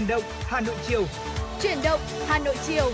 Chuyển 0.00 0.08
động 0.08 0.22
Hà 0.46 0.60
Nội 0.60 0.76
chiều. 0.88 1.04
Chuyển 1.62 1.78
động 1.84 2.00
Hà 2.26 2.38
Nội 2.38 2.56
chiều. 2.66 2.92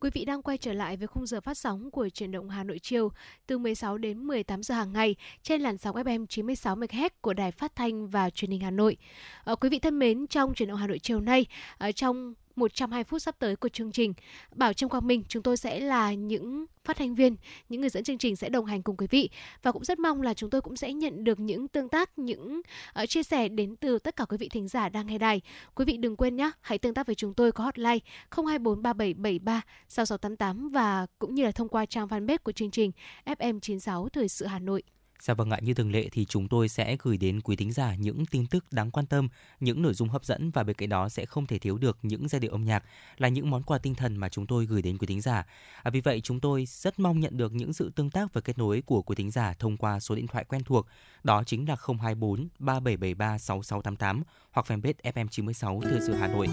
Quý 0.00 0.10
vị 0.14 0.24
đang 0.24 0.42
quay 0.42 0.58
trở 0.58 0.72
lại 0.72 0.96
với 0.96 1.06
khung 1.06 1.26
giờ 1.26 1.40
phát 1.40 1.58
sóng 1.58 1.90
của 1.90 2.08
truyền 2.08 2.32
động 2.32 2.48
Hà 2.48 2.64
Nội 2.64 2.78
chiều 2.78 3.12
từ 3.46 3.58
16 3.58 3.98
đến 3.98 4.18
18 4.18 4.62
giờ 4.62 4.74
hàng 4.74 4.92
ngày 4.92 5.16
trên 5.42 5.60
làn 5.60 5.78
sóng 5.78 5.96
FM 5.96 6.26
96 6.26 6.76
MHz 6.76 7.10
của 7.20 7.32
Đài 7.32 7.52
Phát 7.52 7.76
thanh 7.76 8.06
và 8.08 8.30
Truyền 8.30 8.50
hình 8.50 8.60
Hà 8.60 8.70
Nội. 8.70 8.96
À, 9.44 9.54
quý 9.54 9.68
vị 9.68 9.78
thân 9.78 9.98
mến, 9.98 10.26
trong 10.26 10.54
truyền 10.54 10.68
động 10.68 10.78
Hà 10.78 10.86
Nội 10.86 10.98
chiều 10.98 11.20
nay, 11.20 11.46
ở 11.78 11.92
trong 11.92 12.34
120 12.56 13.04
phút 13.04 13.22
sắp 13.22 13.34
tới 13.38 13.56
của 13.56 13.68
chương 13.68 13.92
trình. 13.92 14.14
Bảo 14.54 14.72
Trâm 14.72 14.90
Quang 14.90 15.06
Minh, 15.06 15.22
chúng 15.28 15.42
tôi 15.42 15.56
sẽ 15.56 15.80
là 15.80 16.14
những 16.14 16.66
phát 16.84 16.96
thanh 16.96 17.14
viên, 17.14 17.36
những 17.68 17.80
người 17.80 17.90
dẫn 17.90 18.04
chương 18.04 18.18
trình 18.18 18.36
sẽ 18.36 18.48
đồng 18.48 18.64
hành 18.64 18.82
cùng 18.82 18.96
quý 18.96 19.06
vị 19.10 19.30
và 19.62 19.72
cũng 19.72 19.84
rất 19.84 19.98
mong 19.98 20.22
là 20.22 20.34
chúng 20.34 20.50
tôi 20.50 20.60
cũng 20.60 20.76
sẽ 20.76 20.92
nhận 20.92 21.24
được 21.24 21.40
những 21.40 21.68
tương 21.68 21.88
tác, 21.88 22.18
những 22.18 22.60
uh, 23.02 23.08
chia 23.08 23.22
sẻ 23.22 23.48
đến 23.48 23.76
từ 23.76 23.98
tất 23.98 24.16
cả 24.16 24.24
quý 24.24 24.36
vị 24.36 24.48
thính 24.48 24.68
giả 24.68 24.88
đang 24.88 25.06
nghe 25.06 25.18
đài. 25.18 25.40
Quý 25.74 25.84
vị 25.84 25.96
đừng 25.96 26.16
quên 26.16 26.36
nhé, 26.36 26.50
hãy 26.60 26.78
tương 26.78 26.94
tác 26.94 27.06
với 27.06 27.14
chúng 27.14 27.34
tôi 27.34 27.52
có 27.52 27.64
hotline 27.64 27.98
0243773 28.30 29.60
6688 29.88 30.68
và 30.68 31.06
cũng 31.18 31.34
như 31.34 31.44
là 31.44 31.50
thông 31.50 31.68
qua 31.68 31.86
trang 31.86 32.08
fanpage 32.08 32.38
của 32.38 32.52
chương 32.52 32.70
trình 32.70 32.92
FM96 33.24 34.08
Thời 34.08 34.28
sự 34.28 34.46
Hà 34.46 34.58
Nội. 34.58 34.82
Dạ 35.20 35.34
vâng 35.34 35.50
ạ, 35.50 35.58
như 35.62 35.74
thường 35.74 35.92
lệ 35.92 36.08
thì 36.12 36.24
chúng 36.24 36.48
tôi 36.48 36.68
sẽ 36.68 36.96
gửi 37.02 37.16
đến 37.16 37.40
quý 37.40 37.56
thính 37.56 37.72
giả 37.72 37.94
những 37.94 38.26
tin 38.26 38.46
tức 38.46 38.64
đáng 38.72 38.90
quan 38.90 39.06
tâm, 39.06 39.28
những 39.60 39.82
nội 39.82 39.94
dung 39.94 40.08
hấp 40.08 40.24
dẫn 40.24 40.50
và 40.50 40.62
bên 40.62 40.76
cạnh 40.76 40.88
đó 40.88 41.08
sẽ 41.08 41.26
không 41.26 41.46
thể 41.46 41.58
thiếu 41.58 41.78
được 41.78 41.98
những 42.02 42.28
giai 42.28 42.40
điệu 42.40 42.52
âm 42.52 42.64
nhạc 42.64 42.84
là 43.18 43.28
những 43.28 43.50
món 43.50 43.62
quà 43.62 43.78
tinh 43.78 43.94
thần 43.94 44.16
mà 44.16 44.28
chúng 44.28 44.46
tôi 44.46 44.66
gửi 44.66 44.82
đến 44.82 44.98
quý 44.98 45.06
thính 45.06 45.20
giả. 45.20 45.46
À, 45.82 45.90
vì 45.90 46.00
vậy 46.00 46.20
chúng 46.20 46.40
tôi 46.40 46.64
rất 46.66 46.98
mong 46.98 47.20
nhận 47.20 47.36
được 47.36 47.54
những 47.54 47.72
sự 47.72 47.90
tương 47.94 48.10
tác 48.10 48.32
và 48.32 48.40
kết 48.40 48.58
nối 48.58 48.82
của 48.86 49.02
quý 49.02 49.14
thính 49.14 49.30
giả 49.30 49.54
thông 49.58 49.76
qua 49.76 50.00
số 50.00 50.14
điện 50.14 50.26
thoại 50.26 50.44
quen 50.44 50.62
thuộc, 50.64 50.86
đó 51.24 51.42
chính 51.46 51.68
là 51.68 51.76
024 51.86 52.48
3773 52.58 53.38
6688 53.38 54.22
hoặc 54.50 54.66
fanpage 54.66 55.14
FM96 55.14 55.80
Thừa 55.80 56.00
sự 56.06 56.14
Hà 56.14 56.26
Nội. 56.26 56.48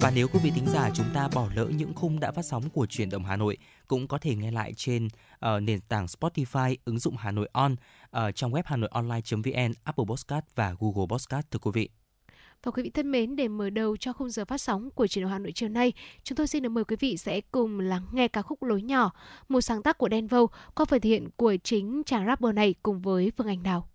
Và 0.00 0.12
nếu 0.14 0.28
quý 0.28 0.40
vị 0.42 0.50
thính 0.54 0.66
giả 0.66 0.90
chúng 0.94 1.06
ta 1.14 1.28
bỏ 1.34 1.48
lỡ 1.54 1.66
những 1.66 1.94
khung 1.94 2.20
đã 2.20 2.32
phát 2.32 2.44
sóng 2.44 2.70
của 2.70 2.86
truyền 2.86 3.10
động 3.10 3.24
Hà 3.24 3.36
Nội 3.36 3.56
cũng 3.88 4.08
có 4.08 4.18
thể 4.18 4.34
nghe 4.34 4.50
lại 4.50 4.72
trên 4.76 5.08
uh, 5.46 5.62
nền 5.62 5.80
tảng 5.80 6.06
Spotify, 6.06 6.76
ứng 6.84 6.98
dụng 6.98 7.16
Hà 7.16 7.30
Nội 7.30 7.48
On, 7.52 7.72
uh, 7.72 8.34
trong 8.34 8.52
web 8.52 8.62
Hà 8.66 8.76
Nội 8.76 8.90
Online.vn, 8.92 9.72
Apple 9.84 10.04
Podcast 10.08 10.44
và 10.54 10.74
Google 10.78 11.06
Podcast 11.08 11.46
thưa 11.50 11.58
quý 11.58 11.70
vị. 11.74 11.88
Và 12.62 12.72
quý 12.72 12.82
vị 12.82 12.90
thân 12.90 13.10
mến, 13.10 13.36
để 13.36 13.48
mở 13.48 13.70
đầu 13.70 13.96
cho 13.96 14.12
khung 14.12 14.30
giờ 14.30 14.44
phát 14.44 14.60
sóng 14.60 14.90
của 14.90 15.06
truyền 15.06 15.22
động 15.22 15.32
Hà 15.32 15.38
Nội 15.38 15.52
chiều 15.54 15.68
nay, 15.68 15.92
chúng 16.22 16.36
tôi 16.36 16.46
xin 16.46 16.62
được 16.62 16.68
mời 16.68 16.84
quý 16.84 16.96
vị 17.00 17.16
sẽ 17.16 17.40
cùng 17.40 17.80
lắng 17.80 18.06
nghe 18.12 18.28
ca 18.28 18.42
khúc 18.42 18.62
Lối 18.62 18.82
nhỏ, 18.82 19.10
một 19.48 19.60
sáng 19.60 19.82
tác 19.82 19.98
của 19.98 20.08
Đen 20.08 20.26
Vâu 20.26 20.48
qua 20.74 20.84
phần 20.84 21.00
thể 21.00 21.10
hiện 21.10 21.28
của 21.36 21.56
chính 21.64 22.02
chàng 22.06 22.26
rapper 22.26 22.54
này 22.54 22.74
cùng 22.82 23.02
với 23.02 23.32
Phương 23.36 23.46
Anh 23.46 23.62
Đào. 23.62 23.88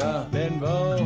Ja, 0.00 0.24
den 0.32 0.60
var 0.60 1.05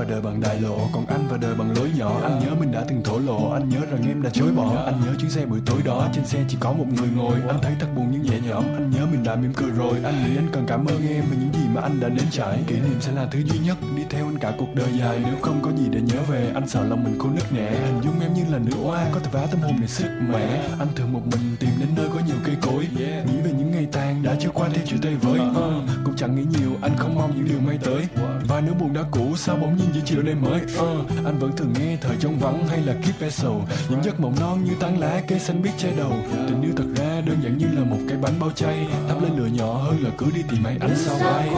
và 0.00 0.06
đời 0.08 0.20
bằng 0.20 0.40
đại 0.40 0.60
lộ. 0.60 0.78
Còn 0.92 1.06
anh 1.06 1.26
và 1.30 1.36
đời 1.36 1.54
bằng 1.54 1.76
lối 1.76 1.90
nhỏ. 1.96 2.20
Anh 2.22 2.38
nhớ 2.38 2.54
mình 2.60 2.72
đã 2.72 2.84
từng 2.88 3.02
thổ 3.04 3.18
lộ. 3.18 3.50
Anh 3.50 3.68
nhớ 3.68 3.80
rằng 3.90 4.08
em 4.08 4.22
đã 4.22 4.30
chối 4.30 4.52
bỏ. 4.52 4.82
Anh 4.86 5.00
nhớ 5.00 5.12
chuyến 5.18 5.30
xe 5.30 5.46
buổi 5.46 5.60
tối 5.66 5.80
đó. 5.84 6.08
Trên 6.14 6.26
xe 6.26 6.44
chỉ 6.48 6.56
có 6.60 6.72
một 6.72 6.86
người 6.96 7.08
ngồi. 7.16 7.34
Anh 7.48 7.58
thấy 7.62 7.72
thật 7.80 7.86
buồn 7.96 8.08
nhưng 8.12 8.22
nhẹ 8.22 8.40
nhõm. 8.48 8.64
Anh 8.64 8.90
nhớ 8.90 9.06
mình 9.12 9.22
đã 9.24 9.36
mỉm 9.36 9.52
cười 9.56 9.70
rồi. 9.70 9.98
Anh 10.04 10.24
nghĩ 10.24 10.36
anh 10.36 10.48
cần 10.52 10.64
cảm 10.66 10.86
ơn 10.86 11.08
em 11.08 11.24
về 11.30 11.36
những 11.40 11.52
gì 11.52 11.68
mà 11.74 11.80
anh 11.80 12.00
đã 12.00 12.08
đến 12.08 12.26
trải. 12.30 12.58
Kỷ 12.66 12.74
niệm 12.74 13.00
sẽ 13.00 13.12
là 13.12 13.26
thứ 13.30 13.38
duy 13.44 13.58
nhất 13.58 13.76
đi 13.96 14.02
theo 14.10 14.26
anh 14.26 14.38
cả 14.38 14.52
cuộc 14.58 14.74
đời 14.74 14.92
dài. 14.98 15.20
Nếu 15.24 15.34
không 15.42 15.60
có 15.62 15.70
gì 15.76 15.88
để 15.90 16.00
nhớ 16.00 16.18
về 16.28 16.50
anh 16.54 16.68
sợ 16.68 16.84
lòng 16.84 17.04
mình 17.04 17.18
khô 17.18 17.28
nứt 17.34 17.52
nẻ. 17.52 17.70
Hình 17.70 18.00
dung 18.04 18.20
em 18.20 18.34
như 18.34 18.42
là 18.52 18.58
nữ 18.58 18.72
oa 18.82 19.06
có 19.12 19.20
thể 19.20 19.30
phá 19.32 19.46
tâm 19.50 19.60
hồn 19.60 19.76
này 19.78 19.88
sức 19.88 20.08
mẻ. 20.32 20.62
Anh 20.78 20.88
thường 20.96 21.12
một 21.12 21.22
mình 21.26 21.56
tìm 21.60 21.70
đến 21.80 21.88
nơi 21.96 22.08
có 22.14 22.20
nhiều 22.26 22.36
cây 22.44 22.56
cối. 22.62 22.86
Nghĩ 22.98 23.40
về 23.44 23.52
những 23.58 23.70
ngày 23.70 23.86
tàn 23.92 24.22
đã 24.22 24.34
trôi 24.40 24.52
qua 24.54 24.68
theo 24.72 24.84
chiều 24.86 24.98
tây 25.02 25.14
với. 25.14 25.40
Uh, 25.40 25.56
cũng 26.04 26.16
chẳng 26.16 26.36
nghĩ 26.36 26.44
nhiều 26.58 26.70
anh 26.82 26.92
không 26.96 27.14
mong 27.14 27.36
những 27.36 27.44
điều 27.44 27.60
may 27.60 27.78
tới 27.84 28.06
và 28.50 28.60
nếu 28.60 28.74
buồn 28.74 28.92
đã 28.92 29.00
cũ 29.10 29.36
sao 29.36 29.56
bỗng 29.56 29.76
nhiên 29.76 29.86
giữa 29.94 30.00
chiều 30.04 30.22
đêm 30.22 30.42
mới? 30.42 30.60
Uh, 30.60 31.24
anh 31.24 31.38
vẫn 31.38 31.56
thường 31.56 31.72
nghe 31.78 31.96
thời 32.00 32.16
trong 32.20 32.38
vắng 32.38 32.66
hay 32.68 32.80
là 32.80 32.92
keep 32.92 33.18
vessel 33.18 33.50
những 33.88 34.04
giấc 34.04 34.20
mộng 34.20 34.34
non 34.40 34.64
như 34.64 34.72
tán 34.80 34.98
lá 35.00 35.22
cây 35.28 35.38
xanh 35.38 35.62
biết 35.62 35.70
che 35.78 35.88
đầu. 35.96 36.12
Tình 36.48 36.62
yêu 36.62 36.72
thật 36.76 36.84
ra 36.96 37.20
đơn 37.26 37.36
giản 37.42 37.58
như 37.58 37.66
là 37.72 37.84
một 37.84 37.98
cái 38.08 38.18
bánh 38.18 38.34
bao 38.40 38.50
chay. 38.50 38.86
Thắp 39.08 39.22
lên 39.22 39.32
lửa 39.36 39.46
nhỏ 39.46 39.72
hơn 39.74 40.04
là 40.04 40.10
cứ 40.18 40.26
đi 40.34 40.42
tìm 40.50 40.64
ai 40.64 40.76
ánh 40.80 40.96
sao 40.96 41.18
bay. 41.20 41.50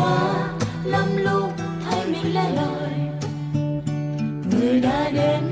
lắm 0.85 1.17
lúc 1.17 1.53
thấy 1.91 2.07
mình 2.07 2.35
lẻ 2.35 2.51
loi. 2.55 2.91
Người 4.51 4.81
đã 4.81 5.11
đến 5.11 5.43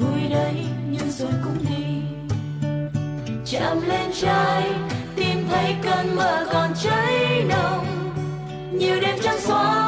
vui 0.00 0.28
đấy 0.30 0.54
nhưng 0.90 1.10
rồi 1.10 1.32
cũng 1.44 1.58
đi. 1.68 1.84
Chạm 3.46 3.80
lên 3.88 4.10
trái 4.20 4.70
tìm 5.16 5.46
thấy 5.50 5.74
cơn 5.82 6.16
mơ 6.16 6.46
còn 6.52 6.70
cháy 6.82 7.44
nồng. 7.48 7.86
Nhiều 8.72 9.00
đêm 9.00 9.16
trắng 9.22 9.40
xóa 9.40 9.87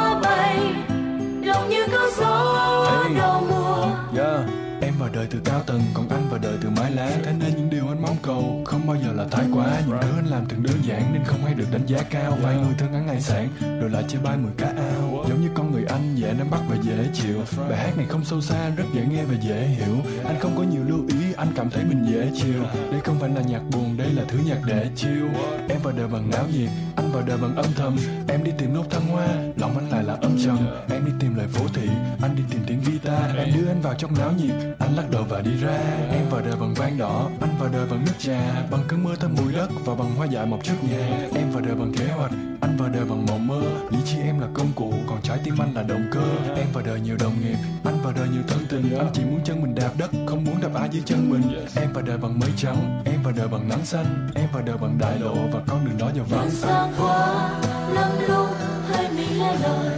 gió 2.18 3.08
đầu 3.16 3.40
mùa. 3.50 3.86
Yeah. 4.20 4.40
Em 4.82 4.94
vào 4.98 5.08
đời 5.12 5.26
từ 5.30 5.38
cao 5.44 5.62
tầng, 5.66 5.82
còn 5.94 6.08
anh 6.08 6.28
vào 6.30 6.38
đời 6.38 6.58
từ 6.62 6.68
mái 6.70 6.90
lá. 6.90 7.10
Thế 7.24 7.32
nên 7.40 7.56
những 7.56 7.70
điều 7.70 7.88
anh 7.88 8.02
mong 8.02 8.16
cầu 8.22 8.62
không 8.64 8.86
bao 8.86 8.96
giờ 8.96 9.12
là 9.12 9.26
thái 9.30 9.44
quá. 9.54 9.66
Những 9.86 9.98
thứ 10.02 10.08
anh 10.16 10.26
làm 10.26 10.48
thường 10.48 10.62
đơn 10.62 10.76
giản 10.82 11.12
nên 11.12 11.24
không 11.24 11.44
hay 11.44 11.54
được 11.54 11.66
đánh 11.72 11.86
giá 11.86 12.02
cao. 12.10 12.38
Vài 12.42 12.56
người 12.56 12.74
thương 12.78 12.92
ngắn 12.92 13.06
ngày 13.06 13.20
sáng, 13.20 13.48
rồi 13.80 13.90
lại 13.90 14.04
chơi 14.08 14.20
bay 14.22 14.36
mười 14.36 14.52
cá 14.58 14.66
ao. 14.66 15.24
Giống 15.28 15.40
như 15.40 15.48
con 15.54 15.72
người 15.72 15.84
anh 15.88 16.14
dễ 16.16 16.34
nắm 16.38 16.50
bắt 16.50 16.60
và 16.68 16.76
dễ 16.82 17.08
chịu. 17.14 17.38
Bài 17.68 17.78
hát 17.78 17.96
này 17.96 18.06
không 18.08 18.24
sâu 18.24 18.40
xa, 18.40 18.68
rất 18.76 18.84
dễ 18.94 19.06
nghe 19.10 19.24
và 19.24 19.34
dễ 19.42 19.66
hiểu. 19.66 19.96
Anh 20.24 20.36
không 20.40 20.56
có 20.56 20.62
nhiều 20.62 20.82
lưu 20.86 21.00
ý, 21.08 21.19
anh 21.40 21.48
cảm 21.54 21.70
thấy 21.70 21.84
mình 21.84 22.04
dễ 22.10 22.30
chiều 22.34 22.62
Đây 22.90 23.00
không 23.04 23.18
phải 23.20 23.30
là 23.30 23.40
nhạc 23.40 23.62
buồn, 23.72 23.96
đây 23.96 24.10
là 24.12 24.22
thứ 24.28 24.38
nhạc 24.46 24.58
để 24.66 24.90
chiêu 24.96 25.28
Em 25.68 25.78
vào 25.82 25.92
đời 25.92 26.08
bằng 26.08 26.30
náo 26.30 26.46
nhiệt, 26.52 26.70
anh 26.96 27.12
vào 27.12 27.22
đời 27.22 27.38
bằng 27.42 27.56
âm 27.56 27.66
thầm. 27.76 27.96
Em 28.28 28.44
đi 28.44 28.50
tìm 28.58 28.74
nốt 28.74 28.84
thăng 28.90 29.06
hoa, 29.06 29.28
lòng 29.56 29.78
anh 29.78 29.90
lại 29.90 30.04
là 30.04 30.14
âm 30.14 30.38
trầm. 30.44 30.58
Em 30.90 31.04
đi 31.04 31.12
tìm 31.20 31.34
lời 31.34 31.46
phố 31.52 31.64
thị, 31.74 31.88
anh 32.22 32.36
đi 32.36 32.42
tìm 32.50 32.60
tiếng 32.66 32.80
guitar. 32.86 33.36
Em 33.36 33.48
đưa 33.54 33.68
anh 33.68 33.80
vào 33.80 33.94
trong 33.98 34.18
náo 34.18 34.32
nhiệt, 34.32 34.54
anh 34.78 34.96
lắc 34.96 35.10
đầu 35.10 35.24
và 35.28 35.40
đi 35.40 35.50
ra. 35.60 35.78
Em 36.12 36.28
vào 36.30 36.40
đời 36.40 36.56
bằng 36.60 36.74
vang 36.74 36.98
đỏ, 36.98 37.30
anh 37.40 37.50
vào 37.58 37.68
đời 37.72 37.86
bằng 37.90 38.04
nước 38.06 38.12
trà. 38.18 38.66
Bằng 38.70 38.80
cơn 38.88 39.04
mưa 39.04 39.14
thơm 39.16 39.34
mùi 39.42 39.52
đất 39.52 39.70
và 39.84 39.94
bằng 39.94 40.14
hoa 40.14 40.26
dại 40.26 40.46
mọc 40.46 40.60
trước 40.64 40.84
nhà. 40.90 41.28
Em 41.34 41.50
vào 41.50 41.62
đời 41.62 41.74
bằng 41.74 41.92
kế 41.98 42.06
hoạch, 42.06 42.32
anh 42.60 42.76
vào 42.76 42.88
đời 42.88 43.04
bằng 43.04 43.26
mộng 43.26 43.46
mơ. 43.46 43.62
Lý 43.90 43.98
trí 44.06 44.18
em 44.18 44.40
là 44.40 44.46
công 44.54 44.72
cụ, 44.74 44.94
còn 45.08 45.22
trái 45.22 45.38
tim 45.44 45.54
anh 45.58 45.74
là 45.74 45.82
động 45.82 46.04
cơ. 46.12 46.54
Em 46.56 46.66
vào 46.72 46.84
đời 46.86 47.00
nhiều 47.00 47.16
đồng 47.20 47.40
nghiệp, 47.40 47.56
anh 47.84 48.00
vào 48.02 48.12
đời 48.12 48.28
nhiều 48.28 48.42
thân 48.48 48.60
tình. 48.68 48.98
Anh 48.98 49.10
chỉ 49.12 49.22
muốn 49.24 49.40
chân 49.44 49.62
mình 49.62 49.74
đạp 49.74 49.90
đất, 49.98 50.10
không 50.26 50.44
muốn 50.44 50.60
đạp 50.60 50.74
ai 50.74 50.88
dưới 50.92 51.02
chân 51.06 51.29
mình. 51.30 51.66
Em 51.76 51.92
vào 51.92 52.02
đời 52.02 52.18
bằng 52.18 52.38
mây 52.38 52.50
trắng, 52.56 53.02
em 53.04 53.22
vào 53.22 53.32
đời 53.36 53.48
bằng 53.48 53.68
nắng 53.68 53.84
xanh 53.84 54.30
Em 54.34 54.48
vào 54.52 54.62
đời 54.62 54.76
bằng 54.76 54.98
đại 54.98 55.18
lộ 55.18 55.34
và 55.52 55.60
con 55.66 55.84
đường 55.84 55.98
đó 55.98 56.10
giờ 56.16 56.22
vắng 56.28 56.50
xa 56.50 56.88
qua 56.98 57.50
lắm 57.94 58.10
lúc 58.28 58.46
thấy 58.88 59.08
mình 59.16 59.38
lẻ 59.38 59.56
loi. 59.62 59.90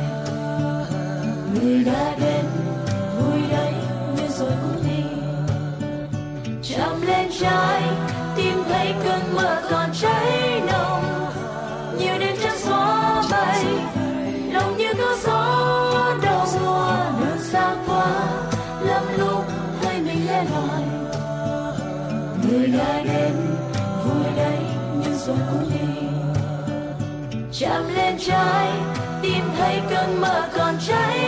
Người 1.54 1.84
đã 1.84 2.16
đến 2.20 2.44
vui 3.18 3.40
đấy 3.50 3.72
nhưng 4.16 4.30
rồi 4.30 4.52
cũng 4.62 4.82
đi. 4.88 5.02
Chạm 6.62 7.02
lên 7.02 7.30
trái 7.40 7.82
tìm 8.36 8.62
thấy 8.68 8.94
cơn 9.04 9.34
mơ 9.34 9.62
còn 9.70 9.90
cháy 10.00 10.51
nhưng 25.26 26.32
chạm 27.52 27.94
lên 27.94 28.16
trái 28.18 28.70
tìm 29.22 29.44
thấy 29.58 29.80
cơn 29.90 30.20
mơ 30.20 30.48
còn 30.56 30.74
cháy. 30.86 31.21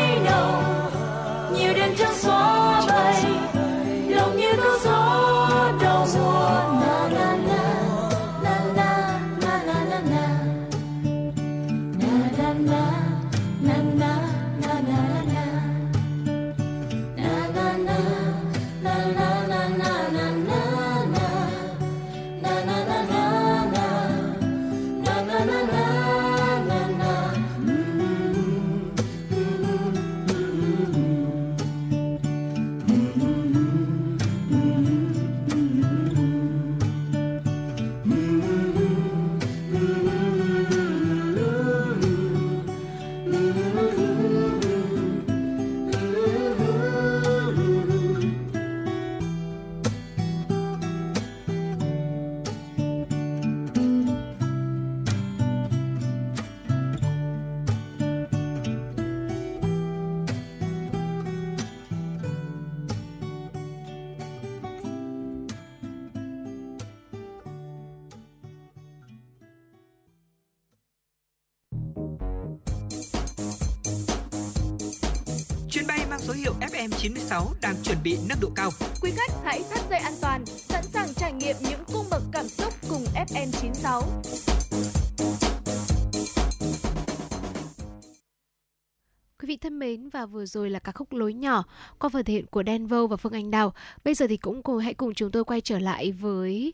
Và 90.15 90.27
vừa 90.27 90.47
rồi 90.47 90.71
là 90.71 90.79
ca 90.79 90.93
khúc 90.93 91.13
lối 91.13 91.35
nhỏ 91.35 91.65
qua 91.99 92.09
phần 92.09 92.25
thể 92.25 92.33
hiện 92.33 92.47
của 92.47 92.63
Đen 92.63 92.87
Vâu 92.87 93.07
và 93.07 93.17
Phương 93.17 93.33
Anh 93.33 93.51
Đào. 93.51 93.73
Bây 94.05 94.15
giờ 94.15 94.27
thì 94.27 94.37
cũng 94.37 94.63
cùng 94.63 94.79
hãy 94.79 94.95
cùng 94.95 95.15
chúng 95.15 95.31
tôi 95.31 95.45
quay 95.45 95.61
trở 95.61 95.79
lại 95.79 96.13
với 96.13 96.73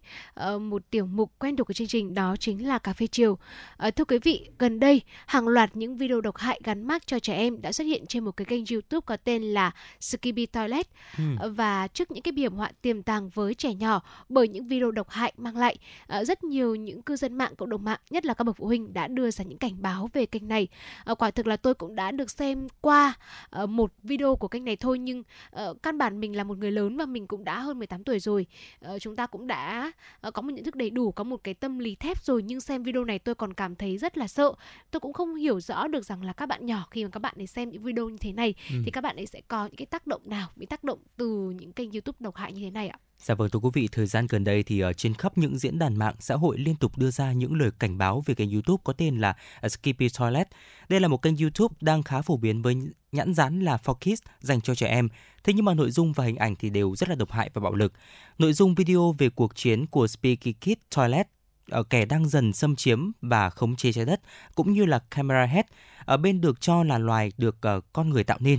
uh, 0.55 0.61
một 0.61 0.83
tiểu 0.91 1.07
mục 1.07 1.33
quen 1.39 1.57
thuộc 1.57 1.67
của 1.67 1.73
chương 1.73 1.87
trình 1.87 2.15
đó 2.15 2.37
chính 2.37 2.69
là 2.69 2.79
cà 2.79 2.93
phê 2.93 3.07
chiều. 3.07 3.39
Uh, 3.87 3.97
thưa 3.97 4.05
quý 4.05 4.19
vị, 4.19 4.49
gần 4.59 4.81
đây 4.81 5.03
hàng 5.27 5.49
loạt 5.49 5.77
những 5.77 5.97
video 5.97 6.21
độc 6.21 6.37
hại 6.37 6.61
gắn 6.65 6.87
mác 6.87 7.07
cho 7.07 7.19
trẻ 7.19 7.35
em 7.35 7.63
đã 7.63 7.73
xuất 7.73 7.85
hiện 7.85 8.07
trên 8.07 8.25
một 8.25 8.37
cái 8.37 8.45
kênh 8.45 8.65
YouTube 8.71 9.05
có 9.07 9.17
tên 9.17 9.43
là 9.43 9.71
Skippy 10.01 10.47
Toilet 10.47 10.87
ừ. 11.19 11.25
uh, 11.47 11.57
và 11.57 11.89
trước 11.89 12.11
những 12.11 12.23
cái 12.23 12.35
hiểm 12.37 12.55
họa 12.55 12.71
tiềm 12.83 13.03
tàng 13.03 13.29
với 13.29 13.55
trẻ 13.55 13.75
nhỏ 13.75 14.03
bởi 14.29 14.49
những 14.49 14.67
video 14.67 14.91
độc 14.91 15.11
hại 15.11 15.33
mang 15.37 15.57
lại 15.57 15.77
uh, 16.21 16.27
rất 16.27 16.45
nhiều 16.45 16.75
những 16.75 17.03
cư 17.03 17.17
dân 17.17 17.39
mạng 17.39 17.55
cộng 17.57 17.71
đồng 17.71 17.85
mạng 17.85 18.01
nhất 18.11 18.27
là 18.27 18.35
các 18.35 18.45
bậc 18.45 18.57
phụ 18.57 18.67
huynh 18.67 18.93
đã 18.93 19.09
đưa 19.09 19.31
ra 19.31 19.45
những 19.45 19.59
cảnh 19.59 19.83
báo 19.83 20.11
về 20.13 20.27
kênh 20.27 20.49
này. 20.49 20.69
Uh, 21.11 21.23
quả 21.23 21.31
thực 21.31 21.47
là 21.47 21.57
tôi 21.57 21.75
cũng 21.75 21.95
đã 21.95 22.11
được 22.11 22.31
xem 22.31 22.69
qua 22.81 23.15
uh, 23.63 23.69
một 23.69 23.93
video 24.03 24.37
của 24.37 24.49
kênh 24.49 24.65
này 24.65 24.77
thôi 24.77 24.99
nhưng 24.99 25.23
uh, 25.57 25.83
căn 25.83 25.99
bản 25.99 26.21
mình 26.21 26.37
là 26.37 26.45
một 26.45 26.59
người 26.59 26.71
lớn 26.71 26.97
và 26.97 27.07
mình 27.07 27.27
cũng 27.27 27.45
đã 27.45 27.61
hơn 27.61 27.79
18 27.79 28.05
tuổi 28.05 28.21
rồi. 28.21 28.47
Uh, 28.95 29.01
chúng 29.01 29.17
ta 29.17 29.27
cũng 29.27 29.47
đã 29.47 29.93
uh, 30.29 30.35
có 30.35 30.43
một 30.43 30.51
nhận 30.53 30.65
thức 30.65 30.77
đầy 30.77 30.91
đủ 30.91 31.13
có 31.13 31.25
một 31.25 31.45
cái 31.45 31.55
tâm 31.55 31.79
lý 31.79 31.95
thép 31.95 32.25
rồi 32.25 32.43
nhưng 32.43 32.61
xem 32.61 32.83
video 32.83 33.05
này 33.05 33.19
tôi 33.19 33.35
còn 33.35 33.55
cảm 33.55 33.77
thấy 33.77 33.99
rất 33.99 34.19
là 34.19 34.29
sợ. 34.29 34.53
Tôi 34.91 35.01
cũng 35.01 35.13
không 35.13 35.35
hiểu 35.35 35.61
rõ 35.61 35.89
được 35.89 36.05
rằng 36.05 36.25
là 36.25 36.33
các 36.33 36.47
bạn 36.47 36.67
nhỏ 36.67 36.87
khi 36.91 37.05
mà 37.05 37.11
các 37.11 37.21
bạn 37.21 37.35
ấy 37.37 37.47
xem 37.47 37.71
những 37.71 37.83
video 37.83 38.09
như 38.09 38.19
thế 38.21 38.33
này 38.33 38.55
ừ. 38.71 38.77
thì 38.85 38.91
các 38.91 39.01
bạn 39.01 39.17
ấy 39.17 39.27
sẽ 39.27 39.41
có 39.49 39.67
những 39.67 39.77
cái 39.77 39.87
tác 39.87 40.07
động 40.07 40.23
nào 40.25 40.49
bị 40.57 40.67
tác 40.67 40.85
động 40.85 40.99
từ 41.17 41.55
những 41.61 41.73
kênh 41.73 41.93
youtube 41.93 42.17
độc 42.21 42.37
hại 42.37 42.53
như 42.53 42.61
thế 42.65 42.71
này 42.71 42.89
ạ 42.89 42.99
Dạ 43.23 43.35
vâng 43.35 43.51
thưa 43.51 43.59
quý 43.59 43.71
vị, 43.73 43.89
thời 43.93 44.07
gian 44.07 44.27
gần 44.29 44.45
đây 44.45 44.63
thì 44.63 44.81
ở 44.81 44.93
trên 44.93 45.15
khắp 45.15 45.39
những 45.39 45.59
diễn 45.59 45.79
đàn 45.79 45.97
mạng 45.97 46.15
xã 46.21 46.35
hội 46.35 46.59
liên 46.59 46.77
tục 46.77 46.99
đưa 46.99 47.11
ra 47.11 47.33
những 47.33 47.55
lời 47.55 47.71
cảnh 47.79 47.99
báo 47.99 48.23
về 48.27 48.35
kênh 48.35 48.51
YouTube 48.51 48.81
có 48.85 48.93
tên 48.93 49.19
là 49.19 49.37
ờ, 49.61 49.69
Skippy 49.69 50.09
Toilet. 50.19 50.49
Đây 50.89 51.01
là 51.01 51.09
một 51.09 51.23
kênh 51.23 51.37
YouTube 51.37 51.75
đang 51.81 52.03
khá 52.03 52.23
phổ 52.23 52.37
biến 52.37 52.63
với 52.63 52.77
nhãn 53.13 53.35
dán 53.35 53.61
là 53.61 53.79
For 53.85 53.95
Kids 53.95 54.23
dành 54.41 54.61
cho 54.61 54.75
trẻ 54.75 54.87
em. 54.87 55.09
Thế 55.45 55.53
nhưng 55.53 55.65
mà 55.65 55.75
nội 55.75 55.91
dung 55.91 56.13
và 56.13 56.25
hình 56.25 56.37
ảnh 56.37 56.57
thì 56.57 56.71
đều 56.71 56.97
rất 56.97 57.09
là 57.09 57.15
độc 57.15 57.31
hại 57.31 57.51
và 57.55 57.61
bạo 57.61 57.75
lực. 57.75 57.93
Nội 58.39 58.53
dung 58.53 58.75
video 58.75 59.15
về 59.19 59.31
cuộc 59.31 59.57
chiến 59.57 59.87
của 59.87 60.07
Speaky 60.07 60.53
Kid 60.53 60.97
Toilet 60.97 61.27
ở 61.71 61.83
kẻ 61.83 62.05
đang 62.05 62.29
dần 62.29 62.53
xâm 62.53 62.77
chiếm 62.77 63.11
và 63.23 63.51
khống 63.51 63.77
chế 63.77 63.93
trái 63.93 64.05
đất 64.05 64.21
cũng 64.55 64.73
như 64.73 64.85
là 64.85 64.99
camera 65.11 65.47
head 65.47 65.65
ở 66.05 66.17
bên 66.17 66.41
được 66.41 66.61
cho 66.61 66.85
là 66.85 66.99
loài 66.99 67.33
được 67.39 67.57
uh, 67.77 67.85
con 67.93 68.11
người 68.11 68.25
tạo 68.25 68.39
nên 68.41 68.59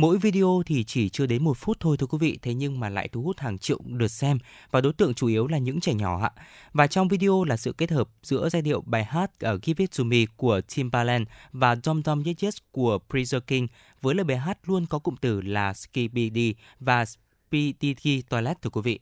Mỗi 0.00 0.18
video 0.18 0.62
thì 0.66 0.84
chỉ 0.84 1.08
chưa 1.08 1.26
đến 1.26 1.44
một 1.44 1.56
phút 1.56 1.76
thôi 1.80 1.96
thưa 1.96 2.06
quý 2.06 2.18
vị, 2.20 2.38
thế 2.42 2.54
nhưng 2.54 2.80
mà 2.80 2.88
lại 2.88 3.08
thu 3.08 3.22
hút 3.22 3.38
hàng 3.38 3.58
triệu 3.58 3.80
lượt 3.86 4.08
xem 4.08 4.38
và 4.70 4.80
đối 4.80 4.92
tượng 4.92 5.14
chủ 5.14 5.26
yếu 5.26 5.46
là 5.46 5.58
những 5.58 5.80
trẻ 5.80 5.94
nhỏ 5.94 6.20
ạ. 6.22 6.30
Và 6.72 6.86
trong 6.86 7.08
video 7.08 7.44
là 7.44 7.56
sự 7.56 7.72
kết 7.72 7.90
hợp 7.90 8.08
giữa 8.22 8.48
giai 8.48 8.62
điệu 8.62 8.80
bài 8.80 9.04
hát 9.04 9.40
ở 9.40 9.58
Give 9.62 9.82
It 9.82 9.90
To 9.98 10.04
Me 10.04 10.18
của 10.36 10.60
Timbaland 10.74 11.28
và 11.52 11.76
Dom 11.84 12.02
Dom 12.04 12.22
Yes 12.24 12.36
Yes 12.42 12.56
của 12.70 12.98
Preacher 13.10 13.42
King 13.46 13.66
với 14.00 14.14
lời 14.14 14.24
bài 14.24 14.38
hát 14.38 14.58
luôn 14.66 14.86
có 14.86 14.98
cụm 14.98 15.14
từ 15.20 15.40
là 15.40 15.72
Skibidi 15.74 16.54
và 16.80 17.04
PDT 17.48 18.08
Toilet 18.28 18.62
thưa 18.62 18.70
quý 18.70 18.80
vị. 18.84 18.98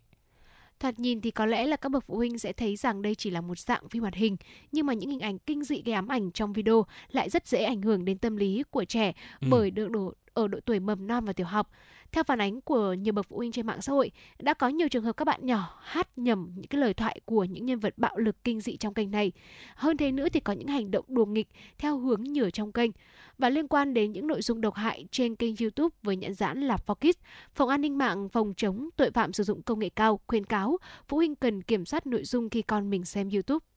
Thoạt 0.81 0.99
nhìn 0.99 1.21
thì 1.21 1.31
có 1.31 1.47
lẽ 1.47 1.67
là 1.67 1.77
các 1.77 1.89
bậc 1.89 2.05
phụ 2.07 2.17
huynh 2.17 2.39
sẽ 2.39 2.53
thấy 2.53 2.77
rằng 2.77 3.03
đây 3.03 3.15
chỉ 3.15 3.31
là 3.31 3.41
một 3.41 3.59
dạng 3.59 3.89
phim 3.89 4.03
hoạt 4.03 4.15
hình, 4.15 4.37
nhưng 4.73 4.87
mà 4.87 4.93
những 4.93 5.11
hình 5.11 5.21
ảnh 5.21 5.39
kinh 5.39 5.65
dị 5.65 5.83
gây 5.83 5.95
ám 5.95 6.09
ảnh 6.09 6.31
trong 6.31 6.53
video 6.53 6.87
lại 7.09 7.31
rất 7.31 7.47
dễ 7.47 7.65
ảnh 7.65 7.83
hưởng 7.83 8.05
đến 8.05 8.19
tâm 8.19 8.37
lý 8.37 8.63
của 8.71 8.85
trẻ 8.85 9.13
ừ. 9.41 9.49
bởi 9.51 9.71
được 9.71 9.91
đổ 9.91 10.15
ở 10.35 10.49
độ 10.49 10.59
tuổi 10.65 10.81
mầm 10.81 11.07
non 11.07 11.25
và 11.25 11.33
tiểu 11.33 11.47
học. 11.47 11.71
Theo 12.13 12.25
phản 12.25 12.41
ánh 12.41 12.61
của 12.61 12.93
nhiều 12.93 13.13
bậc 13.13 13.27
phụ 13.29 13.37
huynh 13.37 13.53
trên 13.53 13.67
mạng 13.67 13.83
xã 13.83 13.93
hội, 13.93 14.11
đã 14.39 14.55
có 14.55 14.69
nhiều 14.69 14.89
trường 14.89 15.05
hợp 15.05 15.17
các 15.17 15.25
bạn 15.25 15.47
nhỏ 15.47 15.79
hát 15.83 16.09
nhầm 16.17 16.51
những 16.55 16.67
cái 16.67 16.81
lời 16.81 16.95
thoại 16.95 17.21
của 17.25 17.45
những 17.45 17.67
nhân 17.67 17.79
vật 17.79 17.95
bạo 17.97 18.17
lực 18.17 18.45
kinh 18.45 18.61
dị 18.61 18.77
trong 18.77 18.95
kênh 18.95 19.11
này. 19.11 19.33
Hơn 19.75 19.97
thế 19.97 20.13
nữa 20.13 20.29
thì 20.33 20.41
có 20.41 20.53
những 20.53 20.69
hành 20.69 20.91
động 20.91 21.05
đùa 21.09 21.27
nghịch 21.27 21.49
theo 21.79 21.99
hướng 21.99 22.25
nhửa 22.25 22.51
trong 22.51 22.73
kênh. 22.73 22.91
Và 23.39 23.51
liên 23.51 23.69
quan 23.69 23.95
đến 23.95 24.13
những 24.13 24.27
nội 24.27 24.43
dung 24.43 24.61
độc 24.61 24.75
hại 24.75 25.07
trên 25.11 25.37
kênh 25.37 25.55
YouTube 25.61 25.97
với 26.03 26.17
nhãn 26.17 26.35
dán 26.35 26.61
là 26.61 26.77
Focus, 26.87 27.13
Phòng 27.55 27.69
An 27.69 27.81
ninh 27.81 27.99
mạng 27.99 28.29
phòng 28.29 28.55
chống 28.57 28.89
tội 28.97 29.11
phạm 29.11 29.33
sử 29.33 29.45
dụng 29.45 29.63
công 29.63 29.79
nghệ 29.79 29.89
cao 29.89 30.21
khuyên 30.27 30.45
cáo 30.45 30.79
phụ 31.09 31.17
huynh 31.17 31.35
cần 31.35 31.63
kiểm 31.63 31.85
soát 31.85 32.07
nội 32.07 32.25
dung 32.25 32.51
khi 32.51 32.63
con 32.63 32.91
mình 32.91 33.05
xem 33.05 33.31
YouTube. 33.31 33.68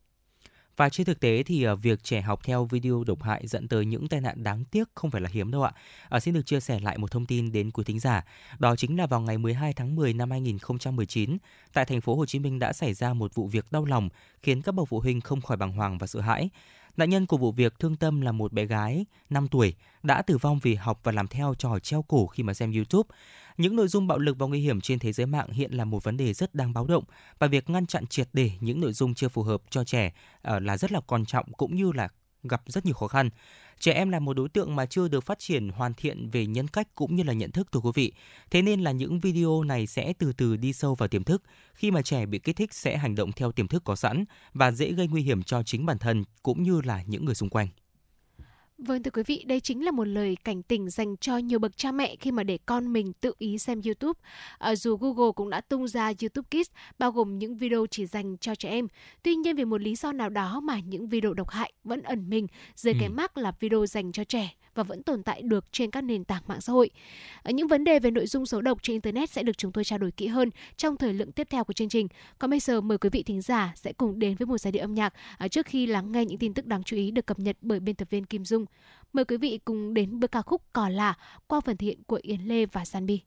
Và 0.81 0.89
trên 0.89 1.05
thực 1.05 1.19
tế 1.19 1.43
thì 1.43 1.63
ờ, 1.63 1.75
việc 1.75 2.03
trẻ 2.03 2.21
học 2.21 2.39
theo 2.43 2.65
video 2.65 3.03
độc 3.03 3.23
hại 3.23 3.47
dẫn 3.47 3.67
tới 3.67 3.85
những 3.85 4.07
tai 4.07 4.21
nạn 4.21 4.43
đáng 4.43 4.65
tiếc 4.65 4.89
không 4.95 5.11
phải 5.11 5.21
là 5.21 5.29
hiếm 5.33 5.51
đâu 5.51 5.63
ạ. 5.63 5.71
À, 6.09 6.19
xin 6.19 6.33
được 6.33 6.45
chia 6.45 6.59
sẻ 6.59 6.79
lại 6.79 6.97
một 6.97 7.11
thông 7.11 7.25
tin 7.25 7.51
đến 7.51 7.71
quý 7.71 7.83
thính 7.83 7.99
giả. 7.99 8.25
Đó 8.59 8.75
chính 8.75 8.97
là 8.97 9.05
vào 9.05 9.21
ngày 9.21 9.37
12 9.37 9.73
tháng 9.73 9.95
10 9.95 10.13
năm 10.13 10.31
2019, 10.31 11.37
tại 11.73 11.85
thành 11.85 12.01
phố 12.01 12.15
Hồ 12.15 12.25
Chí 12.25 12.39
Minh 12.39 12.59
đã 12.59 12.73
xảy 12.73 12.93
ra 12.93 13.13
một 13.13 13.35
vụ 13.35 13.47
việc 13.47 13.65
đau 13.71 13.85
lòng 13.85 14.09
khiến 14.43 14.61
các 14.61 14.75
bậc 14.75 14.87
phụ 14.87 14.99
huynh 14.99 15.21
không 15.21 15.41
khỏi 15.41 15.57
bàng 15.57 15.71
hoàng 15.71 15.97
và 15.97 16.07
sợ 16.07 16.19
hãi. 16.19 16.49
Nạn 16.97 17.09
nhân 17.09 17.25
của 17.25 17.37
vụ 17.37 17.51
việc 17.51 17.79
thương 17.79 17.95
tâm 17.95 18.21
là 18.21 18.31
một 18.31 18.53
bé 18.53 18.65
gái 18.65 19.05
5 19.29 19.47
tuổi, 19.47 19.73
đã 20.03 20.21
tử 20.21 20.37
vong 20.37 20.59
vì 20.59 20.75
học 20.75 20.99
và 21.03 21.11
làm 21.11 21.27
theo 21.27 21.53
trò 21.57 21.79
treo 21.79 22.01
cổ 22.01 22.27
khi 22.27 22.43
mà 22.43 22.53
xem 22.53 22.71
YouTube. 22.71 23.17
Những 23.57 23.75
nội 23.75 23.87
dung 23.87 24.07
bạo 24.07 24.17
lực 24.17 24.39
và 24.39 24.47
nguy 24.47 24.61
hiểm 24.61 24.81
trên 24.81 24.99
thế 24.99 25.11
giới 25.13 25.25
mạng 25.25 25.49
hiện 25.51 25.71
là 25.71 25.85
một 25.85 26.03
vấn 26.03 26.17
đề 26.17 26.33
rất 26.33 26.55
đáng 26.55 26.73
báo 26.73 26.87
động 26.87 27.03
và 27.39 27.47
việc 27.47 27.69
ngăn 27.69 27.85
chặn 27.85 28.07
triệt 28.07 28.29
để 28.33 28.51
những 28.59 28.81
nội 28.81 28.93
dung 28.93 29.13
chưa 29.13 29.29
phù 29.29 29.43
hợp 29.43 29.61
cho 29.69 29.83
trẻ 29.83 30.13
ờ, 30.41 30.59
là 30.59 30.77
rất 30.77 30.91
là 30.91 30.99
quan 30.99 31.25
trọng 31.25 31.53
cũng 31.53 31.75
như 31.75 31.91
là 31.91 32.07
gặp 32.43 32.61
rất 32.65 32.85
nhiều 32.85 32.95
khó 32.95 33.07
khăn. 33.07 33.29
Trẻ 33.79 33.93
em 33.93 34.09
là 34.09 34.19
một 34.19 34.33
đối 34.33 34.49
tượng 34.49 34.75
mà 34.75 34.85
chưa 34.85 35.07
được 35.07 35.23
phát 35.23 35.39
triển 35.39 35.69
hoàn 35.69 35.93
thiện 35.93 36.29
về 36.29 36.45
nhân 36.45 36.67
cách 36.67 36.87
cũng 36.95 37.15
như 37.15 37.23
là 37.23 37.33
nhận 37.33 37.51
thức, 37.51 37.71
thưa 37.71 37.79
quý 37.79 37.91
vị. 37.95 38.11
Thế 38.51 38.61
nên 38.61 38.81
là 38.81 38.91
những 38.91 39.19
video 39.19 39.63
này 39.63 39.87
sẽ 39.87 40.13
từ 40.19 40.33
từ 40.33 40.57
đi 40.57 40.73
sâu 40.73 40.95
vào 40.95 41.09
tiềm 41.09 41.23
thức. 41.23 41.43
Khi 41.73 41.91
mà 41.91 42.01
trẻ 42.01 42.25
bị 42.25 42.39
kích 42.39 42.55
thích 42.55 42.73
sẽ 42.73 42.97
hành 42.97 43.15
động 43.15 43.31
theo 43.31 43.51
tiềm 43.51 43.67
thức 43.67 43.83
có 43.83 43.95
sẵn 43.95 44.25
và 44.53 44.71
dễ 44.71 44.91
gây 44.91 45.07
nguy 45.07 45.21
hiểm 45.21 45.43
cho 45.43 45.63
chính 45.63 45.85
bản 45.85 45.97
thân 45.97 46.23
cũng 46.43 46.63
như 46.63 46.81
là 46.81 47.03
những 47.07 47.25
người 47.25 47.35
xung 47.35 47.49
quanh. 47.49 47.67
Vâng 48.85 49.03
thưa 49.03 49.11
quý 49.11 49.23
vị, 49.25 49.43
đây 49.47 49.59
chính 49.59 49.85
là 49.85 49.91
một 49.91 50.03
lời 50.03 50.37
cảnh 50.43 50.63
tỉnh 50.63 50.89
dành 50.89 51.17
cho 51.17 51.37
nhiều 51.37 51.59
bậc 51.59 51.77
cha 51.77 51.91
mẹ 51.91 52.15
khi 52.15 52.31
mà 52.31 52.43
để 52.43 52.57
con 52.65 52.93
mình 52.93 53.13
tự 53.13 53.33
ý 53.37 53.57
xem 53.57 53.81
YouTube. 53.85 54.19
À, 54.57 54.75
dù 54.75 54.97
Google 54.97 55.31
cũng 55.35 55.49
đã 55.49 55.61
tung 55.61 55.87
ra 55.87 56.11
YouTube 56.21 56.47
Kids 56.51 56.71
bao 56.99 57.11
gồm 57.11 57.39
những 57.39 57.57
video 57.57 57.85
chỉ 57.91 58.05
dành 58.05 58.37
cho 58.37 58.55
trẻ 58.55 58.69
em. 58.69 58.87
Tuy 59.23 59.35
nhiên 59.35 59.55
vì 59.55 59.65
một 59.65 59.81
lý 59.81 59.95
do 59.95 60.11
nào 60.11 60.29
đó 60.29 60.59
mà 60.59 60.79
những 60.79 61.09
video 61.09 61.33
độc 61.33 61.49
hại 61.49 61.73
vẫn 61.83 62.01
ẩn 62.01 62.29
mình 62.29 62.47
dưới 62.75 62.93
ừ. 62.93 62.97
cái 62.99 63.09
mác 63.09 63.37
là 63.37 63.51
video 63.59 63.85
dành 63.85 64.11
cho 64.11 64.23
trẻ 64.23 64.55
và 64.75 64.83
vẫn 64.83 65.03
tồn 65.03 65.23
tại 65.23 65.41
được 65.41 65.71
trên 65.71 65.91
các 65.91 66.01
nền 66.01 66.23
tảng 66.23 66.43
mạng 66.47 66.61
xã 66.61 66.73
hội. 66.73 66.89
À, 67.43 67.51
những 67.51 67.67
vấn 67.67 67.83
đề 67.83 67.99
về 67.99 68.11
nội 68.11 68.27
dung 68.27 68.45
xấu 68.45 68.61
độc 68.61 68.83
trên 68.83 68.93
internet 68.93 69.29
sẽ 69.29 69.43
được 69.43 69.57
chúng 69.57 69.71
tôi 69.71 69.83
trao 69.83 69.99
đổi 69.99 70.11
kỹ 70.11 70.27
hơn 70.27 70.49
trong 70.77 70.97
thời 70.97 71.13
lượng 71.13 71.31
tiếp 71.31 71.47
theo 71.49 71.63
của 71.63 71.73
chương 71.73 71.89
trình. 71.89 72.07
Còn 72.39 72.49
bây 72.49 72.59
giờ 72.59 72.81
mời 72.81 72.97
quý 72.97 73.09
vị 73.09 73.23
thính 73.23 73.41
giả 73.41 73.73
sẽ 73.75 73.93
cùng 73.93 74.19
đến 74.19 74.35
với 74.35 74.45
một 74.45 74.57
giai 74.57 74.71
điệu 74.71 74.83
âm 74.83 74.93
nhạc 74.93 75.13
à, 75.37 75.47
trước 75.47 75.65
khi 75.65 75.85
lắng 75.85 76.11
nghe 76.11 76.25
những 76.25 76.39
tin 76.39 76.53
tức 76.53 76.65
đáng 76.65 76.83
chú 76.83 76.97
ý 76.97 77.11
được 77.11 77.25
cập 77.25 77.39
nhật 77.39 77.57
bởi 77.61 77.79
biên 77.79 77.95
tập 77.95 78.09
viên 78.09 78.25
Kim 78.25 78.45
Dung. 78.45 78.65
Mời 79.13 79.25
quý 79.25 79.37
vị 79.37 79.59
cùng 79.65 79.93
đến 79.93 80.19
với 80.19 80.27
ca 80.27 80.41
khúc 80.41 80.61
Cỏ 80.73 80.89
Lạ 80.89 81.17
qua 81.47 81.59
phần 81.59 81.77
thiện 81.77 82.03
của 82.03 82.19
Yến 82.23 82.41
Lê 82.41 82.65
và 82.65 82.85
Sanbi. 82.85 83.21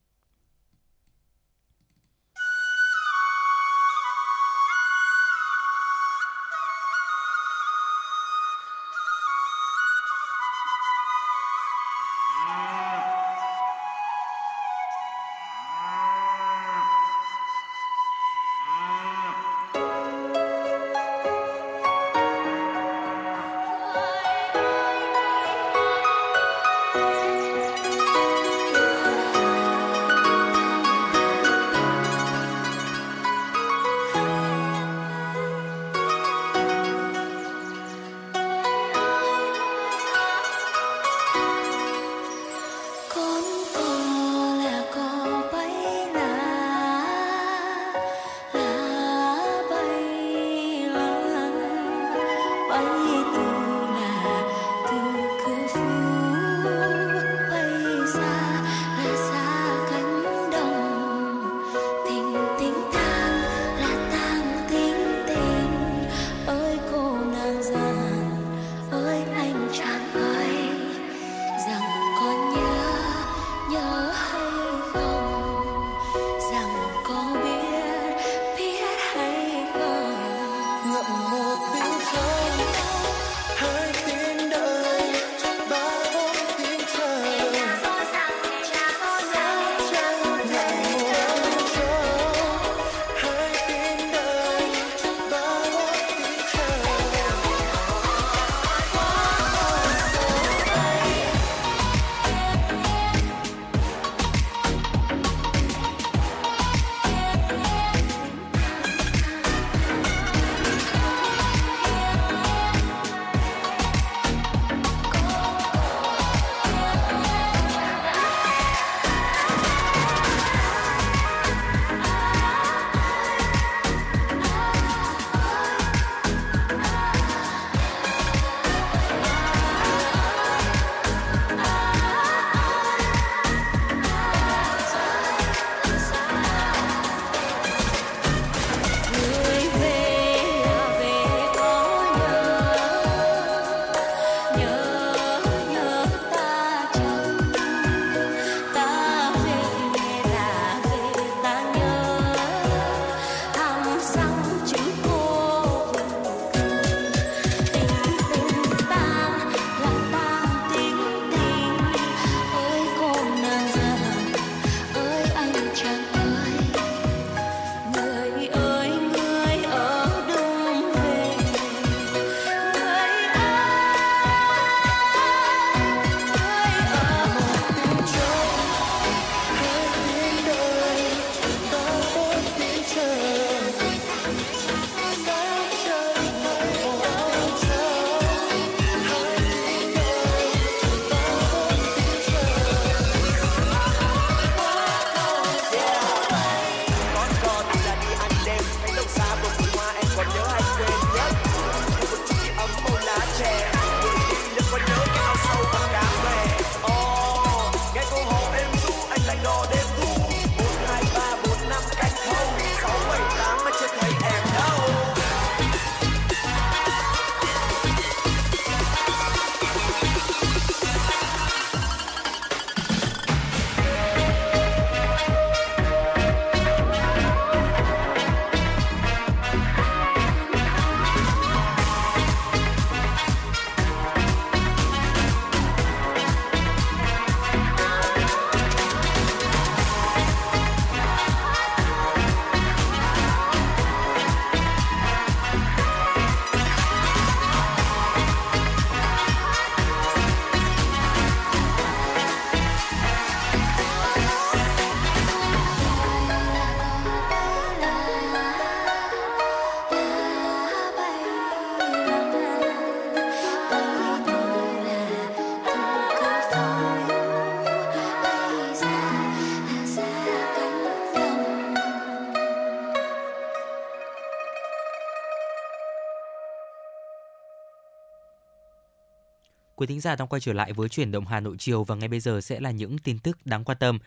Quý 279.84 279.88
thính 279.88 280.00
giả 280.00 280.16
đang 280.16 280.28
quay 280.28 280.40
trở 280.40 280.52
lại 280.52 280.72
với 280.72 280.88
chuyển 280.88 281.10
động 281.10 281.26
Hà 281.26 281.40
Nội 281.40 281.56
chiều 281.58 281.84
và 281.84 281.94
ngay 281.94 282.08
bây 282.08 282.20
giờ 282.20 282.40
sẽ 282.40 282.60
là 282.60 282.70
những 282.70 282.98
tin 282.98 283.18
tức 283.18 283.38
đáng 283.44 283.64
quan 283.64 283.78
tâm. 283.78 283.98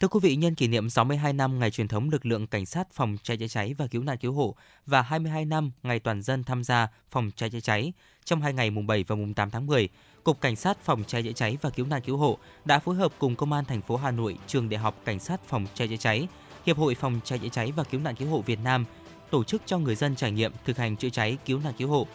Thưa 0.00 0.08
quý 0.08 0.20
vị, 0.22 0.36
nhân 0.36 0.54
kỷ 0.54 0.68
niệm 0.68 0.90
62 0.90 1.32
năm 1.32 1.58
ngày 1.58 1.70
truyền 1.70 1.88
thống 1.88 2.10
lực 2.10 2.26
lượng 2.26 2.46
cảnh 2.46 2.66
sát 2.66 2.92
phòng 2.92 3.16
cháy 3.22 3.36
chữa 3.36 3.46
cháy 3.48 3.74
và 3.78 3.86
cứu 3.86 4.02
nạn 4.02 4.18
cứu 4.18 4.32
hộ 4.32 4.54
và 4.86 5.02
22 5.02 5.44
năm 5.44 5.70
ngày 5.82 5.98
toàn 5.98 6.22
dân 6.22 6.44
tham 6.44 6.64
gia 6.64 6.88
phòng 7.10 7.30
cháy 7.36 7.50
chữa 7.50 7.60
cháy 7.60 7.92
trong 8.24 8.42
hai 8.42 8.52
ngày 8.52 8.70
mùng 8.70 8.86
7 8.86 9.04
và 9.08 9.16
mùng 9.16 9.34
8 9.34 9.50
tháng 9.50 9.66
10, 9.66 9.88
Cục 10.24 10.40
Cảnh 10.40 10.56
sát 10.56 10.78
phòng 10.84 11.04
cháy 11.06 11.22
chữa 11.22 11.32
cháy 11.32 11.58
và 11.62 11.70
cứu 11.70 11.86
nạn 11.86 12.02
cứu 12.04 12.16
hộ 12.16 12.38
đã 12.64 12.78
phối 12.78 12.96
hợp 12.96 13.12
cùng 13.18 13.36
Công 13.36 13.52
an 13.52 13.64
thành 13.64 13.82
phố 13.82 13.96
Hà 13.96 14.10
Nội, 14.10 14.38
Trường 14.46 14.68
Đại 14.68 14.78
học 14.78 15.00
Cảnh 15.04 15.18
sát 15.18 15.40
phòng 15.48 15.66
cháy 15.74 15.88
chữa 15.88 15.96
cháy, 15.96 16.28
Hiệp 16.66 16.76
hội 16.76 16.94
phòng 16.94 17.20
cháy 17.24 17.38
chữa 17.38 17.48
cháy 17.48 17.72
và 17.76 17.84
cứu 17.84 18.00
nạn 18.00 18.14
cứu 18.14 18.28
hộ 18.28 18.42
Việt 18.46 18.58
Nam 18.64 18.84
tổ 19.30 19.44
chức 19.44 19.62
cho 19.66 19.78
người 19.78 19.94
dân 19.94 20.16
trải 20.16 20.30
nghiệm 20.30 20.52
thực 20.64 20.76
hành 20.76 20.96
chữa 20.96 21.10
cháy 21.10 21.38
cứu 21.44 21.60
nạn 21.64 21.72
cứu 21.78 21.88
hộ. 21.88 22.06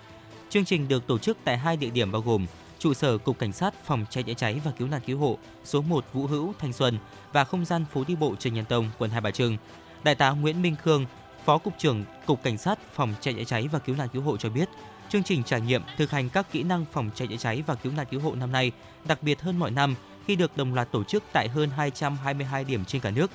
Chương 0.50 0.66
trình 0.66 0.88
được 0.88 1.08
tổ 1.08 1.18
chức 1.18 1.38
tại 1.44 1.58
hai 1.58 1.78
địa 1.78 1.90
điểm 1.90 2.12
bao 2.12 2.22
gồm 2.22 2.46
trụ 2.82 2.94
sở 2.94 3.18
Cục 3.18 3.40
Cảnh 3.40 3.52
sát 3.52 3.74
phòng 3.84 4.06
cháy 4.10 4.24
chữa 4.24 4.34
cháy 4.34 4.62
và 4.64 4.72
cứu 4.72 4.88
nạn 4.88 5.02
cứu 5.06 5.18
hộ 5.18 5.38
số 5.64 5.82
1 5.82 6.06
Vũ 6.14 6.28
Hữu, 6.28 6.54
Thanh 6.60 6.74
Xuân 6.74 6.98
và 7.34 7.44
không 7.44 7.66
gian 7.66 7.86
phố 7.94 8.04
đi 8.08 8.16
bộ 8.16 8.36
Trần 8.40 8.54
Nhân 8.54 8.66
Tông, 8.66 8.90
quận 8.98 9.12
Hai 9.12 9.22
Bà 9.22 9.32
Trưng. 9.32 9.58
Đại 10.04 10.16
tá 10.16 10.30
Nguyễn 10.30 10.62
Minh 10.62 10.76
Khương, 10.84 11.06
Phó 11.46 11.58
cục 11.58 11.74
trưởng 11.78 12.06
Cục 12.26 12.44
Cảnh 12.44 12.58
sát 12.58 12.80
phòng 12.94 13.14
cháy 13.22 13.34
chữa 13.34 13.44
cháy 13.44 13.70
và 13.72 13.80
cứu 13.80 13.96
nạn 13.96 14.08
cứu 14.14 14.22
hộ 14.22 14.38
cho 14.38 14.50
biết, 14.50 14.70
chương 15.10 15.24
trình 15.24 15.44
trải 15.44 15.62
nghiệm 15.62 15.82
thực 15.98 16.12
hành 16.12 16.30
các 16.30 16.52
kỹ 16.52 16.64
năng 16.64 16.86
phòng 16.92 17.10
cháy 17.16 17.28
chữa 17.28 17.38
cháy 17.38 17.64
và 17.68 17.76
cứu 17.76 17.94
nạn 17.98 18.06
cứu 18.12 18.20
hộ 18.20 18.36
năm 18.36 18.52
nay 18.52 18.72
đặc 19.06 19.24
biệt 19.24 19.42
hơn 19.42 19.60
mọi 19.60 19.72
năm 19.72 19.96
khi 20.28 20.36
được 20.36 20.58
đồng 20.58 20.74
loạt 20.74 20.92
tổ 20.92 21.04
chức 21.04 21.24
tại 21.34 21.48
hơn 21.48 21.70
222 21.70 22.64
điểm 22.64 22.86
trên 22.86 23.02
cả 23.02 23.12
nước. 23.12 23.32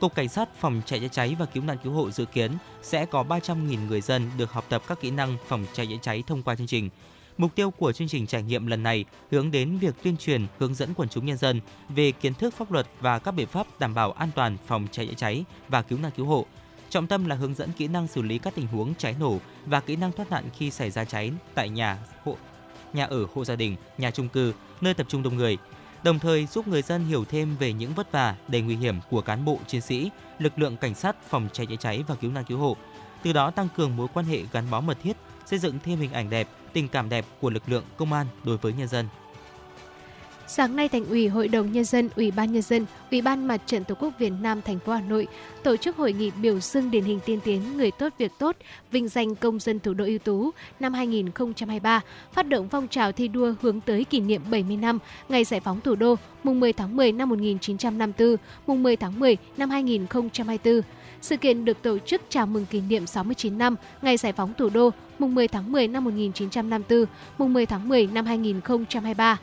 Cục 0.00 0.14
Cảnh 0.14 0.28
sát 0.28 0.48
phòng 0.60 0.82
cháy 0.86 1.00
chữa 1.00 1.08
cháy 1.08 1.36
và 1.38 1.46
cứu 1.46 1.62
nạn 1.64 1.76
cứu 1.84 1.92
hộ 1.92 2.10
dự 2.10 2.24
kiến 2.24 2.52
sẽ 2.82 3.06
có 3.06 3.22
300.000 3.22 3.86
người 3.86 4.00
dân 4.00 4.30
được 4.38 4.52
học 4.52 4.64
tập 4.68 4.82
các 4.86 5.00
kỹ 5.00 5.10
năng 5.10 5.36
phòng 5.48 5.66
cháy 5.72 5.86
chữa 5.86 5.96
cháy 6.02 6.22
thông 6.26 6.42
qua 6.42 6.54
chương 6.54 6.66
trình. 6.66 6.90
Mục 7.40 7.54
tiêu 7.54 7.70
của 7.70 7.92
chương 7.92 8.08
trình 8.08 8.26
trải 8.26 8.42
nghiệm 8.42 8.66
lần 8.66 8.82
này 8.82 9.04
hướng 9.30 9.50
đến 9.50 9.78
việc 9.78 9.94
tuyên 10.02 10.16
truyền, 10.16 10.46
hướng 10.58 10.74
dẫn 10.74 10.94
quần 10.94 11.08
chúng 11.08 11.26
nhân 11.26 11.36
dân 11.36 11.60
về 11.88 12.12
kiến 12.12 12.34
thức 12.34 12.54
pháp 12.54 12.72
luật 12.72 12.86
và 13.00 13.18
các 13.18 13.30
biện 13.30 13.46
pháp 13.46 13.66
đảm 13.78 13.94
bảo 13.94 14.12
an 14.12 14.30
toàn 14.34 14.56
phòng 14.66 14.86
cháy 14.92 15.06
chữa 15.06 15.14
cháy 15.14 15.44
và 15.68 15.82
cứu 15.82 15.98
nạn 15.98 16.12
cứu 16.16 16.26
hộ. 16.26 16.46
Trọng 16.90 17.06
tâm 17.06 17.26
là 17.26 17.34
hướng 17.34 17.54
dẫn 17.54 17.72
kỹ 17.72 17.88
năng 17.88 18.08
xử 18.08 18.22
lý 18.22 18.38
các 18.38 18.54
tình 18.54 18.66
huống 18.66 18.94
cháy 18.94 19.14
nổ 19.20 19.38
và 19.66 19.80
kỹ 19.80 19.96
năng 19.96 20.12
thoát 20.12 20.30
nạn 20.30 20.44
khi 20.58 20.70
xảy 20.70 20.90
ra 20.90 21.04
cháy 21.04 21.32
tại 21.54 21.68
nhà 21.68 21.98
hộ 22.24 22.36
nhà 22.92 23.04
ở 23.04 23.26
hộ 23.34 23.44
gia 23.44 23.56
đình, 23.56 23.76
nhà 23.98 24.10
chung 24.10 24.28
cư, 24.28 24.52
nơi 24.80 24.94
tập 24.94 25.06
trung 25.08 25.22
đông 25.22 25.36
người, 25.36 25.58
đồng 26.02 26.18
thời 26.18 26.46
giúp 26.46 26.68
người 26.68 26.82
dân 26.82 27.04
hiểu 27.04 27.24
thêm 27.24 27.56
về 27.56 27.72
những 27.72 27.94
vất 27.94 28.12
vả 28.12 28.36
đầy 28.48 28.60
nguy 28.60 28.76
hiểm 28.76 28.96
của 29.10 29.20
cán 29.20 29.44
bộ 29.44 29.58
chiến 29.66 29.80
sĩ, 29.80 30.10
lực 30.38 30.58
lượng 30.58 30.76
cảnh 30.76 30.94
sát 30.94 31.16
phòng 31.28 31.48
cháy 31.52 31.66
chữa 31.66 31.76
cháy 31.76 32.04
và 32.06 32.14
cứu 32.14 32.32
nạn 32.32 32.44
cứu 32.48 32.58
hộ. 32.58 32.76
Từ 33.22 33.32
đó 33.32 33.50
tăng 33.50 33.68
cường 33.76 33.96
mối 33.96 34.08
quan 34.14 34.26
hệ 34.26 34.42
gắn 34.52 34.64
bó 34.70 34.80
mật 34.80 34.98
thiết, 35.02 35.16
xây 35.46 35.58
dựng 35.58 35.78
thêm 35.84 35.98
hình 35.98 36.12
ảnh 36.12 36.30
đẹp, 36.30 36.48
tình 36.72 36.88
cảm 36.88 37.08
đẹp 37.08 37.24
của 37.40 37.50
lực 37.50 37.62
lượng 37.66 37.84
công 37.96 38.12
an 38.12 38.26
đối 38.44 38.56
với 38.56 38.72
nhân 38.72 38.88
dân. 38.88 39.06
Sáng 40.52 40.76
nay, 40.76 40.88
Thành 40.88 41.06
ủy, 41.06 41.28
Hội 41.28 41.48
đồng 41.48 41.72
nhân 41.72 41.84
dân, 41.84 42.08
Ủy 42.16 42.30
ban 42.30 42.52
nhân 42.52 42.62
dân, 42.62 42.86
Ủy 43.10 43.22
ban 43.22 43.48
Mặt 43.48 43.60
trận 43.66 43.84
Tổ 43.84 43.94
quốc 43.94 44.10
Việt 44.18 44.32
Nam 44.42 44.62
thành 44.62 44.78
phố 44.78 44.92
Hà 44.92 45.00
Nội 45.00 45.26
tổ 45.62 45.76
chức 45.76 45.96
hội 45.96 46.12
nghị 46.12 46.30
biểu 46.30 46.60
dương 46.60 46.90
điển 46.90 47.04
hình 47.04 47.20
tiên 47.26 47.40
tiến 47.44 47.76
người 47.76 47.90
tốt 47.90 48.12
việc 48.18 48.32
tốt, 48.38 48.56
vinh 48.90 49.08
danh 49.08 49.34
công 49.34 49.60
dân 49.60 49.80
thủ 49.80 49.94
đô 49.94 50.04
ưu 50.04 50.18
tú 50.18 50.50
năm 50.80 50.94
2023, 50.94 52.00
phát 52.32 52.48
động 52.48 52.68
phong 52.68 52.88
trào 52.88 53.12
thi 53.12 53.28
đua 53.28 53.54
hướng 53.60 53.80
tới 53.80 54.04
kỷ 54.04 54.20
niệm 54.20 54.42
70 54.50 54.76
năm 54.76 54.98
ngày 55.28 55.44
giải 55.44 55.60
phóng 55.60 55.80
thủ 55.80 55.94
đô, 55.94 56.14
mùng 56.42 56.60
10 56.60 56.72
tháng 56.72 56.96
10 56.96 57.12
năm 57.12 57.28
1954, 57.28 58.36
mùng 58.66 58.82
10 58.82 58.96
tháng 58.96 59.20
10 59.20 59.36
năm 59.56 59.70
2024. 59.70 60.82
Sự 61.20 61.36
kiện 61.36 61.64
được 61.64 61.82
tổ 61.82 61.98
chức 61.98 62.22
chào 62.28 62.46
mừng 62.46 62.66
kỷ 62.66 62.80
niệm 62.80 63.06
69 63.06 63.58
năm 63.58 63.76
ngày 64.02 64.16
giải 64.16 64.32
phóng 64.32 64.52
thủ 64.58 64.68
đô, 64.68 64.90
mùng 65.18 65.34
10 65.34 65.48
tháng 65.48 65.72
10 65.72 65.88
năm 65.88 66.04
1954, 66.04 67.04
mùng 67.38 67.52
10 67.52 67.66
tháng 67.66 67.88
10 67.88 68.06
năm 68.06 68.26
2023. 68.26 69.38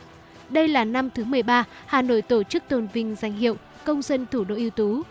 Đây 0.50 0.68
là 0.68 0.84
năm 0.84 1.10
thứ 1.10 1.24
13 1.24 1.64
Hà 1.86 2.02
Nội 2.02 2.22
tổ 2.22 2.44
chức 2.44 2.64
tôn 2.70 2.88
vinh 2.94 3.16
danh 3.16 3.34
hiệu 3.34 3.56
công 3.86 4.02
dân 4.02 4.26
thủ 4.32 4.44
đô 4.44 4.56
ưu 4.56 4.70
tú. 4.70 5.02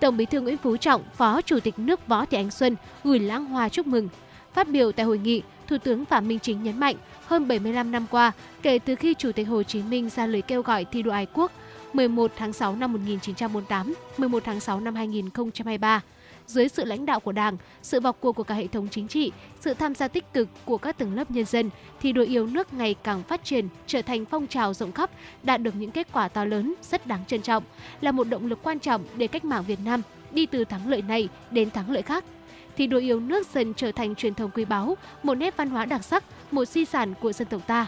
Tổng 0.00 0.16
Bí 0.16 0.26
thư 0.26 0.40
Nguyễn 0.40 0.56
Phú 0.56 0.76
Trọng, 0.76 1.02
Phó 1.16 1.40
Chủ 1.42 1.60
tịch 1.60 1.78
nước 1.78 2.06
Võ 2.06 2.24
Thị 2.24 2.36
Ánh 2.38 2.50
Xuân 2.50 2.76
gửi 3.04 3.18
lãng 3.18 3.44
hoa 3.44 3.68
chúc 3.68 3.86
mừng. 3.86 4.08
Phát 4.54 4.68
biểu 4.68 4.92
tại 4.92 5.06
hội 5.06 5.18
nghị, 5.18 5.42
Thủ 5.66 5.78
tướng 5.78 6.04
Phạm 6.04 6.28
Minh 6.28 6.38
Chính 6.38 6.62
nhấn 6.62 6.80
mạnh, 6.80 6.96
hơn 7.26 7.48
75 7.48 7.92
năm 7.92 8.06
qua, 8.10 8.32
kể 8.62 8.78
từ 8.78 8.94
khi 8.94 9.14
Chủ 9.14 9.32
tịch 9.32 9.48
Hồ 9.48 9.62
Chí 9.62 9.82
Minh 9.82 10.10
ra 10.10 10.26
lời 10.26 10.42
kêu 10.42 10.62
gọi 10.62 10.84
thi 10.84 11.02
đua 11.02 11.10
ái 11.10 11.26
quốc 11.34 11.52
11 11.92 12.32
tháng 12.36 12.52
6 12.52 12.76
năm 12.76 12.92
1948, 12.92 13.94
11 14.18 14.42
tháng 14.44 14.60
6 14.60 14.80
năm 14.80 14.94
2023, 14.94 16.02
dưới 16.46 16.68
sự 16.68 16.84
lãnh 16.84 17.06
đạo 17.06 17.20
của 17.20 17.32
Đảng, 17.32 17.56
sự 17.82 18.00
vào 18.00 18.12
cuộc 18.12 18.32
của 18.32 18.42
cả 18.42 18.54
hệ 18.54 18.66
thống 18.66 18.88
chính 18.90 19.08
trị, 19.08 19.32
sự 19.60 19.74
tham 19.74 19.94
gia 19.94 20.08
tích 20.08 20.32
cực 20.32 20.48
của 20.64 20.78
các 20.78 20.98
tầng 20.98 21.14
lớp 21.14 21.30
nhân 21.30 21.44
dân, 21.44 21.70
thì 22.00 22.12
đội 22.12 22.26
yêu 22.26 22.46
nước 22.46 22.74
ngày 22.74 22.94
càng 23.02 23.22
phát 23.22 23.44
triển, 23.44 23.68
trở 23.86 24.02
thành 24.02 24.24
phong 24.24 24.46
trào 24.46 24.74
rộng 24.74 24.92
khắp, 24.92 25.10
đạt 25.42 25.62
được 25.62 25.76
những 25.76 25.90
kết 25.90 26.08
quả 26.12 26.28
to 26.28 26.44
lớn, 26.44 26.74
rất 26.82 27.06
đáng 27.06 27.24
trân 27.26 27.42
trọng, 27.42 27.64
là 28.00 28.12
một 28.12 28.24
động 28.24 28.46
lực 28.46 28.58
quan 28.62 28.78
trọng 28.78 29.04
để 29.16 29.26
cách 29.26 29.44
mạng 29.44 29.64
Việt 29.66 29.78
Nam 29.84 30.02
đi 30.30 30.46
từ 30.46 30.64
thắng 30.64 30.88
lợi 30.88 31.02
này 31.02 31.28
đến 31.50 31.70
thắng 31.70 31.90
lợi 31.90 32.02
khác. 32.02 32.24
Thì 32.76 32.86
đội 32.86 33.02
yêu 33.02 33.20
nước 33.20 33.46
dần 33.54 33.74
trở 33.74 33.92
thành 33.92 34.14
truyền 34.14 34.34
thống 34.34 34.50
quý 34.54 34.64
báu, 34.64 34.96
một 35.22 35.34
nét 35.34 35.56
văn 35.56 35.70
hóa 35.70 35.84
đặc 35.84 36.04
sắc, 36.04 36.24
một 36.50 36.64
di 36.64 36.84
sản 36.84 37.14
của 37.20 37.32
dân 37.32 37.48
tộc 37.48 37.66
ta. 37.66 37.86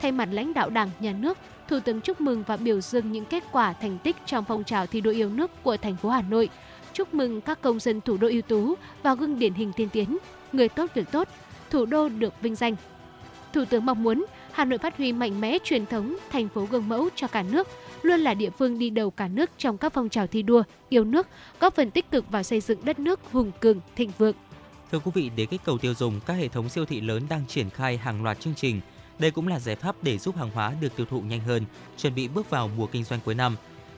Thay 0.00 0.12
mặt 0.12 0.28
lãnh 0.32 0.54
đạo 0.54 0.70
Đảng, 0.70 0.90
Nhà 1.00 1.12
nước, 1.12 1.38
Thủ 1.68 1.80
tướng 1.80 2.00
chúc 2.00 2.20
mừng 2.20 2.42
và 2.46 2.56
biểu 2.56 2.80
dương 2.80 3.12
những 3.12 3.24
kết 3.24 3.44
quả 3.52 3.72
thành 3.72 3.98
tích 3.98 4.16
trong 4.26 4.44
phong 4.48 4.64
trào 4.64 4.86
thi 4.86 5.00
đua 5.00 5.10
yêu 5.10 5.30
nước 5.30 5.50
của 5.62 5.76
thành 5.76 5.96
phố 5.96 6.08
Hà 6.08 6.22
Nội, 6.22 6.48
chúc 6.92 7.14
mừng 7.14 7.40
các 7.40 7.62
công 7.62 7.80
dân 7.80 8.00
thủ 8.00 8.16
đô 8.16 8.28
ưu 8.28 8.42
tú 8.42 8.74
và 9.02 9.14
gương 9.14 9.38
điển 9.38 9.54
hình 9.54 9.72
tiên 9.72 9.88
tiến, 9.88 10.18
người 10.52 10.68
tốt 10.68 10.90
việc 10.94 11.10
tốt, 11.12 11.28
thủ 11.70 11.86
đô 11.86 12.08
được 12.08 12.32
vinh 12.40 12.54
danh. 12.54 12.76
Thủ 13.52 13.64
tướng 13.64 13.86
mong 13.86 14.02
muốn 14.02 14.26
Hà 14.52 14.64
Nội 14.64 14.78
phát 14.78 14.96
huy 14.96 15.12
mạnh 15.12 15.40
mẽ 15.40 15.58
truyền 15.64 15.86
thống 15.86 16.16
thành 16.30 16.48
phố 16.48 16.66
gương 16.70 16.88
mẫu 16.88 17.08
cho 17.14 17.26
cả 17.26 17.42
nước, 17.42 17.68
luôn 18.02 18.20
là 18.20 18.34
địa 18.34 18.50
phương 18.50 18.78
đi 18.78 18.90
đầu 18.90 19.10
cả 19.10 19.28
nước 19.28 19.50
trong 19.58 19.78
các 19.78 19.92
phong 19.92 20.08
trào 20.08 20.26
thi 20.26 20.42
đua, 20.42 20.62
yêu 20.88 21.04
nước, 21.04 21.26
góp 21.60 21.74
phần 21.74 21.90
tích 21.90 22.10
cực 22.10 22.30
vào 22.30 22.42
xây 22.42 22.60
dựng 22.60 22.84
đất 22.84 22.98
nước 22.98 23.20
hùng 23.32 23.52
cường, 23.60 23.80
thịnh 23.96 24.10
vượng. 24.18 24.34
Thưa 24.92 24.98
quý 24.98 25.10
vị, 25.14 25.30
để 25.36 25.46
kích 25.46 25.60
cầu 25.64 25.78
tiêu 25.78 25.94
dùng, 25.94 26.20
các 26.26 26.34
hệ 26.34 26.48
thống 26.48 26.68
siêu 26.68 26.84
thị 26.84 27.00
lớn 27.00 27.22
đang 27.28 27.46
triển 27.48 27.70
khai 27.70 27.96
hàng 27.96 28.22
loạt 28.22 28.40
chương 28.40 28.54
trình. 28.54 28.80
Đây 29.18 29.30
cũng 29.30 29.48
là 29.48 29.58
giải 29.58 29.76
pháp 29.76 29.96
để 30.02 30.18
giúp 30.18 30.36
hàng 30.36 30.50
hóa 30.50 30.72
được 30.80 30.96
tiêu 30.96 31.06
thụ 31.10 31.20
nhanh 31.20 31.40
hơn, 31.40 31.64
chuẩn 31.96 32.14
bị 32.14 32.28
bước 32.28 32.50
vào 32.50 32.68
mùa 32.76 32.86
kinh 32.86 33.04
doanh 33.04 33.20
cuối 33.24 33.34
năm. 33.34 33.56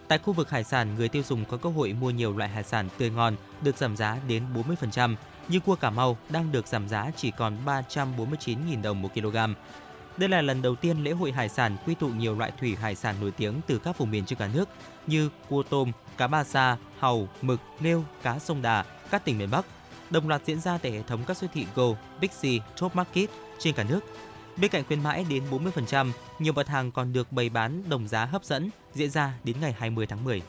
Tại 0.08 0.18
khu 0.18 0.32
vực 0.32 0.50
hải 0.50 0.64
sản, 0.64 0.94
người 0.94 1.08
tiêu 1.08 1.22
dùng 1.28 1.44
có 1.44 1.56
cơ 1.56 1.70
hội 1.70 1.92
mua 1.92 2.10
nhiều 2.10 2.36
loại 2.36 2.50
hải 2.50 2.64
sản 2.64 2.88
tươi 2.98 3.10
ngon 3.10 3.36
được 3.62 3.76
giảm 3.76 3.96
giá 3.96 4.18
đến 4.28 4.42
40%, 4.90 5.14
như 5.48 5.60
cua 5.60 5.74
Cà 5.74 5.90
Mau 5.90 6.16
đang 6.28 6.52
được 6.52 6.66
giảm 6.66 6.88
giá 6.88 7.10
chỉ 7.16 7.30
còn 7.30 7.56
349.000 7.66 8.82
đồng 8.82 9.02
một 9.02 9.14
kg. 9.14 9.36
Đây 10.16 10.28
là 10.28 10.42
lần 10.42 10.62
đầu 10.62 10.74
tiên 10.74 11.04
lễ 11.04 11.10
hội 11.10 11.32
hải 11.32 11.48
sản 11.48 11.76
quy 11.86 11.94
tụ 11.94 12.08
nhiều 12.08 12.34
loại 12.34 12.52
thủy 12.60 12.76
hải 12.76 12.94
sản 12.94 13.14
nổi 13.20 13.30
tiếng 13.30 13.54
từ 13.66 13.78
các 13.78 13.98
vùng 13.98 14.10
miền 14.10 14.24
trên 14.26 14.38
cả 14.38 14.48
nước 14.54 14.68
như 15.06 15.30
cua 15.48 15.62
tôm, 15.62 15.92
cá 16.16 16.26
ba 16.26 16.44
sa, 16.44 16.76
hàu, 16.98 17.28
mực, 17.42 17.60
nêu, 17.80 18.04
cá 18.22 18.38
sông 18.38 18.62
Đà, 18.62 18.84
các 19.10 19.24
tỉnh 19.24 19.38
miền 19.38 19.50
Bắc. 19.50 19.66
Đồng 20.10 20.28
loạt 20.28 20.42
diễn 20.46 20.60
ra 20.60 20.78
tại 20.78 20.92
hệ 20.92 21.02
thống 21.02 21.20
các 21.26 21.36
siêu 21.36 21.50
thị 21.54 21.66
Go, 21.74 21.84
Big 22.20 22.28
C, 22.28 22.76
Top 22.80 22.96
Market 22.96 23.30
trên 23.58 23.74
cả 23.74 23.84
nước 23.84 24.00
Bên 24.60 24.70
cạnh 24.70 24.84
khuyến 24.84 25.02
mãi 25.02 25.26
đến 25.30 25.42
40%, 25.50 26.10
nhiều 26.38 26.52
mặt 26.52 26.68
hàng 26.68 26.92
còn 26.92 27.12
được 27.12 27.32
bày 27.32 27.48
bán 27.48 27.82
đồng 27.88 28.08
giá 28.08 28.24
hấp 28.24 28.44
dẫn 28.44 28.70
diễn 28.94 29.10
ra 29.10 29.32
đến 29.44 29.56
ngày 29.60 29.74
20 29.78 30.06
tháng 30.06 30.24
10. 30.24 30.42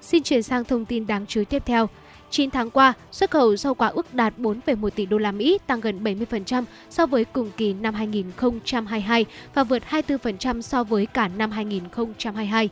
Xin 0.00 0.22
chuyển 0.22 0.42
sang 0.42 0.64
thông 0.64 0.84
tin 0.84 1.06
đáng 1.06 1.26
chú 1.26 1.40
ý 1.40 1.44
tiếp 1.44 1.62
theo. 1.66 1.88
9 2.30 2.50
tháng 2.50 2.70
qua, 2.70 2.92
xuất 3.12 3.30
khẩu 3.30 3.56
rau 3.56 3.74
quả 3.74 3.88
ước 3.88 4.14
đạt 4.14 4.34
4,1 4.38 4.90
tỷ 4.90 5.06
đô 5.06 5.18
la 5.18 5.32
Mỹ, 5.32 5.58
tăng 5.66 5.80
gần 5.80 6.04
70% 6.04 6.64
so 6.90 7.06
với 7.06 7.24
cùng 7.24 7.50
kỳ 7.56 7.72
năm 7.72 7.94
2022 7.94 9.24
và 9.54 9.64
vượt 9.64 9.82
24% 9.90 10.60
so 10.60 10.84
với 10.84 11.06
cả 11.06 11.28
năm 11.28 11.50
2022. 11.50 12.68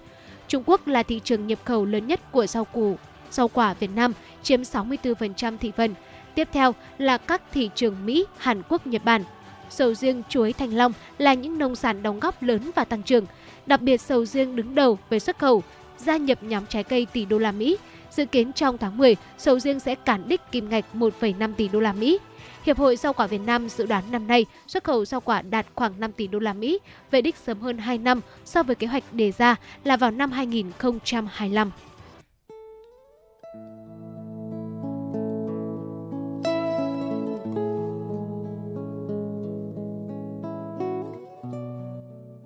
Trung 0.48 0.62
Quốc 0.66 0.86
là 0.86 1.02
thị 1.02 1.20
trường 1.24 1.46
nhập 1.46 1.58
khẩu 1.64 1.84
lớn 1.84 2.06
nhất 2.06 2.32
của 2.32 2.46
rau 2.46 2.64
củ, 2.64 2.98
rau 3.30 3.48
quả 3.48 3.74
Việt 3.74 3.90
Nam, 3.94 4.12
chiếm 4.42 4.62
64% 4.62 5.58
thị 5.58 5.72
phần. 5.76 5.94
Tiếp 6.34 6.48
theo 6.52 6.74
là 6.98 7.18
các 7.18 7.42
thị 7.52 7.70
trường 7.74 8.06
Mỹ, 8.06 8.24
Hàn 8.38 8.62
Quốc, 8.68 8.86
Nhật 8.86 9.04
Bản 9.04 9.24
sầu 9.72 9.94
riêng, 9.94 10.22
chuối, 10.28 10.52
thanh 10.52 10.74
long 10.74 10.92
là 11.18 11.34
những 11.34 11.58
nông 11.58 11.76
sản 11.76 12.02
đóng 12.02 12.20
góp 12.20 12.42
lớn 12.42 12.70
và 12.74 12.84
tăng 12.84 13.02
trưởng. 13.02 13.26
Đặc 13.66 13.80
biệt 13.80 14.00
sầu 14.00 14.24
riêng 14.24 14.56
đứng 14.56 14.74
đầu 14.74 14.98
về 15.10 15.18
xuất 15.18 15.38
khẩu, 15.38 15.62
gia 15.98 16.16
nhập 16.16 16.42
nhóm 16.42 16.66
trái 16.66 16.84
cây 16.84 17.06
tỷ 17.12 17.24
đô 17.24 17.38
la 17.38 17.52
Mỹ. 17.52 17.76
Dự 18.10 18.24
kiến 18.26 18.52
trong 18.52 18.78
tháng 18.78 18.96
10, 18.96 19.16
sầu 19.38 19.58
riêng 19.58 19.80
sẽ 19.80 19.94
cản 19.94 20.28
đích 20.28 20.40
kim 20.52 20.68
ngạch 20.68 20.84
1,5 20.94 21.52
tỷ 21.54 21.68
đô 21.68 21.80
la 21.80 21.92
Mỹ. 21.92 22.18
Hiệp 22.62 22.78
hội 22.78 22.96
rau 22.96 23.12
quả 23.12 23.26
Việt 23.26 23.40
Nam 23.46 23.68
dự 23.68 23.86
đoán 23.86 24.04
năm 24.10 24.26
nay 24.26 24.46
xuất 24.66 24.84
khẩu 24.84 25.04
rau 25.04 25.20
quả 25.20 25.42
đạt 25.42 25.66
khoảng 25.74 26.00
5 26.00 26.12
tỷ 26.12 26.26
đô 26.26 26.38
la 26.38 26.52
Mỹ, 26.52 26.78
về 27.10 27.22
đích 27.22 27.36
sớm 27.36 27.60
hơn 27.60 27.78
2 27.78 27.98
năm 27.98 28.20
so 28.44 28.62
với 28.62 28.76
kế 28.76 28.86
hoạch 28.86 29.04
đề 29.12 29.32
ra 29.38 29.56
là 29.84 29.96
vào 29.96 30.10
năm 30.10 30.32
2025. 30.32 31.70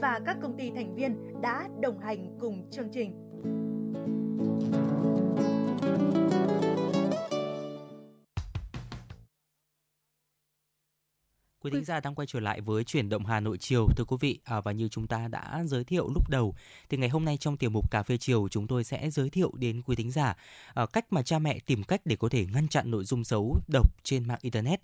và 0.00 0.20
các 0.26 0.36
công 0.42 0.56
ty 0.58 0.70
thành 0.74 0.94
viên 0.94 1.40
đã 1.42 1.68
đồng 1.80 1.98
hành 1.98 2.36
cùng 2.40 2.70
chương 2.70 2.88
trình. 2.92 3.30
Quý 11.62 11.70
thính 11.70 11.84
giả 11.84 12.00
đang 12.00 12.14
quay 12.14 12.26
trở 12.26 12.40
lại 12.40 12.60
với 12.60 12.84
chuyển 12.84 13.08
động 13.08 13.26
Hà 13.26 13.40
Nội 13.40 13.58
chiều 13.58 13.88
thưa 13.96 14.04
quý 14.04 14.16
vị 14.20 14.40
à, 14.44 14.60
và 14.60 14.72
như 14.72 14.88
chúng 14.88 15.06
ta 15.06 15.28
đã 15.28 15.62
giới 15.64 15.84
thiệu 15.84 16.08
lúc 16.14 16.28
đầu 16.28 16.54
thì 16.88 16.96
ngày 16.96 17.08
hôm 17.08 17.24
nay 17.24 17.36
trong 17.36 17.56
tiểu 17.56 17.70
mục 17.70 17.90
cà 17.90 18.02
phê 18.02 18.16
chiều 18.16 18.48
chúng 18.50 18.66
tôi 18.66 18.84
sẽ 18.84 19.10
giới 19.10 19.30
thiệu 19.30 19.52
đến 19.54 19.82
quý 19.86 19.96
thính 19.96 20.10
giả 20.10 20.36
à, 20.74 20.86
cách 20.86 21.06
mà 21.10 21.22
cha 21.22 21.38
mẹ 21.38 21.58
tìm 21.66 21.82
cách 21.82 22.00
để 22.04 22.16
có 22.16 22.28
thể 22.28 22.46
ngăn 22.54 22.68
chặn 22.68 22.90
nội 22.90 23.04
dung 23.04 23.24
xấu 23.24 23.58
độc 23.72 24.04
trên 24.04 24.28
mạng 24.28 24.38
internet. 24.42 24.80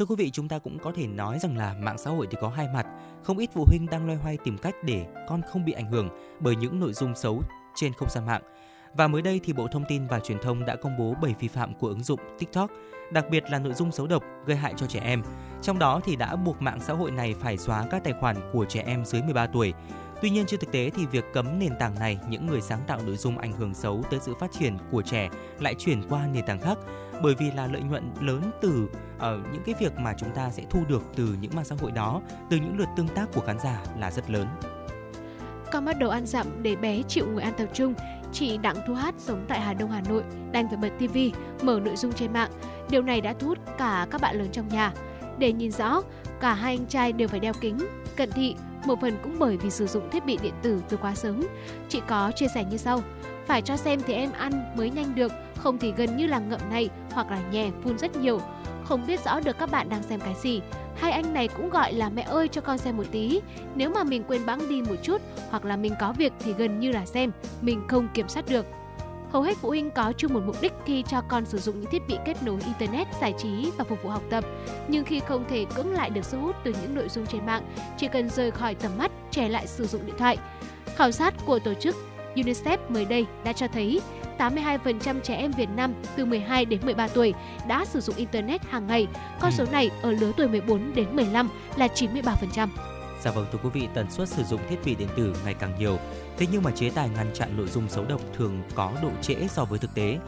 Thưa 0.00 0.06
quý 0.06 0.14
vị, 0.18 0.30
chúng 0.30 0.48
ta 0.48 0.58
cũng 0.58 0.78
có 0.78 0.92
thể 0.94 1.06
nói 1.06 1.38
rằng 1.38 1.56
là 1.56 1.74
mạng 1.80 1.98
xã 1.98 2.10
hội 2.10 2.26
thì 2.30 2.36
có 2.40 2.48
hai 2.48 2.68
mặt. 2.74 2.86
Không 3.22 3.38
ít 3.38 3.50
phụ 3.54 3.64
huynh 3.66 3.86
đang 3.86 4.06
loay 4.06 4.18
hoay 4.18 4.36
tìm 4.44 4.58
cách 4.58 4.74
để 4.84 5.06
con 5.28 5.40
không 5.52 5.64
bị 5.64 5.72
ảnh 5.72 5.90
hưởng 5.90 6.08
bởi 6.40 6.56
những 6.56 6.80
nội 6.80 6.92
dung 6.92 7.14
xấu 7.14 7.42
trên 7.74 7.92
không 7.92 8.08
gian 8.10 8.26
mạng. 8.26 8.42
Và 8.94 9.08
mới 9.08 9.22
đây 9.22 9.40
thì 9.44 9.52
Bộ 9.52 9.66
Thông 9.72 9.84
tin 9.88 10.06
và 10.06 10.20
Truyền 10.20 10.38
thông 10.38 10.64
đã 10.64 10.76
công 10.76 10.96
bố 10.98 11.14
7 11.22 11.34
vi 11.40 11.48
phạm 11.48 11.74
của 11.74 11.88
ứng 11.88 12.02
dụng 12.02 12.20
TikTok, 12.38 12.70
đặc 13.12 13.24
biệt 13.30 13.44
là 13.50 13.58
nội 13.58 13.74
dung 13.74 13.92
xấu 13.92 14.06
độc 14.06 14.22
gây 14.46 14.56
hại 14.56 14.74
cho 14.76 14.86
trẻ 14.86 15.00
em. 15.00 15.22
Trong 15.62 15.78
đó 15.78 16.00
thì 16.04 16.16
đã 16.16 16.36
buộc 16.36 16.62
mạng 16.62 16.80
xã 16.80 16.92
hội 16.92 17.10
này 17.10 17.34
phải 17.40 17.58
xóa 17.58 17.86
các 17.90 18.04
tài 18.04 18.12
khoản 18.20 18.36
của 18.52 18.64
trẻ 18.64 18.82
em 18.86 19.04
dưới 19.04 19.22
13 19.22 19.46
tuổi. 19.46 19.72
Tuy 20.22 20.30
nhiên 20.30 20.46
trên 20.46 20.60
thực 20.60 20.72
tế 20.72 20.90
thì 20.90 21.06
việc 21.06 21.24
cấm 21.32 21.58
nền 21.58 21.72
tảng 21.78 21.98
này, 21.98 22.18
những 22.28 22.46
người 22.46 22.60
sáng 22.60 22.80
tạo 22.86 23.00
nội 23.06 23.16
dung 23.16 23.38
ảnh 23.38 23.52
hưởng 23.52 23.74
xấu 23.74 24.02
tới 24.10 24.20
sự 24.22 24.34
phát 24.40 24.52
triển 24.52 24.76
của 24.90 25.02
trẻ 25.02 25.28
lại 25.58 25.74
chuyển 25.74 26.02
qua 26.08 26.26
nền 26.32 26.46
tảng 26.46 26.60
khác 26.60 26.78
bởi 27.22 27.34
vì 27.34 27.50
là 27.50 27.66
lợi 27.66 27.82
nhuận 27.82 28.10
lớn 28.20 28.50
từ 28.60 28.88
uh, 29.16 29.22
những 29.52 29.62
cái 29.66 29.74
việc 29.80 29.98
mà 29.98 30.14
chúng 30.16 30.30
ta 30.34 30.50
sẽ 30.50 30.62
thu 30.70 30.84
được 30.88 31.02
từ 31.16 31.36
những 31.40 31.50
mạng 31.54 31.64
xã 31.64 31.76
hội 31.80 31.90
đó, 31.90 32.20
từ 32.50 32.56
những 32.56 32.78
lượt 32.78 32.88
tương 32.96 33.08
tác 33.08 33.26
của 33.34 33.40
khán 33.40 33.58
giả 33.58 33.82
là 33.98 34.10
rất 34.10 34.30
lớn. 34.30 34.46
Con 35.72 35.84
bắt 35.84 35.98
đầu 35.98 36.10
ăn 36.10 36.26
dặm 36.26 36.46
để 36.62 36.76
bé 36.76 37.02
chịu 37.02 37.26
ngồi 37.26 37.42
ăn 37.42 37.52
tập 37.58 37.68
trung. 37.72 37.94
Chị 38.32 38.58
Đặng 38.58 38.76
Thu 38.86 38.94
Hát 38.94 39.14
sống 39.18 39.44
tại 39.48 39.60
Hà 39.60 39.74
Đông 39.74 39.90
Hà 39.90 40.00
Nội 40.08 40.22
đành 40.52 40.68
phải 40.68 40.76
bật 40.76 40.90
TV, 40.98 41.18
mở 41.62 41.80
nội 41.84 41.96
dung 41.96 42.12
trên 42.12 42.32
mạng. 42.32 42.50
Điều 42.90 43.02
này 43.02 43.20
đã 43.20 43.34
thu 43.38 43.48
hút 43.48 43.58
cả 43.78 44.06
các 44.10 44.20
bạn 44.20 44.38
lớn 44.38 44.48
trong 44.52 44.68
nhà. 44.68 44.92
Để 45.38 45.52
nhìn 45.52 45.70
rõ, 45.70 46.02
cả 46.40 46.54
hai 46.54 46.76
anh 46.76 46.86
trai 46.86 47.12
đều 47.12 47.28
phải 47.28 47.40
đeo 47.40 47.52
kính, 47.60 47.78
cận 48.16 48.32
thị, 48.32 48.54
một 48.84 49.00
phần 49.00 49.16
cũng 49.22 49.36
bởi 49.38 49.56
vì 49.56 49.70
sử 49.70 49.86
dụng 49.86 50.10
thiết 50.10 50.26
bị 50.26 50.38
điện 50.42 50.54
tử 50.62 50.82
từ 50.88 50.96
quá 50.96 51.14
sớm. 51.14 51.42
Chị 51.88 52.00
có 52.08 52.32
chia 52.36 52.48
sẻ 52.54 52.64
như 52.64 52.76
sau: 52.76 53.02
phải 53.50 53.62
cho 53.62 53.76
xem 53.76 54.00
thì 54.06 54.14
em 54.14 54.32
ăn 54.32 54.76
mới 54.76 54.90
nhanh 54.90 55.14
được, 55.14 55.32
không 55.56 55.78
thì 55.78 55.92
gần 55.96 56.16
như 56.16 56.26
là 56.26 56.38
ngậm 56.38 56.60
này 56.70 56.88
hoặc 57.12 57.30
là 57.30 57.40
nhè 57.50 57.70
phun 57.82 57.98
rất 57.98 58.16
nhiều. 58.16 58.40
Không 58.84 59.06
biết 59.06 59.24
rõ 59.24 59.40
được 59.40 59.58
các 59.58 59.70
bạn 59.70 59.88
đang 59.88 60.02
xem 60.02 60.20
cái 60.20 60.34
gì. 60.42 60.60
Hai 60.96 61.12
anh 61.12 61.34
này 61.34 61.48
cũng 61.48 61.70
gọi 61.70 61.92
là 61.92 62.08
mẹ 62.08 62.22
ơi 62.22 62.48
cho 62.48 62.60
con 62.60 62.78
xem 62.78 62.96
một 62.96 63.06
tí. 63.10 63.40
Nếu 63.74 63.90
mà 63.90 64.04
mình 64.04 64.24
quên 64.28 64.46
bẵng 64.46 64.68
đi 64.68 64.82
một 64.82 64.94
chút 65.02 65.22
hoặc 65.50 65.64
là 65.64 65.76
mình 65.76 65.92
có 66.00 66.12
việc 66.12 66.32
thì 66.40 66.52
gần 66.52 66.80
như 66.80 66.92
là 66.92 67.06
xem, 67.06 67.32
mình 67.60 67.82
không 67.88 68.08
kiểm 68.14 68.28
soát 68.28 68.44
được. 68.48 68.66
Hầu 69.30 69.42
hết 69.42 69.56
phụ 69.56 69.68
huynh 69.68 69.90
có 69.90 70.12
chung 70.16 70.34
một 70.34 70.40
mục 70.46 70.56
đích 70.60 70.72
khi 70.86 71.02
cho 71.02 71.20
con 71.28 71.46
sử 71.46 71.58
dụng 71.58 71.80
những 71.80 71.90
thiết 71.90 72.02
bị 72.08 72.16
kết 72.26 72.42
nối 72.42 72.58
Internet, 72.66 73.06
giải 73.20 73.34
trí 73.38 73.70
và 73.76 73.84
phục 73.84 74.02
vụ 74.02 74.10
học 74.10 74.22
tập. 74.30 74.44
Nhưng 74.88 75.04
khi 75.04 75.20
không 75.20 75.44
thể 75.48 75.66
cưỡng 75.74 75.92
lại 75.92 76.10
được 76.10 76.24
sức 76.24 76.38
hút 76.38 76.56
từ 76.64 76.74
những 76.82 76.94
nội 76.94 77.08
dung 77.08 77.26
trên 77.26 77.46
mạng, 77.46 77.62
chỉ 77.98 78.08
cần 78.08 78.30
rời 78.30 78.50
khỏi 78.50 78.74
tầm 78.74 78.92
mắt, 78.98 79.10
trẻ 79.30 79.48
lại 79.48 79.66
sử 79.66 79.86
dụng 79.86 80.06
điện 80.06 80.16
thoại. 80.18 80.38
Khảo 80.96 81.10
sát 81.10 81.34
của 81.46 81.58
tổ 81.58 81.74
chức 81.74 81.96
UNICEF 82.34 82.78
mới 82.88 83.04
đây 83.04 83.26
đã 83.44 83.52
cho 83.52 83.68
thấy 83.68 84.00
82% 84.38 85.20
trẻ 85.20 85.36
em 85.36 85.50
Việt 85.50 85.68
Nam 85.76 85.94
từ 86.16 86.24
12 86.24 86.64
đến 86.64 86.80
13 86.84 87.08
tuổi 87.08 87.34
đã 87.68 87.84
sử 87.84 88.00
dụng 88.00 88.16
Internet 88.16 88.62
hàng 88.70 88.86
ngày. 88.86 89.06
Con 89.40 89.52
số 89.52 89.64
này 89.72 89.90
ở 90.02 90.12
lứa 90.12 90.32
tuổi 90.36 90.48
14 90.48 90.94
đến 90.94 91.16
15 91.16 91.48
là 91.76 91.86
93%. 91.86 92.68
Dạ 93.20 93.30
vâng 93.30 93.46
thưa 93.52 93.58
quý 93.62 93.70
vị, 93.72 93.88
tần 93.94 94.10
suất 94.10 94.28
sử 94.28 94.42
dụng 94.42 94.60
thiết 94.68 94.76
bị 94.84 94.94
điện 94.94 95.08
tử 95.16 95.34
ngày 95.44 95.54
càng 95.54 95.72
nhiều. 95.78 95.98
Thế 96.36 96.46
nhưng 96.52 96.62
mà 96.62 96.70
chế 96.70 96.90
tài 96.90 97.08
ngăn 97.08 97.30
chặn 97.34 97.56
nội 97.56 97.68
dung 97.68 97.88
xấu 97.88 98.04
độc 98.04 98.20
thường 98.36 98.62
có 98.74 98.92
độ 99.02 99.10
trễ 99.22 99.48
so 99.48 99.64
với 99.64 99.78
thực 99.78 99.94
tế. 99.94 100.18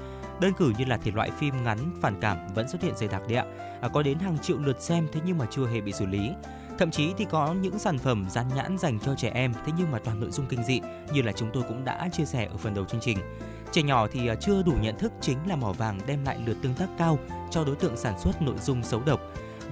Đơn 0.41 0.53
cử 0.59 0.73
như 0.79 0.85
là 0.85 0.97
thể 0.97 1.11
loại 1.11 1.31
phim 1.38 1.65
ngắn 1.65 1.79
phản 2.01 2.21
cảm 2.21 2.38
vẫn 2.55 2.69
xuất 2.69 2.83
hiện 2.83 2.97
dày 2.97 3.09
đặc 3.09 3.23
đấy 3.29 3.37
ạ. 3.37 3.45
À, 3.81 3.88
có 3.88 4.03
đến 4.03 4.19
hàng 4.19 4.38
triệu 4.38 4.59
lượt 4.59 4.83
xem 4.83 5.09
thế 5.12 5.21
nhưng 5.27 5.38
mà 5.38 5.47
chưa 5.51 5.67
hề 5.67 5.81
bị 5.81 5.93
xử 5.93 6.07
lý. 6.07 6.31
Thậm 6.79 6.91
chí 6.91 7.13
thì 7.19 7.27
có 7.31 7.55
những 7.55 7.79
sản 7.79 7.99
phẩm 7.99 8.27
dán 8.31 8.47
nhãn 8.55 8.79
dành 8.79 8.99
cho 9.01 9.15
trẻ 9.15 9.31
em 9.35 9.53
thế 9.67 9.73
nhưng 9.79 9.91
mà 9.91 9.99
toàn 9.99 10.21
nội 10.21 10.31
dung 10.31 10.47
kinh 10.47 10.65
dị 10.65 10.81
như 11.13 11.23
là 11.23 11.33
chúng 11.33 11.51
tôi 11.53 11.63
cũng 11.69 11.85
đã 11.85 12.09
chia 12.13 12.25
sẻ 12.25 12.45
ở 12.45 12.57
phần 12.57 12.75
đầu 12.75 12.85
chương 12.85 13.01
trình. 13.01 13.19
Trẻ 13.73 13.83
nhỏ 13.83 14.07
thì 14.13 14.29
à, 14.29 14.35
chưa 14.35 14.63
đủ 14.63 14.73
nhận 14.83 14.99
thức 14.99 15.13
chính 15.21 15.39
là 15.47 15.57
mỏ 15.57 15.73
vàng 15.73 15.99
đem 16.07 16.25
lại 16.25 16.39
lượt 16.47 16.57
tương 16.63 16.75
tác 16.75 16.89
cao 16.99 17.19
cho 17.51 17.65
đối 17.65 17.77
tượng 17.77 17.97
sản 17.97 18.19
xuất 18.19 18.43
nội 18.43 18.57
dung 18.63 18.83
xấu 18.83 19.03
độc. 19.07 19.21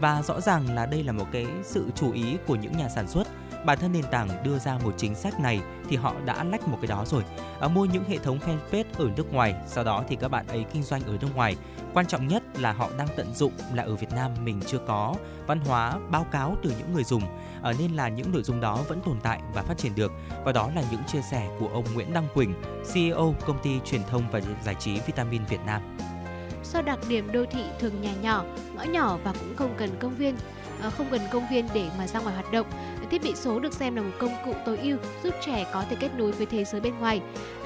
Và 0.01 0.23
rõ 0.23 0.41
ràng 0.41 0.75
là 0.75 0.87
đây 0.87 1.05
là 1.05 1.13
một 1.13 1.27
cái 1.33 1.47
sự 1.63 1.87
chú 1.95 2.13
ý 2.13 2.37
của 2.47 2.57
những 2.57 2.77
nhà 2.77 2.89
sản 2.89 3.09
xuất 3.09 3.27
bản 3.65 3.79
thân 3.79 3.93
nền 3.93 4.05
tảng 4.11 4.29
đưa 4.45 4.59
ra 4.59 4.79
một 4.85 4.95
chính 4.97 5.15
sách 5.15 5.41
này 5.41 5.61
thì 5.89 5.97
họ 5.97 6.15
đã 6.25 6.45
lách 6.45 6.69
một 6.69 6.79
cái 6.81 6.87
đó 6.87 7.05
rồi 7.07 7.23
à, 7.61 7.69
mua 7.69 7.85
những 7.85 8.05
hệ 8.09 8.19
thống 8.19 8.39
fanpage 8.39 8.85
ở 8.99 9.11
nước 9.17 9.33
ngoài 9.33 9.55
sau 9.67 9.85
đó 9.85 10.05
thì 10.09 10.17
các 10.17 10.29
bạn 10.29 10.47
ấy 10.47 10.65
kinh 10.73 10.83
doanh 10.83 11.03
ở 11.03 11.17
nước 11.21 11.29
ngoài 11.35 11.57
quan 11.95 12.07
trọng 12.07 12.29
nhất 12.29 12.43
là 12.59 12.73
họ 12.73 12.89
đang 12.99 13.09
tận 13.17 13.35
dụng 13.35 13.53
là 13.75 13.83
ở 13.83 13.97
Việt 13.97 14.13
Nam 14.13 14.31
mình 14.45 14.61
chưa 14.67 14.79
có 14.87 15.15
văn 15.47 15.61
hóa 15.61 15.99
báo 16.11 16.27
cáo 16.33 16.57
từ 16.63 16.73
những 16.79 16.93
người 16.93 17.05
dùng. 17.05 17.23
À, 17.63 17.73
nên 17.79 17.93
là 17.93 18.09
những 18.09 18.33
nội 18.33 18.43
dung 18.43 18.61
đó 18.61 18.79
vẫn 18.89 19.01
tồn 19.05 19.17
tại 19.23 19.41
và 19.55 19.63
phát 19.63 19.79
triển 19.79 19.95
được. 19.95 20.13
Và 20.45 20.53
đó 20.53 20.71
là 20.75 20.83
những 20.91 21.05
chia 21.07 21.23
sẻ 21.31 21.49
của 21.61 21.69
ông 21.69 21.85
Nguyễn 21.95 22.13
Đăng 22.13 22.29
Quỳnh 22.35 22.55
CEO 22.95 23.35
công 23.47 23.63
ty 23.63 23.81
truyền 23.85 24.03
thông 24.11 24.23
và 24.31 24.41
giải 24.65 24.75
trí 24.75 25.01
Vitamin 25.01 25.45
Việt 25.45 25.61
Nam. 25.67 25.83
Do 26.65 26.83
đặc 26.83 26.99
điểm 27.09 27.33
đô 27.33 27.45
thị 27.51 27.65
thường 27.81 28.03
nhà 28.03 28.13
nhỏ, 28.23 28.45
ngõ 28.77 28.83
nhỏ 28.83 29.19
và 29.25 29.33
cũng 29.33 29.57
không 29.57 29.75
cần 29.79 29.91
công 30.01 30.15
viên, 30.15 30.37
không 30.91 31.07
cần 31.11 31.21
công 31.31 31.47
viên 31.51 31.69
để 31.75 31.89
mà 31.99 32.07
ra 32.07 32.21
ngoài 32.21 32.35
hoạt 32.35 32.53
động 32.53 32.67
thiết 33.11 33.23
bị 33.23 33.35
số 33.35 33.61
được 33.61 33.73
xem 33.73 33.97
là 33.97 34.03
một 34.03 34.11
công 34.19 34.35
cụ 34.45 34.55
tối 34.67 34.79
ưu 34.83 34.97
giúp 35.23 35.35
trẻ 35.47 35.67
có 35.73 35.85
thể 35.91 35.97
kết 36.01 36.11
nối 36.17 36.33
với 36.33 36.47
thế 36.47 36.65
giới 36.65 36.81
bên 36.81 36.99
ngoài. 36.99 37.21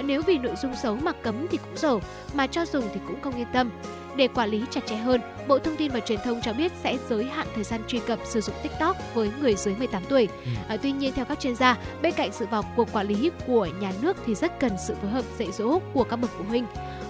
Nếu 0.05 0.23
vì 0.23 0.39
nội 0.39 0.55
dung 0.63 0.77
xấu 0.77 0.97
mà 0.97 1.13
cấm 1.13 1.47
thì 1.51 1.59
cũng 1.59 1.77
dở, 1.77 1.99
mà 2.35 2.47
cho 2.47 2.67
dùng 2.67 2.85
thì 2.95 3.01
cũng 3.07 3.21
không 3.21 3.37
yên 3.37 3.47
tâm. 3.53 3.71
Để 4.17 4.29
quản 4.29 4.51
lý 4.51 4.65
chặt 4.71 4.87
chẽ 4.87 4.97
hơn, 4.97 5.21
Bộ 5.49 5.59
Thông 5.59 5.77
tin 5.77 5.93
và 5.93 6.01
Truyền 6.01 6.19
thông 6.25 6.41
cho 6.43 6.53
biết 6.53 6.73
sẽ 6.83 6.99
giới 7.09 7.25
hạn 7.25 7.47
thời 7.55 7.65
gian 7.65 7.81
truy 7.87 7.99
cập 7.99 8.19
sử 8.25 8.41
dụng 8.41 8.55
TikTok 8.63 8.97
với 9.15 9.31
người 9.41 9.55
dưới 9.55 9.75
18 9.75 10.03
tuổi. 10.09 10.29
À, 10.69 10.77
tuy 10.77 10.93
nhiên 10.93 11.13
theo 11.13 11.25
các 11.25 11.41
chuyên 11.41 11.57
gia, 11.57 11.79
bên 12.03 12.15
cạnh 12.17 12.33
sự 12.33 12.47
vào 12.51 12.63
cuộc 12.77 12.93
quản 12.93 13.07
lý 13.07 13.31
của 13.47 13.69
nhà 13.81 13.93
nước 14.03 14.17
thì 14.27 14.35
rất 14.35 14.61
cần 14.61 14.73
sự 14.87 14.95
phối 14.95 15.11
hợp 15.11 15.25
dạy 15.39 15.49
dỗ 15.53 15.79
của 15.93 16.05
các 16.05 16.17
bậc 16.17 16.31
phụ 16.39 16.45
huynh. 16.49 16.67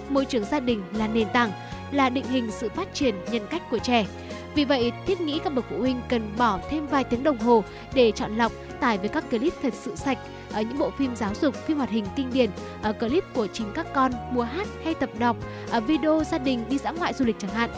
Môi 0.09 0.25
trường 0.25 0.45
gia 0.45 0.61
đình 0.61 0.83
là 0.93 1.09
nền 1.09 1.29
tảng, 1.33 1.53
là 1.93 2.09
định 2.09 2.25
hình 2.31 2.51
sự 2.51 2.69
phát 2.69 2.95
triển 2.95 3.14
nhân 3.31 3.47
cách 3.51 3.62
của 3.71 3.79
trẻ. 3.79 4.07
Vì 4.55 4.64
vậy, 4.64 4.93
thiết 5.07 5.21
nghĩ 5.21 5.40
các 5.45 5.55
bậc 5.55 5.64
phụ 5.71 5.79
huynh 5.79 6.01
cần 6.09 6.33
bỏ 6.38 6.59
thêm 6.71 6.87
vài 6.87 7.05
tiếng 7.05 7.23
đồng 7.23 7.38
hồ 7.38 7.64
để 7.95 8.12
chọn 8.12 8.37
lọc 8.37 8.53
tải 8.81 8.99
về 8.99 9.09
các 9.09 9.31
clip 9.31 9.53
thật 9.62 9.75
sự 9.75 9.97
sạch 9.97 10.19
ở 10.53 10.62
những 10.62 10.79
bộ 10.79 10.90
phim 10.99 11.17
giáo 11.17 11.35
dục, 11.35 11.55
phim 11.55 11.77
hoạt 11.77 11.90
hình 11.90 12.05
kinh 12.17 12.31
điển, 12.33 12.51
ở 12.83 12.93
clip 12.93 13.25
của 13.35 13.47
chính 13.47 13.73
các 13.75 13.87
con 13.95 14.12
múa 14.31 14.43
hát 14.43 14.69
hay 14.85 14.95
tập 14.95 15.11
đọc, 15.19 15.37
ở 15.71 15.81
video 15.81 16.23
gia 16.25 16.38
đình 16.38 16.64
đi 16.69 16.79
dã 16.79 16.90
ngoại 16.90 17.14
du 17.14 17.25
lịch 17.25 17.37
chẳng 17.38 17.51
hạn. 17.51 17.71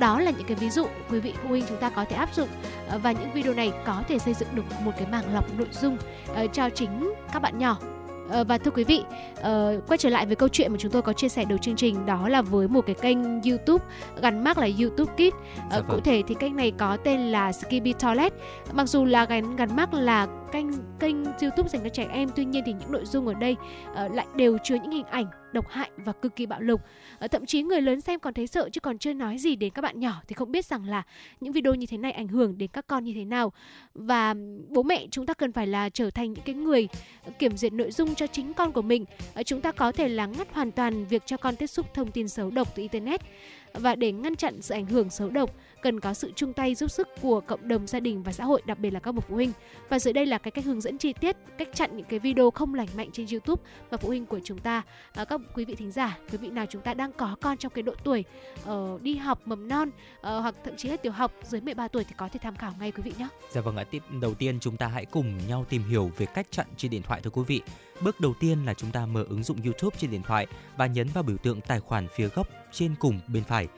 Đó 0.00 0.20
là 0.20 0.30
những 0.30 0.46
cái 0.46 0.56
ví 0.56 0.70
dụ 0.70 0.86
quý 1.10 1.20
vị 1.20 1.34
phụ 1.42 1.48
huynh 1.48 1.64
chúng 1.68 1.78
ta 1.78 1.90
có 1.90 2.04
thể 2.04 2.16
áp 2.16 2.34
dụng 2.34 2.48
và 3.02 3.12
những 3.12 3.32
video 3.32 3.54
này 3.54 3.72
có 3.86 4.02
thể 4.08 4.18
xây 4.18 4.34
dựng 4.34 4.48
được 4.54 4.64
một 4.84 4.92
cái 4.96 5.06
mảng 5.06 5.34
lọc 5.34 5.58
nội 5.58 5.68
dung 5.72 5.98
cho 6.52 6.70
chính 6.70 7.12
các 7.32 7.42
bạn 7.42 7.58
nhỏ 7.58 7.78
Ờ, 8.34 8.44
và 8.44 8.58
thưa 8.58 8.70
quý 8.70 8.84
vị, 8.84 9.02
uh, 9.38 9.44
quay 9.88 9.98
trở 9.98 10.08
lại 10.08 10.26
với 10.26 10.36
câu 10.36 10.48
chuyện 10.48 10.72
mà 10.72 10.78
chúng 10.80 10.92
tôi 10.92 11.02
có 11.02 11.12
chia 11.12 11.28
sẻ 11.28 11.44
đầu 11.44 11.58
chương 11.58 11.76
trình 11.76 12.06
đó 12.06 12.28
là 12.28 12.42
với 12.42 12.68
một 12.68 12.86
cái 12.86 12.94
kênh 12.94 13.42
YouTube 13.42 13.84
gắn 14.22 14.44
mác 14.44 14.58
là 14.58 14.68
YouTube 14.80 15.12
Kids. 15.12 15.36
Uh, 15.36 15.70
dạ 15.70 15.80
vâng. 15.80 15.84
Cụ 15.88 16.00
thể 16.00 16.22
thì 16.26 16.34
kênh 16.34 16.56
này 16.56 16.72
có 16.78 16.96
tên 16.96 17.20
là 17.20 17.52
Skippy 17.52 17.92
Toilet. 17.92 18.32
Mặc 18.72 18.88
dù 18.88 19.04
là 19.04 19.24
gắn 19.24 19.56
gắn 19.56 19.76
mác 19.76 19.94
là 19.94 20.26
kênh 20.54 20.66
kênh 21.00 21.24
YouTube 21.24 21.68
dành 21.68 21.82
cho 21.82 21.88
trẻ 21.88 22.06
em. 22.12 22.28
Tuy 22.36 22.44
nhiên 22.44 22.62
thì 22.66 22.72
những 22.72 22.92
nội 22.92 23.04
dung 23.04 23.26
ở 23.26 23.34
đây 23.34 23.56
uh, 23.90 24.12
lại 24.12 24.26
đều 24.36 24.58
chứa 24.58 24.74
những 24.74 24.90
hình 24.90 25.04
ảnh 25.04 25.26
độc 25.52 25.68
hại 25.68 25.90
và 25.96 26.12
cực 26.12 26.36
kỳ 26.36 26.46
bạo 26.46 26.60
lực. 26.60 26.80
Uh, 27.24 27.30
thậm 27.30 27.46
chí 27.46 27.62
người 27.62 27.80
lớn 27.80 28.00
xem 28.00 28.20
còn 28.20 28.34
thấy 28.34 28.46
sợ 28.46 28.68
chứ 28.72 28.80
còn 28.80 28.98
chưa 28.98 29.12
nói 29.12 29.38
gì 29.38 29.56
đến 29.56 29.70
các 29.70 29.82
bạn 29.82 30.00
nhỏ 30.00 30.22
thì 30.28 30.34
không 30.34 30.52
biết 30.52 30.64
rằng 30.64 30.84
là 30.84 31.02
những 31.40 31.52
video 31.52 31.74
như 31.74 31.86
thế 31.86 31.96
này 31.96 32.12
ảnh 32.12 32.28
hưởng 32.28 32.58
đến 32.58 32.70
các 32.72 32.86
con 32.86 33.04
như 33.04 33.12
thế 33.14 33.24
nào. 33.24 33.52
Và 33.94 34.34
bố 34.68 34.82
mẹ 34.82 35.06
chúng 35.10 35.26
ta 35.26 35.34
cần 35.34 35.52
phải 35.52 35.66
là 35.66 35.88
trở 35.88 36.10
thành 36.10 36.32
những 36.32 36.44
cái 36.44 36.54
người 36.54 36.88
kiểm 37.38 37.56
duyệt 37.56 37.72
nội 37.72 37.90
dung 37.90 38.14
cho 38.14 38.26
chính 38.26 38.54
con 38.54 38.72
của 38.72 38.82
mình. 38.82 39.04
Uh, 39.40 39.46
chúng 39.46 39.60
ta 39.60 39.72
có 39.72 39.92
thể 39.92 40.08
là 40.08 40.26
ngắt 40.26 40.52
hoàn 40.52 40.70
toàn 40.70 41.04
việc 41.04 41.22
cho 41.26 41.36
con 41.36 41.56
tiếp 41.56 41.66
xúc 41.66 41.94
thông 41.94 42.10
tin 42.10 42.28
xấu 42.28 42.50
độc 42.50 42.68
từ 42.74 42.82
internet 42.82 43.20
và 43.74 43.94
để 43.94 44.12
ngăn 44.12 44.36
chặn 44.36 44.62
sự 44.62 44.74
ảnh 44.74 44.86
hưởng 44.86 45.10
xấu 45.10 45.30
độc 45.30 45.50
cần 45.84 46.00
có 46.00 46.14
sự 46.14 46.32
chung 46.36 46.52
tay 46.52 46.74
giúp 46.74 46.90
sức 46.90 47.08
của 47.20 47.40
cộng 47.40 47.68
đồng 47.68 47.86
gia 47.86 48.00
đình 48.00 48.22
và 48.22 48.32
xã 48.32 48.44
hội 48.44 48.62
đặc 48.66 48.78
biệt 48.78 48.90
là 48.90 49.00
các 49.00 49.12
bậc 49.12 49.24
phụ 49.28 49.34
huynh 49.34 49.52
và 49.88 49.98
dưới 49.98 50.12
đây 50.12 50.26
là 50.26 50.38
cái 50.38 50.50
cách 50.50 50.64
hướng 50.64 50.80
dẫn 50.80 50.98
chi 50.98 51.12
tiết 51.12 51.36
cách 51.58 51.68
chặn 51.74 51.96
những 51.96 52.06
cái 52.08 52.18
video 52.18 52.50
không 52.50 52.74
lành 52.74 52.88
mạnh 52.96 53.10
trên 53.12 53.26
YouTube 53.32 53.62
và 53.90 53.96
phụ 53.96 54.08
huynh 54.08 54.26
của 54.26 54.40
chúng 54.44 54.58
ta 54.58 54.82
à, 55.14 55.24
các 55.24 55.40
quý 55.54 55.64
vị 55.64 55.74
thính 55.74 55.92
giả 55.92 56.18
quý 56.32 56.38
vị 56.38 56.48
nào 56.48 56.66
chúng 56.70 56.82
ta 56.82 56.94
đang 56.94 57.12
có 57.12 57.36
con 57.40 57.56
trong 57.56 57.72
cái 57.72 57.82
độ 57.82 57.94
tuổi 58.04 58.24
uh, 58.70 59.02
đi 59.02 59.14
học 59.16 59.40
mầm 59.44 59.68
non 59.68 59.88
uh, 59.88 59.94
hoặc 60.22 60.54
thậm 60.64 60.76
chí 60.76 60.88
là 60.88 60.96
tiểu 60.96 61.12
học 61.12 61.32
dưới 61.42 61.60
13 61.60 61.88
tuổi 61.88 62.04
thì 62.04 62.14
có 62.16 62.28
thể 62.28 62.40
tham 62.42 62.56
khảo 62.56 62.72
ngay 62.80 62.92
quý 62.92 63.02
vị 63.02 63.12
nhé. 63.18 63.28
Dạ 63.50 63.60
vâng 63.60 63.76
ạ, 63.76 63.84
tiếp 63.84 64.02
đầu 64.20 64.34
tiên 64.34 64.58
chúng 64.60 64.76
ta 64.76 64.86
hãy 64.86 65.04
cùng 65.06 65.38
nhau 65.48 65.66
tìm 65.68 65.82
hiểu 65.84 66.10
về 66.16 66.26
cách 66.26 66.46
chặn 66.50 66.66
trên 66.76 66.90
điện 66.90 67.02
thoại 67.02 67.20
thưa 67.20 67.30
quý 67.30 67.42
vị. 67.46 67.62
Bước 68.00 68.20
đầu 68.20 68.34
tiên 68.40 68.64
là 68.66 68.74
chúng 68.74 68.90
ta 68.90 69.06
mở 69.06 69.24
ứng 69.28 69.42
dụng 69.42 69.62
YouTube 69.64 69.96
trên 70.00 70.10
điện 70.10 70.22
thoại 70.22 70.46
và 70.76 70.86
nhấn 70.86 71.08
vào 71.14 71.22
biểu 71.22 71.36
tượng 71.36 71.60
tài 71.60 71.80
khoản 71.80 72.06
phía 72.16 72.28
góc 72.28 72.48
trên 72.72 72.94
cùng 72.98 73.20
bên 73.28 73.44
phải. 73.44 73.68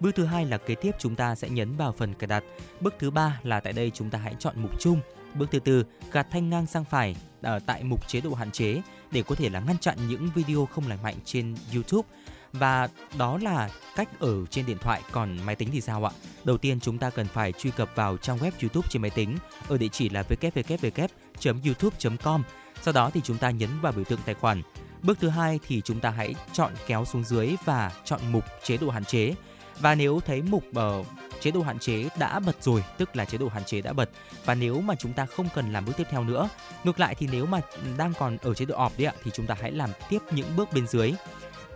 Bước 0.00 0.14
thứ 0.14 0.24
hai 0.24 0.46
là 0.46 0.58
kế 0.58 0.74
tiếp 0.74 0.90
chúng 0.98 1.14
ta 1.14 1.34
sẽ 1.34 1.48
nhấn 1.48 1.76
vào 1.76 1.92
phần 1.92 2.14
cài 2.14 2.26
đặt. 2.26 2.44
Bước 2.80 2.94
thứ 2.98 3.10
ba 3.10 3.40
là 3.42 3.60
tại 3.60 3.72
đây 3.72 3.90
chúng 3.94 4.10
ta 4.10 4.18
hãy 4.18 4.34
chọn 4.38 4.62
mục 4.62 4.80
chung. 4.80 5.00
Bước 5.34 5.50
thứ 5.50 5.58
tư, 5.58 5.84
gạt 6.12 6.26
thanh 6.30 6.50
ngang 6.50 6.66
sang 6.66 6.84
phải 6.84 7.16
ở 7.42 7.58
tại 7.58 7.84
mục 7.84 8.08
chế 8.08 8.20
độ 8.20 8.34
hạn 8.34 8.50
chế 8.50 8.82
để 9.10 9.22
có 9.22 9.34
thể 9.34 9.48
là 9.48 9.60
ngăn 9.60 9.78
chặn 9.78 9.98
những 10.08 10.28
video 10.34 10.66
không 10.66 10.88
lành 10.88 11.02
mạnh 11.02 11.14
trên 11.24 11.54
YouTube. 11.74 12.08
Và 12.52 12.88
đó 13.18 13.38
là 13.42 13.70
cách 13.96 14.20
ở 14.20 14.46
trên 14.46 14.66
điện 14.66 14.78
thoại, 14.80 15.02
còn 15.12 15.38
máy 15.46 15.54
tính 15.54 15.68
thì 15.72 15.80
sao 15.80 16.08
ạ? 16.08 16.12
Đầu 16.44 16.58
tiên 16.58 16.80
chúng 16.80 16.98
ta 16.98 17.10
cần 17.10 17.26
phải 17.26 17.52
truy 17.52 17.70
cập 17.70 17.90
vào 17.94 18.16
trang 18.16 18.38
web 18.38 18.50
YouTube 18.62 18.88
trên 18.90 19.02
máy 19.02 19.10
tính 19.10 19.36
ở 19.68 19.78
địa 19.78 19.88
chỉ 19.88 20.08
là 20.08 20.22
www.youtube.com. 20.22 22.42
Sau 22.82 22.94
đó 22.94 23.10
thì 23.14 23.20
chúng 23.24 23.38
ta 23.38 23.50
nhấn 23.50 23.70
vào 23.80 23.92
biểu 23.92 24.04
tượng 24.04 24.20
tài 24.24 24.34
khoản. 24.34 24.62
Bước 25.02 25.18
thứ 25.20 25.28
hai 25.28 25.60
thì 25.66 25.82
chúng 25.84 26.00
ta 26.00 26.10
hãy 26.10 26.34
chọn 26.52 26.72
kéo 26.86 27.04
xuống 27.04 27.24
dưới 27.24 27.56
và 27.64 27.92
chọn 28.04 28.20
mục 28.32 28.44
chế 28.64 28.76
độ 28.76 28.90
hạn 28.90 29.04
chế 29.04 29.34
và 29.80 29.94
nếu 29.94 30.20
thấy 30.26 30.42
mục 30.42 30.64
uh, 30.78 31.06
chế 31.40 31.50
độ 31.50 31.62
hạn 31.62 31.78
chế 31.78 32.08
đã 32.18 32.40
bật 32.40 32.62
rồi 32.62 32.84
tức 32.98 33.16
là 33.16 33.24
chế 33.24 33.38
độ 33.38 33.48
hạn 33.48 33.64
chế 33.64 33.80
đã 33.80 33.92
bật 33.92 34.10
và 34.44 34.54
nếu 34.54 34.80
mà 34.80 34.94
chúng 34.94 35.12
ta 35.12 35.26
không 35.26 35.48
cần 35.54 35.72
làm 35.72 35.84
bước 35.84 35.92
tiếp 35.96 36.06
theo 36.10 36.24
nữa 36.24 36.48
ngược 36.84 37.00
lại 37.00 37.14
thì 37.14 37.28
nếu 37.32 37.46
mà 37.46 37.60
đang 37.96 38.12
còn 38.18 38.36
ở 38.36 38.54
chế 38.54 38.64
độ 38.64 38.76
off 38.76 38.90
đấy 38.98 39.06
ạ 39.06 39.14
thì 39.24 39.30
chúng 39.34 39.46
ta 39.46 39.56
hãy 39.60 39.72
làm 39.72 39.90
tiếp 40.08 40.18
những 40.30 40.56
bước 40.56 40.72
bên 40.72 40.86
dưới. 40.86 41.12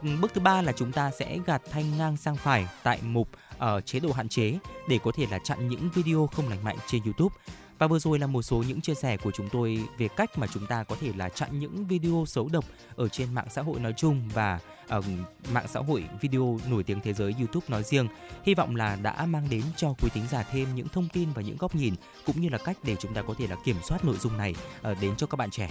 Ừ, 0.02 0.08
bước 0.20 0.34
thứ 0.34 0.40
ba 0.40 0.62
là 0.62 0.72
chúng 0.72 0.92
ta 0.92 1.10
sẽ 1.10 1.38
gạt 1.46 1.62
thanh 1.70 1.98
ngang 1.98 2.16
sang 2.16 2.36
phải 2.36 2.66
tại 2.82 2.98
mục 3.02 3.28
ở 3.58 3.80
chế 3.80 4.00
độ 4.00 4.12
hạn 4.12 4.28
chế 4.28 4.58
để 4.88 4.98
có 5.04 5.12
thể 5.16 5.26
là 5.30 5.38
chặn 5.44 5.68
những 5.68 5.90
video 5.94 6.28
không 6.32 6.48
lành 6.48 6.64
mạnh 6.64 6.76
trên 6.86 7.02
YouTube 7.04 7.36
và 7.80 7.86
vừa 7.86 7.98
rồi 7.98 8.18
là 8.18 8.26
một 8.26 8.42
số 8.42 8.64
những 8.68 8.80
chia 8.80 8.94
sẻ 8.94 9.16
của 9.16 9.30
chúng 9.30 9.48
tôi 9.48 9.84
về 9.98 10.08
cách 10.08 10.38
mà 10.38 10.46
chúng 10.46 10.66
ta 10.66 10.82
có 10.82 10.96
thể 11.00 11.12
là 11.16 11.28
chặn 11.28 11.58
những 11.58 11.86
video 11.86 12.24
xấu 12.26 12.48
độc 12.52 12.64
ở 12.96 13.08
trên 13.08 13.34
mạng 13.34 13.46
xã 13.50 13.62
hội 13.62 13.80
nói 13.80 13.94
chung 13.96 14.28
và 14.34 14.58
ở 14.88 15.02
mạng 15.52 15.66
xã 15.68 15.80
hội 15.80 16.04
video 16.20 16.58
nổi 16.70 16.82
tiếng 16.82 17.00
thế 17.00 17.12
giới 17.12 17.34
YouTube 17.38 17.66
nói 17.68 17.82
riêng. 17.82 18.08
Hy 18.44 18.54
vọng 18.54 18.76
là 18.76 18.96
đã 19.02 19.26
mang 19.26 19.46
đến 19.50 19.62
cho 19.76 19.94
quý 20.02 20.08
thính 20.14 20.24
giả 20.30 20.42
thêm 20.42 20.74
những 20.74 20.88
thông 20.88 21.08
tin 21.08 21.28
và 21.34 21.42
những 21.42 21.56
góc 21.56 21.74
nhìn 21.74 21.94
cũng 22.26 22.40
như 22.40 22.48
là 22.48 22.58
cách 22.58 22.76
để 22.82 22.96
chúng 22.96 23.14
ta 23.14 23.22
có 23.22 23.34
thể 23.38 23.46
là 23.46 23.56
kiểm 23.64 23.76
soát 23.88 24.04
nội 24.04 24.16
dung 24.16 24.36
này 24.36 24.54
ờ, 24.82 24.94
đến 25.00 25.16
cho 25.16 25.26
các 25.26 25.36
bạn 25.36 25.50
trẻ. 25.50 25.70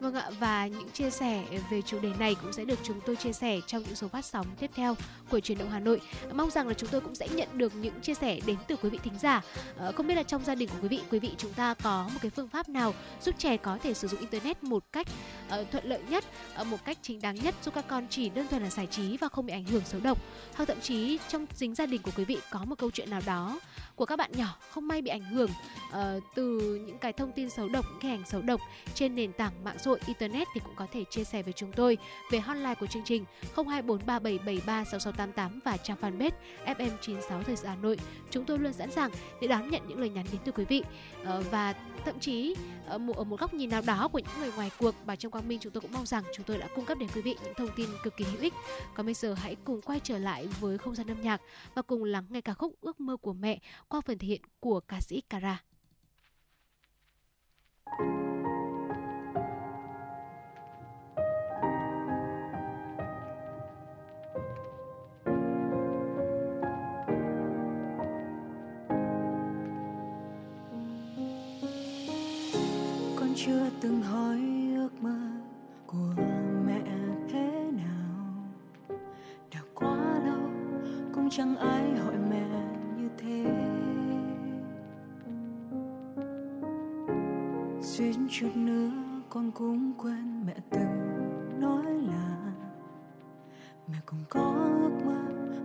Vâng 0.00 0.14
ạ, 0.14 0.30
và 0.38 0.66
những 0.66 0.90
chia 0.90 1.10
sẻ 1.10 1.44
về 1.70 1.82
chủ 1.82 1.98
đề 2.00 2.10
này 2.18 2.36
cũng 2.42 2.52
sẽ 2.52 2.64
được 2.64 2.78
chúng 2.82 3.00
tôi 3.06 3.16
chia 3.16 3.32
sẻ 3.32 3.60
trong 3.66 3.82
những 3.82 3.94
số 3.94 4.08
phát 4.08 4.24
sóng 4.24 4.46
tiếp 4.60 4.70
theo 4.74 4.96
của 5.30 5.40
truyền 5.40 5.58
động 5.58 5.70
Hà 5.70 5.80
Nội. 5.80 6.00
Mong 6.32 6.50
rằng 6.50 6.68
là 6.68 6.74
chúng 6.74 6.88
tôi 6.92 7.00
cũng 7.00 7.14
sẽ 7.14 7.28
nhận 7.28 7.48
được 7.54 7.74
những 7.76 8.00
chia 8.00 8.14
sẻ 8.14 8.40
đến 8.46 8.56
từ 8.68 8.76
quý 8.76 8.90
vị 8.90 8.98
thính 9.02 9.18
giả. 9.18 9.42
Ờ, 9.76 9.92
không 9.92 10.06
biết 10.06 10.14
là 10.14 10.22
trong 10.22 10.44
gia 10.44 10.54
đình 10.54 10.68
của 10.68 10.78
quý 10.82 10.88
vị, 10.88 11.00
quý 11.10 11.18
vị 11.18 11.30
chúng 11.38 11.52
ta 11.52 11.74
có 11.74 12.08
một 12.12 12.18
cái 12.22 12.30
phương 12.30 12.48
pháp 12.48 12.68
nào 12.68 12.94
giúp 13.22 13.34
trẻ 13.38 13.56
có 13.56 13.78
thể 13.82 13.94
sử 13.94 14.08
dụng 14.08 14.20
internet 14.20 14.62
một 14.62 14.84
cách 14.92 15.06
ờ, 15.48 15.64
thuận 15.64 15.84
lợi 15.84 16.00
nhất, 16.08 16.24
ờ, 16.54 16.64
một 16.64 16.84
cách 16.84 16.98
chính 17.02 17.20
đáng 17.20 17.34
nhất 17.34 17.54
giúp 17.64 17.74
các 17.74 17.84
con 17.88 18.06
chỉ 18.10 18.28
đơn 18.28 18.48
thuần 18.48 18.62
là 18.62 18.70
giải 18.70 18.86
trí 18.86 19.16
và 19.16 19.28
không 19.28 19.46
bị 19.46 19.52
ảnh 19.52 19.64
hưởng 19.64 19.82
xấu 19.84 20.00
độc. 20.00 20.18
Hoặc 20.54 20.64
thậm 20.64 20.80
chí 20.80 21.18
trong 21.28 21.46
chính 21.56 21.74
gia 21.74 21.86
đình 21.86 22.02
của 22.02 22.10
quý 22.16 22.24
vị 22.24 22.38
có 22.50 22.64
một 22.64 22.78
câu 22.78 22.90
chuyện 22.90 23.10
nào 23.10 23.20
đó 23.26 23.60
của 24.00 24.06
các 24.06 24.16
bạn 24.16 24.30
nhỏ 24.36 24.56
không 24.70 24.88
may 24.88 25.02
bị 25.02 25.10
ảnh 25.10 25.24
hưởng 25.24 25.50
uh, 25.88 25.96
từ 26.34 26.76
những 26.86 26.98
cái 26.98 27.12
thông 27.12 27.32
tin 27.32 27.50
xấu 27.50 27.68
độc, 27.68 27.84
những 27.90 28.00
cái 28.00 28.10
ảnh 28.10 28.26
xấu 28.26 28.42
độc 28.42 28.60
trên 28.94 29.14
nền 29.14 29.32
tảng 29.32 29.64
mạng 29.64 29.76
xã 29.78 29.90
hội 29.90 30.00
internet 30.06 30.48
thì 30.54 30.60
cũng 30.64 30.74
có 30.76 30.86
thể 30.92 31.04
chia 31.10 31.24
sẻ 31.24 31.42
với 31.42 31.52
chúng 31.52 31.72
tôi 31.72 31.98
về 32.32 32.40
hotline 32.40 32.74
của 32.74 32.86
chương 32.86 33.02
trình 33.04 33.24
02437736688 33.54 35.60
và 35.64 35.76
trang 35.76 35.96
fanpage 36.00 36.30
FM96 36.66 37.42
Thời 37.42 37.56
sự 37.56 37.66
Hà 37.66 37.76
Nội. 37.76 37.96
Chúng 38.30 38.44
tôi 38.44 38.58
luôn 38.58 38.72
sẵn 38.72 38.90
sàng 38.90 39.10
để 39.40 39.48
đón 39.48 39.70
nhận 39.70 39.82
những 39.88 40.00
lời 40.00 40.08
nhắn 40.08 40.26
đến 40.32 40.40
từ 40.44 40.52
quý 40.52 40.64
vị 40.64 40.82
uh, 41.22 41.28
và 41.50 41.74
thậm 42.04 42.20
chí 42.20 42.56
ở 42.86 42.98
một, 42.98 43.16
ở 43.16 43.24
một 43.24 43.40
góc 43.40 43.54
nhìn 43.54 43.70
nào 43.70 43.82
đó 43.86 44.08
của 44.08 44.18
những 44.18 44.40
người 44.40 44.50
ngoài 44.56 44.70
cuộc 44.78 44.94
và 45.04 45.16
trong 45.16 45.32
quang 45.32 45.48
minh 45.48 45.58
chúng 45.60 45.72
tôi 45.72 45.80
cũng 45.80 45.92
mong 45.92 46.06
rằng 46.06 46.24
chúng 46.34 46.46
tôi 46.46 46.58
đã 46.58 46.68
cung 46.74 46.84
cấp 46.84 46.98
đến 46.98 47.08
quý 47.14 47.22
vị 47.22 47.36
những 47.44 47.54
thông 47.54 47.68
tin 47.76 47.86
cực 48.02 48.16
kỳ 48.16 48.24
hữu 48.24 48.40
ích 48.40 48.54
còn 48.94 49.06
bây 49.06 49.14
giờ 49.14 49.34
hãy 49.34 49.56
cùng 49.64 49.82
quay 49.82 50.00
trở 50.02 50.18
lại 50.18 50.48
với 50.60 50.78
không 50.78 50.94
gian 50.94 51.06
âm 51.06 51.20
nhạc 51.20 51.40
và 51.74 51.82
cùng 51.82 52.04
lắng 52.04 52.24
nghe 52.30 52.40
ca 52.40 52.54
khúc 52.54 52.74
ước 52.80 53.00
mơ 53.00 53.16
của 53.16 53.32
mẹ 53.32 53.58
qua 53.90 54.00
phần 54.00 54.18
thể 54.18 54.28
hiện 54.28 54.40
của 54.60 54.80
ca 54.80 55.00
sĩ 55.00 55.20
Cara. 55.20 55.62
con 73.16 73.34
chưa 73.36 73.70
từng 73.80 74.02
hỏi 74.02 74.40
ước 74.76 74.90
mơ 75.00 75.18
của 75.86 76.14
mẹ 76.66 76.80
thế 77.32 77.70
nào 77.72 78.44
đã 79.54 79.60
quá 79.74 80.20
lâu, 80.24 80.50
cũng 81.14 81.30
chẳng 81.30 81.56
ai 81.56 81.79
chút 88.40 88.56
nữa 88.56 88.90
con 89.28 89.50
cũng 89.52 89.92
quên 89.98 90.46
mẹ 90.46 90.54
từng 90.70 91.60
nói 91.60 91.84
là 91.84 92.36
mẹ 93.88 93.98
cũng 94.06 94.18
có 94.28 94.40
ước 94.80 95.04
mơ 95.04 95.18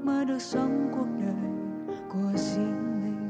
mơ 0.03 0.25
được 0.25 0.41
sống 0.41 0.89
cuộc 0.91 1.07
đời 1.21 1.51
của 2.09 2.37
riêng 2.37 3.01
mình. 3.03 3.29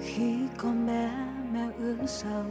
Khi 0.00 0.48
con 0.58 0.86
bé 0.86 1.26
mẹ 1.52 1.68
ước 1.78 1.96
sau 2.06 2.44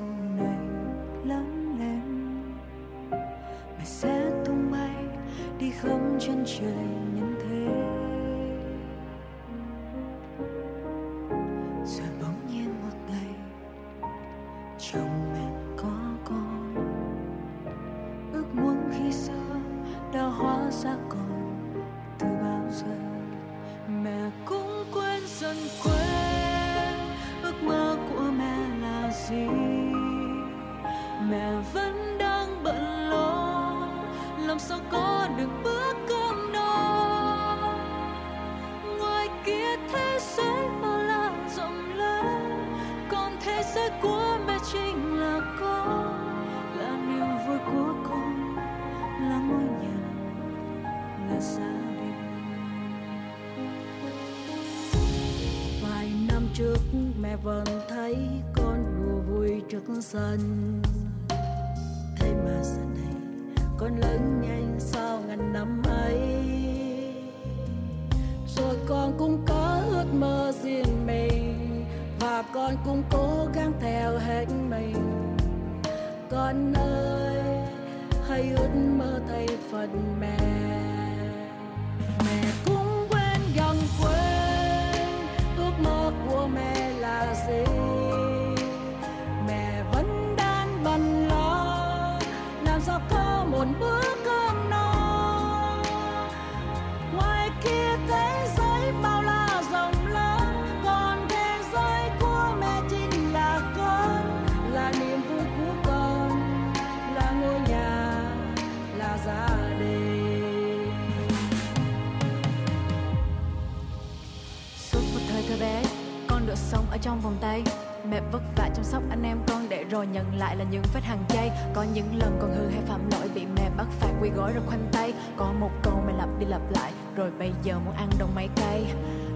những 121.93 122.19
lần 122.19 122.37
con 122.41 122.53
hư 122.55 122.67
hay 122.67 122.81
phạm 122.87 123.01
lỗi 123.11 123.29
bị 123.35 123.45
mẹ 123.55 123.69
bắt 123.77 123.87
phạt 123.99 124.13
quỳ 124.21 124.29
gối 124.29 124.51
rồi 124.53 124.63
khoanh 124.67 124.87
tay. 124.91 125.13
Có 125.37 125.53
một 125.59 125.71
câu 125.83 126.03
mẹ 126.07 126.13
lặp 126.17 126.29
đi 126.39 126.45
lặp 126.45 126.61
lại 126.71 126.91
rồi 127.15 127.31
bây 127.39 127.51
giờ 127.63 127.79
muốn 127.85 127.93
ăn 127.95 128.09
đồng 128.19 128.35
mấy 128.35 128.49
cây 128.55 128.85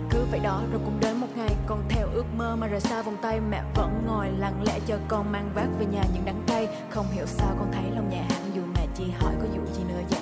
cứ 0.09 0.25
vậy 0.31 0.39
đó 0.39 0.61
rồi 0.71 0.81
cũng 0.85 0.99
đến 1.01 1.17
một 1.17 1.27
ngày 1.35 1.55
con 1.65 1.83
theo 1.89 2.07
ước 2.13 2.25
mơ 2.37 2.55
mà 2.55 2.67
rời 2.67 2.79
xa 2.79 3.01
vòng 3.01 3.17
tay. 3.21 3.39
Mẹ 3.39 3.63
vẫn 3.75 4.03
ngồi 4.07 4.27
lặng 4.37 4.63
lẽ 4.65 4.79
chờ 4.85 4.99
con 5.07 5.31
mang 5.31 5.51
vác 5.55 5.67
về 5.79 5.85
nhà 5.85 6.03
những 6.13 6.25
đắng 6.25 6.43
cay. 6.47 6.67
Không 6.89 7.05
hiểu 7.11 7.25
sao 7.25 7.55
con 7.59 7.71
thấy 7.71 7.83
lòng 7.95 8.09
nhẹ 8.09 8.23
hẳn 8.29 8.41
dù 8.55 8.61
mẹ 8.75 8.87
chỉ 8.95 9.03
hỏi 9.19 9.33
có 9.41 9.47
vụ 9.47 9.65
gì 9.73 9.83
nữa 9.87 10.01
vậy. 10.09 10.19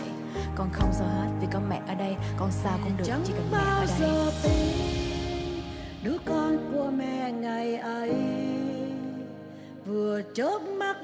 Con 0.56 0.70
không 0.72 0.90
sợ 0.94 1.06
hết 1.06 1.30
vì 1.42 1.48
có 1.52 1.60
mẹ 1.70 1.82
ở 1.88 1.96
đây 1.96 2.16
con 2.38 2.52
sao 2.52 2.80
cũng 2.84 2.98
được 2.98 3.04
chẳng 3.08 3.22
chỉ 3.26 3.34
cần 3.34 3.50
mẹ 3.52 3.58
ở 3.58 3.86
đây. 3.86 3.98
giờ 4.00 4.32
tin 4.44 4.78
đứa 6.04 6.18
con 6.26 6.58
của 6.74 6.92
mẹ 6.98 7.32
ngày 7.32 7.76
ấy 7.76 8.16
vừa 9.86 10.22
chớp 10.36 10.60
mắt 10.78 10.96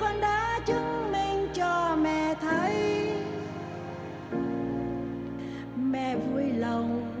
con 0.00 0.20
đã 0.20 0.60
chứng 0.66 1.12
minh 1.12 1.48
cho 1.54 1.96
mẹ 2.02 2.34
thấy. 2.40 3.06
Mẹ 5.76 6.16
vui 6.16 6.42
lòng, 6.56 7.12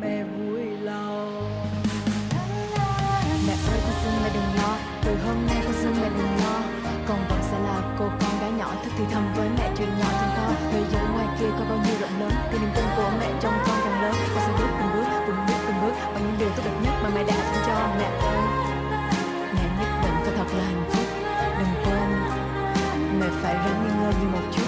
mẹ 0.00 0.24
vui 0.24 0.62
lòng. 0.82 1.50
Mẹ 3.46 3.52
ơi, 3.52 3.78
con 3.84 3.94
xin 4.02 4.12
mẹ 4.22 4.30
đừng 4.34 4.62
lo. 4.62 4.76
Từ 5.04 5.16
hôm 5.26 5.46
nay 5.46 5.56
con 5.64 5.72
xin 5.72 5.92
mẹ 6.02 6.08
đừng 6.18 6.36
lo. 6.44 6.60
Con 7.08 7.18
vẫn 7.28 7.40
sẽ 7.50 7.58
là 7.58 7.96
cô 7.98 8.04
con 8.20 8.40
gái 8.40 8.50
nhỏ, 8.58 8.72
Thức 8.84 8.90
thì 8.98 9.04
thầm 9.10 9.32
với 9.36 9.48
mẹ 9.58 9.70
chuyện 9.78 9.88
nhỏ 9.88 10.06
chuyện 10.20 10.30
to. 10.36 10.52
Thế 10.72 10.84
giới 10.92 11.02
ngoài 11.12 11.26
kia 11.40 11.50
có 11.58 11.64
bao 11.68 11.78
nhiêu 11.84 11.94
rộng 12.00 12.20
lớn, 12.20 12.32
Thì 12.50 12.58
niềm 12.58 12.70
tin 12.74 12.84
của 12.96 13.10
mẹ 13.20 13.30
trong 13.40 13.54
con 13.66 13.76
càng 13.84 14.02
lớn. 14.02 14.14
Con 14.34 14.42
sẽ 14.46 14.52
bước 14.58 14.70
từng 14.78 14.90
bước 14.94 15.08
từng 15.26 15.36
bước 15.46 15.58
từng 15.66 15.80
bước, 15.82 15.92
Bằng 16.14 16.22
những 16.26 16.36
điều 16.38 16.48
tốt 16.56 16.62
đẹp 16.64 16.76
nhất 16.82 16.94
mà 17.02 17.08
mẹ 17.14 17.24
đã 17.24 17.34
dành 17.36 17.62
cho 17.66 17.76
mẹ 17.98 18.08
ơi. 18.20 18.38
Mẹ 19.54 19.62
nhất 19.78 19.90
định 20.02 20.16
phải 20.24 20.34
thật 20.36 20.56
là 20.58 20.64
hạnh 20.64 20.84
phúc. 20.90 21.07
Mẹ 23.48 23.54
phải 23.54 23.64
ráng 23.64 23.84
nghi 23.84 23.90
ngơi 24.00 24.12
như 24.20 24.67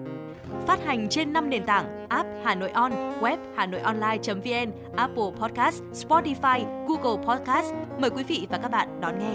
Phát 0.67 0.79
hành 0.85 1.09
trên 1.09 1.33
5 1.33 1.49
nền 1.49 1.65
tảng 1.65 2.07
app 2.09 2.29
Hà 2.43 2.55
Nội 2.55 2.69
On, 2.69 2.91
web 3.21 3.37
Hà 3.55 3.65
Nội 3.65 3.81
Online.vn, 3.81 4.71
Apple 4.95 5.31
Podcast, 5.39 5.83
Spotify, 5.83 6.85
Google 6.87 7.25
Podcast. 7.27 7.73
Mời 7.99 8.09
quý 8.09 8.23
vị 8.23 8.47
và 8.49 8.57
các 8.57 8.71
bạn 8.71 9.01
đón 9.01 9.19
nghe. 9.19 9.33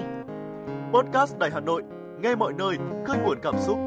Podcast 0.93 1.39
Đài 1.39 1.51
Hà 1.51 1.61
Nội, 1.61 1.83
nghe 2.23 2.35
mọi 2.35 2.53
nơi, 2.53 2.77
khơi 3.07 3.19
nguồn 3.19 3.39
cảm 3.43 3.55
xúc. 3.67 3.79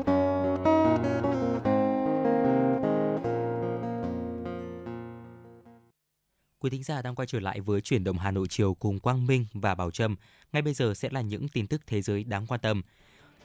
Quý 6.60 6.70
thính 6.70 6.84
giả 6.84 7.02
đang 7.02 7.16
quay 7.16 7.28
trở 7.28 7.40
lại 7.40 7.62
với 7.62 7.82
chuyển 7.82 8.04
động 8.04 8.18
Hà 8.18 8.32
Nội 8.32 8.48
chiều 8.50 8.74
cùng 8.74 9.00
Quang 9.00 9.28
Minh 9.28 9.46
và 9.54 9.76
Bảo 9.76 9.92
Trâm. 9.92 10.16
Ngay 10.54 10.62
bây 10.62 10.74
giờ 10.74 10.94
sẽ 10.94 11.10
là 11.12 11.22
những 11.22 11.48
tin 11.48 11.68
tức 11.68 11.82
thế 11.88 12.02
giới 12.02 12.24
đáng 12.24 12.48
quan 12.48 12.60
tâm. 12.60 12.82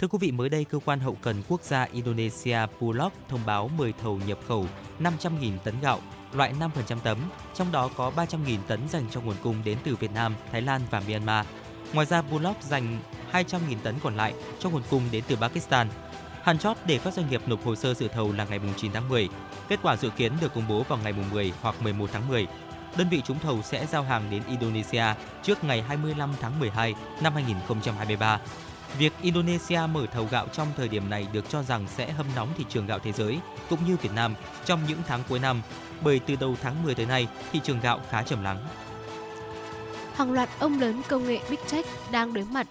Thưa 0.00 0.09
quý 0.09 0.18
vị, 0.20 0.33
mới 0.33 0.48
đây 0.48 0.64
cơ 0.64 0.78
quan 0.85 1.00
hậu 1.00 1.16
cần 1.22 1.42
quốc 1.48 1.62
gia 1.62 1.83
Indonesia 1.83 2.59
Bulog 2.80 3.12
thông 3.28 3.40
báo 3.46 3.68
10 3.68 3.92
thầu 4.02 4.20
nhập 4.26 4.38
khẩu 4.48 4.66
500.000 5.00 5.59
tấn 5.64 5.74
gạo 5.80 6.00
loại 6.33 6.54
5% 6.61 6.98
tấm, 7.02 7.18
trong 7.54 7.72
đó 7.72 7.90
có 7.96 8.12
300.000 8.16 8.59
tấn 8.66 8.88
dành 8.88 9.07
cho 9.11 9.20
nguồn 9.20 9.37
cung 9.42 9.57
đến 9.64 9.78
từ 9.85 9.96
Việt 9.96 10.12
Nam, 10.14 10.35
Thái 10.52 10.62
Lan 10.62 10.80
và 10.90 11.02
Myanmar. 11.09 11.46
Ngoài 11.92 12.07
ra, 12.07 12.22
Bulog 12.22 12.54
dành 12.61 12.98
200.000 13.33 13.59
tấn 13.83 13.94
còn 14.02 14.16
lại 14.16 14.35
cho 14.59 14.70
nguồn 14.70 14.83
cung 14.90 15.02
đến 15.12 15.24
từ 15.28 15.37
Pakistan. 15.37 15.88
Hạn 16.42 16.59
chót 16.59 16.76
để 16.87 16.98
các 17.04 17.14
doanh 17.14 17.30
nghiệp 17.30 17.42
nộp 17.46 17.64
hồ 17.64 17.74
sơ 17.74 17.94
dự 17.94 18.09
thầu 18.09 18.33
là 18.33 18.44
ngày 18.44 18.61
9 18.76 18.92
tháng 18.92 19.09
10. 19.09 19.28
Kết 19.68 19.78
quả 19.83 19.96
dự 19.96 20.11
kiến 20.11 20.33
được 20.40 20.54
công 20.54 20.68
bố 20.68 20.83
vào 20.83 20.98
ngày 21.04 21.14
10 21.33 21.52
hoặc 21.61 21.83
11 21.83 22.11
tháng 22.12 22.28
10. 22.28 22.46
Đơn 22.96 23.09
vị 23.09 23.22
trúng 23.24 23.38
thầu 23.38 23.62
sẽ 23.62 23.87
giao 23.87 24.02
hàng 24.02 24.30
đến 24.30 24.42
Indonesia 24.48 25.04
trước 25.42 25.64
ngày 25.64 25.83
25 25.83 26.30
tháng 26.40 26.61
12 26.61 26.94
năm 27.22 27.35
2023. 27.35 28.40
Việc 28.98 29.12
Indonesia 29.22 29.80
mở 29.92 30.07
thầu 30.12 30.28
gạo 30.30 30.46
trong 30.52 30.68
thời 30.76 30.88
điểm 30.88 31.11
này 31.11 31.26
được 31.33 31.44
cho 31.48 31.62
rằng 31.62 31.87
sẽ 31.96 32.12
hâm 32.12 32.26
nóng 32.37 32.48
thị 32.59 32.64
trường 32.68 32.87
gạo 32.87 32.98
thế 32.98 33.12
giới 33.12 33.38
cũng 33.70 33.78
như 33.87 33.96
Việt 33.96 34.12
Nam 34.14 34.35
trong 34.64 34.80
những 34.88 34.98
tháng 35.07 35.20
cuối 35.28 35.38
năm, 35.38 35.62
bởi 36.02 36.20
từ 36.26 36.37
đầu 36.37 36.57
tháng 36.62 36.83
10 36.83 36.94
tới 36.94 37.07
nay, 37.07 37.28
thị 37.52 37.61
trường 37.64 37.80
gạo 37.80 38.00
khá 38.11 38.22
trầm 38.22 38.42
lắng. 38.44 38.59
Hàng 40.14 40.33
loạt 40.33 40.48
ông 40.59 40.80
lớn 40.80 41.02
công 41.09 41.26
nghệ 41.26 41.40
Big 41.50 41.59
Tech 41.70 41.87
đang 42.11 42.33
đối 42.33 42.44
mặt 42.44 42.66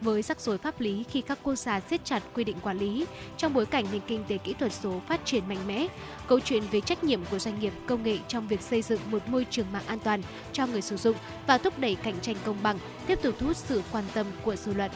với 0.00 0.22
rắc 0.22 0.40
rối 0.40 0.58
pháp 0.58 0.80
lý 0.80 1.04
khi 1.10 1.20
các 1.20 1.38
quốc 1.42 1.54
gia 1.54 1.80
siết 1.80 2.04
chặt 2.04 2.22
quy 2.34 2.44
định 2.44 2.56
quản 2.62 2.78
lý 2.78 3.06
trong 3.36 3.54
bối 3.54 3.66
cảnh 3.66 3.84
nền 3.92 4.00
kinh 4.06 4.24
tế 4.24 4.38
kỹ 4.38 4.54
thuật 4.58 4.72
số 4.72 5.00
phát 5.08 5.20
triển 5.24 5.48
mạnh 5.48 5.66
mẽ. 5.66 5.86
Câu 6.26 6.40
chuyện 6.40 6.62
về 6.70 6.80
trách 6.80 7.04
nhiệm 7.04 7.24
của 7.30 7.38
doanh 7.38 7.60
nghiệp 7.60 7.72
công 7.86 8.02
nghệ 8.02 8.18
trong 8.28 8.48
việc 8.48 8.60
xây 8.60 8.82
dựng 8.82 9.00
một 9.10 9.28
môi 9.28 9.46
trường 9.50 9.72
mạng 9.72 9.86
an 9.86 9.98
toàn 9.98 10.22
cho 10.52 10.66
người 10.66 10.82
sử 10.82 10.96
dụng 10.96 11.16
và 11.46 11.58
thúc 11.58 11.78
đẩy 11.78 11.94
cạnh 11.94 12.20
tranh 12.22 12.36
công 12.44 12.62
bằng 12.62 12.78
tiếp 13.06 13.18
tục 13.22 13.34
thu 13.38 13.46
hút 13.46 13.56
sự 13.56 13.82
quan 13.92 14.04
tâm 14.14 14.26
của 14.42 14.56
dư 14.56 14.74
luận. 14.74 14.90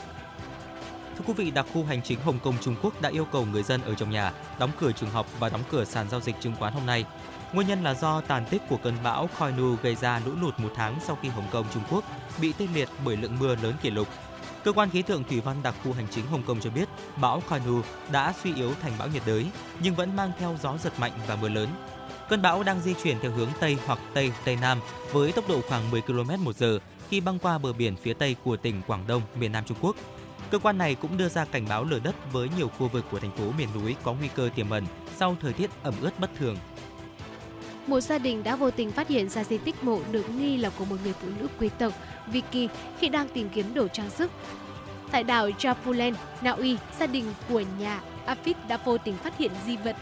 Thưa 1.21 1.27
quý 1.27 1.45
vị, 1.45 1.51
đặc 1.51 1.67
khu 1.73 1.85
hành 1.85 2.03
chính 2.03 2.21
Hồng 2.21 2.39
Kông 2.45 2.55
Trung 2.61 2.77
Quốc 2.83 3.03
đã 3.03 3.09
yêu 3.09 3.25
cầu 3.25 3.47
người 3.47 3.63
dân 3.63 3.83
ở 3.83 3.95
trong 3.95 4.11
nhà 4.11 4.33
đóng 4.59 4.71
cửa 4.81 4.93
trường 4.93 5.11
học 5.11 5.27
và 5.39 5.49
đóng 5.49 5.63
cửa 5.71 5.85
sàn 5.85 6.09
giao 6.11 6.21
dịch 6.21 6.35
chứng 6.41 6.55
khoán 6.59 6.73
hôm 6.73 6.87
nay. 6.87 7.05
Nguyên 7.53 7.69
nhân 7.69 7.83
là 7.83 7.95
do 7.95 8.21
tàn 8.21 8.45
tích 8.51 8.63
của 8.69 8.77
cơn 8.77 8.95
bão 9.03 9.29
Koinu 9.39 9.77
gây 9.83 9.95
ra 9.95 10.21
lũ 10.27 10.33
lụt 10.41 10.61
một 10.61 10.73
tháng 10.77 10.99
sau 11.07 11.19
khi 11.23 11.29
Hồng 11.29 11.45
Kông 11.51 11.67
Trung 11.75 11.83
Quốc 11.91 12.05
bị 12.41 12.53
tê 12.53 12.67
liệt 12.75 12.89
bởi 13.05 13.17
lượng 13.17 13.39
mưa 13.39 13.57
lớn 13.63 13.75
kỷ 13.83 13.91
lục. 13.91 14.09
Cơ 14.65 14.73
quan 14.73 14.91
khí 14.91 15.03
tượng 15.03 15.25
thủy 15.25 15.41
văn 15.41 15.57
đặc 15.63 15.75
khu 15.85 15.93
hành 15.93 16.07
chính 16.11 16.27
Hồng 16.27 16.43
Kông 16.47 16.61
cho 16.61 16.71
biết, 16.71 16.89
bão 17.17 17.43
Koinu 17.49 17.83
đã 18.13 18.35
suy 18.43 18.55
yếu 18.55 18.75
thành 18.83 18.93
bão 18.99 19.09
nhiệt 19.09 19.23
đới 19.27 19.47
nhưng 19.83 19.95
vẫn 19.95 20.17
mang 20.17 20.33
theo 20.39 20.57
gió 20.63 20.77
giật 20.83 20.93
mạnh 20.99 21.13
và 21.27 21.37
mưa 21.37 21.49
lớn. 21.49 21.69
Cơn 22.29 22.43
bão 22.43 22.63
đang 22.63 22.81
di 22.81 22.95
chuyển 23.03 23.17
theo 23.23 23.31
hướng 23.31 23.49
tây 23.61 23.77
hoặc 23.87 23.99
tây 24.15 24.33
tây 24.45 24.57
nam 24.61 24.81
với 25.13 25.33
tốc 25.33 25.49
độ 25.49 25.61
khoảng 25.69 25.91
10 25.91 26.03
km 26.03 26.45
một 26.45 26.57
giờ 26.57 26.79
khi 27.09 27.21
băng 27.21 27.39
qua 27.39 27.59
bờ 27.59 27.73
biển 27.73 27.97
phía 27.97 28.13
tây 28.13 28.37
của 28.45 28.57
tỉnh 28.57 28.83
Quảng 28.87 29.07
Đông, 29.07 29.23
miền 29.41 29.53
Nam 29.53 29.65
Trung 29.67 29.79
Quốc. 29.81 29.97
Cơ 30.51 30.59
quan 30.59 30.79
này 30.79 30.95
cũng 30.95 31.17
đưa 31.17 31.29
ra 31.29 31.45
cảnh 31.45 31.67
báo 31.69 31.85
lở 31.85 31.99
đất 32.05 32.15
với 32.33 32.49
nhiều 32.59 32.69
khu 32.69 32.89
vực 32.89 33.05
của 33.11 33.19
thành 33.19 33.31
phố 33.31 33.45
miền 33.59 33.69
núi 33.75 33.97
có 34.03 34.13
nguy 34.13 34.29
cơ 34.29 34.51
tiềm 34.55 34.71
ẩn 34.71 34.85
sau 35.17 35.37
thời 35.41 35.53
tiết 35.53 35.71
ẩm 35.83 35.95
ướt 36.01 36.21
bất 36.21 36.31
thường. 36.39 36.57
Một 37.87 38.01
gia 38.01 38.19
đình 38.19 38.43
đã 38.43 38.57
vô 38.57 38.71
tình 38.71 38.91
phát 38.91 39.09
hiện 39.09 39.29
ra 39.29 39.45
di 39.45 39.59
tích 39.59 39.85
mộ 39.85 40.01
được 40.11 40.31
nghi 40.31 40.57
là 40.57 40.71
của 40.79 40.85
một 40.85 40.97
người 41.05 41.13
phụ 41.13 41.29
nữ 41.41 41.49
quý 41.61 41.69
tộc 41.79 41.93
Vicky 42.27 42.69
khi 42.99 43.09
đang 43.09 43.29
tìm 43.29 43.49
kiếm 43.49 43.75
đồ 43.75 43.89
trang 43.89 44.11
sức. 44.11 44.31
Tại 45.11 45.25
đảo 45.25 45.49
Japulen, 45.59 46.15
Na 46.43 46.51
Uy, 46.51 46.77
gia 46.99 47.07
đình 47.07 47.25
của 47.49 47.63
nhà 47.79 48.01
Afid 48.27 48.55
đã 48.69 48.79
vô 48.85 48.99
tình 48.99 49.17
phát 49.17 49.39
hiện 49.39 49.51
di 49.67 49.77
vật 49.77 49.97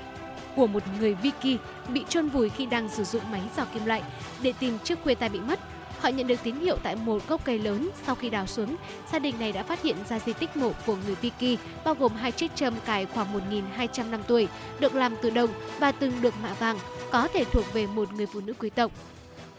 của 0.56 0.66
một 0.66 0.82
người 0.98 1.14
Vicky 1.14 1.58
bị 1.88 2.04
chôn 2.08 2.28
vùi 2.28 2.48
khi 2.48 2.66
đang 2.66 2.88
sử 2.88 3.04
dụng 3.04 3.30
máy 3.30 3.42
dò 3.56 3.64
kim 3.64 3.84
loại 3.84 4.02
để 4.42 4.52
tìm 4.60 4.78
chiếc 4.84 5.02
khuê 5.04 5.14
tai 5.14 5.28
bị 5.28 5.40
mất. 5.40 5.60
Họ 6.00 6.08
nhận 6.08 6.26
được 6.26 6.42
tín 6.42 6.54
hiệu 6.60 6.76
tại 6.82 6.96
một 6.96 7.28
gốc 7.28 7.44
cây 7.44 7.58
lớn. 7.58 7.90
Sau 8.06 8.14
khi 8.14 8.30
đào 8.30 8.46
xuống, 8.46 8.76
gia 9.12 9.18
đình 9.18 9.34
này 9.40 9.52
đã 9.52 9.62
phát 9.62 9.82
hiện 9.82 9.96
ra 10.08 10.18
di 10.18 10.32
tích 10.32 10.56
mộ 10.56 10.72
của 10.86 10.96
người 11.06 11.14
Viki 11.14 11.60
bao 11.84 11.94
gồm 11.94 12.12
hai 12.12 12.32
chiếc 12.32 12.50
châm 12.54 12.74
cài 12.84 13.06
khoảng 13.06 13.50
1.200 13.78 14.10
năm 14.10 14.20
tuổi, 14.28 14.48
được 14.80 14.94
làm 14.94 15.14
từ 15.22 15.30
đồng 15.30 15.50
và 15.78 15.92
từng 15.92 16.12
được 16.20 16.34
mạ 16.42 16.54
vàng, 16.54 16.78
có 17.10 17.28
thể 17.34 17.44
thuộc 17.44 17.72
về 17.72 17.86
một 17.86 18.12
người 18.12 18.26
phụ 18.26 18.40
nữ 18.40 18.52
quý 18.58 18.70
tộc. 18.70 18.92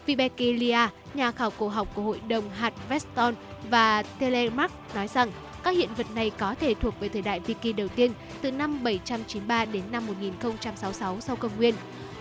Vibeke 0.06 0.44
Lia, 0.44 0.88
nhà 1.14 1.32
khảo 1.32 1.50
cổ 1.50 1.68
học 1.68 1.88
của 1.94 2.02
Hội 2.02 2.20
đồng 2.28 2.50
hạt 2.50 2.72
Veston 2.88 3.34
và 3.70 4.02
Telemark 4.02 4.72
nói 4.94 5.08
rằng 5.08 5.30
các 5.62 5.70
hiện 5.76 5.88
vật 5.96 6.06
này 6.14 6.30
có 6.38 6.54
thể 6.60 6.74
thuộc 6.74 7.00
về 7.00 7.08
thời 7.08 7.22
đại 7.22 7.40
Viking 7.40 7.76
đầu 7.76 7.88
tiên 7.88 8.12
từ 8.40 8.50
năm 8.50 8.84
793 8.84 9.64
đến 9.64 9.82
năm 9.92 10.06
1066 10.06 11.20
sau 11.20 11.36
công 11.36 11.56
nguyên. 11.56 11.74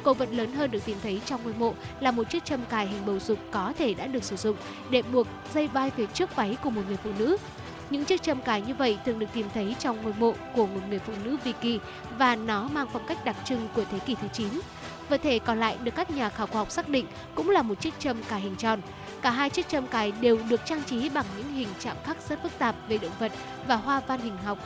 Cổ 0.04 0.14
vật 0.14 0.30
lớn 0.32 0.54
hơn 0.54 0.72
được 0.72 0.86
tìm 0.86 0.97
thấy 1.04 1.22
trong 1.26 1.43
ngôi 1.43 1.54
mộ 1.54 1.74
là 2.00 2.12
một 2.12 2.30
chiếc 2.30 2.45
châm 2.45 2.66
cài 2.70 2.88
hình 2.88 3.06
bầu 3.06 3.20
dục 3.20 3.39
có 3.52 3.74
thể 3.78 3.93
đã 3.93 4.08
được 4.08 4.24
sử 4.24 4.36
dụng 4.36 4.58
để 4.89 5.02
buộc 5.02 5.28
dây 5.54 5.68
vai 5.68 5.89
phía 5.89 6.06
trước 6.06 6.36
váy 6.36 6.58
của 6.64 6.70
một 6.70 6.82
người 6.88 6.97
phụ 7.04 7.12
nữ. 7.20 7.38
Những 7.89 8.06
chiếc 8.06 8.22
châm 8.22 8.41
cài 8.41 8.62
như 8.62 8.74
vậy 8.74 8.97
thường 9.06 9.20
được 9.20 9.28
tìm 9.34 9.47
thấy 9.54 9.76
trong 9.80 10.02
ngôi 10.04 10.14
mộ 10.20 10.34
của 10.56 10.66
một 10.66 10.80
người 10.89 11.00
phụ 11.00 11.14
nữ 11.24 11.38
Viking 11.43 11.78
và 12.18 12.36
nó 12.36 12.70
mang 12.74 12.88
phong 12.93 13.08
cách 13.08 13.26
đặc 13.26 13.36
trưng 13.45 13.68
của 13.76 13.84
thế 13.91 14.00
kỷ 14.00 14.16
thứ 14.16 14.28
9. 14.34 14.47
Vật 15.10 15.22
thể 15.24 15.39
còn 15.39 15.60
lại 15.60 15.78
được 15.84 15.91
các 15.95 16.12
nhà 16.12 16.30
khảo 16.30 16.47
cổ 16.47 16.60
học 16.60 16.72
xác 16.72 16.89
định 16.89 17.06
cũng 17.36 17.50
là 17.50 17.62
một 17.62 17.82
chiếc 17.82 18.00
châm 18.00 18.24
cài 18.24 18.41
hình 18.41 18.56
tròn. 18.56 18.82
Cả 19.22 19.32
hai 19.32 19.50
chiếc 19.50 19.68
châm 19.70 19.88
cài 19.88 20.12
đều 20.12 20.38
được 20.50 20.62
trang 20.66 20.84
trí 20.84 21.10
bằng 21.10 21.26
những 21.38 21.54
hình 21.54 21.68
chạm 21.80 21.97
khắc 22.06 22.18
rất 22.30 22.43
phức 22.43 22.52
tạp 22.60 22.76
về 22.88 22.97
động 22.97 23.12
vật 23.20 23.32
và 23.68 23.76
hoa 23.76 24.02
văn 24.08 24.22
hình 24.22 24.38
học. 24.45 24.58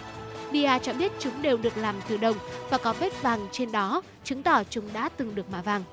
Bia 0.54 0.80
cho 0.84 0.93
biết 0.93 1.12
chúng 1.20 1.41
đều 1.41 1.58
được 1.58 1.78
làm 1.78 1.95
từ 2.10 2.18
đồng 2.18 2.38
và 2.70 2.78
có 2.78 2.93
vết 2.93 3.22
vàng 3.22 3.47
trên 3.51 3.72
đó, 3.72 4.01
chứng 4.24 4.43
tỏ 4.43 4.64
chúng 4.64 4.93
đã 4.93 5.10
từng 5.10 5.36
được 5.36 5.51
mạ 5.51 5.62
vàng. 5.62 5.84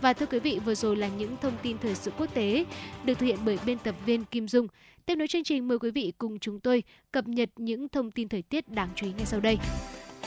Và 0.00 0.12
thưa 0.12 0.26
quý 0.26 0.38
vị, 0.38 0.60
vừa 0.64 0.74
rồi 0.74 0.96
là 0.96 1.08
những 1.08 1.36
thông 1.42 1.52
tin 1.62 1.78
thời 1.78 1.94
sự 1.94 2.10
quốc 2.18 2.34
tế 2.34 2.64
được 3.04 3.14
thực 3.18 3.26
hiện 3.26 3.38
bởi 3.44 3.58
biên 3.66 3.78
tập 3.78 3.94
viên 4.06 4.24
Kim 4.24 4.48
Dung. 4.48 4.66
Tiếp 5.06 5.14
nối 5.14 5.28
chương 5.28 5.44
trình 5.44 5.68
mời 5.68 5.78
quý 5.78 5.90
vị 5.90 6.12
cùng 6.18 6.38
chúng 6.38 6.60
tôi 6.60 6.82
cập 7.12 7.28
nhật 7.28 7.50
những 7.56 7.88
thông 7.88 8.10
tin 8.10 8.28
thời 8.28 8.42
tiết 8.42 8.68
đáng 8.68 8.88
chú 8.96 9.06
ý 9.06 9.12
ngay 9.16 9.26
sau 9.26 9.40
đây. 9.40 9.58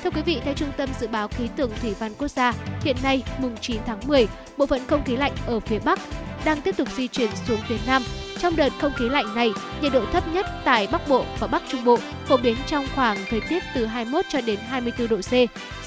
Thưa 0.05 0.11
quý 0.11 0.21
vị, 0.21 0.41
theo 0.43 0.53
Trung 0.53 0.71
tâm 0.77 0.89
Dự 0.99 1.07
báo 1.07 1.27
Khí 1.27 1.49
tượng 1.55 1.71
Thủy 1.81 1.95
văn 1.99 2.11
Quốc 2.17 2.27
gia, 2.27 2.53
hiện 2.81 2.95
nay, 3.03 3.23
mùng 3.39 3.57
9 3.61 3.81
tháng 3.85 3.99
10, 4.07 4.27
bộ 4.57 4.65
phận 4.65 4.81
không 4.87 5.03
khí 5.03 5.17
lạnh 5.17 5.31
ở 5.47 5.59
phía 5.59 5.79
Bắc 5.79 5.99
đang 6.45 6.61
tiếp 6.61 6.77
tục 6.77 6.87
di 6.95 7.07
chuyển 7.07 7.29
xuống 7.47 7.59
phía 7.67 7.77
Nam. 7.87 8.03
Trong 8.39 8.55
đợt 8.55 8.69
không 8.81 8.93
khí 8.95 9.09
lạnh 9.09 9.35
này, 9.35 9.51
nhiệt 9.81 9.93
độ 9.93 10.05
thấp 10.05 10.23
nhất 10.33 10.45
tại 10.65 10.87
Bắc 10.91 11.07
Bộ 11.09 11.25
và 11.39 11.47
Bắc 11.47 11.63
Trung 11.67 11.85
Bộ 11.85 11.97
phổ 12.25 12.37
biến 12.37 12.55
trong 12.67 12.85
khoảng 12.95 13.17
thời 13.29 13.41
tiết 13.49 13.63
từ 13.75 13.85
21 13.85 14.25
cho 14.29 14.41
đến 14.41 14.59
24 14.67 15.07
độ 15.07 15.17
C. 15.17 15.31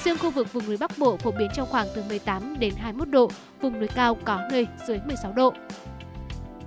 Riêng 0.03 0.17
khu 0.17 0.29
vực 0.29 0.53
vùng 0.53 0.65
núi 0.67 0.77
Bắc 0.77 0.97
Bộ 0.97 1.17
phổ 1.17 1.31
biến 1.31 1.49
trong 1.55 1.67
khoảng 1.69 1.87
từ 1.95 2.03
18 2.09 2.59
đến 2.59 2.73
21 2.77 3.09
độ, 3.09 3.31
vùng 3.61 3.79
núi 3.79 3.87
cao 3.87 4.17
có 4.25 4.39
nơi 4.51 4.67
dưới 4.87 4.99
16 5.05 5.33
độ 5.33 5.53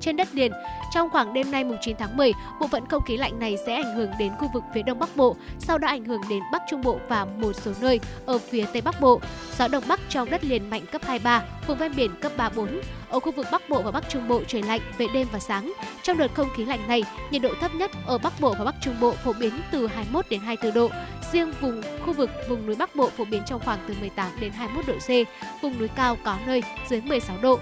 trên 0.01 0.17
đất 0.17 0.29
liền. 0.35 0.53
Trong 0.93 1.11
khoảng 1.11 1.33
đêm 1.33 1.51
nay 1.51 1.65
mùng 1.65 1.79
9 1.81 1.97
tháng 1.97 2.17
10, 2.17 2.33
bộ 2.61 2.67
phận 2.67 2.87
không 2.87 3.03
khí 3.03 3.17
lạnh 3.17 3.39
này 3.39 3.57
sẽ 3.67 3.75
ảnh 3.75 3.97
hưởng 3.97 4.11
đến 4.19 4.33
khu 4.39 4.49
vực 4.55 4.65
phía 4.75 4.83
Đông 4.83 4.99
Bắc 4.99 5.17
Bộ, 5.17 5.37
sau 5.59 5.79
đó 5.79 5.89
ảnh 5.89 6.05
hưởng 6.05 6.21
đến 6.31 6.43
Bắc 6.53 6.63
Trung 6.71 6.83
Bộ 6.83 6.99
và 7.09 7.25
một 7.25 7.53
số 7.53 7.73
nơi 7.81 8.01
ở 8.27 8.39
phía 8.39 8.65
Tây 8.73 8.83
Bắc 8.83 9.01
Bộ. 9.01 9.21
Gió 9.59 9.69
Đông 9.69 9.85
Bắc 9.89 10.01
trong 10.09 10.31
đất 10.31 10.45
liền 10.45 10.71
mạnh 10.71 10.83
cấp 10.93 11.03
23, 11.05 11.43
vùng 11.67 11.79
ven 11.79 11.93
biển 11.97 12.11
cấp 12.21 12.33
34. 12.37 12.81
Ở 13.09 13.21
khu 13.21 13.33
vực 13.33 13.47
Bắc 13.53 13.69
Bộ 13.69 13.83
và 13.83 13.91
Bắc 13.91 14.09
Trung 14.09 14.29
Bộ 14.29 14.43
trời 14.49 14.63
lạnh 14.63 14.81
về 14.99 15.07
đêm 15.15 15.27
và 15.33 15.39
sáng. 15.39 15.73
Trong 16.03 16.19
đợt 16.19 16.35
không 16.35 16.49
khí 16.57 16.65
lạnh 16.65 16.89
này, 16.89 17.05
nhiệt 17.31 17.43
độ 17.43 17.51
thấp 17.61 17.75
nhất 17.75 17.91
ở 18.07 18.19
Bắc 18.19 18.41
Bộ 18.41 18.55
và 18.59 18.65
Bắc 18.65 18.75
Trung 18.81 18.95
Bộ 19.01 19.13
phổ 19.13 19.33
biến 19.33 19.53
từ 19.71 19.87
21 19.87 20.29
đến 20.31 20.41
24 20.41 20.75
độ. 20.75 20.91
Riêng 21.33 21.53
vùng 21.61 21.83
khu 22.07 22.13
vực 22.13 22.31
vùng 22.49 22.67
núi 22.67 22.77
Bắc 22.77 22.97
Bộ 22.97 23.11
phổ 23.17 23.25
biến 23.25 23.43
trong 23.47 23.61
khoảng 23.65 23.79
từ 23.89 23.95
18 24.01 24.31
đến 24.41 24.53
21 24.53 24.87
độ 24.87 24.95
C, 24.95 25.11
vùng 25.63 25.79
núi 25.79 25.89
cao 25.89 26.17
có 26.25 26.37
nơi 26.47 26.63
dưới 26.89 27.01
16 27.01 27.37
độ. 27.43 27.59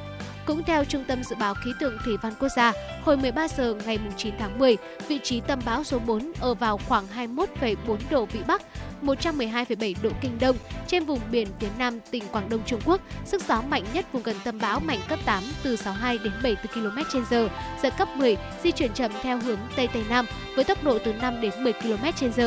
Cũng 0.46 0.62
theo 0.64 0.84
Trung 0.84 1.04
tâm 1.04 1.24
Dự 1.24 1.36
báo 1.36 1.54
Khí 1.54 1.72
tượng 1.80 1.98
Thủy 2.04 2.16
văn 2.22 2.32
Quốc 2.40 2.48
gia, 2.56 2.72
hồi 3.04 3.16
13 3.16 3.48
giờ 3.48 3.74
ngày 3.86 3.98
9 4.16 4.34
tháng 4.38 4.58
10, 4.58 4.76
vị 5.08 5.20
trí 5.22 5.40
tâm 5.40 5.60
bão 5.64 5.84
số 5.84 5.98
4 5.98 6.32
ở 6.40 6.54
vào 6.54 6.78
khoảng 6.88 7.04
21,4 7.16 7.96
độ 8.10 8.24
Vĩ 8.24 8.40
Bắc, 8.46 8.62
112,7 9.02 9.94
độ 10.02 10.10
Kinh 10.20 10.38
Đông 10.40 10.56
trên 10.86 11.04
vùng 11.04 11.20
biển 11.30 11.48
phía 11.60 11.68
Nam 11.78 12.00
tỉnh 12.10 12.22
Quảng 12.32 12.48
Đông 12.48 12.60
Trung 12.66 12.80
Quốc. 12.84 13.00
Sức 13.24 13.42
gió 13.48 13.62
mạnh 13.62 13.84
nhất 13.92 14.06
vùng 14.12 14.22
gần 14.22 14.36
tâm 14.44 14.58
bão 14.58 14.80
mạnh 14.80 14.98
cấp 15.08 15.18
8 15.24 15.42
từ 15.62 15.76
62 15.76 16.18
đến 16.18 16.32
74 16.42 16.72
km 16.74 17.18
h 17.30 17.34
giật 17.82 17.94
cấp 17.98 18.08
10, 18.16 18.36
di 18.62 18.72
chuyển 18.72 18.92
chậm 18.92 19.12
theo 19.22 19.38
hướng 19.40 19.58
Tây 19.76 19.88
Tây 19.92 20.02
Nam 20.08 20.26
với 20.54 20.64
tốc 20.64 20.84
độ 20.84 20.98
từ 20.98 21.12
5 21.12 21.40
đến 21.40 21.52
10 21.58 21.72
km 21.72 22.04
h 22.20 22.40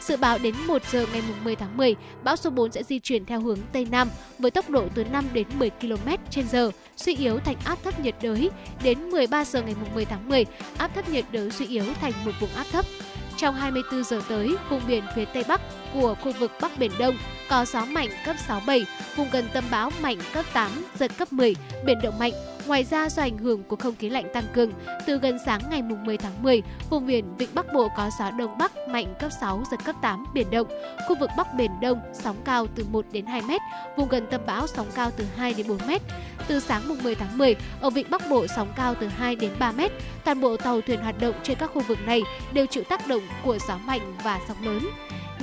Dự 0.00 0.16
báo 0.16 0.38
đến 0.38 0.54
1 0.66 0.82
giờ 0.92 1.06
ngày 1.12 1.22
10 1.44 1.56
tháng 1.56 1.76
10, 1.76 1.96
bão 2.24 2.36
số 2.36 2.50
4 2.50 2.72
sẽ 2.72 2.82
di 2.82 2.98
chuyển 2.98 3.24
theo 3.24 3.40
hướng 3.40 3.58
Tây 3.72 3.86
Nam 3.90 4.08
với 4.38 4.50
tốc 4.50 4.70
độ 4.70 4.84
từ 4.94 5.04
5 5.04 5.24
đến 5.32 5.46
10 5.58 5.70
km 5.70 6.08
h 6.52 6.56
suy 6.96 7.16
yếu 7.16 7.37
thành 7.44 7.56
áp 7.64 7.78
thấp 7.84 8.00
nhiệt 8.00 8.14
đới. 8.22 8.50
Đến 8.82 9.10
13 9.10 9.44
giờ 9.44 9.62
ngày 9.62 9.74
10 9.94 10.04
tháng 10.04 10.28
10, 10.28 10.46
áp 10.78 10.94
thấp 10.94 11.08
nhiệt 11.08 11.24
đới 11.32 11.50
suy 11.50 11.66
yếu 11.66 11.84
thành 12.00 12.12
một 12.24 12.32
vùng 12.40 12.50
áp 12.50 12.66
thấp. 12.72 12.84
Trong 13.36 13.54
24 13.54 14.04
giờ 14.04 14.20
tới, 14.28 14.56
vùng 14.70 14.82
biển 14.88 15.04
phía 15.14 15.24
Tây 15.24 15.44
Bắc 15.48 15.60
của 15.94 16.14
khu 16.22 16.32
vực 16.32 16.52
Bắc 16.60 16.78
Biển 16.78 16.90
Đông 16.98 17.16
có 17.48 17.64
gió 17.64 17.84
mạnh 17.84 18.08
cấp 18.24 18.36
6-7, 18.48 18.84
vùng 19.16 19.28
gần 19.30 19.48
tâm 19.52 19.64
bão 19.70 19.90
mạnh 20.00 20.18
cấp 20.32 20.44
8, 20.52 20.70
giật 20.98 21.10
cấp 21.18 21.32
10, 21.32 21.54
biển 21.84 21.98
động 22.02 22.18
mạnh. 22.18 22.32
Ngoài 22.66 22.84
ra 22.84 23.08
do 23.08 23.22
ảnh 23.22 23.38
hưởng 23.38 23.62
của 23.62 23.76
không 23.76 23.94
khí 23.96 24.08
lạnh 24.08 24.26
tăng 24.32 24.44
cường, 24.54 24.72
từ 25.06 25.18
gần 25.18 25.38
sáng 25.46 25.60
ngày 25.70 25.82
10 25.82 26.16
tháng 26.16 26.42
10, 26.42 26.62
vùng 26.90 27.06
biển 27.06 27.36
Vịnh 27.36 27.48
Bắc 27.54 27.72
Bộ 27.72 27.88
có 27.96 28.10
gió 28.18 28.30
đông 28.30 28.58
bắc 28.58 28.72
mạnh 28.88 29.14
cấp 29.20 29.30
6, 29.40 29.62
giật 29.70 29.80
cấp 29.84 29.96
8, 30.02 30.26
biển 30.34 30.50
động. 30.50 30.68
Khu 31.08 31.16
vực 31.20 31.30
Bắc 31.36 31.54
Biển 31.54 31.70
Đông 31.80 32.00
sóng 32.14 32.36
cao 32.44 32.66
từ 32.74 32.84
1 32.90 33.04
đến 33.12 33.26
2 33.26 33.42
mét, 33.42 33.60
vùng 33.96 34.08
gần 34.08 34.26
tâm 34.30 34.40
bão 34.46 34.66
sóng 34.66 34.86
cao 34.94 35.10
từ 35.16 35.24
2 35.36 35.54
đến 35.54 35.68
4 35.68 35.78
mét. 35.86 36.02
Từ 36.48 36.60
sáng 36.60 36.88
mùng 36.88 37.02
10 37.02 37.14
tháng 37.14 37.38
10, 37.38 37.56
ở 37.80 37.90
Vịnh 37.90 38.10
Bắc 38.10 38.22
Bộ 38.30 38.46
sóng 38.46 38.72
cao 38.76 38.94
từ 39.00 39.08
2 39.08 39.36
đến 39.36 39.50
3 39.58 39.72
mét. 39.72 39.92
Toàn 40.24 40.40
bộ 40.40 40.56
tàu 40.56 40.80
thuyền 40.80 41.00
hoạt 41.00 41.20
động 41.20 41.34
trên 41.42 41.58
các 41.58 41.70
khu 41.74 41.82
vực 41.82 41.98
này 42.06 42.22
đều 42.52 42.66
chịu 42.66 42.84
tác 42.88 43.06
động 43.06 43.22
của 43.44 43.58
gió 43.68 43.78
mạnh 43.86 44.14
và 44.24 44.40
sóng 44.48 44.64
lớn. 44.64 44.80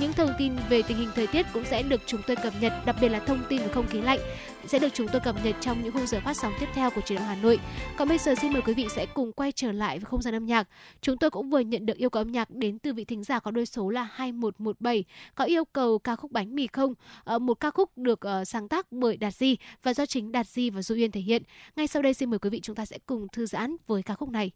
Những 0.00 0.12
thông 0.12 0.30
tin 0.38 0.52
về 0.68 0.82
tình 0.82 0.96
hình 0.96 1.08
thời 1.14 1.26
tiết 1.26 1.46
cũng 1.52 1.64
sẽ 1.64 1.82
được 1.82 2.00
chúng 2.06 2.20
tôi 2.26 2.36
cập 2.36 2.52
nhật, 2.60 2.72
đặc 2.86 2.96
biệt 3.00 3.08
là 3.08 3.18
thông 3.18 3.44
tin 3.48 3.60
về 3.60 3.68
không 3.68 3.86
khí 3.86 4.00
lạnh 4.00 4.18
sẽ 4.66 4.78
được 4.78 4.88
chúng 4.94 5.08
tôi 5.08 5.20
cập 5.20 5.36
nhật 5.44 5.56
trong 5.60 5.82
những 5.82 5.92
khung 5.92 6.06
giờ 6.06 6.20
phát 6.24 6.36
sóng 6.36 6.52
tiếp 6.60 6.66
theo 6.74 6.90
của 6.90 7.00
truyền 7.00 7.18
động 7.18 7.28
Hà 7.28 7.36
Nội. 7.36 7.60
Còn 7.96 8.08
bây 8.08 8.18
giờ 8.18 8.34
xin 8.34 8.52
mời 8.52 8.62
quý 8.62 8.74
vị 8.74 8.86
sẽ 8.96 9.06
cùng 9.06 9.32
quay 9.32 9.52
trở 9.52 9.72
lại 9.72 9.98
với 9.98 10.04
không 10.04 10.22
gian 10.22 10.34
âm 10.34 10.46
nhạc. 10.46 10.68
Chúng 11.00 11.18
tôi 11.18 11.30
cũng 11.30 11.50
vừa 11.50 11.60
nhận 11.60 11.86
được 11.86 11.96
yêu 11.96 12.10
cầu 12.10 12.20
âm 12.20 12.32
nhạc 12.32 12.50
đến 12.50 12.78
từ 12.78 12.92
vị 12.92 13.04
thính 13.04 13.24
giả 13.24 13.38
có 13.38 13.50
đôi 13.50 13.66
số 13.66 13.90
là 13.90 14.08
2117 14.12 15.04
có 15.34 15.44
yêu 15.44 15.64
cầu 15.64 15.98
ca 15.98 16.16
khúc 16.16 16.32
bánh 16.32 16.54
mì 16.54 16.66
không, 16.66 16.94
ờ, 17.24 17.38
một 17.38 17.60
ca 17.60 17.70
khúc 17.70 17.98
được 17.98 18.20
ờ, 18.20 18.44
sáng 18.44 18.68
tác 18.68 18.92
bởi 18.92 19.16
Đạt 19.16 19.34
Di 19.34 19.56
và 19.82 19.94
do 19.94 20.06
chính 20.06 20.32
Đạt 20.32 20.46
Di 20.46 20.70
và 20.70 20.82
Du 20.82 20.94
Uyên 20.94 21.10
thể 21.10 21.20
hiện. 21.20 21.42
Ngay 21.76 21.86
sau 21.86 22.02
đây 22.02 22.14
xin 22.14 22.30
mời 22.30 22.38
quý 22.38 22.50
vị 22.50 22.60
chúng 22.60 22.76
ta 22.76 22.86
sẽ 22.86 22.98
cùng 23.06 23.28
thư 23.32 23.46
giãn 23.46 23.76
với 23.86 24.02
ca 24.02 24.14
khúc 24.14 24.28
này. 24.28 24.50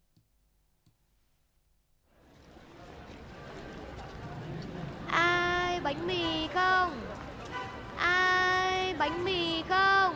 bánh 5.82 6.06
mì 6.06 6.46
không? 6.54 6.90
Ai 7.96 8.94
bánh 8.98 9.24
mì 9.24 9.62
không? 9.68 10.14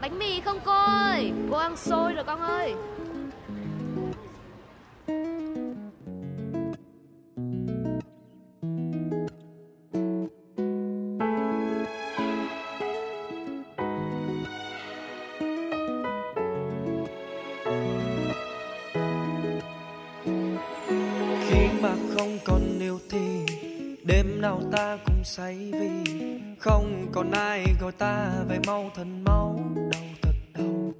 Bánh 0.00 0.18
mì 0.18 0.40
không 0.40 0.58
cô 0.64 0.72
ơi 0.84 1.32
cô 1.50 1.56
ăn 1.56 1.76
xôi 1.76 2.12
rồi 2.12 2.24
con 2.24 2.40
ơi. 2.40 2.74
Khi 21.48 21.68
mà 21.82 21.94
không 22.16 22.38
còn 22.44 22.78
yêu 22.80 22.98
thì 23.10 23.43
đêm 24.04 24.40
nào 24.40 24.60
ta 24.72 24.98
cũng 25.06 25.24
say 25.24 25.72
vì 25.72 26.12
không 26.58 27.06
còn 27.12 27.30
ai 27.30 27.66
gọi 27.80 27.92
ta 27.92 28.30
về 28.48 28.58
mau 28.66 28.90
thành 28.96 29.24
máu 29.24 29.60
đau 29.92 30.02
thật 30.22 30.34
đau. 30.54 30.92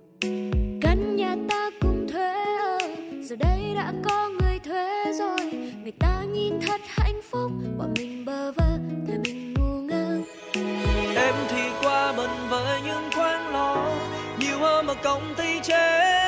Căn 0.81 1.17
nhà 1.17 1.37
ta 1.49 1.71
cùng 1.81 2.09
thuê 2.13 2.35
ở 2.59 2.79
giờ 3.23 3.37
đây 3.37 3.61
đã 3.75 3.93
có 4.05 4.29
người 4.29 4.59
thuê 4.59 5.13
rồi. 5.19 5.53
Người 5.83 5.93
ta 6.01 6.25
nhìn 6.33 6.61
thật 6.67 6.81
hạnh 6.89 7.21
phúc 7.31 7.51
bọn 7.79 7.95
mình 7.97 8.25
bơ 8.25 8.53
vơ 8.53 8.79
thời 9.07 9.19
mình 9.19 9.55
ngu 9.55 9.81
ngơ. 9.81 10.21
Em 11.17 11.35
thì 11.49 11.63
qua 11.83 12.13
bần 12.13 12.31
với 12.51 12.81
những 12.83 13.11
khoáng 13.15 13.53
lo 13.53 13.97
nhiều 14.39 14.59
hơn 14.59 14.87
mà 14.87 14.95
công 14.95 15.35
ty 15.37 15.61
chế 15.63 16.24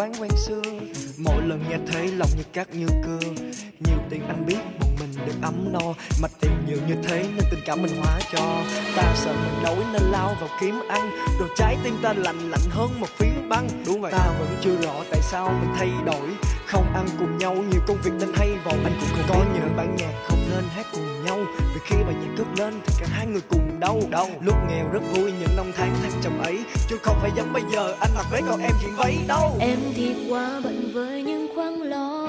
quán 0.00 0.12
quen 0.20 0.30
xưa 0.36 0.62
mỗi 1.18 1.42
lần 1.42 1.64
nghe 1.68 1.76
thấy 1.92 2.08
lòng 2.08 2.28
như 2.36 2.42
cát 2.52 2.74
như 2.74 2.86
cưa 3.04 3.18
nhiều 3.80 3.98
tiền 4.10 4.22
anh 4.28 4.46
biết 4.46 4.58
bọn 4.80 4.96
mình 5.00 5.26
được 5.26 5.34
ấm 5.42 5.72
no. 5.72 5.94
Mà 6.22 6.28
tiền 6.40 6.52
nhiều 6.68 6.78
như 6.88 6.94
thế 7.02 7.22
nên 7.22 7.44
tình 7.50 7.60
cảm 7.66 7.82
mình 7.82 7.92
hóa 8.02 8.20
cho. 8.32 8.62
Ta 8.96 9.14
sợ 9.16 9.32
mình 9.32 9.62
đói 9.64 9.76
nên 9.92 10.02
lao 10.02 10.36
vào 10.40 10.48
kiếm 10.60 10.80
ăn. 10.88 11.10
Rồi 11.38 11.48
trái 11.56 11.76
tim 11.84 11.96
ta 12.02 12.12
lạnh 12.12 12.50
lạnh 12.50 12.60
hơn 12.70 13.00
một 13.00 13.06
phiến 13.18 13.48
băng. 13.48 13.68
Đúng 13.86 14.00
vậy. 14.00 14.12
Ta 14.12 14.26
vẫn 14.38 14.56
chưa 14.62 14.76
rõ 14.82 14.94
tại 15.10 15.20
sao 15.22 15.48
mình 15.60 15.74
thay 15.78 15.90
đổi 16.06 16.28
không 16.70 16.94
ăn 16.94 17.06
cùng 17.18 17.38
nhau 17.38 17.54
nhiều 17.54 17.80
công 17.86 17.96
việc 18.04 18.10
nên 18.20 18.28
hay 18.34 18.48
vòng 18.64 18.84
anh 18.84 18.92
cũng 19.00 19.08
không 19.12 19.26
có 19.28 19.44
những 19.54 19.76
bản 19.76 19.96
nhạc 19.96 20.12
không 20.24 20.38
nên 20.50 20.64
hát 20.74 20.86
cùng 20.92 21.24
nhau. 21.24 21.38
Vì 21.74 21.80
khi 21.84 21.96
bài 21.96 22.14
nhạc 22.22 22.34
cất 22.36 22.46
lên 22.58 22.74
thì 22.86 22.94
cả 23.00 23.06
hai 23.10 23.26
người 23.26 23.42
cùng 23.48 23.80
đau. 23.80 24.00
Đau. 24.10 24.26
Lúc 24.40 24.54
nghèo 24.68 24.88
rất 24.92 25.00
vui 25.12 25.32
những 25.40 25.56
năm 25.56 25.66
tháng 25.76 25.94
thăng 26.02 26.12
trầm 26.22 26.38
ấy. 26.38 26.58
Chứ 26.88 26.98
không 27.02 27.16
phải 27.20 27.30
giống 27.36 27.52
bây 27.52 27.62
giờ 27.72 27.94
anh 28.00 28.10
mặc 28.14 28.26
váy 28.32 28.42
còn 28.48 28.60
em 28.60 28.70
chuyện 28.82 28.90
váy 28.96 29.16
đâu. 29.28 29.56
Em 29.60 29.78
thì 29.94 30.14
quá 30.28 30.60
bận 30.64 30.90
với 30.94 31.22
những 31.22 31.54
khoáng 31.54 31.82
lo 31.82 32.28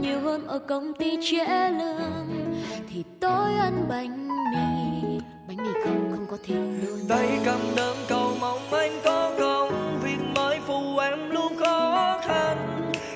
nhiều 0.00 0.20
hơn 0.20 0.46
ở 0.46 0.58
công 0.58 0.94
ty 0.98 1.18
trễ 1.30 1.70
lương. 1.70 2.54
Thì 2.92 3.04
tôi 3.20 3.54
ăn 3.54 3.86
bánh 3.88 4.28
mì. 4.28 5.18
Bánh 5.48 5.56
mì 5.56 5.72
không 5.84 6.12
không 6.12 6.26
có 6.30 6.36
thịt 6.44 6.56
luôn 6.56 6.98
tay 7.08 7.28
cầm 7.44 7.60
đơn 7.76 7.96
cầu 8.08 8.32
mong 8.40 8.72
anh 8.72 9.00
có 9.04 9.32
công. 9.38 10.00
Việc 10.04 10.18
mới 10.34 10.58
phụ 10.66 10.98
em 10.98 11.30
luôn 11.30 11.56
khó 11.56 12.20
khăn 12.26 12.73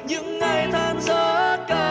những 0.08 0.38
ngày 0.38 0.68
than 0.72 1.00
rất 1.00 1.56
cao 1.68 1.87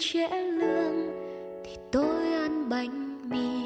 trễ 0.00 0.28
lương 0.28 1.10
thì 1.64 1.76
tôi 1.92 2.32
ăn 2.32 2.68
bánh 2.68 3.30
mì 3.30 3.64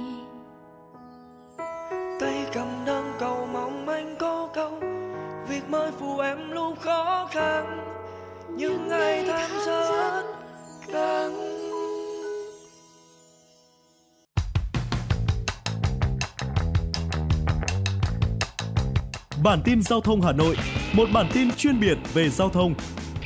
tay 2.20 2.46
cầm 2.54 2.68
đơn 2.86 3.12
cầu 3.18 3.48
mong 3.52 3.88
anh 3.88 4.16
có 4.18 4.48
câu 4.54 4.80
việc 5.48 5.68
mới 5.68 5.90
phụ 6.00 6.18
em 6.18 6.50
lúc 6.50 6.80
khó 6.80 7.28
khăn 7.32 7.78
những 8.56 8.88
ngày 8.88 9.24
tháng 9.28 9.50
rất 9.66 10.22
căng 10.92 11.52
Bản 19.44 19.62
tin 19.64 19.82
giao 19.82 20.00
thông 20.00 20.22
Hà 20.22 20.32
Nội, 20.32 20.56
một 20.92 21.08
bản 21.14 21.26
tin 21.34 21.50
chuyên 21.50 21.80
biệt 21.80 21.98
về 22.14 22.28
giao 22.28 22.48
thông. 22.48 22.74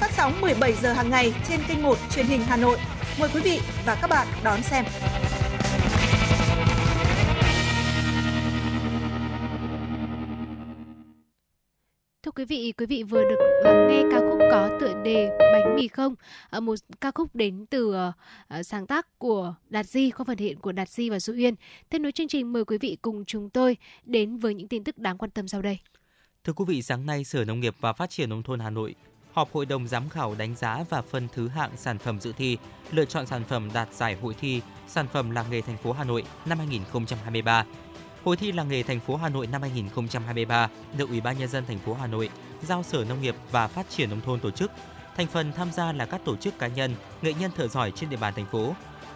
Phát 0.00 0.10
sóng 0.16 0.40
17 0.40 0.72
giờ 0.72 0.92
hàng 0.92 1.10
ngày 1.10 1.32
trên 1.48 1.60
kênh 1.68 1.82
1 1.82 1.98
truyền 2.10 2.26
hình 2.26 2.40
Hà 2.46 2.56
Nội. 2.56 2.78
Mời 3.20 3.28
quý 3.34 3.40
vị 3.44 3.60
và 3.86 3.98
các 4.00 4.10
bạn 4.10 4.26
đón 4.44 4.62
xem. 4.62 4.84
Thưa 12.22 12.30
quý 12.30 12.44
vị, 12.44 12.72
quý 12.78 12.86
vị 12.86 13.02
vừa 13.02 13.22
được 13.22 13.36
lắng 13.64 13.88
nghe 13.88 14.02
ca 14.12 14.18
khúc 14.18 14.38
có 14.50 14.78
tựa 14.80 15.02
đề 15.04 15.28
Bánh 15.52 15.76
mì 15.76 15.88
không, 15.88 16.14
Ờ, 16.50 16.60
một 16.60 16.74
ca 17.00 17.10
khúc 17.10 17.34
đến 17.34 17.66
từ 17.70 17.92
ờ, 17.92 18.12
ờ, 18.48 18.62
sáng 18.62 18.86
tác 18.86 19.18
của 19.18 19.54
Đạt 19.70 19.86
Di 19.86 20.10
qua 20.10 20.24
phần 20.24 20.38
hiện 20.38 20.58
của 20.58 20.72
Đạt 20.72 20.88
Di 20.88 21.10
và 21.10 21.20
Du 21.20 21.32
Uyên. 21.32 21.54
Tiếp 21.88 21.98
nối 21.98 22.12
chương 22.12 22.28
trình 22.28 22.52
mời 22.52 22.64
quý 22.64 22.78
vị 22.78 22.96
cùng 23.02 23.24
chúng 23.24 23.50
tôi 23.50 23.76
đến 24.04 24.38
với 24.38 24.54
những 24.54 24.68
tin 24.68 24.84
tức 24.84 24.98
đáng 24.98 25.18
quan 25.18 25.30
tâm 25.30 25.48
sau 25.48 25.62
đây. 25.62 25.78
Thưa 26.44 26.52
quý 26.52 26.64
vị, 26.68 26.82
sáng 26.82 27.06
nay 27.06 27.24
Sở 27.24 27.44
Nông 27.44 27.60
nghiệp 27.60 27.74
và 27.80 27.92
Phát 27.92 28.10
triển 28.10 28.30
Nông 28.30 28.42
thôn 28.42 28.60
Hà 28.60 28.70
Nội 28.70 28.94
họp 29.32 29.52
hội 29.52 29.66
đồng 29.66 29.88
giám 29.88 30.08
khảo 30.08 30.34
đánh 30.34 30.54
giá 30.56 30.84
và 30.88 31.02
phân 31.02 31.28
thứ 31.34 31.48
hạng 31.48 31.70
sản 31.76 31.98
phẩm 31.98 32.20
dự 32.20 32.32
thi, 32.32 32.58
lựa 32.90 33.04
chọn 33.04 33.26
sản 33.26 33.44
phẩm 33.44 33.70
đạt 33.72 33.88
giải 33.94 34.16
hội 34.22 34.34
thi 34.40 34.60
sản 34.88 35.06
phẩm 35.12 35.30
làng 35.30 35.46
nghề 35.50 35.60
thành 35.60 35.76
phố 35.76 35.92
Hà 35.92 36.04
Nội 36.04 36.24
năm 36.46 36.58
2023. 36.58 37.64
Hội 38.24 38.36
thi 38.36 38.52
làng 38.52 38.68
nghề 38.68 38.82
thành 38.82 39.00
phố 39.00 39.16
Hà 39.16 39.28
Nội 39.28 39.46
năm 39.46 39.62
2023 39.62 40.68
được 40.96 41.08
Ủy 41.08 41.20
ban 41.20 41.38
nhân 41.38 41.48
dân 41.48 41.64
thành 41.66 41.78
phố 41.78 41.94
Hà 41.94 42.06
Nội 42.06 42.30
giao 42.62 42.82
Sở 42.82 43.04
Nông 43.04 43.22
nghiệp 43.22 43.34
và 43.50 43.68
Phát 43.68 43.90
triển 43.90 44.10
nông 44.10 44.20
thôn 44.20 44.40
tổ 44.40 44.50
chức. 44.50 44.70
Thành 45.16 45.26
phần 45.26 45.52
tham 45.52 45.72
gia 45.72 45.92
là 45.92 46.06
các 46.06 46.20
tổ 46.24 46.36
chức 46.36 46.58
cá 46.58 46.66
nhân, 46.66 46.94
nghệ 47.22 47.34
nhân 47.40 47.50
thợ 47.56 47.68
giỏi 47.68 47.90
trên 47.90 48.10
địa 48.10 48.16
bàn 48.16 48.34
thành 48.36 48.46
phố. 48.46 48.74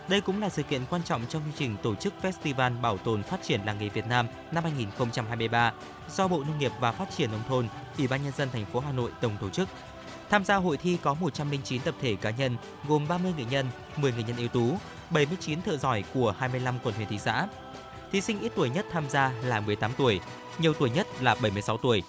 Đây 0.08 0.20
cũng 0.20 0.40
là 0.40 0.48
sự 0.48 0.62
kiện 0.62 0.82
quan 0.90 1.02
trọng 1.02 1.22
trong 1.28 1.42
chương 1.42 1.52
trình 1.58 1.76
tổ 1.82 1.94
chức 1.94 2.14
Festival 2.22 2.80
Bảo 2.80 2.98
tồn 2.98 3.22
Phát 3.22 3.42
triển 3.42 3.60
làng 3.66 3.78
nghề 3.78 3.88
Việt 3.88 4.06
Nam 4.06 4.26
năm 4.52 4.64
2023 4.64 5.72
do 6.10 6.28
Bộ 6.28 6.44
Nông 6.44 6.58
nghiệp 6.58 6.72
và 6.80 6.92
Phát 6.92 7.08
triển 7.16 7.30
nông 7.30 7.42
thôn, 7.48 7.68
Ủy 7.98 8.08
ban 8.08 8.24
nhân 8.24 8.32
dân 8.36 8.48
thành 8.52 8.64
phố 8.64 8.80
Hà 8.80 8.92
Nội 8.92 9.10
tổng 9.20 9.36
tổ 9.40 9.50
chức. 9.50 9.68
Tham 10.32 10.44
gia 10.44 10.56
hội 10.56 10.76
thi 10.76 10.98
có 11.02 11.14
109 11.14 11.82
tập 11.82 11.94
thể 12.00 12.16
cá 12.16 12.30
nhân 12.30 12.56
gồm 12.88 13.08
30 13.08 13.32
nghệ 13.36 13.44
nhân, 13.50 13.66
10 13.96 14.12
nghệ 14.12 14.22
nhân 14.26 14.36
ưu 14.36 14.48
tú, 14.48 14.76
79 15.10 15.62
thợ 15.62 15.76
giỏi 15.76 16.04
của 16.14 16.34
25 16.38 16.74
quận 16.82 16.94
huyện 16.94 17.08
thị 17.08 17.18
xã. 17.18 17.46
Thí 18.12 18.20
sinh 18.20 18.40
ít 18.40 18.52
tuổi 18.56 18.70
nhất 18.70 18.86
tham 18.92 19.10
gia 19.10 19.32
là 19.42 19.60
18 19.60 19.92
tuổi, 19.96 20.20
nhiều 20.58 20.74
tuổi 20.74 20.90
nhất 20.90 21.06
là 21.20 21.34
76 21.34 21.76
tuổi. 21.76 22.02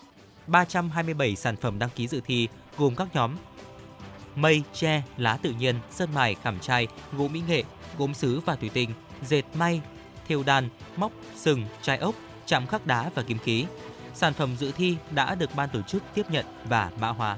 327 0.48 1.36
sản 1.36 1.56
phẩm 1.56 1.80
đăng 1.80 1.90
ký 1.90 2.08
dự 2.08 2.22
thi 2.26 2.48
gồm 2.78 2.96
các 2.96 3.08
nhóm 3.14 3.36
mây, 4.36 4.64
tre, 4.74 5.04
lá 5.18 5.38
tự 5.38 5.52
nhiên, 5.52 5.76
sơn 5.92 6.10
mài, 6.14 6.36
khảm 6.44 6.60
chai, 6.60 6.88
gỗ 7.18 7.28
mỹ 7.28 7.42
nghệ, 7.48 7.64
gốm 7.98 8.14
sứ 8.14 8.40
và 8.40 8.56
thủy 8.56 8.70
tinh, 8.74 8.90
dệt 9.22 9.44
may, 9.54 9.82
thêu 10.28 10.44
đàn, 10.44 10.70
móc, 10.96 11.12
sừng, 11.36 11.66
chai 11.82 11.98
ốc, 11.98 12.16
chạm 12.46 12.68
khắc 12.68 12.86
đá 12.86 13.10
và 13.16 13.24
kim 13.24 13.38
khí. 13.38 13.66
Sản 14.14 14.34
phẩm 14.34 14.56
dự 14.60 14.72
thi 14.72 14.98
đã 15.12 15.36
được 15.36 15.56
ban 15.56 15.70
tổ 15.70 15.82
chức 15.82 16.04
tiếp 16.14 16.26
nhận 16.30 16.46
và 16.70 16.92
mã 17.00 17.08
hóa. 17.08 17.38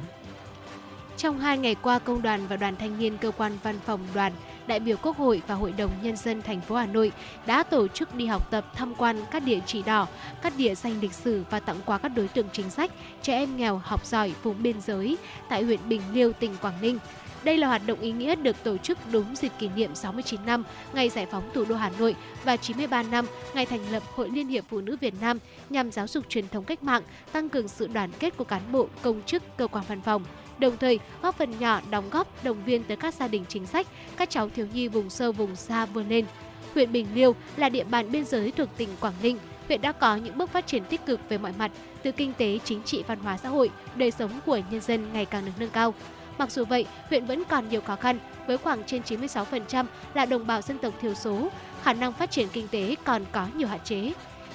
Trong 1.18 1.40
hai 1.40 1.58
ngày 1.58 1.76
qua, 1.82 2.00
Công 2.00 2.22
đoàn 2.22 2.48
và 2.48 2.58
Đoàn 2.58 2.76
Thanh 2.76 3.00
niên 3.00 3.18
Cơ 3.18 3.32
quan 3.32 3.58
Văn 3.64 3.76
phòng 3.86 4.00
Đoàn, 4.14 4.34
đại 4.68 4.80
biểu 4.80 4.98
Quốc 4.98 5.18
hội 5.18 5.42
và 5.48 5.56
Hội 5.56 5.74
đồng 5.78 5.92
Nhân 6.02 6.16
dân 6.16 6.42
thành 6.42 6.62
phố 6.62 6.76
Hà 6.76 6.86
Nội 6.86 7.12
đã 7.46 7.64
tổ 7.64 7.88
chức 7.88 8.16
đi 8.16 8.26
học 8.26 8.52
tập 8.52 8.66
tham 8.76 8.96
quan 8.96 9.18
các 9.32 9.44
địa 9.44 9.60
chỉ 9.66 9.84
đỏ, 9.84 10.08
các 10.42 10.54
địa 10.58 10.76
danh 10.76 11.02
lịch 11.02 11.14
sử 11.14 11.44
và 11.50 11.60
tặng 11.60 11.78
quà 11.86 11.98
các 11.98 12.12
đối 12.16 12.28
tượng 12.28 12.48
chính 12.54 12.70
sách, 12.70 12.92
trẻ 13.22 13.34
em 13.34 13.58
nghèo 13.58 13.82
học 13.84 14.06
giỏi 14.06 14.34
vùng 14.44 14.64
biên 14.64 14.82
giới 14.82 15.18
tại 15.50 15.64
huyện 15.64 15.80
Bình 15.90 16.02
Liêu, 16.14 16.34
tỉnh 16.34 16.56
Quảng 16.62 16.82
Ninh. 16.82 17.00
Đây 17.44 17.58
là 17.58 17.68
hoạt 17.68 17.82
động 17.88 18.00
ý 18.00 18.12
nghĩa 18.12 18.36
được 18.36 18.64
tổ 18.64 18.78
chức 18.78 18.98
đúng 19.12 19.36
dịp 19.36 19.52
kỷ 19.60 19.70
niệm 19.76 19.96
69 19.96 20.46
năm 20.46 20.64
ngày 20.94 21.10
giải 21.10 21.26
phóng 21.26 21.50
thủ 21.54 21.66
đô 21.66 21.76
Hà 21.76 21.92
Nội 22.00 22.16
và 22.44 22.58
93 22.58 23.04
năm 23.04 23.26
ngày 23.54 23.66
thành 23.66 23.92
lập 23.92 24.04
Hội 24.16 24.30
Liên 24.30 24.48
hiệp 24.48 24.64
Phụ 24.70 24.82
nữ 24.82 24.98
Việt 25.02 25.14
Nam 25.22 25.40
nhằm 25.70 25.92
giáo 25.92 26.08
dục 26.08 26.30
truyền 26.30 26.48
thống 26.48 26.64
cách 26.64 26.84
mạng, 26.84 27.04
tăng 27.32 27.50
cường 27.50 27.68
sự 27.68 27.88
đoàn 27.88 28.10
kết 28.20 28.38
của 28.38 28.44
cán 28.44 28.62
bộ, 28.72 28.88
công 29.02 29.22
chức, 29.26 29.58
cơ 29.58 29.68
quan 29.68 29.86
văn 29.88 30.02
phòng 30.02 30.26
đồng 30.60 30.78
thời 30.78 31.00
góp 31.22 31.38
phần 31.38 31.60
nhỏ 31.60 31.82
đóng 31.90 32.10
góp 32.10 32.44
động 32.44 32.64
viên 32.66 32.84
tới 32.84 32.98
các 32.98 33.14
gia 33.14 33.28
đình 33.28 33.46
chính 33.50 33.66
sách, 33.66 33.88
các 34.18 34.30
cháu 34.30 34.50
thiếu 34.50 34.68
nhi 34.74 34.88
vùng 34.88 35.10
sâu 35.10 35.32
vùng 35.32 35.56
xa 35.56 35.86
vươn 35.86 36.10
lên. 36.10 36.26
Huyện 36.74 36.92
Bình 36.92 37.08
Liêu 37.14 37.36
là 37.58 37.70
địa 37.70 37.84
bàn 37.84 38.12
biên 38.12 38.26
giới 38.26 38.52
thuộc 38.52 38.70
tỉnh 38.78 38.90
Quảng 39.00 39.14
Ninh. 39.22 39.38
Huyện 39.68 39.82
đã 39.82 39.92
có 39.92 40.16
những 40.16 40.38
bước 40.38 40.50
phát 40.50 40.68
triển 40.68 40.84
tích 40.84 41.06
cực 41.06 41.20
về 41.30 41.38
mọi 41.38 41.54
mặt, 41.58 41.72
từ 42.04 42.12
kinh 42.12 42.34
tế, 42.34 42.60
chính 42.64 42.84
trị, 42.84 43.04
văn 43.08 43.20
hóa 43.20 43.38
xã 43.38 43.50
hội, 43.50 43.70
đời 43.96 44.12
sống 44.12 44.32
của 44.46 44.60
nhân 44.72 44.82
dân 44.82 45.14
ngày 45.14 45.26
càng 45.26 45.46
được 45.46 45.52
nâng 45.60 45.70
cao. 45.70 45.94
Mặc 46.38 46.52
dù 46.52 46.66
vậy, 46.66 46.86
huyện 47.10 47.26
vẫn 47.26 47.44
còn 47.50 47.70
nhiều 47.70 47.82
khó 47.82 47.96
khăn, 47.96 48.20
với 48.48 48.58
khoảng 48.58 48.84
trên 48.84 49.02
96% 49.02 49.86
là 50.14 50.26
đồng 50.26 50.48
bào 50.48 50.62
dân 50.62 50.78
tộc 50.78 50.94
thiểu 51.02 51.14
số, 51.14 51.50
khả 51.84 51.94
năng 51.94 52.14
phát 52.14 52.32
triển 52.32 52.48
kinh 52.54 52.68
tế 52.68 52.96
còn 53.04 53.26
có 53.32 53.48
nhiều 53.56 53.68
hạn 53.68 53.80
chế. 53.84 54.14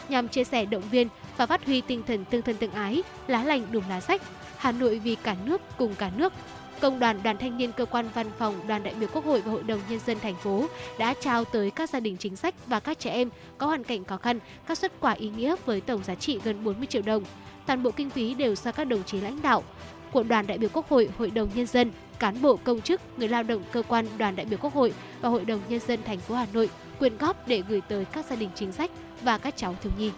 Nhằm 0.09 0.29
chia 0.29 0.45
sẻ 0.45 0.65
động 0.65 0.83
viên 0.91 1.09
và 1.37 1.47
phát 1.47 1.67
huy 1.67 1.81
tinh 1.81 2.03
thần 2.07 2.25
tương 2.25 2.43
thân 2.43 2.57
tương 2.57 2.73
ái, 2.73 3.03
lá 3.27 3.45
lành 3.45 3.67
đùm 3.71 3.85
lá 3.89 4.01
sách, 4.01 4.23
Hà 4.61 4.73
Nội 4.73 4.99
vì 4.99 5.15
cả 5.15 5.37
nước 5.45 5.61
cùng 5.79 5.95
cả 5.95 6.11
nước. 6.17 6.33
Công 6.81 6.99
đoàn 6.99 7.23
Đoàn 7.23 7.37
Thanh 7.39 7.59
niên 7.59 7.73
Cơ 7.73 7.85
quan 7.85 8.09
Văn 8.15 8.27
phòng 8.39 8.55
Đoàn 8.69 8.83
đại 8.83 8.95
biểu 8.95 9.09
Quốc 9.13 9.25
hội 9.25 9.41
và 9.41 9.53
Hội 9.53 9.63
đồng 9.63 9.81
Nhân 9.89 10.01
dân 10.07 10.21
thành 10.21 10.35
phố 10.35 10.67
đã 10.99 11.15
trao 11.21 11.45
tới 11.45 11.71
các 11.71 11.91
gia 11.91 12.01
đình 12.01 12.17
chính 12.17 12.37
sách 12.37 12.55
và 12.67 12.81
các 12.81 12.99
trẻ 12.99 13.11
em 13.11 13.31
có 13.59 13.67
hoàn 13.67 13.85
cảnh 13.85 14.05
khó 14.05 14.17
khăn 14.17 14.39
các 14.67 14.79
xuất 14.79 15.01
quà 15.01 15.13
ý 15.13 15.29
nghĩa 15.29 15.57
với 15.67 15.81
tổng 15.81 16.05
giá 16.05 16.15
trị 16.15 16.41
gần 16.45 16.65
40 16.65 16.87
triệu 16.87 17.03
đồng. 17.03 17.25
Toàn 17.67 17.83
bộ 17.83 17.91
kinh 17.91 18.11
phí 18.11 18.35
đều 18.35 18.55
do 18.55 18.73
các 18.73 18.85
đồng 18.85 19.05
chí 19.05 19.21
lãnh 19.21 19.43
đạo 19.43 19.65
của 20.13 20.23
Đoàn 20.23 20.47
đại 20.47 20.59
biểu 20.59 20.71
Quốc 20.73 20.89
hội, 20.89 21.09
Hội 21.19 21.31
đồng 21.31 21.49
Nhân 21.55 21.67
dân, 21.67 21.93
cán 22.19 22.43
bộ 22.43 22.57
công 22.57 22.81
chức, 22.81 23.01
người 23.17 23.29
lao 23.29 23.43
động 23.43 23.63
cơ 23.73 23.83
quan 23.89 24.07
Đoàn 24.19 24.37
đại 24.37 24.47
biểu 24.47 24.59
Quốc 24.63 24.75
hội 24.75 24.93
và 25.21 25.29
Hội 25.29 25.45
đồng 25.45 25.61
Nhân 25.69 25.81
dân 25.81 26.01
thành 26.05 26.19
phố 26.19 26.35
Hà 26.35 26.47
Nội 26.53 26.71
quyên 26.99 27.19
góp 27.19 27.49
để 27.49 27.63
gửi 27.69 27.81
tới 27.89 28.05
các 28.05 28.27
gia 28.27 28.37
đình 28.37 28.51
chính 28.55 28.73
sách 28.73 28.91
và 29.23 29.39
các 29.39 29.57
cháu 29.57 29.75
thiếu 29.83 29.93
nhi. 29.99 30.11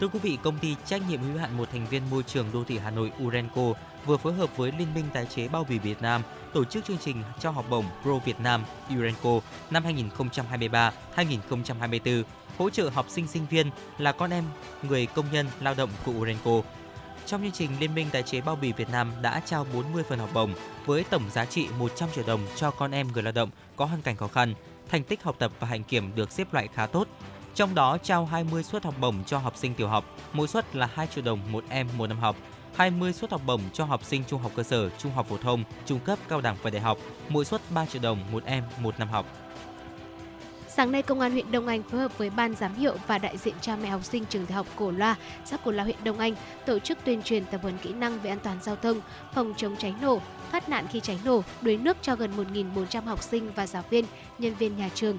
Thưa 0.00 0.08
quý 0.08 0.18
vị, 0.22 0.38
công 0.42 0.58
ty 0.58 0.76
trách 0.86 1.02
nhiệm 1.08 1.20
hữu 1.22 1.38
hạn 1.38 1.56
một 1.56 1.68
thành 1.72 1.86
viên 1.86 2.10
môi 2.10 2.22
trường 2.22 2.46
đô 2.52 2.64
thị 2.64 2.78
Hà 2.78 2.90
Nội 2.90 3.12
Urenco 3.24 3.62
vừa 4.06 4.16
phối 4.16 4.34
hợp 4.34 4.56
với 4.56 4.72
Liên 4.78 4.94
minh 4.94 5.04
tái 5.12 5.26
chế 5.26 5.48
bao 5.48 5.66
bì 5.68 5.78
Việt 5.78 6.02
Nam 6.02 6.22
tổ 6.52 6.64
chức 6.64 6.84
chương 6.84 6.98
trình 6.98 7.22
trao 7.40 7.52
học 7.52 7.64
bổng 7.70 7.84
Pro 8.02 8.18
Việt 8.18 8.40
Nam 8.40 8.64
Urenco 8.98 9.40
năm 9.70 9.84
2023-2024 11.16 12.22
hỗ 12.58 12.70
trợ 12.70 12.88
học 12.88 13.06
sinh 13.08 13.26
sinh 13.26 13.46
viên 13.50 13.70
là 13.98 14.12
con 14.12 14.30
em 14.30 14.44
người 14.82 15.06
công 15.06 15.26
nhân 15.32 15.46
lao 15.60 15.74
động 15.74 15.90
của 16.04 16.12
Urenco. 16.12 16.62
Trong 17.26 17.42
chương 17.42 17.52
trình, 17.52 17.70
Liên 17.80 17.94
minh 17.94 18.06
tái 18.12 18.22
chế 18.22 18.40
bao 18.40 18.56
bì 18.56 18.72
Việt 18.72 18.90
Nam 18.90 19.12
đã 19.22 19.40
trao 19.46 19.66
40 19.72 20.02
phần 20.08 20.18
học 20.18 20.30
bổng 20.34 20.52
với 20.86 21.04
tổng 21.04 21.30
giá 21.30 21.44
trị 21.44 21.68
100 21.78 22.08
triệu 22.14 22.24
đồng 22.26 22.40
cho 22.56 22.70
con 22.70 22.90
em 22.90 23.08
người 23.12 23.22
lao 23.22 23.32
động 23.32 23.50
có 23.76 23.84
hoàn 23.84 24.02
cảnh 24.02 24.16
khó 24.16 24.28
khăn, 24.28 24.54
thành 24.88 25.04
tích 25.04 25.22
học 25.22 25.36
tập 25.38 25.52
và 25.60 25.68
hạnh 25.68 25.84
kiểm 25.84 26.14
được 26.14 26.32
xếp 26.32 26.54
loại 26.54 26.68
khá 26.74 26.86
tốt, 26.86 27.08
trong 27.58 27.74
đó 27.74 27.98
trao 28.02 28.26
20 28.26 28.62
suất 28.62 28.84
học 28.84 28.94
bổng 29.00 29.24
cho 29.26 29.38
học 29.38 29.56
sinh 29.56 29.74
tiểu 29.74 29.88
học, 29.88 30.04
mỗi 30.32 30.48
suất 30.48 30.76
là 30.76 30.88
2 30.94 31.06
triệu 31.06 31.24
đồng 31.24 31.40
một 31.52 31.64
em 31.68 31.88
một 31.96 32.06
năm 32.06 32.18
học. 32.18 32.36
20 32.74 33.12
suất 33.12 33.30
học 33.30 33.40
bổng 33.46 33.60
cho 33.72 33.84
học 33.84 34.04
sinh 34.04 34.24
trung 34.28 34.42
học 34.42 34.52
cơ 34.54 34.62
sở, 34.62 34.88
trung 34.88 35.12
học 35.12 35.26
phổ 35.28 35.36
thông, 35.36 35.64
trung 35.86 36.00
cấp, 36.00 36.18
cao 36.28 36.40
đẳng 36.40 36.56
và 36.62 36.70
đại 36.70 36.80
học, 36.80 36.98
mỗi 37.28 37.44
suất 37.44 37.60
3 37.70 37.86
triệu 37.86 38.02
đồng 38.02 38.18
một 38.32 38.44
em 38.44 38.64
một 38.80 38.98
năm 38.98 39.08
học. 39.08 39.26
Sáng 40.68 40.92
nay, 40.92 41.02
Công 41.02 41.20
an 41.20 41.32
huyện 41.32 41.52
Đông 41.52 41.66
Anh 41.66 41.82
phối 41.82 42.00
hợp 42.00 42.18
với 42.18 42.30
Ban 42.30 42.54
giám 42.54 42.74
hiệu 42.74 42.96
và 43.06 43.18
đại 43.18 43.38
diện 43.38 43.54
cha 43.60 43.76
mẹ 43.76 43.88
học 43.88 44.04
sinh 44.04 44.24
trường 44.24 44.46
tiểu 44.46 44.56
học 44.56 44.66
Cổ 44.76 44.90
Loa, 44.90 45.16
xã 45.44 45.56
Cổ 45.56 45.70
Loa 45.70 45.84
huyện 45.84 46.04
Đông 46.04 46.18
Anh 46.18 46.34
tổ 46.66 46.78
chức 46.78 46.98
tuyên 47.04 47.22
truyền 47.22 47.44
tập 47.44 47.60
huấn 47.62 47.78
kỹ 47.78 47.92
năng 47.92 48.20
về 48.20 48.30
an 48.30 48.38
toàn 48.42 48.58
giao 48.62 48.76
thông, 48.76 49.00
phòng 49.34 49.54
chống 49.56 49.76
cháy 49.76 49.94
nổ, 50.00 50.20
thoát 50.50 50.68
nạn 50.68 50.86
khi 50.90 51.00
cháy 51.00 51.18
nổ, 51.24 51.42
đuối 51.60 51.76
nước 51.76 51.96
cho 52.02 52.16
gần 52.16 52.30
1.400 52.54 53.02
học 53.02 53.22
sinh 53.22 53.52
và 53.54 53.66
giáo 53.66 53.84
viên, 53.90 54.04
nhân 54.38 54.54
viên 54.54 54.76
nhà 54.76 54.88
trường. 54.94 55.18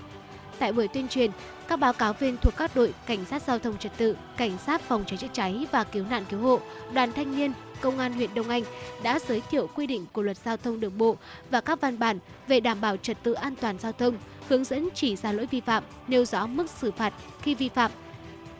Tại 0.59 0.73
buổi 0.73 0.87
tuyên 0.87 1.07
truyền, 1.07 1.31
các 1.69 1.79
báo 1.79 1.93
cáo 1.93 2.13
viên 2.13 2.37
thuộc 2.37 2.53
các 2.57 2.71
đội 2.75 2.93
cảnh 3.05 3.25
sát 3.25 3.41
giao 3.41 3.59
thông 3.59 3.77
trật 3.77 3.91
tự, 3.97 4.17
cảnh 4.37 4.57
sát 4.65 4.81
phòng 4.81 5.03
cháy 5.07 5.17
chữa 5.17 5.27
cháy 5.33 5.65
và 5.71 5.83
cứu 5.83 6.05
nạn 6.09 6.23
cứu 6.29 6.39
hộ, 6.39 6.59
đoàn 6.93 7.11
thanh 7.11 7.35
niên, 7.35 7.53
công 7.81 7.99
an 7.99 8.13
huyện 8.13 8.29
Đông 8.33 8.49
Anh 8.49 8.63
đã 9.03 9.19
giới 9.27 9.41
thiệu 9.49 9.69
quy 9.75 9.87
định 9.87 10.05
của 10.13 10.21
luật 10.21 10.37
giao 10.37 10.57
thông 10.57 10.79
đường 10.79 10.97
bộ 10.97 11.17
và 11.51 11.61
các 11.61 11.81
văn 11.81 11.99
bản 11.99 12.19
về 12.47 12.59
đảm 12.59 12.81
bảo 12.81 12.97
trật 12.97 13.23
tự 13.23 13.33
an 13.33 13.55
toàn 13.61 13.77
giao 13.79 13.91
thông, 13.91 14.15
hướng 14.47 14.63
dẫn 14.63 14.89
chỉ 14.93 15.15
ra 15.15 15.31
lỗi 15.31 15.45
vi 15.51 15.61
phạm, 15.61 15.83
nêu 16.07 16.25
rõ 16.25 16.47
mức 16.47 16.69
xử 16.69 16.91
phạt 16.91 17.13
khi 17.41 17.55
vi 17.55 17.69
phạm, 17.69 17.91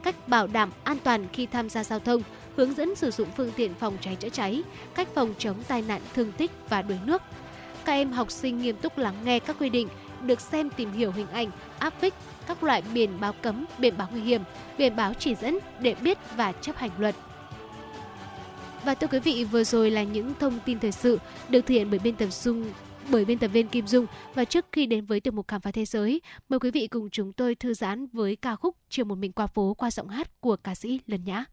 cách 0.03 0.27
bảo 0.27 0.47
đảm 0.47 0.71
an 0.83 0.97
toàn 1.03 1.27
khi 1.33 1.45
tham 1.45 1.69
gia 1.69 1.83
giao 1.83 1.99
thông, 1.99 2.21
hướng 2.55 2.73
dẫn 2.73 2.95
sử 2.95 3.11
dụng 3.11 3.27
phương 3.37 3.51
tiện 3.55 3.73
phòng 3.73 3.97
cháy 4.01 4.15
chữa 4.15 4.29
cháy, 4.29 4.63
cách 4.95 5.07
phòng 5.15 5.33
chống 5.37 5.63
tai 5.67 5.81
nạn 5.81 6.01
thương 6.13 6.31
tích 6.31 6.51
và 6.69 6.81
đuối 6.81 6.97
nước. 7.05 7.21
Các 7.85 7.93
em 7.93 8.11
học 8.11 8.31
sinh 8.31 8.61
nghiêm 8.61 8.75
túc 8.75 8.97
lắng 8.97 9.15
nghe 9.23 9.39
các 9.39 9.55
quy 9.59 9.69
định, 9.69 9.87
được 10.21 10.41
xem 10.41 10.69
tìm 10.69 10.91
hiểu 10.91 11.11
hình 11.11 11.27
ảnh, 11.27 11.51
áp 11.79 11.93
phích, 12.01 12.13
các 12.49 12.63
loại 12.63 12.83
biển 12.93 13.09
báo 13.19 13.33
cấm, 13.41 13.65
biển 13.77 13.97
báo 13.97 14.07
nguy 14.11 14.21
hiểm, 14.21 14.41
biển 14.77 14.95
báo 14.95 15.13
chỉ 15.13 15.35
dẫn 15.35 15.59
để 15.79 15.95
biết 16.01 16.17
và 16.35 16.51
chấp 16.51 16.77
hành 16.77 16.91
luật. 16.97 17.15
Và 18.85 18.95
thưa 18.95 19.07
quý 19.07 19.19
vị, 19.19 19.43
vừa 19.43 19.63
rồi 19.63 19.91
là 19.91 20.03
những 20.03 20.33
thông 20.39 20.59
tin 20.65 20.79
thời 20.79 20.91
sự 20.91 21.19
được 21.49 21.61
thực 21.61 21.73
hiện 21.73 21.89
bởi 21.89 21.99
biên 21.99 22.15
tập 22.15 22.31
Dung 22.31 22.65
bởi 23.11 23.25
biên 23.25 23.37
tập 23.37 23.47
viên 23.47 23.67
Kim 23.67 23.87
Dung 23.87 24.05
và 24.33 24.45
trước 24.45 24.65
khi 24.71 24.85
đến 24.85 25.05
với 25.05 25.19
tiểu 25.19 25.33
mục 25.33 25.47
khám 25.47 25.61
phá 25.61 25.71
thế 25.71 25.85
giới, 25.85 26.21
mời 26.49 26.59
quý 26.59 26.71
vị 26.71 26.87
cùng 26.87 27.09
chúng 27.09 27.33
tôi 27.33 27.55
thư 27.55 27.73
giãn 27.73 28.07
với 28.07 28.35
ca 28.35 28.55
khúc 28.55 28.75
Chiều 28.89 29.05
một 29.05 29.15
mình 29.15 29.31
qua 29.31 29.47
phố 29.47 29.73
qua 29.73 29.91
giọng 29.91 30.07
hát 30.07 30.41
của 30.41 30.55
ca 30.55 30.75
sĩ 30.75 30.99
Lân 31.07 31.23
Nhã. 31.25 31.45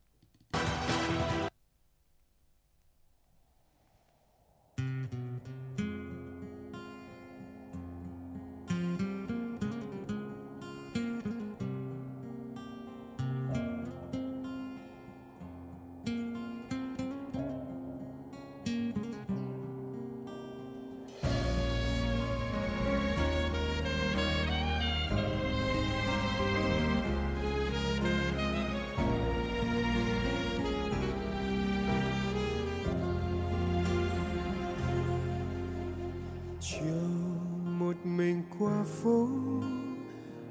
Phố 38.87 39.28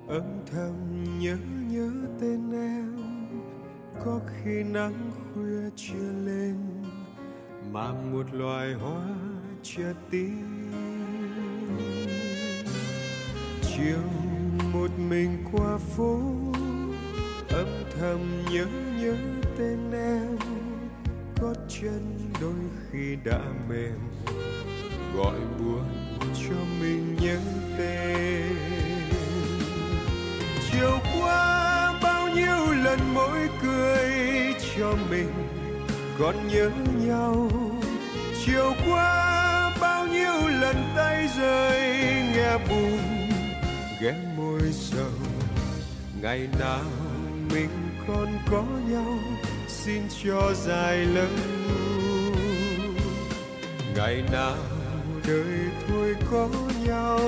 âm 0.08 0.24
thầm 0.52 1.04
nhớ 1.20 1.38
nhớ 1.70 1.92
tên 2.22 2.52
em, 2.52 2.96
có 4.06 4.20
khi 4.28 4.64
nắng 4.64 5.12
khuya 5.34 5.70
chưa 5.76 6.12
lên 6.26 6.56
mà 7.72 7.94
một 7.94 8.34
loài 8.34 8.74
hoa 8.74 9.08
chưa 9.64 9.94
tím 10.12 10.72
chiều 13.62 14.02
một 14.74 14.92
mình 15.10 15.44
qua 15.52 15.78
phố, 15.78 16.20
âm 17.50 17.68
thầm 18.00 18.20
nhớ 18.52 18.66
nhớ 19.00 19.16
tên 19.58 19.92
em, 19.92 20.38
gót 21.42 21.56
chân 21.70 22.20
đôi 22.42 22.70
khi 22.92 23.16
đã 23.26 23.40
mềm, 23.70 24.00
gọi 25.16 25.40
buồn 25.60 26.05
cho 26.50 26.56
mình 26.80 27.18
nhớ 27.22 27.38
tên. 27.78 28.58
Chiều 30.72 31.00
qua 31.20 32.00
bao 32.04 32.28
nhiêu 32.30 32.74
lần 32.84 33.00
mỗi 33.14 33.50
cười 33.64 34.10
cho 34.78 34.94
mình 35.10 35.32
còn 36.20 36.48
nhớ 36.48 36.70
nhau. 37.08 37.52
Chiều 38.46 38.74
qua 38.88 39.78
bao 39.82 40.08
nhiêu 40.08 40.48
lần 40.62 40.76
tay 40.96 41.28
rơi 41.38 41.82
nghe 42.36 42.58
buồn, 42.70 43.00
ghé 44.02 44.14
môi 44.38 44.62
sầu. 44.72 45.12
Ngày 46.22 46.48
nào 46.60 46.86
mình 47.54 47.70
còn 48.08 48.28
có 48.52 48.64
nhau, 48.90 49.20
xin 49.68 50.02
cho 50.24 50.54
dài 50.54 50.98
lâu. 50.98 51.28
Ngày 53.96 54.24
nào 54.32 54.58
đời 55.28 55.70
thôi 55.88 56.16
có 56.32 56.50
nhau. 56.88 57.20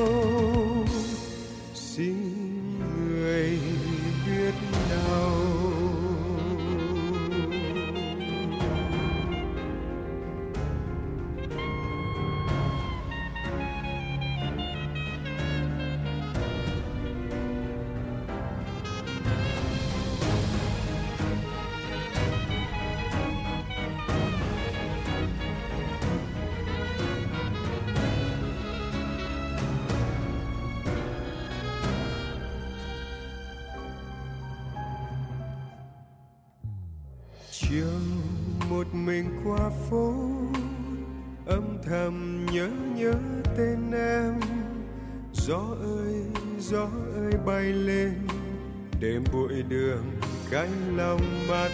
Mắt, 51.49 51.71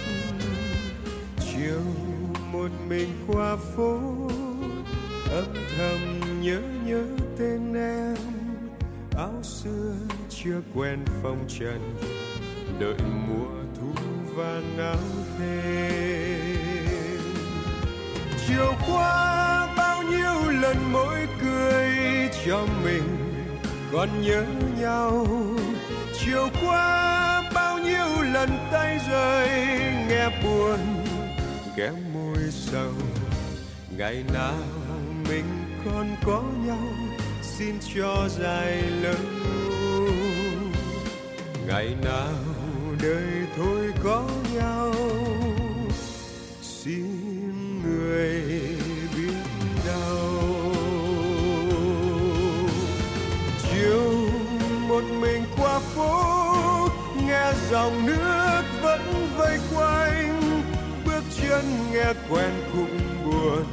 chiều 1.40 1.82
một 2.52 2.70
mình 2.88 3.10
qua 3.28 3.56
phố, 3.76 4.00
âm 5.32 5.54
thầm 5.78 6.00
nhớ 6.42 6.62
nhớ 6.86 7.04
tên 7.40 7.74
em. 7.74 8.16
Áo 9.18 9.44
xưa 9.44 9.94
chưa 10.30 10.62
quen 10.76 11.00
phong 11.24 11.46
trần, 11.60 11.96
đợi 12.80 12.98
mùa 13.28 13.50
thu 13.80 14.02
vàng 14.36 14.78
áo 14.78 14.98
thêm. 15.38 17.22
Chiều 18.48 18.74
qua 18.88 19.76
bao 19.78 20.04
nhiêu 20.04 20.52
lần 20.62 20.78
mỗi 20.92 21.28
cười 21.42 21.90
cho 22.46 22.68
mình 22.84 23.04
còn 23.94 24.10
nhớ 24.22 24.46
nhau. 24.80 25.28
Tay 28.74 29.00
rơi, 29.10 29.50
nghe 30.10 30.30
buồn, 30.44 30.80
ghé 31.78 31.92
môi 32.14 32.38
sầu. 32.52 32.94
Ngày 33.98 34.24
nào 34.34 34.58
mình 35.30 35.46
còn 35.86 36.16
có 36.26 36.44
nhau, 36.66 36.94
xin 37.42 37.76
cho 37.96 38.30
dài 38.40 38.84
lâu. 39.02 39.16
Ngày 41.68 41.96
nào 42.04 42.34
đời 43.02 43.34
thôi 43.58 43.94
có 44.04 44.30
quen 62.34 62.54
cũng 62.74 63.00
buồn. 63.26 63.66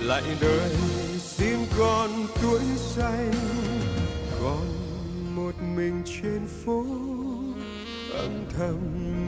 Lại 0.00 0.22
đời 0.40 0.70
xin 1.18 1.58
con 1.78 2.10
tuổi 2.42 2.60
xanh 2.76 3.32
con 4.40 4.66
một 5.36 5.54
mình 5.76 6.02
trên 6.04 6.46
phố. 6.64 6.84
Âm 8.14 8.44
thầm 8.58 8.78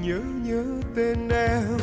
nhớ 0.02 0.20
nhớ 0.44 0.64
tên 0.96 1.28
em, 1.28 1.78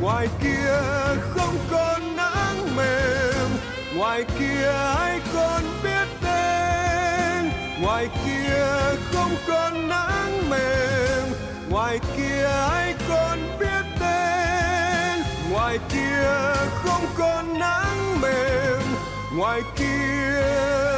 ngoài 0.00 0.28
kia 0.42 0.80
không 1.20 1.54
còn 1.70 2.16
nắng 2.16 2.76
mềm. 2.76 3.50
Ngoài 3.96 4.24
kia 4.38 4.66
ai 4.72 5.20
còn 5.34 5.62
biết 5.82 6.08
tên, 6.22 7.50
ngoài 7.82 8.08
kia 8.24 8.66
không 9.12 9.34
còn 9.48 9.88
nắng 9.88 10.50
mềm. 10.50 11.34
Ngoài 11.70 11.98
kia 12.16 12.44
ai 12.44 12.94
còn 13.08 13.38
biết 13.40 13.47
ngoài 15.68 15.80
kia 15.88 16.28
không 16.70 17.06
còn 17.18 17.58
nắng 17.58 18.20
mềm 18.20 18.80
ngoài 19.36 19.60
kia 19.76 20.97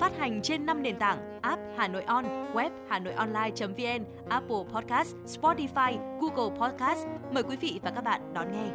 Phát 0.00 0.18
hành 0.18 0.42
trên 0.42 0.66
5 0.66 0.82
nền 0.82 0.98
tảng 0.98 1.40
app 1.42 1.62
Hà 1.76 1.88
Nội 1.88 2.02
On, 2.02 2.24
web 2.54 2.70
Hà 2.88 2.98
Nội 2.98 3.12
Online.vn, 3.12 4.04
Apple 4.28 4.64
Podcast, 4.72 5.16
Spotify, 5.26 6.18
Google 6.20 6.58
Podcast. 6.58 7.06
Mời 7.32 7.42
quý 7.42 7.56
vị 7.56 7.80
và 7.82 7.90
các 7.90 8.04
bạn 8.04 8.20
đón 8.34 8.52
nghe. 8.52 8.66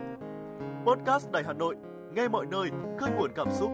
Podcast 0.85 1.31
Đài 1.31 1.43
Hà 1.43 1.53
Nội, 1.53 1.75
nghe 2.15 2.27
mọi 2.27 2.45
nơi, 2.51 2.69
khơi 2.99 3.09
nguồn 3.17 3.31
cảm 3.35 3.47
xúc. 3.51 3.71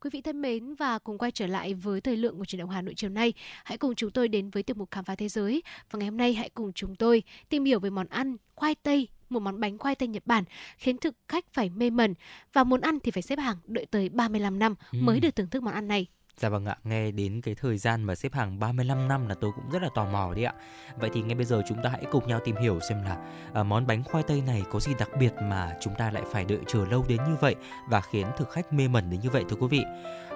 Quý 0.00 0.10
vị 0.12 0.20
thân 0.20 0.40
mến 0.40 0.74
và 0.74 0.98
cùng 0.98 1.18
quay 1.18 1.30
trở 1.30 1.46
lại 1.46 1.74
với 1.74 2.00
thời 2.00 2.16
lượng 2.16 2.38
của 2.38 2.44
truyền 2.44 2.60
động 2.60 2.70
Hà 2.70 2.82
Nội 2.82 2.94
chiều 2.96 3.10
nay. 3.10 3.32
Hãy 3.64 3.78
cùng 3.78 3.94
chúng 3.94 4.10
tôi 4.10 4.28
đến 4.28 4.50
với 4.50 4.62
tiểu 4.62 4.76
mục 4.78 4.90
khám 4.90 5.04
phá 5.04 5.14
thế 5.14 5.28
giới. 5.28 5.62
Và 5.90 5.98
ngày 5.98 6.08
hôm 6.08 6.16
nay 6.16 6.34
hãy 6.34 6.50
cùng 6.50 6.72
chúng 6.72 6.96
tôi 6.96 7.22
tìm 7.48 7.64
hiểu 7.64 7.80
về 7.80 7.90
món 7.90 8.06
ăn 8.06 8.36
khoai 8.54 8.74
tây 8.74 9.08
một 9.30 9.40
món 9.40 9.60
bánh 9.60 9.78
khoai 9.78 9.94
tây 9.94 10.08
Nhật 10.08 10.22
Bản 10.26 10.44
khiến 10.78 10.98
thực 10.98 11.14
khách 11.28 11.44
phải 11.52 11.70
mê 11.70 11.90
mẩn 11.90 12.14
và 12.52 12.64
muốn 12.64 12.80
ăn 12.80 12.98
thì 13.00 13.10
phải 13.10 13.22
xếp 13.22 13.38
hàng 13.38 13.56
đợi 13.66 13.86
tới 13.86 14.08
35 14.08 14.58
năm 14.58 14.74
Ừ. 14.92 14.98
mới 15.02 15.20
được 15.20 15.36
thưởng 15.36 15.50
thức 15.50 15.62
món 15.62 15.74
ăn 15.74 15.88
này. 15.88 16.06
Dạ 16.36 16.48
vâng 16.48 16.66
ạ, 16.66 16.76
nghe 16.84 17.10
đến 17.10 17.40
cái 17.40 17.54
thời 17.54 17.78
gian 17.78 18.02
mà 18.02 18.14
xếp 18.14 18.34
hàng 18.34 18.58
35 18.58 19.08
năm 19.08 19.28
là 19.28 19.34
tôi 19.34 19.50
cũng 19.56 19.64
rất 19.70 19.82
là 19.82 19.88
tò 19.94 20.04
mò 20.04 20.32
đấy 20.34 20.44
ạ. 20.44 20.52
Vậy 20.96 21.10
thì 21.12 21.22
ngay 21.22 21.34
bây 21.34 21.44
giờ 21.44 21.62
chúng 21.68 21.78
ta 21.82 21.90
hãy 21.90 22.04
cùng 22.10 22.26
nhau 22.26 22.40
tìm 22.44 22.56
hiểu 22.56 22.78
xem 22.88 23.02
là 23.04 23.16
à, 23.54 23.62
món 23.62 23.86
bánh 23.86 24.04
khoai 24.04 24.22
tây 24.22 24.42
này 24.46 24.62
có 24.70 24.80
gì 24.80 24.92
đặc 24.98 25.08
biệt 25.20 25.32
mà 25.42 25.76
chúng 25.80 25.94
ta 25.94 26.10
lại 26.10 26.22
phải 26.32 26.44
đợi 26.44 26.58
chờ 26.66 26.84
lâu 26.90 27.04
đến 27.08 27.18
như 27.28 27.36
vậy 27.40 27.54
và 27.88 28.00
khiến 28.00 28.26
thực 28.36 28.50
khách 28.50 28.72
mê 28.72 28.88
mẩn 28.88 29.10
đến 29.10 29.20
như 29.20 29.30
vậy 29.30 29.44
thưa 29.48 29.56
quý 29.56 29.66
vị. 29.70 29.82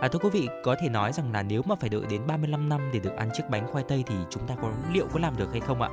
À, 0.03 0.09
thưa 0.09 0.19
quý 0.19 0.31
vị, 0.31 0.49
có 0.63 0.77
thể 0.81 0.89
nói 0.89 1.13
rằng 1.13 1.33
là 1.33 1.43
nếu 1.43 1.63
mà 1.63 1.75
phải 1.75 1.91
đợi 1.91 2.03
đến 2.11 2.27
35 2.27 2.69
năm 2.69 2.81
để 2.93 2.99
được 2.99 3.17
ăn 3.17 3.31
chiếc 3.35 3.43
bánh 3.51 3.67
khoai 3.73 3.85
tây 3.89 4.05
thì 4.07 4.15
chúng 4.31 4.47
ta 4.47 4.55
có 4.63 4.71
liệu 4.93 5.07
có 5.13 5.21
làm 5.21 5.37
được 5.37 5.49
hay 5.53 5.61
không 5.61 5.83
ạ? 5.83 5.91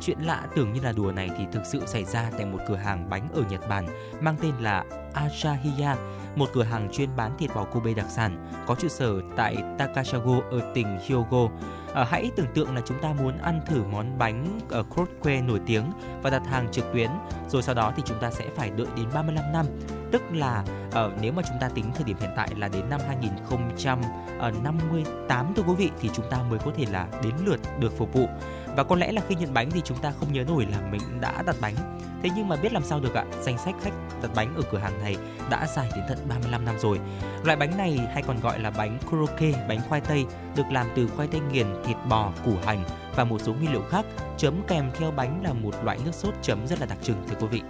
Chuyện 0.00 0.18
lạ 0.20 0.46
tưởng 0.54 0.72
như 0.72 0.80
là 0.80 0.92
đùa 0.92 1.12
này 1.12 1.30
thì 1.38 1.44
thực 1.52 1.62
sự 1.66 1.86
xảy 1.86 2.04
ra 2.04 2.30
tại 2.36 2.46
một 2.46 2.58
cửa 2.68 2.76
hàng 2.76 3.10
bánh 3.10 3.28
ở 3.34 3.42
Nhật 3.50 3.68
Bản 3.68 3.86
mang 4.20 4.36
tên 4.42 4.52
là 4.60 4.84
Asahiya, 5.14 5.96
một 6.36 6.48
cửa 6.52 6.62
hàng 6.62 6.88
chuyên 6.92 7.08
bán 7.16 7.38
thịt 7.38 7.50
bò 7.54 7.64
Kobe 7.64 7.94
đặc 7.94 8.06
sản 8.08 8.52
có 8.66 8.74
trụ 8.74 8.88
sở 8.88 9.20
tại 9.36 9.56
Takashago 9.78 10.40
ở 10.50 10.72
tỉnh 10.74 10.98
Hyogo. 11.06 11.48
À, 11.94 12.06
hãy 12.10 12.30
tưởng 12.36 12.46
tượng 12.54 12.74
là 12.74 12.80
chúng 12.84 13.02
ta 13.02 13.12
muốn 13.12 13.38
ăn 13.38 13.60
thử 13.66 13.82
món 13.92 14.18
bánh 14.18 14.60
ờ, 14.70 14.84
ở 14.96 15.04
quê 15.20 15.40
nổi 15.40 15.60
tiếng 15.66 15.84
và 16.22 16.30
đặt 16.30 16.42
hàng 16.46 16.68
trực 16.72 16.84
tuyến, 16.92 17.10
rồi 17.48 17.62
sau 17.62 17.74
đó 17.74 17.92
thì 17.96 18.02
chúng 18.06 18.18
ta 18.20 18.30
sẽ 18.30 18.44
phải 18.56 18.70
đợi 18.70 18.86
đến 18.96 19.06
35 19.14 19.52
năm. 19.52 19.66
Tức 20.12 20.22
là 20.32 20.64
uh, 20.88 20.94
nếu 21.20 21.32
mà 21.32 21.42
chúng 21.48 21.56
ta 21.60 21.68
tính 21.68 21.84
thời 21.94 22.04
điểm 22.04 22.16
hiện 22.20 22.30
tại 22.36 22.48
là 22.56 22.68
đến 22.68 22.90
năm 22.90 23.00
2058 23.06 25.52
thưa 25.56 25.62
quý 25.62 25.74
vị 25.74 25.90
thì 26.00 26.10
chúng 26.14 26.30
ta 26.30 26.42
mới 26.50 26.58
có 26.58 26.70
thể 26.76 26.84
là 26.90 27.06
đến 27.22 27.32
lượt 27.44 27.60
được 27.80 27.98
phục 27.98 28.12
vụ. 28.12 28.28
Và 28.76 28.84
có 28.84 28.96
lẽ 28.96 29.12
là 29.12 29.22
khi 29.28 29.34
nhận 29.34 29.54
bánh 29.54 29.70
thì 29.70 29.80
chúng 29.84 29.98
ta 29.98 30.12
không 30.20 30.32
nhớ 30.32 30.44
nổi 30.48 30.66
là 30.70 30.78
mình 30.90 31.20
đã 31.20 31.42
đặt 31.46 31.56
bánh. 31.60 31.74
Thế 32.22 32.30
nhưng 32.36 32.48
mà 32.48 32.56
biết 32.56 32.72
làm 32.72 32.84
sao 32.84 33.00
được 33.00 33.14
ạ? 33.14 33.24
Danh 33.40 33.58
sách 33.58 33.74
khách 33.82 33.92
đặt 34.22 34.30
bánh 34.34 34.54
ở 34.56 34.62
cửa 34.70 34.78
hàng 34.78 34.98
này 35.02 35.16
đã 35.50 35.66
dài 35.76 35.90
đến 35.96 36.04
tận 36.08 36.18
35 36.28 36.64
năm 36.64 36.78
rồi. 36.78 37.00
Loại 37.44 37.56
bánh 37.56 37.76
này 37.76 38.00
hay 38.12 38.22
còn 38.22 38.40
gọi 38.40 38.60
là 38.60 38.70
bánh 38.70 38.98
croque 39.08 39.66
bánh 39.68 39.80
khoai 39.88 40.00
tây, 40.00 40.24
được 40.56 40.64
làm 40.70 40.86
từ 40.96 41.08
khoai 41.16 41.28
tây 41.28 41.40
nghiền, 41.52 41.66
thịt 41.84 41.96
bò, 42.08 42.32
củ 42.44 42.52
hành 42.66 42.84
và 43.16 43.24
một 43.24 43.40
số 43.40 43.54
nguyên 43.54 43.72
liệu 43.72 43.82
khác. 43.90 44.04
Chấm 44.36 44.62
kèm 44.68 44.90
theo 44.98 45.10
bánh 45.10 45.42
là 45.44 45.52
một 45.52 45.74
loại 45.84 45.98
nước 46.04 46.14
sốt 46.14 46.34
chấm 46.42 46.66
rất 46.66 46.80
là 46.80 46.86
đặc 46.86 46.98
trưng 47.02 47.16
thưa 47.28 47.36
quý 47.40 47.46
vị. 47.46 47.62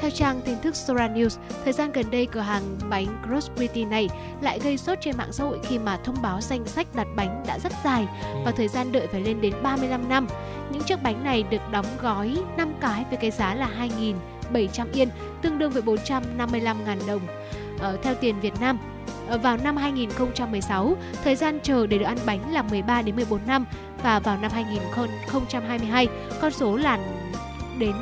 Theo 0.00 0.10
trang 0.10 0.40
tin 0.44 0.56
tức 0.62 0.76
Sora 0.76 1.08
News, 1.08 1.38
thời 1.64 1.72
gian 1.72 1.92
gần 1.92 2.10
đây 2.10 2.26
cửa 2.26 2.40
hàng 2.40 2.62
bánh 2.90 3.06
Crosswitty 3.28 3.88
này 3.88 4.08
lại 4.40 4.58
gây 4.58 4.76
sốt 4.76 4.98
trên 5.00 5.16
mạng 5.16 5.32
xã 5.32 5.44
hội 5.44 5.58
khi 5.62 5.78
mà 5.78 5.98
thông 6.04 6.22
báo 6.22 6.40
danh 6.40 6.66
sách 6.66 6.86
đặt 6.94 7.06
bánh 7.16 7.44
đã 7.46 7.58
rất 7.58 7.72
dài 7.84 8.06
và 8.44 8.50
thời 8.50 8.68
gian 8.68 8.92
đợi 8.92 9.06
phải 9.06 9.20
lên 9.20 9.40
đến 9.40 9.54
35 9.62 10.08
năm. 10.08 10.26
Những 10.72 10.82
chiếc 10.82 11.02
bánh 11.02 11.24
này 11.24 11.42
được 11.42 11.60
đóng 11.72 11.86
gói 12.02 12.36
5 12.56 12.74
cái 12.80 13.04
với 13.10 13.18
cái 13.18 13.30
giá 13.30 13.54
là 13.54 13.70
2.700 14.52 14.86
yên, 14.92 15.08
tương 15.42 15.58
đương 15.58 15.70
với 15.72 15.82
455.000 15.82 17.06
đồng 17.06 17.22
ờ, 17.78 17.98
theo 18.02 18.14
tiền 18.14 18.40
Việt 18.40 18.60
Nam. 18.60 18.78
Ờ, 19.28 19.38
Vào 19.38 19.56
năm 19.56 19.76
2016, 19.76 20.96
thời 21.24 21.36
gian 21.36 21.58
chờ 21.62 21.86
để 21.86 21.98
được 21.98 22.04
ăn 22.04 22.18
bánh 22.26 22.52
là 22.52 22.62
13 22.62 23.02
đến 23.02 23.16
14 23.16 23.40
năm 23.46 23.66
và 24.02 24.18
vào 24.18 24.38
năm 24.38 24.50
2022, 24.54 26.08
con 26.40 26.50
số 26.52 26.76
là 26.76 26.98
đến 27.78 27.94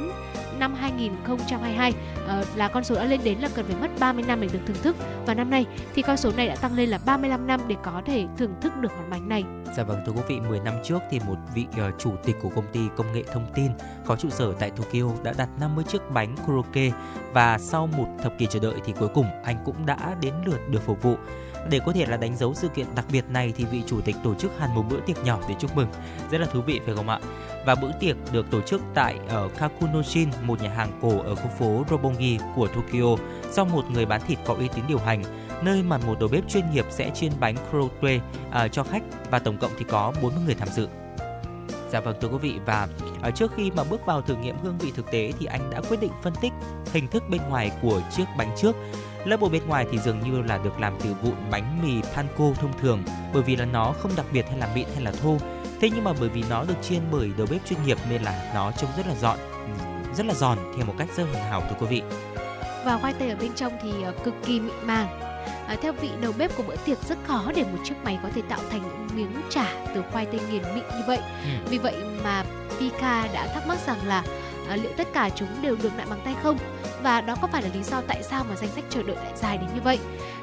năm 0.59 0.75
2022 0.75 1.91
uh, 1.91 1.97
ờ, 2.27 2.45
là 2.55 2.69
con 2.69 2.85
số 2.85 2.95
đã 2.95 3.05
lên 3.05 3.21
đến 3.25 3.39
là 3.39 3.49
cần 3.55 3.67
phải 3.67 3.77
mất 3.81 3.89
30 4.01 4.25
năm 4.29 4.41
để 4.41 4.49
được 4.53 4.59
thưởng 4.67 4.77
thức 4.83 4.97
và 5.27 5.35
năm 5.35 5.51
nay 5.51 5.67
thì 5.95 6.03
con 6.03 6.17
số 6.17 6.33
này 6.37 6.49
đã 6.49 6.57
tăng 6.57 6.75
lên 6.75 6.89
là 6.89 6.99
35 7.07 7.47
năm 7.47 7.61
để 7.69 7.77
có 7.83 8.03
thể 8.07 8.27
thưởng 8.37 8.55
thức 8.61 8.73
được 8.81 8.93
món 8.97 9.11
bánh 9.11 9.29
này. 9.29 9.45
Dạ 9.77 9.83
vâng 9.83 10.03
thưa 10.07 10.13
quý 10.13 10.23
vị, 10.29 10.41
10 10.41 10.61
năm 10.61 10.75
trước 10.85 10.99
thì 11.11 11.21
một 11.27 11.37
vị 11.55 11.67
uh, 11.71 11.95
chủ 11.99 12.13
tịch 12.25 12.37
của 12.43 12.49
công 12.49 12.67
ty 12.73 12.81
công 12.97 13.13
nghệ 13.13 13.23
thông 13.33 13.47
tin 13.55 13.71
có 14.07 14.17
trụ 14.17 14.31
sở 14.31 14.53
tại 14.59 14.71
Tokyo 14.71 15.11
đã 15.23 15.35
đặt 15.39 15.49
50 15.61 15.85
chiếc 15.89 16.11
bánh 16.11 16.37
karaoke 16.37 16.91
và 17.33 17.59
sau 17.59 17.87
một 17.87 18.07
thập 18.23 18.39
kỷ 18.39 18.47
chờ 18.47 18.61
đợi 18.61 18.75
thì 18.85 18.93
cuối 18.99 19.09
cùng 19.15 19.27
anh 19.45 19.57
cũng 19.65 19.87
đã 19.87 20.17
đến 20.21 20.35
lượt 20.45 20.61
được 20.71 20.81
phục 20.87 21.03
vụ. 21.03 21.17
Để 21.71 21.81
có 21.87 21.93
thể 21.93 22.07
là 22.07 22.17
đánh 22.17 22.37
dấu 22.37 22.55
sự 22.55 22.69
kiện 22.69 22.87
đặc 22.95 23.05
biệt 23.13 23.25
này 23.29 23.53
thì 23.57 23.65
vị 23.65 23.83
chủ 23.87 24.01
tịch 24.01 24.17
tổ 24.25 24.35
chức 24.35 24.59
hẳn 24.59 24.75
một 24.75 24.85
bữa 24.91 25.01
tiệc 25.01 25.25
nhỏ 25.25 25.41
để 25.49 25.55
chúc 25.59 25.77
mừng. 25.77 25.89
Rất 26.31 26.41
là 26.41 26.47
thú 26.47 26.61
vị 26.61 26.81
phải 26.87 26.95
không 26.95 27.09
ạ? 27.09 27.19
Và 27.67 27.75
bữa 27.75 27.91
tiệc 28.01 28.17
được 28.33 28.51
tổ 28.51 28.61
chức 28.61 28.83
tại 28.95 29.19
ở 29.29 29.49
Kakunoshin, 29.49 30.29
một 30.43 30.63
nhà 30.63 30.71
hàng 30.71 30.99
cổ 31.03 31.21
ở 31.21 31.35
khu 31.35 31.49
phố 31.59 31.85
Roppongi 31.91 32.39
của 32.55 32.67
Tokyo 32.67 33.25
do 33.53 33.65
một 33.65 33.85
người 33.91 34.07
bán 34.07 34.21
thịt 34.27 34.39
có 34.45 34.55
uy 34.55 34.69
tín 34.69 34.85
điều 34.89 34.99
hành 34.99 35.23
nơi 35.63 35.83
mà 35.83 35.99
một 35.99 36.21
đầu 36.21 36.29
bếp 36.29 36.49
chuyên 36.49 36.71
nghiệp 36.71 36.87
sẽ 36.91 37.11
chiên 37.15 37.33
bánh 37.41 37.57
karaoke 37.57 38.15
à, 38.15 38.21
ờ, 38.51 38.69
cho 38.69 38.85
khách 38.85 39.03
và 39.31 39.39
tổng 39.39 39.59
cộng 39.59 39.71
thì 39.79 39.85
có 39.89 40.13
40 40.23 40.43
người 40.45 40.55
tham 40.55 40.69
dự. 40.69 40.89
Dạ 41.91 42.01
vâng 42.01 42.17
thưa 42.21 42.29
quý 42.29 42.39
vị 42.39 42.55
và 42.67 42.89
ở 43.23 43.31
trước 43.31 43.53
khi 43.57 43.71
mà 43.71 43.85
bước 43.85 44.07
vào 44.07 44.23
thử 44.23 44.37
nghiệm 44.37 44.57
hương 44.63 44.79
vị 44.79 44.93
thực 44.97 45.11
tế 45.11 45.33
thì 45.39 45.47
anh 45.47 45.71
đã 45.71 45.81
quyết 45.81 46.01
định 46.01 46.13
phân 46.23 46.33
tích 46.41 46.53
hình 46.93 47.09
thức 47.09 47.23
bên 47.31 47.41
ngoài 47.49 47.71
của 47.83 48.01
chiếc 48.17 48.25
bánh 48.39 48.51
trước. 48.57 48.77
Lớp 49.25 49.41
bột 49.41 49.53
bên 49.53 49.67
ngoài 49.67 49.87
thì 49.93 49.99
dường 49.99 50.21
như 50.21 50.43
là 50.43 50.59
được 50.59 50.81
làm 50.81 50.95
từ 51.01 51.15
vụn 51.23 51.35
bánh 51.51 51.83
mì 51.83 52.03
panko 52.15 52.45
thông 52.61 52.79
thường 52.81 53.03
bởi 53.33 53.43
vì 53.43 53.57
là 53.57 53.65
nó 53.65 53.95
không 53.99 54.13
đặc 54.17 54.27
biệt 54.33 54.47
hay 54.49 54.59
là 54.59 54.69
mịn 54.75 54.87
hay 54.95 55.05
là 55.05 55.13
thô. 55.23 55.37
Thế 55.81 55.91
nhưng 55.95 56.05
mà 56.05 56.13
bởi 56.21 56.29
vì 56.29 56.45
nó 56.51 56.65
được 56.65 56.75
chiên 56.83 57.01
bởi 57.11 57.31
đầu 57.37 57.47
bếp 57.51 57.67
chuyên 57.67 57.79
nghiệp 57.85 57.99
nên 58.11 58.23
là 58.23 58.53
nó 58.55 58.73
trông 58.73 58.91
rất 58.97 59.07
là 59.07 59.15
giòn, 59.15 59.39
rất 60.17 60.27
là 60.27 60.35
giòn 60.35 60.59
theo 60.77 60.87
một 60.87 60.95
cách 60.99 61.09
rất 61.17 61.25
hoàn 61.33 61.51
hảo 61.51 61.61
thưa 61.61 61.77
quý 61.81 61.87
vị. 61.87 62.03
Và 62.85 62.99
khoai 62.99 63.13
tây 63.13 63.31
ở 63.31 63.37
bên 63.37 63.55
trong 63.55 63.73
thì 63.83 64.03
ờ, 64.03 64.13
cực 64.25 64.35
kỳ 64.47 64.61
mịn 64.61 64.75
màng. 64.85 65.21
À, 65.67 65.77
theo 65.83 65.93
vị 65.93 66.11
đầu 66.21 66.33
bếp 66.39 66.57
của 66.57 66.63
bữa 66.63 66.77
tiệc 66.77 66.99
rất 67.09 67.19
khó 67.27 67.53
để 67.57 67.63
một 67.63 67.79
chiếc 67.85 67.95
máy 68.05 68.19
có 68.23 68.29
thể 68.35 68.43
tạo 68.49 68.61
thành 68.71 68.83
những 68.83 69.09
miếng 69.17 69.43
chả 69.51 69.87
từ 69.95 70.03
khoai 70.13 70.27
tây 70.27 70.41
nghiền 70.51 70.63
mịn 70.63 70.85
như 70.85 71.03
vậy. 71.07 71.19
Ừ. 71.19 71.51
Vì 71.71 71.79
vậy 71.79 71.95
mà 72.25 72.45
Pika 72.79 73.29
đã 73.33 73.47
thắc 73.55 73.67
mắc 73.67 73.79
rằng 73.87 74.07
là 74.07 74.25
à, 74.69 74.77
liệu 74.77 74.93
tất 74.97 75.09
cả 75.13 75.31
chúng 75.37 75.49
đều 75.63 75.77
được 75.83 75.97
nặn 75.97 76.07
bằng 76.11 76.21
tay 76.25 76.35
không? 76.43 76.59
Và 77.05 77.21
đó 77.21 77.35
có 77.43 77.49
phải 77.49 77.63
là 77.63 77.69
lý 77.75 77.83
do 77.83 78.01
tại 78.07 78.23
sao 78.23 78.45
mà 78.49 78.57
danh 78.57 78.71
sách 78.71 78.85
chờ 78.91 79.03
đợi 79.03 79.17
lại 79.17 79.33
dài 79.37 79.59
đến 79.59 79.69
như 79.75 79.81
vậy? 79.81 79.99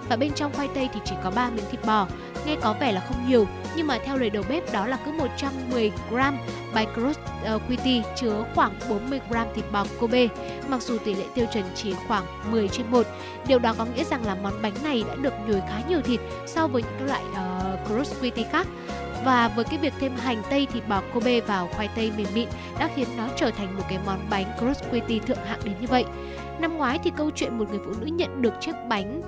Và 0.10 0.16
bên 0.16 0.32
trong 0.34 0.54
khoai 0.54 0.68
tây 0.76 0.90
thì 0.94 1.00
chỉ 1.06 1.16
có 1.24 1.32
3 1.32 1.50
miếng 1.50 1.66
thịt 1.72 1.86
bò, 1.86 2.08
nghe 2.46 2.56
có 2.62 2.76
vẻ 2.80 2.92
là 2.92 3.02
không 3.08 3.30
nhiều, 3.30 3.48
nhưng 3.76 3.88
mà 3.88 3.98
theo 4.06 4.18
lời 4.18 4.30
đầu 4.30 4.44
bếp 4.50 4.74
đó 4.74 4.88
là 4.88 4.98
cứ 5.06 5.12
110 5.12 5.92
gram 6.12 6.38
bánh 6.74 6.88
cross 6.94 7.20
uh, 7.56 7.62
chứa 8.16 8.46
khoảng 8.56 8.74
40 8.90 9.20
gram 9.30 9.48
thịt 9.56 9.66
bò 9.72 9.86
Kobe, 10.00 10.28
mặc 10.68 10.82
dù 10.82 10.98
tỷ 10.98 11.14
lệ 11.14 11.24
tiêu 11.36 11.46
chuẩn 11.54 11.64
chỉ 11.76 11.94
khoảng 12.08 12.52
10 12.52 12.68
trên 12.68 12.92
1. 12.92 13.08
Điều 13.48 13.60
đó 13.60 13.76
có 13.78 13.86
nghĩa 13.86 14.04
rằng 14.04 14.26
là 14.26 14.36
món 14.36 14.62
bánh 14.62 14.74
này 14.84 15.04
đã 15.08 15.16
được 15.16 15.34
nhồi 15.48 15.62
khá 15.70 15.82
nhiều 15.90 16.02
thịt 16.02 16.20
so 16.48 16.68
với 16.68 16.84
những 16.84 17.08
loại 17.08 17.24
uh, 17.32 17.88
cross 17.88 18.22
khác. 18.52 18.68
Và 19.26 19.48
với 19.48 19.66
cái 19.66 19.78
việc 19.78 19.94
thêm 20.00 20.16
hành 20.16 20.44
tây 20.50 20.68
thịt 20.74 20.88
bò 20.88 21.02
Kobe 21.14 21.42
vào 21.42 21.70
khoai 21.76 21.90
tây 21.96 22.12
mềm 22.18 22.28
mịn 22.34 22.50
đã 22.80 22.90
khiến 22.96 23.08
nó 23.18 23.28
trở 23.36 23.52
thành 23.52 23.78
một 23.78 23.84
cái 23.90 24.00
món 24.06 24.30
bánh 24.30 24.46
cross 24.60 24.82
thượng 25.28 25.46
hạng 25.46 25.60
đến 25.64 25.74
như 25.82 25.88
vậy. 25.88 26.06
Năm 26.62 26.78
ngoái 26.78 27.00
thì 27.04 27.12
câu 27.18 27.32
chuyện 27.32 27.58
một 27.58 27.70
người 27.70 27.80
phụ 27.86 27.92
nữ 28.00 28.06
nhận 28.06 28.42
được 28.42 28.54
chiếc 28.60 28.76
bánh 28.90 29.22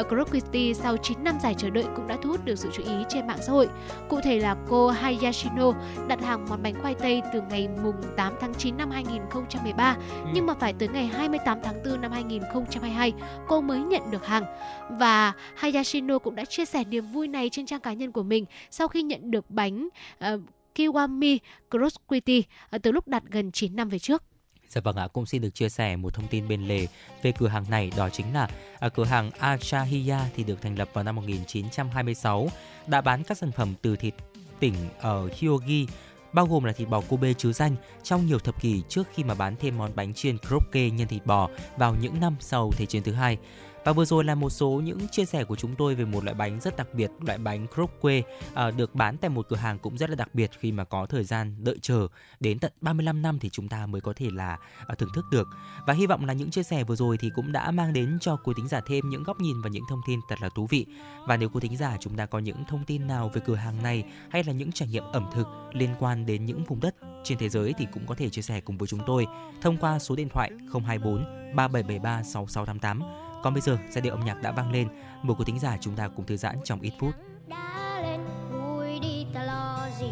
uh, 0.00 0.76
sau 0.76 0.96
9 0.96 1.24
năm 1.24 1.38
dài 1.42 1.54
chờ 1.58 1.70
đợi 1.70 1.84
cũng 1.96 2.06
đã 2.06 2.16
thu 2.22 2.30
hút 2.30 2.44
được 2.44 2.58
sự 2.58 2.70
chú 2.72 2.82
ý 2.82 2.92
trên 3.08 3.26
mạng 3.26 3.38
xã 3.46 3.52
hội. 3.52 3.68
Cụ 4.08 4.20
thể 4.20 4.38
là 4.38 4.56
cô 4.68 4.90
Hayashino 4.90 5.72
đặt 6.08 6.24
hàng 6.24 6.46
món 6.48 6.62
bánh 6.62 6.74
khoai 6.82 6.94
tây 6.94 7.22
từ 7.32 7.40
ngày 7.50 7.68
mùng 7.82 7.94
8 8.16 8.32
tháng 8.40 8.54
9 8.54 8.76
năm 8.76 8.90
2013 8.90 9.96
nhưng 10.34 10.46
mà 10.46 10.54
phải 10.54 10.72
tới 10.72 10.88
ngày 10.88 11.06
28 11.06 11.58
tháng 11.62 11.82
4 11.84 12.00
năm 12.00 12.12
2022 12.12 13.12
cô 13.48 13.60
mới 13.60 13.80
nhận 13.80 14.10
được 14.10 14.26
hàng. 14.26 14.44
Và 14.90 15.32
Hayashino 15.54 16.18
cũng 16.18 16.34
đã 16.34 16.44
chia 16.44 16.64
sẻ 16.64 16.84
niềm 16.84 17.06
vui 17.06 17.28
này 17.28 17.48
trên 17.50 17.66
trang 17.66 17.80
cá 17.80 17.92
nhân 17.92 18.12
của 18.12 18.22
mình 18.22 18.44
sau 18.70 18.88
khi 18.88 19.02
nhận 19.02 19.30
được 19.30 19.50
bánh 19.50 19.88
uh, 20.34 20.40
Kiwami 20.74 21.38
Croquetti 21.70 22.42
uh, 22.76 22.82
từ 22.82 22.92
lúc 22.92 23.08
đặt 23.08 23.22
gần 23.30 23.52
9 23.52 23.76
năm 23.76 23.88
về 23.88 23.98
trước. 23.98 24.22
Dạ 24.68 24.80
vâng 24.80 24.96
ạ, 24.96 25.08
cũng 25.12 25.26
xin 25.26 25.42
được 25.42 25.54
chia 25.54 25.68
sẻ 25.68 25.96
một 25.96 26.14
thông 26.14 26.26
tin 26.26 26.48
bên 26.48 26.68
lề 26.68 26.86
về 27.22 27.32
cửa 27.32 27.48
hàng 27.48 27.64
này 27.70 27.92
đó 27.96 28.08
chính 28.08 28.34
là 28.34 28.48
à, 28.78 28.88
cửa 28.88 29.04
hàng 29.04 29.30
Achahiya 29.38 30.20
thì 30.36 30.44
được 30.44 30.62
thành 30.62 30.78
lập 30.78 30.88
vào 30.92 31.04
năm 31.04 31.16
1926 31.16 32.48
đã 32.86 33.00
bán 33.00 33.24
các 33.24 33.38
sản 33.38 33.52
phẩm 33.52 33.74
từ 33.82 33.96
thịt 33.96 34.14
tỉnh 34.60 34.74
ở 34.98 35.28
Hyogi 35.38 35.86
bao 36.32 36.46
gồm 36.46 36.64
là 36.64 36.72
thịt 36.72 36.88
bò 36.88 37.00
Kobe 37.00 37.32
chứ 37.32 37.52
danh 37.52 37.76
trong 38.02 38.26
nhiều 38.26 38.38
thập 38.38 38.60
kỷ 38.60 38.82
trước 38.88 39.06
khi 39.14 39.24
mà 39.24 39.34
bán 39.34 39.56
thêm 39.60 39.78
món 39.78 39.90
bánh 39.94 40.14
chiên 40.14 40.38
karaoke 40.38 40.90
nhân 40.90 41.08
thịt 41.08 41.26
bò 41.26 41.48
vào 41.76 41.96
những 42.00 42.20
năm 42.20 42.36
sau 42.40 42.72
Thế 42.76 42.86
chiến 42.86 43.02
thứ 43.02 43.12
hai. 43.12 43.38
Và 43.84 43.92
vừa 43.92 44.04
rồi 44.04 44.24
là 44.24 44.34
một 44.34 44.50
số 44.50 44.70
những 44.70 45.08
chia 45.08 45.24
sẻ 45.24 45.44
của 45.44 45.56
chúng 45.56 45.74
tôi 45.74 45.94
về 45.94 46.04
một 46.04 46.24
loại 46.24 46.34
bánh 46.34 46.60
rất 46.60 46.76
đặc 46.76 46.94
biệt, 46.94 47.10
loại 47.20 47.38
bánh 47.38 47.66
karaoke 47.66 48.22
à, 48.54 48.70
được 48.70 48.94
bán 48.94 49.16
tại 49.16 49.28
một 49.28 49.48
cửa 49.48 49.56
hàng 49.56 49.78
cũng 49.78 49.98
rất 49.98 50.10
là 50.10 50.16
đặc 50.16 50.34
biệt 50.34 50.50
khi 50.58 50.72
mà 50.72 50.84
có 50.84 51.06
thời 51.06 51.24
gian 51.24 51.54
đợi 51.64 51.78
chờ 51.82 52.08
đến 52.40 52.58
tận 52.58 52.72
35 52.80 53.22
năm 53.22 53.38
thì 53.38 53.50
chúng 53.50 53.68
ta 53.68 53.86
mới 53.86 54.00
có 54.00 54.12
thể 54.16 54.30
là 54.32 54.58
à, 54.86 54.94
thưởng 54.94 55.10
thức 55.14 55.24
được. 55.30 55.48
Và 55.86 55.94
hy 55.94 56.06
vọng 56.06 56.24
là 56.24 56.32
những 56.32 56.50
chia 56.50 56.62
sẻ 56.62 56.84
vừa 56.84 56.96
rồi 56.96 57.16
thì 57.18 57.30
cũng 57.34 57.52
đã 57.52 57.70
mang 57.70 57.92
đến 57.92 58.18
cho 58.20 58.36
quý 58.36 58.52
thính 58.56 58.68
giả 58.68 58.80
thêm 58.86 59.08
những 59.08 59.22
góc 59.22 59.40
nhìn 59.40 59.60
và 59.60 59.70
những 59.70 59.84
thông 59.88 60.00
tin 60.06 60.20
thật 60.28 60.36
là 60.40 60.48
thú 60.48 60.66
vị. 60.66 60.86
Và 61.26 61.36
nếu 61.36 61.48
quý 61.48 61.60
thính 61.60 61.76
giả 61.76 61.96
chúng 62.00 62.16
ta 62.16 62.26
có 62.26 62.38
những 62.38 62.64
thông 62.68 62.84
tin 62.84 63.06
nào 63.06 63.30
về 63.34 63.40
cửa 63.46 63.54
hàng 63.54 63.82
này 63.82 64.04
hay 64.30 64.44
là 64.44 64.52
những 64.52 64.72
trải 64.72 64.88
nghiệm 64.88 65.04
ẩm 65.12 65.30
thực 65.34 65.46
liên 65.72 65.94
quan 65.98 66.26
đến 66.26 66.46
những 66.46 66.64
vùng 66.64 66.80
đất 66.80 66.94
trên 67.24 67.38
thế 67.38 67.48
giới 67.48 67.74
thì 67.78 67.86
cũng 67.92 68.06
có 68.06 68.14
thể 68.14 68.30
chia 68.30 68.42
sẻ 68.42 68.60
cùng 68.60 68.78
với 68.78 68.88
chúng 68.88 69.00
tôi 69.06 69.26
thông 69.60 69.76
qua 69.76 69.98
số 69.98 70.16
điện 70.16 70.28
thoại 70.28 70.50
024 70.72 71.24
3773 71.54 72.22
6688 72.22 73.27
còn 73.42 73.54
bây 73.54 73.60
giờ, 73.60 73.78
giai 73.90 74.02
điệu 74.02 74.14
âm 74.14 74.24
nhạc 74.24 74.42
đã 74.42 74.52
vang 74.52 74.72
lên, 74.72 74.88
mời 75.22 75.34
quý 75.38 75.44
thính 75.46 75.58
giả 75.58 75.76
chúng 75.80 75.96
ta 75.96 76.08
cùng 76.08 76.26
thư 76.26 76.36
giãn 76.36 76.56
trong 76.64 76.80
ít 76.80 76.92
phút. 76.98 77.14
đã 77.46 78.00
lên 78.02 78.20
vui 78.52 78.98
đi 79.00 79.26
ta 79.34 79.42
lo 79.42 79.88
gì? 80.00 80.10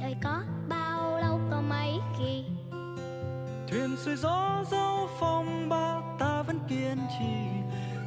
Đời 0.00 0.16
có 0.22 0.42
bao 0.68 1.18
lâu 1.18 1.40
có 1.50 1.60
mấy 1.60 1.98
khi? 2.18 2.44
Thuyền 3.68 3.96
xuôi 3.96 4.16
gió 4.16 4.64
dấu 4.70 5.08
phong 5.20 5.68
ba 5.68 6.00
ta 6.18 6.42
vẫn 6.42 6.58
kiên 6.68 6.98
trì. 7.18 7.48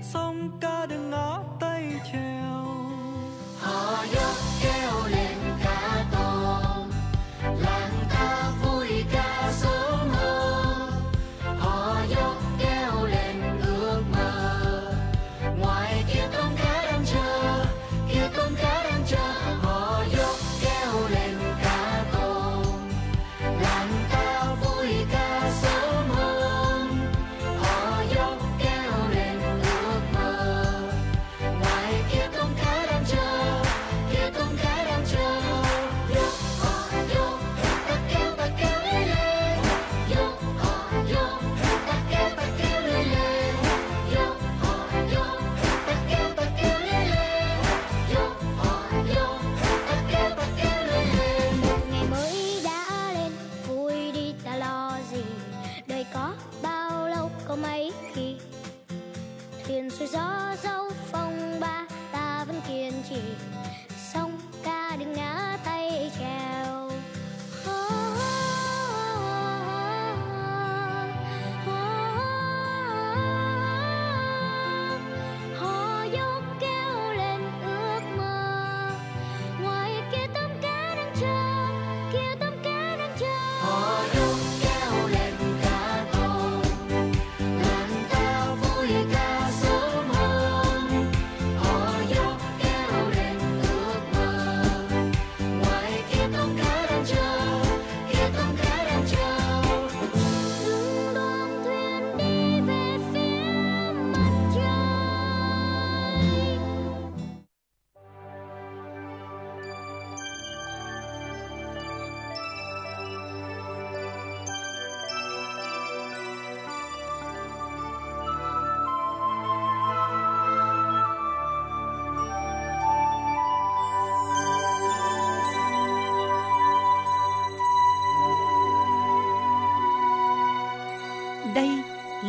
Sông 0.04 0.58
ca 0.62 0.86
đừng 0.86 1.10
ngã 1.10 1.38
tay 1.60 1.94
treo 2.12 2.66
dốc 4.14 4.14
kêu 4.14 4.51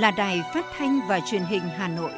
là 0.03 0.11
đài 0.11 0.43
phát 0.55 0.67
thanh 0.79 1.01
và 1.09 1.21
truyền 1.21 1.43
hình 1.43 1.63
Hà 1.63 1.89
Nội. 1.89 2.13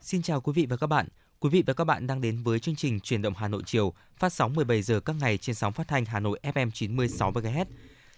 Xin 0.00 0.22
chào 0.22 0.40
quý 0.40 0.52
vị 0.52 0.66
và 0.66 0.76
các 0.76 0.86
bạn. 0.86 1.08
Quý 1.40 1.50
vị 1.50 1.62
và 1.66 1.72
các 1.72 1.84
bạn 1.84 2.06
đang 2.06 2.20
đến 2.20 2.42
với 2.42 2.58
chương 2.58 2.76
trình 2.76 3.00
Truyền 3.00 3.22
động 3.22 3.34
Hà 3.36 3.48
Nội 3.48 3.62
chiều, 3.66 3.94
phát 4.16 4.32
sóng 4.32 4.54
17 4.54 4.82
giờ 4.82 5.00
các 5.00 5.16
ngày 5.20 5.38
trên 5.38 5.54
sóng 5.54 5.72
phát 5.72 5.88
thanh 5.88 6.04
Hà 6.04 6.20
Nội 6.20 6.40
FM 6.42 6.70
96 6.70 7.32
MHz. 7.32 7.64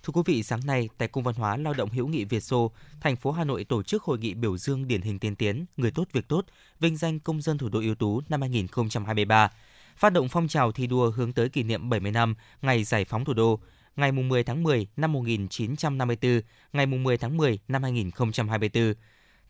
Thưa 0.03 0.13
quý 0.13 0.23
vị, 0.25 0.43
sáng 0.43 0.61
nay 0.67 0.89
tại 0.99 1.09
Cung 1.09 1.25
văn 1.25 1.35
hóa 1.35 1.57
Lao 1.57 1.75
động 1.75 1.91
hữu 1.91 2.09
nghị 2.09 2.25
Việt 2.25 2.41
Xô, 2.41 2.73
thành 3.01 3.17
phố 3.17 3.33
Hà 3.33 3.45
Nội 3.45 3.65
tổ 3.65 3.83
chức 3.83 4.03
hội 4.03 4.19
nghị 4.19 4.35
biểu 4.35 4.59
dương 4.59 4.89
điển 4.89 5.03
hình 5.03 5.19
tiên 5.19 5.37
tiến, 5.37 5.65
người 5.77 5.91
tốt 5.91 6.05
việc 6.13 6.29
tốt, 6.29 6.45
vinh 6.81 6.97
danh 6.97 7.21
công 7.21 7.43
dân 7.43 7.59
thủ 7.59 7.69
đô 7.69 7.81
ưu 7.81 7.95
tú 7.95 8.21
năm 8.29 8.41
2023. 8.41 9.51
Phát 9.97 10.13
động 10.13 10.29
phong 10.29 10.49
trào 10.49 10.73
thi 10.73 10.87
đua 10.87 11.11
hướng 11.11 11.33
tới 11.33 11.49
kỷ 11.49 11.63
niệm 11.63 11.89
70 11.91 12.13
năm 12.13 12.35
ngày 12.63 12.85
giải 12.85 13.05
phóng 13.05 13.25
thủ 13.25 13.33
đô, 13.33 13.61
ngày 13.97 14.13
10 14.13 14.45
tháng 14.45 14.63
10 14.63 14.87
năm 14.97 15.13
1954, 15.13 16.41
ngày 16.73 16.87
10 16.87 17.19
tháng 17.19 17.37
10 17.37 17.59
năm 17.69 17.83
2024. 17.83 18.95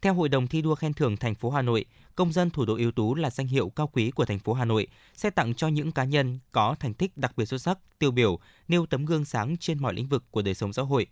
Theo 0.02 0.14
Hội 0.14 0.28
đồng 0.28 0.46
thi 0.46 0.62
đua 0.62 0.74
khen 0.74 0.94
thưởng 0.94 1.16
thành 1.16 1.34
phố 1.34 1.50
Hà 1.50 1.62
Nội, 1.62 1.84
công 2.16 2.32
dân 2.32 2.50
thủ 2.50 2.64
đô 2.64 2.76
ưu 2.76 2.92
tú 2.92 3.14
là 3.14 3.30
danh 3.30 3.46
hiệu 3.46 3.68
cao 3.68 3.86
quý 3.92 4.10
của 4.10 4.24
thành 4.24 4.38
phố 4.38 4.52
Hà 4.52 4.64
Nội, 4.64 4.86
sẽ 5.14 5.30
tặng 5.30 5.54
cho 5.54 5.68
những 5.68 5.92
cá 5.92 6.04
nhân 6.04 6.38
có 6.52 6.76
thành 6.80 6.94
tích 6.94 7.16
đặc 7.16 7.32
biệt 7.36 7.44
xuất 7.44 7.58
sắc, 7.58 7.78
tiêu 7.98 8.10
biểu, 8.10 8.38
nêu 8.68 8.86
tấm 8.86 9.04
gương 9.04 9.24
sáng 9.24 9.56
trên 9.56 9.82
mọi 9.82 9.94
lĩnh 9.94 10.08
vực 10.08 10.24
của 10.30 10.42
đời 10.42 10.54
sống 10.54 10.72
xã 10.72 10.82
hội. 10.82 11.06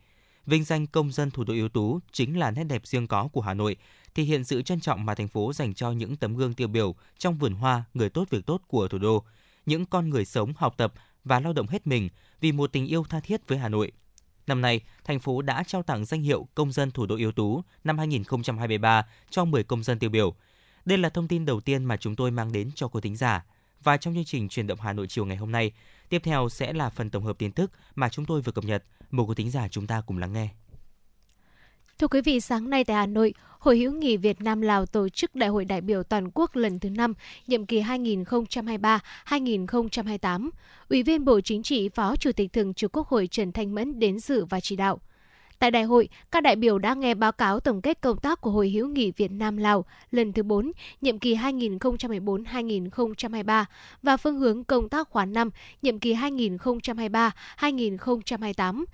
Vinh 0.47 0.65
danh 0.65 0.87
công 0.87 1.13
dân 1.13 1.31
thủ 1.31 1.45
đô 1.45 1.55
ưu 1.55 1.69
tú 1.69 2.01
chính 2.13 2.39
là 2.39 2.51
nét 2.51 2.65
đẹp 2.65 2.87
riêng 2.87 3.07
có 3.07 3.29
của 3.33 3.41
Hà 3.41 3.55
Nội, 3.55 3.77
thể 4.15 4.23
hiện 4.23 4.45
sự 4.45 4.63
trân 4.63 4.81
trọng 4.81 5.05
mà 5.05 5.15
thành 5.15 5.29
phố 5.29 5.53
dành 5.53 5.75
cho 5.75 5.91
những 5.91 6.17
tấm 6.17 6.37
gương 6.37 6.55
tiêu 6.55 6.69
biểu 6.69 6.95
trong 7.19 7.39
vườn 7.39 7.55
hoa 7.55 7.85
người 7.95 8.11
tốt 8.11 8.31
việc 8.31 8.47
tốt 8.47 8.63
của 8.69 8.89
thủ 8.89 8.99
đô, 8.99 9.25
những 9.67 9.87
con 9.87 10.11
người 10.11 10.25
sống, 10.25 10.53
học 10.57 10.75
tập 10.77 10.93
và 11.25 11.41
lao 11.41 11.53
động 11.53 11.67
hết 11.67 11.87
mình 11.87 12.09
vì 12.41 12.53
một 12.53 12.73
tình 12.73 12.87
yêu 12.87 13.05
tha 13.09 13.21
thiết 13.21 13.49
với 13.49 13.59
Hà 13.59 13.69
Nội. 13.69 13.93
Năm 14.47 14.61
nay, 14.61 14.81
thành 15.05 15.21
phố 15.21 15.43
đã 15.43 15.63
trao 15.63 15.83
tặng 15.83 16.05
danh 16.05 16.23
hiệu 16.23 16.49
Công 16.55 16.73
dân 16.73 16.91
thủ 16.91 17.07
đô 17.07 17.17
ưu 17.17 17.33
tú 17.33 17.63
năm 17.85 17.99
2023 17.99 19.07
cho 19.31 19.45
10 19.45 19.65
công 19.65 19.83
dân 19.83 19.99
tiêu 19.99 20.11
biểu. 20.11 20.35
Đây 20.85 20.99
là 20.99 21.09
thông 21.09 21.29
tin 21.29 21.45
đầu 21.45 21.61
tiên 21.61 21.85
mà 21.85 21.97
chúng 21.97 22.17
tôi 22.17 22.31
mang 22.31 22.53
đến 22.53 22.71
cho 22.75 22.89
quý 22.89 23.01
thính 23.01 23.17
giả. 23.17 23.45
Và 23.83 23.97
trong 23.97 24.15
chương 24.15 24.25
trình 24.25 24.49
truyền 24.49 24.67
động 24.67 24.79
Hà 24.81 24.93
Nội 24.93 25.07
chiều 25.09 25.27
ngày 25.27 25.37
hôm 25.37 25.53
nay, 25.53 25.73
tiếp 26.09 26.23
theo 26.25 26.49
sẽ 26.49 26.73
là 26.73 26.91
phần 26.91 27.11
tổng 27.11 27.25
hợp 27.25 27.39
tin 27.39 27.53
tức 27.53 27.71
mà 27.95 28.09
chúng 28.09 28.25
tôi 28.25 28.43
vừa 28.43 28.53
cập 28.53 28.65
nhật. 28.65 28.85
Mời 29.11 29.27
quý 29.27 29.35
thính 29.37 29.51
giả 29.51 29.69
chúng 29.69 29.87
ta 29.87 30.03
cùng 30.07 30.19
lắng 30.19 30.33
nghe. 30.33 30.49
Thưa 31.99 32.09
quý 32.09 32.21
vị, 32.21 32.41
sáng 32.41 32.71
nay 32.71 32.85
tại 32.85 32.97
Hà 32.97 33.07
Nội, 33.07 33.35
Hội 33.61 33.79
hữu 33.79 33.93
nghị 33.93 34.17
Việt 34.17 34.41
Nam 34.41 34.61
Lào 34.61 34.87
tổ 34.87 35.09
chức 35.09 35.35
Đại 35.35 35.49
hội 35.49 35.65
đại 35.65 35.81
biểu 35.81 36.03
toàn 36.03 36.31
quốc 36.35 36.57
lần 36.57 36.79
thứ 36.79 36.91
5, 36.91 37.15
nhiệm 37.47 37.67
kỳ 37.67 37.83
2023-2028. 37.83 40.51
Ủy 40.89 41.03
viên 41.03 41.25
Bộ 41.25 41.41
Chính 41.41 41.63
trị, 41.63 41.89
Phó 41.89 42.17
Chủ 42.17 42.33
tịch 42.33 42.53
Thường 42.53 42.75
trực 42.75 42.97
Quốc 42.97 43.09
hội 43.09 43.27
Trần 43.27 43.53
Thanh 43.53 43.75
Mẫn 43.75 43.99
đến 43.99 44.19
dự 44.19 44.45
và 44.45 44.61
chỉ 44.61 44.77
đạo. 44.77 45.01
Tại 45.59 45.71
đại 45.71 45.83
hội, 45.83 46.09
các 46.31 46.43
đại 46.43 46.57
biểu 46.57 46.79
đã 46.79 46.95
nghe 46.95 47.15
báo 47.15 47.33
cáo 47.33 47.61
tổng 47.61 47.83
kết 47.83 48.01
công 48.01 48.17
tác 48.17 48.41
của 48.41 48.51
Hội 48.51 48.71
hữu 48.71 48.89
nghị 48.89 49.13
Việt 49.17 49.31
Nam 49.31 49.57
Lào 49.57 49.85
lần 50.11 50.33
thứ 50.33 50.43
4, 50.43 50.73
nhiệm 51.01 51.19
kỳ 51.19 51.35
2014-2023 51.35 53.65
và 54.03 54.17
phương 54.17 54.39
hướng 54.39 54.65
công 54.65 54.89
tác 54.89 55.09
khóa 55.09 55.25
5, 55.25 55.51
nhiệm 55.83 55.99
kỳ 55.99 56.15
2023-2028 56.15 58.85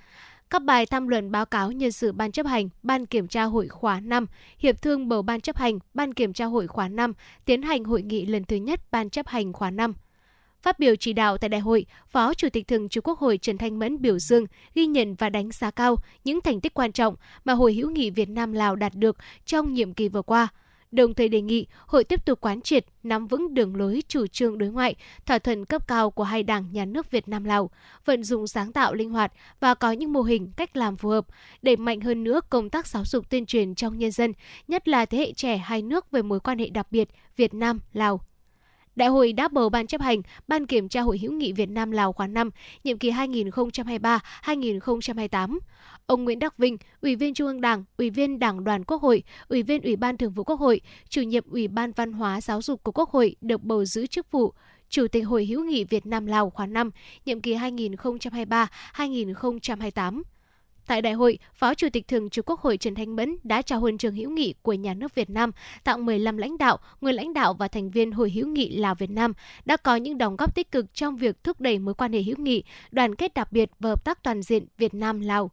các 0.51 0.63
bài 0.63 0.87
tham 0.87 1.09
luận 1.09 1.31
báo 1.31 1.47
cáo 1.47 1.73
nhân 1.73 1.93
sự 1.93 2.13
Ban 2.13 2.33
chấp 2.33 2.47
hành, 2.47 2.69
Ban 2.83 3.07
kiểm 3.07 3.29
tra 3.29 3.45
hội 3.45 3.69
khóa 3.69 4.01
5, 4.01 4.27
Hiệp 4.59 4.83
thương 4.83 5.09
bầu 5.09 5.23
Ban 5.23 5.41
chấp 5.41 5.57
hành, 5.57 5.79
Ban 5.95 6.15
kiểm 6.15 6.33
tra 6.33 6.45
hội 6.45 6.67
khóa 6.67 6.89
5, 6.89 7.13
tiến 7.45 7.63
hành 7.63 7.85
hội 7.85 8.03
nghị 8.03 8.27
lần 8.27 8.45
thứ 8.45 8.57
nhất 8.57 8.81
Ban 8.91 9.11
chấp 9.11 9.27
hành 9.29 9.53
khóa 9.53 9.71
5. 9.71 9.95
Phát 10.63 10.79
biểu 10.79 10.97
chỉ 10.97 11.13
đạo 11.13 11.39
tại 11.39 11.49
đại 11.49 11.61
hội, 11.61 11.87
Phó 12.09 12.35
Chủ 12.35 12.49
tịch 12.53 12.69
Thường 12.69 12.89
trực 12.89 13.09
Quốc 13.09 13.19
hội 13.19 13.39
Trần 13.39 13.59
Thanh 13.59 13.79
Mẫn 13.79 14.03
biểu 14.03 14.19
dương, 14.19 14.47
ghi 14.75 14.87
nhận 14.87 15.15
và 15.15 15.31
đánh 15.31 15.51
giá 15.51 15.71
cao 15.71 15.97
những 16.25 16.41
thành 16.41 16.61
tích 16.61 16.75
quan 16.75 16.93
trọng 16.93 17.17
mà 17.45 17.53
Hội 17.53 17.75
hữu 17.75 17.91
nghị 17.91 18.11
Việt 18.11 18.29
Nam 18.29 18.53
Lào 18.53 18.77
đạt 18.77 18.95
được 18.95 19.17
trong 19.45 19.75
nhiệm 19.75 19.95
kỳ 19.95 20.09
vừa 20.09 20.23
qua 20.23 20.49
đồng 20.97 21.15
thời 21.15 21.29
đề 21.29 21.41
nghị 21.41 21.67
hội 21.87 22.05
tiếp 22.05 22.25
tục 22.25 22.41
quán 22.41 22.61
triệt, 22.61 22.87
nắm 23.03 23.27
vững 23.27 23.55
đường 23.55 23.77
lối 23.77 24.03
chủ 24.09 24.27
trương 24.27 24.59
đối 24.59 24.69
ngoại, 24.71 24.95
thỏa 25.27 25.39
thuận 25.39 25.65
cấp 25.65 25.89
cao 25.89 26.11
của 26.11 26.25
hai 26.25 26.43
đảng 26.43 26.73
nhà 26.73 26.85
nước 26.85 27.11
Việt 27.11 27.29
Nam 27.29 27.45
Lào, 27.45 27.71
vận 28.05 28.25
dụng 28.25 28.47
sáng 28.47 28.73
tạo 28.73 28.95
linh 28.95 29.11
hoạt 29.11 29.33
và 29.61 29.75
có 29.75 29.93
những 29.93 30.13
mô 30.13 30.23
hình 30.23 30.53
cách 30.57 30.77
làm 30.77 30.97
phù 30.97 31.09
hợp, 31.09 31.27
đẩy 31.63 31.77
mạnh 31.77 32.01
hơn 32.01 32.25
nữa 32.25 32.41
công 32.51 32.71
tác 32.71 32.87
giáo 32.87 33.05
dục 33.05 33.31
tuyên 33.31 33.47
truyền 33.47 33.75
trong 33.75 33.99
nhân 33.99 34.11
dân, 34.11 34.33
nhất 34.69 34.89
là 34.89 35.07
thế 35.07 35.19
hệ 35.19 35.33
trẻ 35.33 35.57
hai 35.57 35.83
nước 35.83 36.11
về 36.11 36.23
mối 36.23 36.41
quan 36.41 36.59
hệ 36.59 36.69
đặc 36.69 36.87
biệt 36.91 37.09
Việt 37.37 37.55
Nam 37.55 37.81
Lào. 37.93 38.21
Đại 38.97 39.09
hội 39.09 39.33
đã 39.33 39.49
bầu 39.49 39.69
Ban 39.69 39.87
chấp 39.87 40.01
hành, 40.01 40.23
Ban 40.49 40.67
kiểm 40.67 40.89
tra 40.89 41.01
Hội 41.01 41.19
hữu 41.19 41.33
nghị 41.33 41.53
Việt 41.53 41.69
Nam 41.69 41.91
Lào 41.91 42.13
khóa 42.13 42.27
5, 42.27 42.51
nhiệm 42.85 42.99
kỳ 42.99 43.11
2023-2028. 43.11 45.59
Ông 46.07 46.25
Nguyễn 46.25 46.39
Đắc 46.39 46.59
Vinh, 46.59 46.77
Ủy 47.01 47.17
viên 47.17 47.35
Trung 47.35 47.47
ương 47.47 47.61
Đảng, 47.61 47.85
Ủy 47.97 48.11
viên 48.11 48.39
Đảng 48.39 48.65
đoàn 48.65 48.85
Quốc 48.85 49.03
hội, 49.03 49.23
Ủy 49.49 49.63
viên 49.63 49.83
Ủy 49.83 49.97
ban 49.97 50.17
Thường 50.17 50.33
vụ 50.33 50.45
Quốc 50.45 50.61
hội, 50.61 50.81
Chủ 51.09 51.23
nhiệm 51.23 51.51
Ủy 51.51 51.69
ban 51.69 51.93
Văn 51.93 52.13
hóa 52.13 52.41
Giáo 52.41 52.63
dục 52.63 52.83
của 52.83 52.93
Quốc 52.93 53.11
hội 53.11 53.37
được 53.41 53.63
bầu 53.63 53.85
giữ 53.85 54.07
chức 54.07 54.31
vụ 54.31 54.55
Chủ 54.89 55.07
tịch 55.13 55.27
Hội 55.27 55.47
hữu 55.47 55.65
nghị 55.65 55.85
Việt 55.85 56.07
Nam 56.07 56.27
Lào 56.27 56.51
khóa 56.51 56.67
5, 56.67 56.91
nhiệm 57.25 57.41
kỳ 57.41 57.55
2023-2028. 57.55 60.23
Tại 60.87 61.03
đại 61.03 61.13
hội, 61.13 61.39
Phó 61.55 61.75
Chủ 61.75 61.89
tịch 61.93 62.09
Thường 62.09 62.31
trực 62.31 62.51
Quốc 62.51 62.61
hội 62.61 62.77
Trần 62.77 62.95
Thanh 62.95 63.17
Mẫn 63.17 63.37
đã 63.43 63.63
trao 63.63 63.81
huân 63.81 63.99
trường 63.99 64.15
hữu 64.15 64.31
nghị 64.31 64.55
của 64.63 64.73
nhà 64.73 64.95
nước 64.95 65.15
Việt 65.15 65.31
Nam 65.31 65.51
tặng 65.85 66.07
15 66.07 66.37
lãnh 66.37 66.59
đạo, 66.59 66.79
nguyên 67.01 67.15
lãnh 67.15 67.35
đạo 67.35 67.55
và 67.55 67.69
thành 67.69 67.91
viên 67.91 68.13
Hội 68.13 68.31
hữu 68.31 68.47
nghị 68.47 68.77
Lào 68.77 68.95
Việt 68.95 69.11
Nam 69.11 69.33
đã 69.65 69.77
có 69.77 69.97
những 69.97 70.19
đóng 70.19 70.37
góp 70.37 70.55
tích 70.55 70.71
cực 70.71 70.95
trong 70.95 71.17
việc 71.17 71.45
thúc 71.45 71.61
đẩy 71.61 71.79
mối 71.79 71.95
quan 71.95 72.13
hệ 72.13 72.23
hữu 72.23 72.37
nghị, 72.39 72.65
đoàn 72.91 73.15
kết 73.15 73.35
đặc 73.35 73.53
biệt 73.53 73.71
và 73.81 73.91
hợp 73.91 74.05
tác 74.05 74.23
toàn 74.23 74.43
diện 74.43 74.67
Việt 74.79 74.95
Nam 74.95 75.21
Lào. 75.21 75.51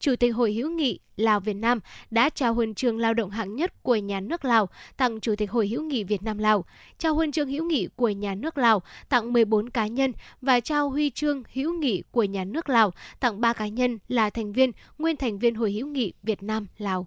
Chủ 0.00 0.16
tịch 0.16 0.34
Hội 0.34 0.52
hữu 0.52 0.70
nghị 0.70 0.98
Lào 1.16 1.40
Việt 1.40 1.54
Nam 1.54 1.80
đã 2.10 2.30
trao 2.34 2.54
huân 2.54 2.74
chương 2.74 2.98
lao 2.98 3.14
động 3.14 3.30
hạng 3.30 3.56
nhất 3.56 3.82
của 3.82 3.96
nhà 3.96 4.20
nước 4.20 4.44
Lào 4.44 4.68
tặng 4.96 5.20
Chủ 5.20 5.34
tịch 5.38 5.50
Hội 5.50 5.68
hữu 5.68 5.82
nghị 5.82 6.04
Việt 6.04 6.22
Nam 6.22 6.38
Lào, 6.38 6.64
trao 6.98 7.14
huân 7.14 7.32
chương 7.32 7.48
hữu 7.48 7.64
nghị 7.64 7.88
của 7.96 8.08
nhà 8.08 8.34
nước 8.34 8.58
Lào 8.58 8.82
tặng 9.08 9.32
14 9.32 9.70
cá 9.70 9.86
nhân 9.86 10.12
và 10.40 10.60
trao 10.60 10.90
huy 10.90 11.10
chương 11.10 11.42
hữu 11.52 11.78
nghị 11.78 12.02
của 12.10 12.24
nhà 12.24 12.44
nước 12.44 12.68
Lào 12.68 12.92
tặng 13.20 13.40
3 13.40 13.52
cá 13.52 13.68
nhân 13.68 13.98
là 14.08 14.30
thành 14.30 14.52
viên, 14.52 14.72
nguyên 14.98 15.16
thành 15.16 15.38
viên 15.38 15.54
Hội 15.54 15.72
hữu 15.72 15.86
nghị 15.86 16.12
Việt 16.22 16.42
Nam 16.42 16.66
Lào. 16.78 17.06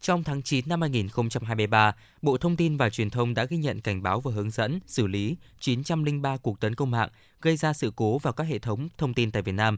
Trong 0.00 0.24
tháng 0.24 0.42
9 0.42 0.64
năm 0.68 0.80
2023, 0.80 1.94
Bộ 2.22 2.36
Thông 2.36 2.56
tin 2.56 2.76
và 2.76 2.90
Truyền 2.90 3.10
thông 3.10 3.34
đã 3.34 3.44
ghi 3.44 3.56
nhận 3.56 3.80
cảnh 3.80 4.02
báo 4.02 4.20
và 4.20 4.32
hướng 4.32 4.50
dẫn 4.50 4.80
xử 4.86 5.06
lý 5.06 5.36
903 5.60 6.36
cuộc 6.36 6.60
tấn 6.60 6.74
công 6.74 6.90
mạng 6.90 7.08
gây 7.40 7.56
ra 7.56 7.72
sự 7.72 7.92
cố 7.96 8.18
vào 8.18 8.32
các 8.32 8.44
hệ 8.44 8.58
thống 8.58 8.88
thông 8.98 9.14
tin 9.14 9.30
tại 9.30 9.42
Việt 9.42 9.52
Nam. 9.52 9.76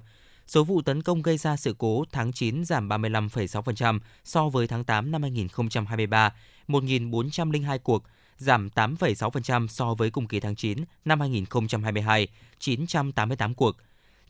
Số 0.49 0.65
vụ 0.65 0.83
tấn 0.83 1.03
công 1.03 1.23
gây 1.23 1.39
ra 1.39 1.57
sự 1.57 1.75
cố 1.79 2.05
tháng 2.13 2.33
9 2.33 2.65
giảm 2.65 2.89
35,6% 2.89 3.99
so 4.25 4.49
với 4.49 4.67
tháng 4.67 4.85
8 4.85 5.11
năm 5.11 5.23
2023, 5.23 6.35
1.402 6.69 7.79
cuộc, 7.79 8.03
giảm 8.39 8.69
8,6% 8.75 9.67
so 9.67 9.95
với 9.95 10.11
cùng 10.11 10.27
kỳ 10.27 10.41
tháng 10.41 10.57
9 10.57 10.79
năm 11.05 11.21
2022, 11.21 12.29
988 12.59 13.55
cuộc. 13.55 13.77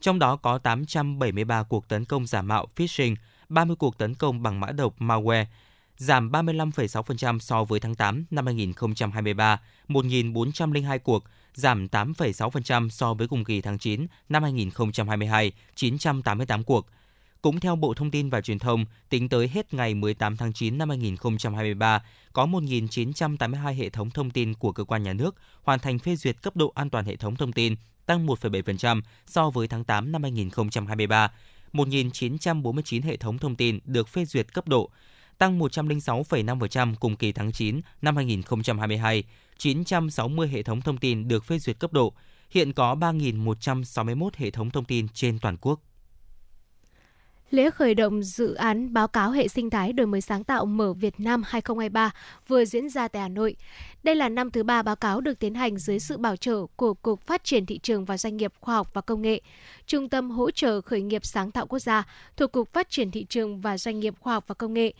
Trong 0.01 0.19
đó 0.19 0.35
có 0.35 0.57
873 0.57 1.63
cuộc 1.63 1.87
tấn 1.87 2.05
công 2.05 2.27
giả 2.27 2.41
mạo 2.41 2.67
phishing, 2.75 3.15
30 3.49 3.75
cuộc 3.75 3.97
tấn 3.97 4.15
công 4.15 4.43
bằng 4.43 4.59
mã 4.59 4.71
độc 4.71 4.95
malware, 4.99 5.45
giảm 5.99 6.31
35,6% 6.31 7.39
so 7.39 7.63
với 7.63 7.79
tháng 7.79 7.95
8 7.95 8.25
năm 8.31 8.45
2023, 8.45 9.61
1.402 9.87 10.99
cuộc, 10.99 11.23
giảm 11.53 11.87
8,6% 11.87 12.89
so 12.89 13.13
với 13.13 13.27
cùng 13.27 13.43
kỳ 13.43 13.61
tháng 13.61 13.79
9 13.79 14.07
năm 14.29 14.43
2022, 14.43 15.51
988 15.75 16.63
cuộc. 16.63 16.87
Cũng 17.41 17.59
theo 17.59 17.75
Bộ 17.75 17.93
Thông 17.93 18.11
tin 18.11 18.29
và 18.29 18.41
Truyền 18.41 18.59
thông, 18.59 18.85
tính 19.09 19.29
tới 19.29 19.47
hết 19.47 19.73
ngày 19.73 19.93
18 19.93 20.37
tháng 20.37 20.53
9 20.53 20.77
năm 20.77 20.89
2023, 20.89 22.03
có 22.33 22.45
1.982 22.45 23.73
hệ 23.73 23.89
thống 23.89 24.09
thông 24.09 24.29
tin 24.29 24.53
của 24.53 24.71
cơ 24.71 24.83
quan 24.83 25.03
nhà 25.03 25.13
nước 25.13 25.35
hoàn 25.63 25.79
thành 25.79 25.99
phê 25.99 26.15
duyệt 26.15 26.41
cấp 26.41 26.55
độ 26.55 26.71
an 26.75 26.89
toàn 26.89 27.05
hệ 27.05 27.15
thống 27.15 27.35
thông 27.35 27.51
tin, 27.51 27.75
tăng 28.05 28.27
1,7% 28.27 29.01
so 29.25 29.49
với 29.49 29.67
tháng 29.67 29.83
8 29.83 30.11
năm 30.11 30.23
2023. 30.23 31.31
1.949 31.73 33.03
hệ 33.03 33.17
thống 33.17 33.37
thông 33.37 33.55
tin 33.55 33.79
được 33.85 34.07
phê 34.07 34.25
duyệt 34.25 34.53
cấp 34.53 34.67
độ, 34.67 34.89
tăng 35.39 35.59
106,5% 35.59 36.93
cùng 36.99 37.15
kỳ 37.15 37.31
tháng 37.31 37.51
9 37.51 37.81
năm 38.01 38.15
2022. 38.15 39.23
960 39.57 40.47
hệ 40.47 40.63
thống 40.63 40.81
thông 40.81 40.97
tin 40.97 41.27
được 41.27 41.45
phê 41.45 41.59
duyệt 41.59 41.79
cấp 41.79 41.93
độ. 41.93 42.13
Hiện 42.49 42.73
có 42.73 42.95
3.161 42.95 44.29
hệ 44.37 44.51
thống 44.51 44.69
thông 44.69 44.85
tin 44.85 45.07
trên 45.13 45.39
toàn 45.39 45.57
quốc. 45.61 45.79
Lễ 47.51 47.69
khởi 47.69 47.95
động 47.95 48.23
dự 48.23 48.53
án 48.53 48.93
báo 48.93 49.07
cáo 49.07 49.31
hệ 49.31 49.47
sinh 49.47 49.69
thái 49.69 49.93
đổi 49.93 50.07
mới 50.07 50.21
sáng 50.21 50.43
tạo 50.43 50.65
mở 50.65 50.93
Việt 50.93 51.19
Nam 51.19 51.43
2023 51.45 52.11
vừa 52.47 52.65
diễn 52.65 52.89
ra 52.89 53.07
tại 53.07 53.21
Hà 53.21 53.27
Nội. 53.27 53.55
Đây 54.03 54.15
là 54.15 54.29
năm 54.29 54.51
thứ 54.51 54.63
ba 54.63 54.81
báo 54.81 54.95
cáo 54.95 55.21
được 55.21 55.39
tiến 55.39 55.53
hành 55.53 55.77
dưới 55.77 55.99
sự 55.99 56.17
bảo 56.17 56.35
trợ 56.35 56.65
của 56.75 56.93
Cục 56.93 57.21
Phát 57.21 57.43
triển 57.43 57.65
Thị 57.65 57.79
trường 57.83 58.05
và 58.05 58.17
Doanh 58.17 58.37
nghiệp 58.37 58.53
Khoa 58.59 58.75
học 58.75 58.93
và 58.93 59.01
Công 59.01 59.21
nghệ, 59.21 59.41
Trung 59.85 60.09
tâm 60.09 60.31
Hỗ 60.31 60.51
trợ 60.51 60.81
Khởi 60.81 61.01
nghiệp 61.01 61.25
Sáng 61.25 61.51
tạo 61.51 61.67
Quốc 61.67 61.79
gia 61.79 62.03
thuộc 62.37 62.51
Cục 62.51 62.73
Phát 62.73 62.89
triển 62.89 63.11
Thị 63.11 63.25
trường 63.29 63.61
và 63.61 63.77
Doanh 63.77 63.99
nghiệp 63.99 64.13
Khoa 64.19 64.33
học 64.33 64.43
và 64.47 64.55
Công 64.55 64.73
nghệ 64.73 64.93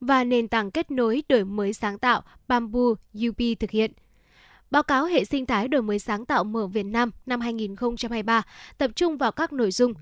và 0.00 0.24
nền 0.24 0.48
tảng 0.48 0.70
kết 0.70 0.90
nối 0.90 1.22
đổi 1.28 1.44
mới 1.44 1.72
sáng 1.72 1.98
tạo 1.98 2.22
Bamboo 2.48 2.88
UP 3.28 3.38
thực 3.60 3.70
hiện. 3.70 3.92
Báo 4.70 4.82
cáo 4.82 5.04
hệ 5.04 5.24
sinh 5.24 5.46
thái 5.46 5.68
đổi 5.68 5.82
mới 5.82 5.98
sáng 5.98 6.24
tạo 6.24 6.44
mở 6.44 6.66
Việt 6.66 6.86
Nam 6.86 7.10
năm 7.26 7.40
2023 7.40 8.42
tập 8.78 8.90
trung 8.96 9.16
vào 9.16 9.32
các 9.32 9.52
nội 9.52 9.70
dung 9.70 9.92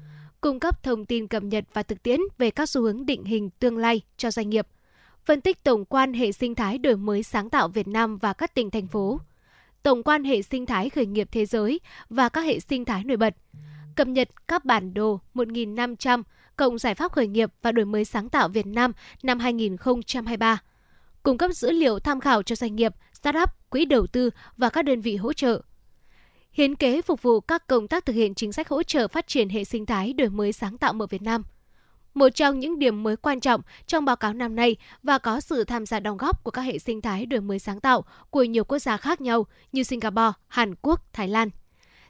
cung 0.40 0.60
cấp 0.60 0.82
thông 0.82 1.04
tin 1.04 1.26
cập 1.26 1.42
nhật 1.42 1.64
và 1.72 1.82
thực 1.82 2.02
tiễn 2.02 2.20
về 2.38 2.50
các 2.50 2.68
xu 2.68 2.82
hướng 2.82 3.06
định 3.06 3.24
hình 3.24 3.50
tương 3.50 3.78
lai 3.78 4.00
cho 4.16 4.30
doanh 4.30 4.50
nghiệp, 4.50 4.66
phân 5.24 5.40
tích 5.40 5.64
tổng 5.64 5.84
quan 5.84 6.12
hệ 6.12 6.32
sinh 6.32 6.54
thái 6.54 6.78
đổi 6.78 6.96
mới 6.96 7.22
sáng 7.22 7.50
tạo 7.50 7.68
Việt 7.68 7.88
Nam 7.88 8.18
và 8.18 8.32
các 8.32 8.54
tỉnh 8.54 8.70
thành 8.70 8.86
phố, 8.86 9.20
tổng 9.82 10.02
quan 10.02 10.24
hệ 10.24 10.42
sinh 10.42 10.66
thái 10.66 10.90
khởi 10.90 11.06
nghiệp 11.06 11.28
thế 11.32 11.46
giới 11.46 11.80
và 12.08 12.28
các 12.28 12.40
hệ 12.40 12.60
sinh 12.60 12.84
thái 12.84 13.04
nổi 13.04 13.16
bật, 13.16 13.34
cập 13.96 14.08
nhật 14.08 14.28
các 14.48 14.64
bản 14.64 14.94
đồ 14.94 15.20
1.500 15.34 16.22
cộng 16.56 16.78
giải 16.78 16.94
pháp 16.94 17.12
khởi 17.12 17.26
nghiệp 17.26 17.52
và 17.62 17.72
đổi 17.72 17.84
mới 17.84 18.04
sáng 18.04 18.28
tạo 18.28 18.48
Việt 18.48 18.66
Nam 18.66 18.92
năm 19.22 19.38
2023, 19.38 20.62
cung 21.22 21.38
cấp 21.38 21.50
dữ 21.52 21.70
liệu 21.70 21.98
tham 21.98 22.20
khảo 22.20 22.42
cho 22.42 22.56
doanh 22.56 22.76
nghiệp, 22.76 22.92
startup, 23.12 23.50
quỹ 23.70 23.84
đầu 23.84 24.06
tư 24.06 24.30
và 24.56 24.68
các 24.68 24.82
đơn 24.82 25.00
vị 25.00 25.16
hỗ 25.16 25.32
trợ. 25.32 25.60
Hiến 26.52 26.74
kế 26.74 27.02
phục 27.02 27.22
vụ 27.22 27.40
các 27.40 27.66
công 27.66 27.88
tác 27.88 28.06
thực 28.06 28.12
hiện 28.12 28.34
chính 28.34 28.52
sách 28.52 28.68
hỗ 28.68 28.82
trợ 28.82 29.08
phát 29.08 29.26
triển 29.26 29.48
hệ 29.48 29.64
sinh 29.64 29.86
thái 29.86 30.12
đổi 30.12 30.28
mới 30.28 30.52
sáng 30.52 30.78
tạo 30.78 30.94
ở 31.00 31.06
Việt 31.06 31.22
Nam. 31.22 31.42
Một 32.14 32.28
trong 32.28 32.60
những 32.60 32.78
điểm 32.78 33.02
mới 33.02 33.16
quan 33.16 33.40
trọng 33.40 33.60
trong 33.86 34.04
báo 34.04 34.16
cáo 34.16 34.32
năm 34.32 34.56
nay 34.56 34.76
và 35.02 35.18
có 35.18 35.40
sự 35.40 35.64
tham 35.64 35.86
gia 35.86 36.00
đóng 36.00 36.16
góp 36.16 36.44
của 36.44 36.50
các 36.50 36.62
hệ 36.62 36.78
sinh 36.78 37.00
thái 37.00 37.26
đổi 37.26 37.40
mới 37.40 37.58
sáng 37.58 37.80
tạo 37.80 38.04
của 38.30 38.44
nhiều 38.44 38.64
quốc 38.64 38.78
gia 38.78 38.96
khác 38.96 39.20
nhau 39.20 39.46
như 39.72 39.82
Singapore, 39.82 40.32
Hàn 40.48 40.74
Quốc, 40.82 41.12
Thái 41.12 41.28
Lan. 41.28 41.50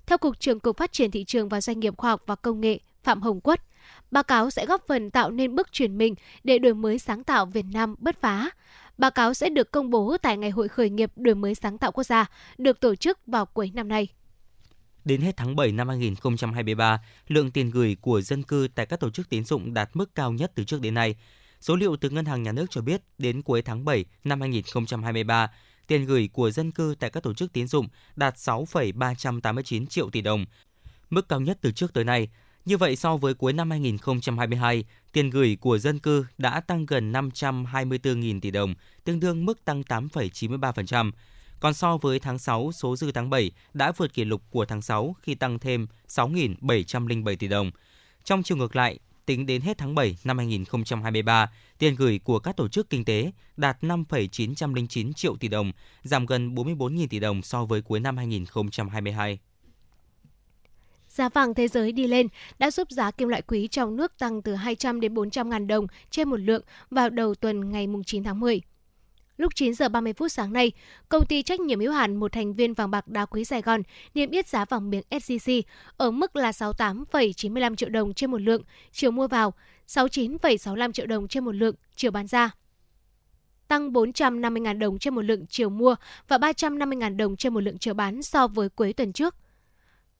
Theo 0.06 0.18
Cục 0.18 0.40
trưởng 0.40 0.60
Cục 0.60 0.76
Phát 0.76 0.92
triển 0.92 1.10
Thị 1.10 1.24
trường 1.24 1.48
và 1.48 1.60
Doanh 1.60 1.80
nghiệp 1.80 1.96
Khoa 1.96 2.10
học 2.10 2.22
và 2.26 2.34
Công 2.34 2.60
nghệ 2.60 2.78
Phạm 3.02 3.22
Hồng 3.22 3.40
Quất, 3.40 3.62
Báo 4.10 4.22
cáo 4.22 4.50
sẽ 4.50 4.66
góp 4.66 4.86
phần 4.88 5.10
tạo 5.10 5.30
nên 5.30 5.54
bước 5.54 5.72
chuyển 5.72 5.98
mình 5.98 6.14
để 6.44 6.58
đổi 6.58 6.74
mới 6.74 6.98
sáng 6.98 7.24
tạo 7.24 7.46
Việt 7.46 7.64
Nam 7.72 7.94
bứt 7.98 8.20
phá. 8.20 8.50
Báo 8.98 9.10
cáo 9.10 9.34
sẽ 9.34 9.48
được 9.48 9.70
công 9.70 9.90
bố 9.90 10.16
tại 10.22 10.36
Ngày 10.36 10.50
hội 10.50 10.68
khởi 10.68 10.90
nghiệp 10.90 11.12
đổi 11.16 11.34
mới 11.34 11.54
sáng 11.54 11.78
tạo 11.78 11.92
quốc 11.92 12.04
gia, 12.04 12.26
được 12.58 12.80
tổ 12.80 12.94
chức 12.94 13.18
vào 13.26 13.46
cuối 13.46 13.70
năm 13.74 13.88
nay. 13.88 14.08
Đến 15.04 15.20
hết 15.20 15.36
tháng 15.36 15.56
7 15.56 15.72
năm 15.72 15.88
2023, 15.88 17.00
lượng 17.28 17.50
tiền 17.50 17.70
gửi 17.70 17.96
của 18.00 18.20
dân 18.20 18.42
cư 18.42 18.68
tại 18.74 18.86
các 18.86 19.00
tổ 19.00 19.10
chức 19.10 19.28
tín 19.28 19.44
dụng 19.44 19.74
đạt 19.74 19.90
mức 19.94 20.14
cao 20.14 20.32
nhất 20.32 20.52
từ 20.54 20.64
trước 20.64 20.80
đến 20.80 20.94
nay. 20.94 21.16
Số 21.60 21.76
liệu 21.76 21.96
từ 21.96 22.10
Ngân 22.10 22.24
hàng 22.24 22.42
Nhà 22.42 22.52
nước 22.52 22.66
cho 22.70 22.80
biết, 22.80 23.02
đến 23.18 23.42
cuối 23.42 23.62
tháng 23.62 23.84
7 23.84 24.04
năm 24.24 24.40
2023, 24.40 25.50
tiền 25.86 26.06
gửi 26.06 26.28
của 26.32 26.50
dân 26.50 26.72
cư 26.72 26.94
tại 27.00 27.10
các 27.10 27.22
tổ 27.22 27.34
chức 27.34 27.52
tín 27.52 27.66
dụng 27.66 27.88
đạt 28.16 28.38
6,389 28.38 29.86
triệu 29.86 30.10
tỷ 30.10 30.20
đồng, 30.20 30.44
mức 31.10 31.28
cao 31.28 31.40
nhất 31.40 31.58
từ 31.60 31.72
trước 31.72 31.92
tới 31.94 32.04
nay. 32.04 32.28
Như 32.66 32.76
vậy, 32.76 32.96
so 32.96 33.16
với 33.16 33.34
cuối 33.34 33.52
năm 33.52 33.70
2022, 33.70 34.84
tiền 35.12 35.30
gửi 35.30 35.56
của 35.60 35.78
dân 35.78 35.98
cư 35.98 36.24
đã 36.38 36.60
tăng 36.60 36.86
gần 36.86 37.12
524.000 37.12 38.40
tỷ 38.40 38.50
đồng, 38.50 38.74
tương 39.04 39.20
đương 39.20 39.44
mức 39.44 39.64
tăng 39.64 39.82
8,93%. 39.82 41.10
Còn 41.60 41.74
so 41.74 41.96
với 41.96 42.18
tháng 42.18 42.38
6, 42.38 42.72
số 42.72 42.96
dư 42.96 43.12
tháng 43.12 43.30
7 43.30 43.50
đã 43.74 43.92
vượt 43.96 44.14
kỷ 44.14 44.24
lục 44.24 44.42
của 44.50 44.64
tháng 44.64 44.82
6 44.82 45.16
khi 45.22 45.34
tăng 45.34 45.58
thêm 45.58 45.86
6.707 46.08 47.36
tỷ 47.36 47.48
đồng. 47.48 47.70
Trong 48.24 48.42
chiều 48.42 48.56
ngược 48.56 48.76
lại, 48.76 48.98
tính 49.26 49.46
đến 49.46 49.62
hết 49.62 49.78
tháng 49.78 49.94
7 49.94 50.16
năm 50.24 50.38
2023, 50.38 51.50
tiền 51.78 51.94
gửi 51.94 52.20
của 52.24 52.38
các 52.38 52.56
tổ 52.56 52.68
chức 52.68 52.90
kinh 52.90 53.04
tế 53.04 53.32
đạt 53.56 53.84
5,909 53.84 55.12
triệu 55.12 55.36
tỷ 55.36 55.48
đồng, 55.48 55.72
giảm 56.02 56.26
gần 56.26 56.54
44.000 56.54 57.06
tỷ 57.10 57.18
đồng 57.18 57.42
so 57.42 57.64
với 57.64 57.82
cuối 57.82 58.00
năm 58.00 58.16
2022. 58.16 59.38
Giá 61.16 61.28
vàng 61.28 61.54
thế 61.54 61.68
giới 61.68 61.92
đi 61.92 62.06
lên 62.06 62.28
đã 62.58 62.70
giúp 62.70 62.90
giá 62.90 63.10
kim 63.10 63.28
loại 63.28 63.42
quý 63.42 63.68
trong 63.68 63.96
nước 63.96 64.18
tăng 64.18 64.42
từ 64.42 64.54
200 64.54 65.00
đến 65.00 65.14
400 65.14 65.50
ngàn 65.50 65.66
đồng 65.66 65.86
trên 66.10 66.28
một 66.28 66.36
lượng 66.36 66.62
vào 66.90 67.10
đầu 67.10 67.34
tuần 67.34 67.70
ngày 67.70 67.86
9 68.06 68.24
tháng 68.24 68.40
10. 68.40 68.60
Lúc 69.36 69.54
9 69.54 69.74
giờ 69.74 69.88
30 69.88 70.12
phút 70.12 70.32
sáng 70.32 70.52
nay, 70.52 70.72
công 71.08 71.26
ty 71.26 71.42
trách 71.42 71.60
nhiệm 71.60 71.80
hữu 71.80 71.92
hạn 71.92 72.16
một 72.16 72.32
thành 72.32 72.54
viên 72.54 72.74
vàng 72.74 72.90
bạc 72.90 73.08
đá 73.08 73.26
quý 73.26 73.44
Sài 73.44 73.62
Gòn 73.62 73.82
niêm 74.14 74.30
yết 74.30 74.48
giá 74.48 74.64
vàng 74.64 74.90
miếng 74.90 75.02
SJC 75.10 75.62
ở 75.96 76.10
mức 76.10 76.36
là 76.36 76.50
68,95 76.50 77.76
triệu 77.76 77.88
đồng 77.88 78.14
trên 78.14 78.30
một 78.30 78.40
lượng 78.40 78.62
chiều 78.92 79.10
mua 79.10 79.28
vào, 79.28 79.54
69,65 79.88 80.92
triệu 80.92 81.06
đồng 81.06 81.28
trên 81.28 81.44
một 81.44 81.52
lượng 81.52 81.74
chiều 81.96 82.10
bán 82.10 82.26
ra. 82.26 82.50
tăng 83.68 83.92
450.000 83.92 84.78
đồng 84.78 84.98
trên 84.98 85.14
một 85.14 85.22
lượng 85.22 85.46
chiều 85.46 85.68
mua 85.68 85.94
và 86.28 86.38
350.000 86.38 87.16
đồng 87.16 87.36
trên 87.36 87.54
một 87.54 87.60
lượng 87.60 87.78
chiều 87.78 87.94
bán 87.94 88.22
so 88.22 88.48
với 88.48 88.68
cuối 88.68 88.92
tuần 88.92 89.12
trước. 89.12 89.34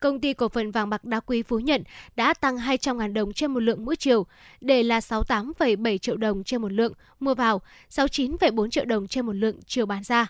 Công 0.00 0.20
ty 0.20 0.32
cổ 0.32 0.48
phần 0.48 0.70
vàng 0.70 0.90
bạc 0.90 1.04
đá 1.04 1.20
quý 1.20 1.42
Phú 1.42 1.58
Nhận 1.58 1.82
đã 2.16 2.34
tăng 2.34 2.56
200.000 2.56 3.12
đồng 3.12 3.32
trên 3.32 3.50
một 3.50 3.60
lượng 3.60 3.84
mỗi 3.84 3.96
chiều, 3.96 4.26
để 4.60 4.82
là 4.82 4.98
68,7 4.98 5.98
triệu 5.98 6.16
đồng 6.16 6.44
trên 6.44 6.62
một 6.62 6.72
lượng 6.72 6.92
mua 7.20 7.34
vào, 7.34 7.62
69,4 7.90 8.70
triệu 8.70 8.84
đồng 8.84 9.06
trên 9.06 9.26
một 9.26 9.32
lượng 9.32 9.60
chiều 9.66 9.86
bán 9.86 10.02
ra. 10.02 10.26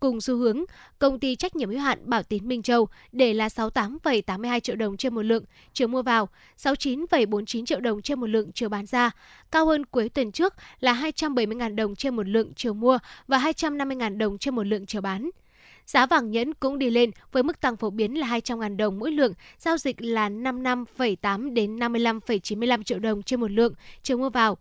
Cùng 0.00 0.20
xu 0.20 0.36
hướng, 0.36 0.64
công 0.98 1.20
ty 1.20 1.36
trách 1.36 1.56
nhiệm 1.56 1.70
hữu 1.70 1.78
hạn 1.78 1.98
Bảo 2.04 2.22
Tín 2.22 2.48
Minh 2.48 2.62
Châu 2.62 2.88
để 3.12 3.34
là 3.34 3.48
68,82 3.48 4.60
triệu 4.60 4.76
đồng 4.76 4.96
trên 4.96 5.14
một 5.14 5.22
lượng 5.22 5.44
chiều 5.72 5.88
mua 5.88 6.02
vào, 6.02 6.28
69,49 6.58 7.64
triệu 7.64 7.80
đồng 7.80 8.02
trên 8.02 8.20
một 8.20 8.26
lượng 8.26 8.52
chiều 8.52 8.68
bán 8.68 8.86
ra, 8.86 9.10
cao 9.50 9.66
hơn 9.66 9.86
cuối 9.86 10.08
tuần 10.08 10.32
trước 10.32 10.54
là 10.80 10.92
270.000 10.92 11.74
đồng 11.74 11.94
trên 11.94 12.16
một 12.16 12.28
lượng 12.28 12.52
chiều 12.56 12.74
mua 12.74 12.98
và 13.26 13.38
250.000 13.38 14.18
đồng 14.18 14.38
trên 14.38 14.54
một 14.54 14.66
lượng 14.66 14.86
chiều 14.86 15.00
bán. 15.00 15.30
Giá 15.88 16.06
vàng 16.06 16.30
nhẫn 16.30 16.54
cũng 16.54 16.78
đi 16.78 16.90
lên 16.90 17.10
với 17.32 17.42
mức 17.42 17.60
tăng 17.60 17.76
phổ 17.76 17.90
biến 17.90 18.18
là 18.18 18.26
200.000 18.26 18.76
đồng 18.76 18.98
mỗi 18.98 19.12
lượng, 19.12 19.32
giao 19.58 19.76
dịch 19.76 19.96
là 20.02 20.28
55,8 20.28 21.54
đến 21.54 21.76
55,95 21.76 22.82
triệu 22.82 22.98
đồng 22.98 23.22
trên 23.22 23.40
một 23.40 23.50
lượng 23.50 23.74
chiều 24.02 24.18
mua 24.18 24.30
vào 24.30 24.58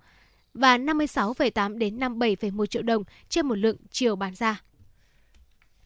và 0.53 0.77
56,8 0.77 1.77
đến 1.77 1.99
57,1 1.99 2.65
triệu 2.65 2.81
đồng 2.81 3.03
trên 3.29 3.47
một 3.47 3.55
lượng 3.55 3.77
chiều 3.91 4.15
bán 4.15 4.35
ra. 4.35 4.61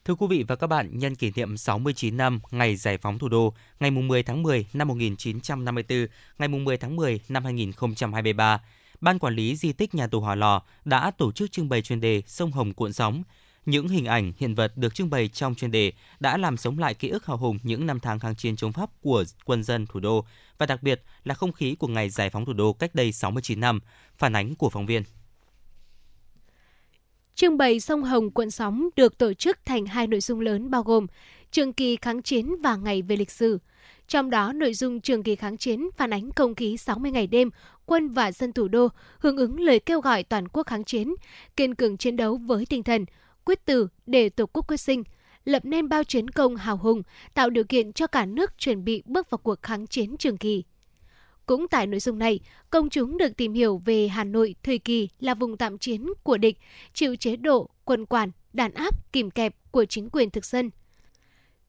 Thưa 0.04 0.14
quý 0.14 0.26
vị 0.30 0.44
và 0.48 0.56
các 0.56 0.66
bạn, 0.66 0.98
nhân 0.98 1.14
kỷ 1.14 1.32
niệm 1.36 1.56
69 1.56 2.16
năm 2.16 2.40
ngày 2.50 2.76
giải 2.76 2.98
phóng 2.98 3.18
thủ 3.18 3.28
đô, 3.28 3.54
ngày 3.80 3.90
10 3.90 4.22
tháng 4.22 4.42
10 4.42 4.66
năm 4.72 4.88
1954, 4.88 6.06
ngày 6.38 6.48
10 6.48 6.76
tháng 6.76 6.96
10 6.96 7.20
năm 7.28 7.44
2023, 7.44 8.60
Ban 9.00 9.18
Quản 9.18 9.34
lý 9.34 9.56
Di 9.56 9.72
tích 9.72 9.94
Nhà 9.94 10.06
tù 10.06 10.20
Hòa 10.20 10.34
Lò 10.34 10.62
đã 10.84 11.10
tổ 11.10 11.32
chức 11.32 11.52
trưng 11.52 11.68
bày 11.68 11.82
chuyên 11.82 12.00
đề 12.00 12.22
Sông 12.26 12.52
Hồng 12.52 12.74
cuộn 12.74 12.92
sóng. 12.92 13.22
Những 13.66 13.88
hình 13.88 14.04
ảnh, 14.04 14.32
hiện 14.38 14.54
vật 14.54 14.72
được 14.76 14.94
trưng 14.94 15.10
bày 15.10 15.28
trong 15.28 15.54
chuyên 15.54 15.70
đề 15.70 15.92
đã 16.20 16.36
làm 16.36 16.56
sống 16.56 16.78
lại 16.78 16.94
ký 16.94 17.08
ức 17.08 17.26
hào 17.26 17.36
hùng 17.36 17.58
những 17.62 17.86
năm 17.86 18.00
tháng 18.00 18.18
kháng 18.18 18.36
chiến 18.36 18.56
chống 18.56 18.72
Pháp 18.72 18.90
của 19.00 19.24
quân 19.44 19.62
dân 19.62 19.86
thủ 19.86 20.00
đô 20.00 20.24
và 20.58 20.66
đặc 20.66 20.82
biệt 20.82 21.02
là 21.24 21.34
không 21.34 21.52
khí 21.52 21.74
của 21.74 21.88
ngày 21.88 22.10
giải 22.10 22.30
phóng 22.30 22.44
thủ 22.44 22.52
đô 22.52 22.72
cách 22.72 22.94
đây 22.94 23.12
69 23.12 23.60
năm, 23.60 23.80
phản 24.18 24.36
ánh 24.36 24.54
của 24.54 24.70
phóng 24.70 24.86
viên. 24.86 25.02
Trưng 27.34 27.58
bày 27.58 27.80
sông 27.80 28.02
Hồng 28.02 28.30
cuộn 28.30 28.50
sóng 28.50 28.88
được 28.96 29.18
tổ 29.18 29.34
chức 29.34 29.58
thành 29.64 29.86
hai 29.86 30.06
nội 30.06 30.20
dung 30.20 30.40
lớn 30.40 30.70
bao 30.70 30.82
gồm 30.82 31.06
trường 31.50 31.72
kỳ 31.72 31.96
kháng 31.96 32.22
chiến 32.22 32.54
và 32.62 32.76
ngày 32.76 33.02
về 33.02 33.16
lịch 33.16 33.30
sử. 33.30 33.58
Trong 34.08 34.30
đó, 34.30 34.52
nội 34.52 34.74
dung 34.74 35.00
trường 35.00 35.22
kỳ 35.22 35.36
kháng 35.36 35.56
chiến 35.56 35.88
phản 35.96 36.12
ánh 36.12 36.30
không 36.36 36.54
khí 36.54 36.76
60 36.76 37.10
ngày 37.10 37.26
đêm, 37.26 37.50
quân 37.86 38.08
và 38.08 38.32
dân 38.32 38.52
thủ 38.52 38.68
đô 38.68 38.88
hưởng 39.18 39.36
ứng 39.36 39.60
lời 39.60 39.78
kêu 39.78 40.00
gọi 40.00 40.22
toàn 40.22 40.48
quốc 40.48 40.66
kháng 40.66 40.84
chiến, 40.84 41.14
kiên 41.56 41.74
cường 41.74 41.96
chiến 41.96 42.16
đấu 42.16 42.36
với 42.36 42.66
tinh 42.66 42.82
thần, 42.82 43.04
quyết 43.44 43.64
tử 43.64 43.88
để 44.06 44.28
Tổ 44.28 44.46
quốc 44.46 44.68
quyết 44.68 44.80
sinh, 44.80 45.02
lập 45.44 45.64
nên 45.64 45.88
bao 45.88 46.04
chiến 46.04 46.30
công 46.30 46.56
hào 46.56 46.76
hùng, 46.76 47.02
tạo 47.34 47.50
điều 47.50 47.64
kiện 47.64 47.92
cho 47.92 48.06
cả 48.06 48.26
nước 48.26 48.58
chuẩn 48.58 48.84
bị 48.84 49.02
bước 49.06 49.30
vào 49.30 49.38
cuộc 49.38 49.62
kháng 49.62 49.86
chiến 49.86 50.16
trường 50.16 50.36
kỳ. 50.36 50.64
Cũng 51.46 51.68
tại 51.68 51.86
nội 51.86 52.00
dung 52.00 52.18
này, 52.18 52.40
công 52.70 52.90
chúng 52.90 53.18
được 53.18 53.36
tìm 53.36 53.52
hiểu 53.52 53.82
về 53.84 54.08
Hà 54.08 54.24
Nội 54.24 54.54
thời 54.62 54.78
kỳ 54.78 55.08
là 55.20 55.34
vùng 55.34 55.56
tạm 55.56 55.78
chiến 55.78 56.06
của 56.22 56.38
địch, 56.38 56.58
chịu 56.94 57.16
chế 57.16 57.36
độ, 57.36 57.70
quân 57.84 58.06
quản, 58.06 58.30
đàn 58.52 58.74
áp, 58.74 59.12
kìm 59.12 59.30
kẹp 59.30 59.54
của 59.70 59.84
chính 59.84 60.10
quyền 60.10 60.30
thực 60.30 60.44
dân. 60.44 60.70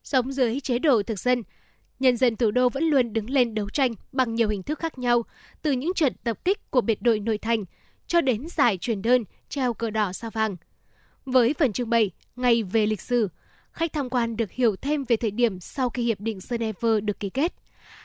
Sống 0.03 0.31
dưới 0.31 0.59
chế 0.59 0.79
độ 0.79 1.03
thực 1.03 1.19
dân, 1.19 1.43
nhân 1.99 2.17
dân 2.17 2.35
thủ 2.35 2.51
đô 2.51 2.69
vẫn 2.69 2.83
luôn 2.83 3.13
đứng 3.13 3.29
lên 3.29 3.55
đấu 3.55 3.69
tranh 3.69 3.91
bằng 4.11 4.35
nhiều 4.35 4.49
hình 4.49 4.63
thức 4.63 4.79
khác 4.79 4.97
nhau, 4.97 5.23
từ 5.61 5.71
những 5.71 5.93
trận 5.93 6.13
tập 6.23 6.39
kích 6.45 6.71
của 6.71 6.81
biệt 6.81 7.01
đội 7.01 7.19
nội 7.19 7.37
thành 7.37 7.65
cho 8.07 8.21
đến 8.21 8.47
giải 8.49 8.77
truyền 8.77 9.01
đơn 9.01 9.23
treo 9.49 9.73
cờ 9.73 9.89
đỏ 9.89 10.13
sao 10.13 10.31
vàng. 10.31 10.57
Với 11.25 11.53
phần 11.53 11.73
trưng 11.73 11.89
bày 11.89 12.11
Ngày 12.35 12.63
về 12.63 12.85
lịch 12.85 13.01
sử, 13.01 13.29
khách 13.71 13.93
tham 13.93 14.09
quan 14.09 14.37
được 14.37 14.51
hiểu 14.51 14.75
thêm 14.75 15.03
về 15.03 15.17
thời 15.17 15.31
điểm 15.31 15.59
sau 15.59 15.89
khi 15.89 16.03
Hiệp 16.03 16.19
định 16.19 16.39
Geneva 16.49 16.99
được 17.03 17.19
ký 17.19 17.29
kết. 17.29 17.53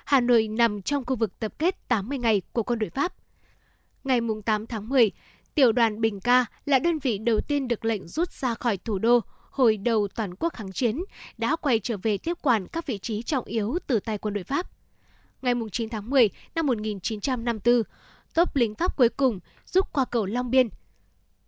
Hà 0.04 0.20
Nội 0.20 0.48
nằm 0.48 0.82
trong 0.82 1.04
khu 1.04 1.16
vực 1.16 1.38
tập 1.38 1.52
kết 1.58 1.88
80 1.88 2.18
ngày 2.18 2.42
của 2.52 2.62
quân 2.62 2.78
đội 2.78 2.90
Pháp. 2.90 3.14
Ngày 4.04 4.20
8 4.44 4.66
tháng 4.66 4.88
10, 4.88 5.10
tiểu 5.54 5.72
đoàn 5.72 6.00
Bình 6.00 6.20
Ca 6.20 6.46
là 6.64 6.78
đơn 6.78 6.98
vị 6.98 7.18
đầu 7.18 7.40
tiên 7.40 7.68
được 7.68 7.84
lệnh 7.84 8.08
rút 8.08 8.32
ra 8.32 8.54
khỏi 8.54 8.76
thủ 8.76 8.98
đô 8.98 9.20
hồi 9.50 9.76
đầu 9.76 10.08
toàn 10.08 10.34
quốc 10.34 10.52
kháng 10.52 10.72
chiến, 10.72 11.04
đã 11.38 11.56
quay 11.56 11.80
trở 11.80 11.96
về 11.96 12.18
tiếp 12.18 12.36
quản 12.42 12.66
các 12.68 12.86
vị 12.86 12.98
trí 12.98 13.22
trọng 13.22 13.44
yếu 13.44 13.78
từ 13.86 14.00
tay 14.00 14.18
quân 14.18 14.34
đội 14.34 14.44
Pháp. 14.44 14.70
Ngày 15.42 15.54
9 15.72 15.88
tháng 15.88 16.10
10 16.10 16.30
năm 16.54 16.66
1954, 16.66 17.82
tốp 18.34 18.56
lính 18.56 18.74
Pháp 18.74 18.96
cuối 18.96 19.08
cùng 19.08 19.40
rút 19.66 19.92
qua 19.92 20.04
cầu 20.04 20.26
Long 20.26 20.50
Biên. 20.50 20.68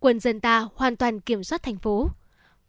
Quân 0.01 0.19
dân 0.19 0.39
ta 0.39 0.67
hoàn 0.75 0.95
toàn 0.95 1.19
kiểm 1.19 1.43
soát 1.43 1.63
thành 1.63 1.77
phố. 1.77 2.09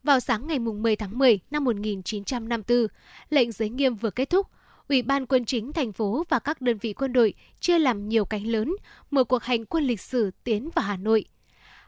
Vào 0.02 0.20
sáng 0.20 0.46
ngày 0.46 0.58
10 0.58 0.96
tháng 0.96 1.18
10 1.18 1.38
năm 1.50 1.64
1954, 1.64 2.86
lệnh 3.30 3.52
giới 3.52 3.68
nghiêm 3.68 3.94
vừa 3.94 4.10
kết 4.10 4.30
thúc, 4.30 4.46
Ủy 4.88 5.02
ban 5.02 5.26
quân 5.26 5.44
chính 5.44 5.72
thành 5.72 5.92
phố 5.92 6.24
và 6.28 6.38
các 6.38 6.60
đơn 6.60 6.78
vị 6.78 6.92
quân 6.92 7.12
đội 7.12 7.34
chia 7.60 7.78
làm 7.78 8.08
nhiều 8.08 8.24
cánh 8.24 8.46
lớn, 8.46 8.74
mở 9.10 9.24
cuộc 9.24 9.42
hành 9.42 9.64
quân 9.66 9.84
lịch 9.84 10.00
sử 10.00 10.30
tiến 10.44 10.70
vào 10.74 10.84
Hà 10.84 10.96
Nội. 10.96 11.24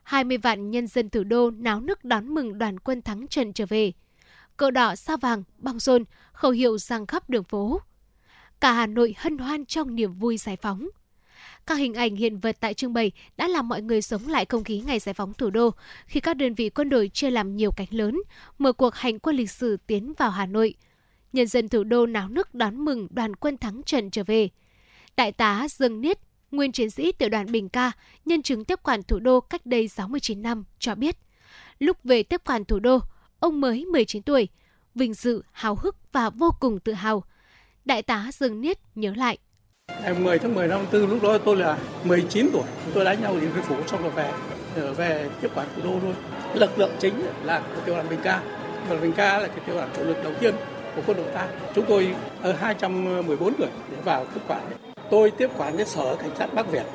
20 0.02 0.36
vạn 0.36 0.70
nhân 0.70 0.86
dân 0.86 1.10
thủ 1.10 1.24
đô 1.24 1.50
náo 1.50 1.80
nức 1.80 2.04
đón 2.04 2.34
mừng 2.34 2.58
đoàn 2.58 2.80
quân 2.80 3.02
thắng 3.02 3.28
trận 3.28 3.52
trở 3.52 3.66
về. 3.66 3.92
Cờ 4.56 4.70
đỏ 4.70 4.94
sao 4.94 5.16
vàng, 5.16 5.42
băng 5.58 5.78
rôn, 5.78 6.04
khẩu 6.32 6.50
hiệu 6.50 6.78
sang 6.78 7.06
khắp 7.06 7.30
đường 7.30 7.44
phố. 7.44 7.80
Cả 8.60 8.72
Hà 8.72 8.86
Nội 8.86 9.14
hân 9.18 9.38
hoan 9.38 9.66
trong 9.66 9.94
niềm 9.94 10.12
vui 10.12 10.36
giải 10.36 10.56
phóng. 10.56 10.88
Các 11.66 11.74
hình 11.74 11.94
ảnh 11.94 12.16
hiện 12.16 12.38
vật 12.38 12.56
tại 12.60 12.74
trưng 12.74 12.94
bày 12.94 13.12
đã 13.36 13.48
làm 13.48 13.68
mọi 13.68 13.82
người 13.82 14.02
sống 14.02 14.28
lại 14.28 14.44
không 14.44 14.64
khí 14.64 14.82
ngày 14.86 14.98
giải 14.98 15.14
phóng 15.14 15.34
thủ 15.34 15.50
đô 15.50 15.70
khi 16.06 16.20
các 16.20 16.34
đơn 16.34 16.54
vị 16.54 16.68
quân 16.70 16.88
đội 16.88 17.08
chia 17.08 17.30
làm 17.30 17.56
nhiều 17.56 17.70
cánh 17.76 17.88
lớn, 17.90 18.20
mở 18.58 18.72
cuộc 18.72 18.94
hành 18.94 19.18
quân 19.18 19.36
lịch 19.36 19.50
sử 19.50 19.76
tiến 19.86 20.12
vào 20.18 20.30
Hà 20.30 20.46
Nội– 20.46 20.74
nhân 21.34 21.46
dân 21.46 21.68
thủ 21.68 21.84
đô 21.84 22.06
náo 22.06 22.28
nức 22.28 22.54
đón 22.54 22.84
mừng 22.84 23.08
đoàn 23.10 23.36
quân 23.36 23.58
thắng 23.58 23.82
trận 23.82 24.10
trở 24.10 24.24
về. 24.24 24.48
Đại 25.16 25.32
tá 25.32 25.66
Dương 25.70 26.00
Niết, 26.00 26.18
nguyên 26.50 26.72
chiến 26.72 26.90
sĩ 26.90 27.12
tiểu 27.12 27.28
đoàn 27.28 27.52
Bình 27.52 27.68
Ca, 27.68 27.92
nhân 28.24 28.42
chứng 28.42 28.64
tiếp 28.64 28.82
quản 28.82 29.02
thủ 29.02 29.18
đô 29.18 29.40
cách 29.40 29.66
đây 29.66 29.88
69 29.88 30.42
năm, 30.42 30.64
cho 30.78 30.94
biết. 30.94 31.16
Lúc 31.78 31.96
về 32.04 32.22
tiếp 32.22 32.40
quản 32.44 32.64
thủ 32.64 32.78
đô, 32.78 32.98
ông 33.38 33.60
mới 33.60 33.84
19 33.84 34.22
tuổi, 34.22 34.48
vinh 34.94 35.14
dự, 35.14 35.42
hào 35.52 35.74
hức 35.74 35.96
và 36.12 36.30
vô 36.30 36.50
cùng 36.60 36.80
tự 36.80 36.92
hào. 36.92 37.24
Đại 37.84 38.02
tá 38.02 38.30
Dương 38.32 38.60
Niết 38.60 38.78
nhớ 38.94 39.12
lại. 39.16 39.38
Ngày 40.04 40.14
10 40.14 40.38
tháng 40.38 40.54
10 40.54 40.68
năm 40.68 40.80
4 40.92 41.06
lúc 41.06 41.22
đó 41.22 41.38
tôi 41.38 41.56
là 41.56 41.76
19 42.04 42.50
tuổi, 42.52 42.62
tôi 42.94 43.04
đánh 43.04 43.22
nhau 43.22 43.36
Điện 43.40 43.50
Biên 43.54 43.64
Phủ 43.64 43.74
xong 43.86 44.02
rồi 44.02 44.10
về 44.10 44.30
ờ, 44.76 44.92
về 44.92 45.28
tiếp 45.40 45.48
quản 45.54 45.66
thủ 45.76 45.82
đô 45.84 45.90
luôn. 45.90 46.14
Lực 46.54 46.78
lượng 46.78 46.90
chính 46.98 47.14
là 47.44 47.62
tiểu 47.84 47.94
đoàn 47.94 48.08
Bình 48.10 48.18
Ca. 48.22 48.40
và 48.82 48.88
đoàn 48.88 49.02
Bình 49.02 49.12
Ca 49.12 49.38
là 49.38 49.46
cái 49.46 49.58
tiểu 49.66 49.76
đoàn 49.76 49.88
chủ 49.96 50.04
lực 50.04 50.24
đầu 50.24 50.32
tiên 50.40 50.54
của 50.96 51.02
quân 51.06 51.16
đội 51.16 51.26
ta. 51.34 51.46
Chúng 51.74 51.84
tôi 51.88 52.14
ở 52.42 52.52
214 52.52 53.54
người 53.58 53.68
để 53.90 53.96
vào 54.04 54.24
tiếp 54.34 54.40
quản. 54.48 54.70
Tôi 55.10 55.30
tiếp 55.30 55.50
quản 55.56 55.76
cái 55.76 55.86
sở 55.86 56.16
cảnh 56.16 56.30
sát 56.38 56.54
Bắc 56.54 56.70
Việt, 56.70 56.86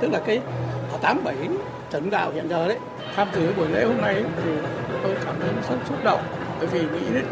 tức 0.00 0.12
là 0.12 0.20
cái 0.26 0.40
ở 0.92 0.98
87 1.02 1.34
Trần 1.90 2.10
Đạo 2.10 2.32
hiện 2.34 2.48
giờ 2.48 2.68
đấy. 2.68 2.78
Tham 3.16 3.28
dự 3.34 3.52
buổi 3.56 3.68
lễ 3.68 3.84
hôm 3.84 4.00
nay 4.00 4.22
thì 4.44 4.50
tôi 5.02 5.14
cảm 5.24 5.34
thấy 5.40 5.50
rất 5.68 5.76
xúc 5.88 6.04
động 6.04 6.20
bởi 6.58 6.66
vì 6.66 6.80
nghĩ 6.80 7.14
đấy 7.14 7.22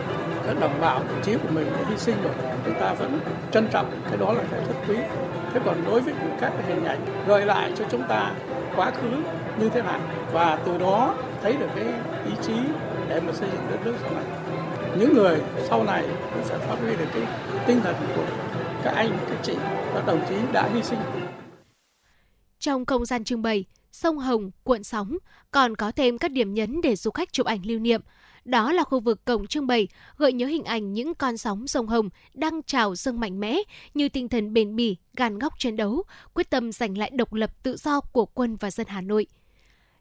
các 0.47 0.61
đồng 0.61 0.81
bào 0.81 0.99
đồng 0.99 1.23
chí 1.23 1.35
của 1.35 1.49
mình 1.51 1.67
đã 1.73 1.79
hy 1.89 1.97
sinh 1.97 2.17
rồi 2.23 2.33
chúng 2.65 2.75
ta 2.81 2.95
vẫn 2.95 3.21
trân 3.53 3.69
trọng 3.73 3.91
cái 4.09 4.17
đó 4.17 4.33
là 4.33 4.43
cái 4.51 4.61
rất 4.61 4.75
quý 4.89 4.97
thế 5.53 5.61
còn 5.65 5.85
đối 5.85 6.01
với 6.01 6.15
các 6.41 6.53
cái 6.57 6.67
hình 6.67 6.85
ảnh 6.85 7.25
gợi 7.27 7.47
lại 7.47 7.73
cho 7.79 7.85
chúng 7.91 8.03
ta 8.09 8.33
quá 8.77 8.91
khứ 8.91 9.11
như 9.61 9.69
thế 9.69 9.83
nào 9.83 10.01
và 10.33 10.59
từ 10.67 10.79
đó 10.79 11.15
thấy 11.43 11.53
được 11.53 11.69
cái 11.77 11.85
ý 12.27 12.33
chí 12.43 12.55
để 13.09 13.21
mà 13.21 13.33
xây 13.33 13.49
dựng 13.53 13.67
đất 13.71 13.79
nước 13.85 13.95
sau 14.03 14.11
này 14.15 14.25
những 14.99 15.15
người 15.15 15.41
sau 15.69 15.85
này 15.85 16.05
cũng 16.35 16.45
sẽ 16.45 16.59
phát 16.59 16.77
huy 16.81 16.97
được 16.97 17.09
cái 17.15 17.23
tinh 17.67 17.81
thần 17.81 17.95
của 18.17 18.25
các 18.85 18.91
anh, 18.91 19.19
các 19.31 19.39
chị, 19.43 19.55
các 19.95 20.07
đồng 20.07 20.21
chí 20.29 20.35
đã 20.53 20.69
hy 20.75 20.83
sinh. 20.83 20.99
Trong 22.59 22.87
không 22.87 23.05
gian 23.05 23.25
trưng 23.25 23.43
bày, 23.43 23.65
sông 23.93 24.19
Hồng, 24.19 24.51
cuộn 24.65 24.83
sóng 24.83 25.19
còn 25.51 25.77
có 25.77 25.93
thêm 25.93 26.19
các 26.19 26.31
điểm 26.31 26.55
nhấn 26.55 26.81
để 26.83 26.97
du 26.97 27.11
khách 27.11 27.33
chụp 27.33 27.47
ảnh 27.47 27.61
lưu 27.67 27.79
niệm. 27.79 28.01
Đó 28.45 28.73
là 28.73 28.85
khu 28.85 29.01
vực 29.01 29.25
cổng 29.25 29.47
trưng 29.47 29.67
bày 29.67 29.89
gợi 30.17 30.33
nhớ 30.33 30.47
hình 30.47 30.65
ảnh 30.65 30.93
những 30.93 31.15
con 31.15 31.37
sóng 31.37 31.67
sông 31.67 31.87
Hồng 31.87 32.09
đang 32.35 32.63
trào 32.63 32.95
dâng 32.95 33.21
mạnh 33.21 33.41
mẽ 33.41 33.59
như 33.95 34.09
tinh 34.09 34.29
thần 34.29 34.53
bền 34.53 34.77
bỉ, 34.77 34.97
gàn 35.17 35.39
góc 35.39 35.59
chiến 35.59 35.77
đấu, 35.77 36.03
quyết 36.35 36.51
tâm 36.51 36.73
giành 36.73 36.99
lại 36.99 37.11
độc 37.11 37.35
lập 37.35 37.63
tự 37.63 37.77
do 37.77 38.01
của 38.01 38.27
quân 38.27 38.57
và 38.57 38.71
dân 38.71 38.87
Hà 38.87 39.01
Nội. 39.01 39.27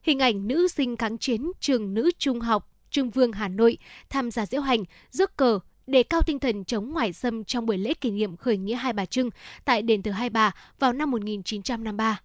Hình 0.01 0.19
ảnh 0.19 0.47
nữ 0.47 0.67
sinh 0.67 0.97
kháng 0.97 1.17
chiến 1.17 1.51
trường 1.59 1.93
nữ 1.93 2.11
trung 2.17 2.39
học 2.39 2.71
Trương 2.89 3.09
Vương 3.09 3.31
Hà 3.31 3.47
Nội 3.47 3.77
tham 4.09 4.31
gia 4.31 4.45
diễu 4.45 4.61
hành, 4.61 4.83
rước 5.11 5.37
cờ, 5.37 5.59
đề 5.87 6.03
cao 6.03 6.21
tinh 6.21 6.39
thần 6.39 6.65
chống 6.65 6.89
ngoại 6.93 7.13
xâm 7.13 7.43
trong 7.43 7.65
buổi 7.65 7.77
lễ 7.77 7.93
kỷ 7.93 8.11
niệm 8.11 8.37
khởi 8.37 8.57
nghĩa 8.57 8.75
Hai 8.75 8.93
Bà 8.93 9.05
Trưng 9.05 9.29
tại 9.65 9.81
đền 9.81 10.01
thờ 10.01 10.11
Hai 10.11 10.29
Bà 10.29 10.51
vào 10.79 10.93
năm 10.93 11.11
1953. 11.11 12.19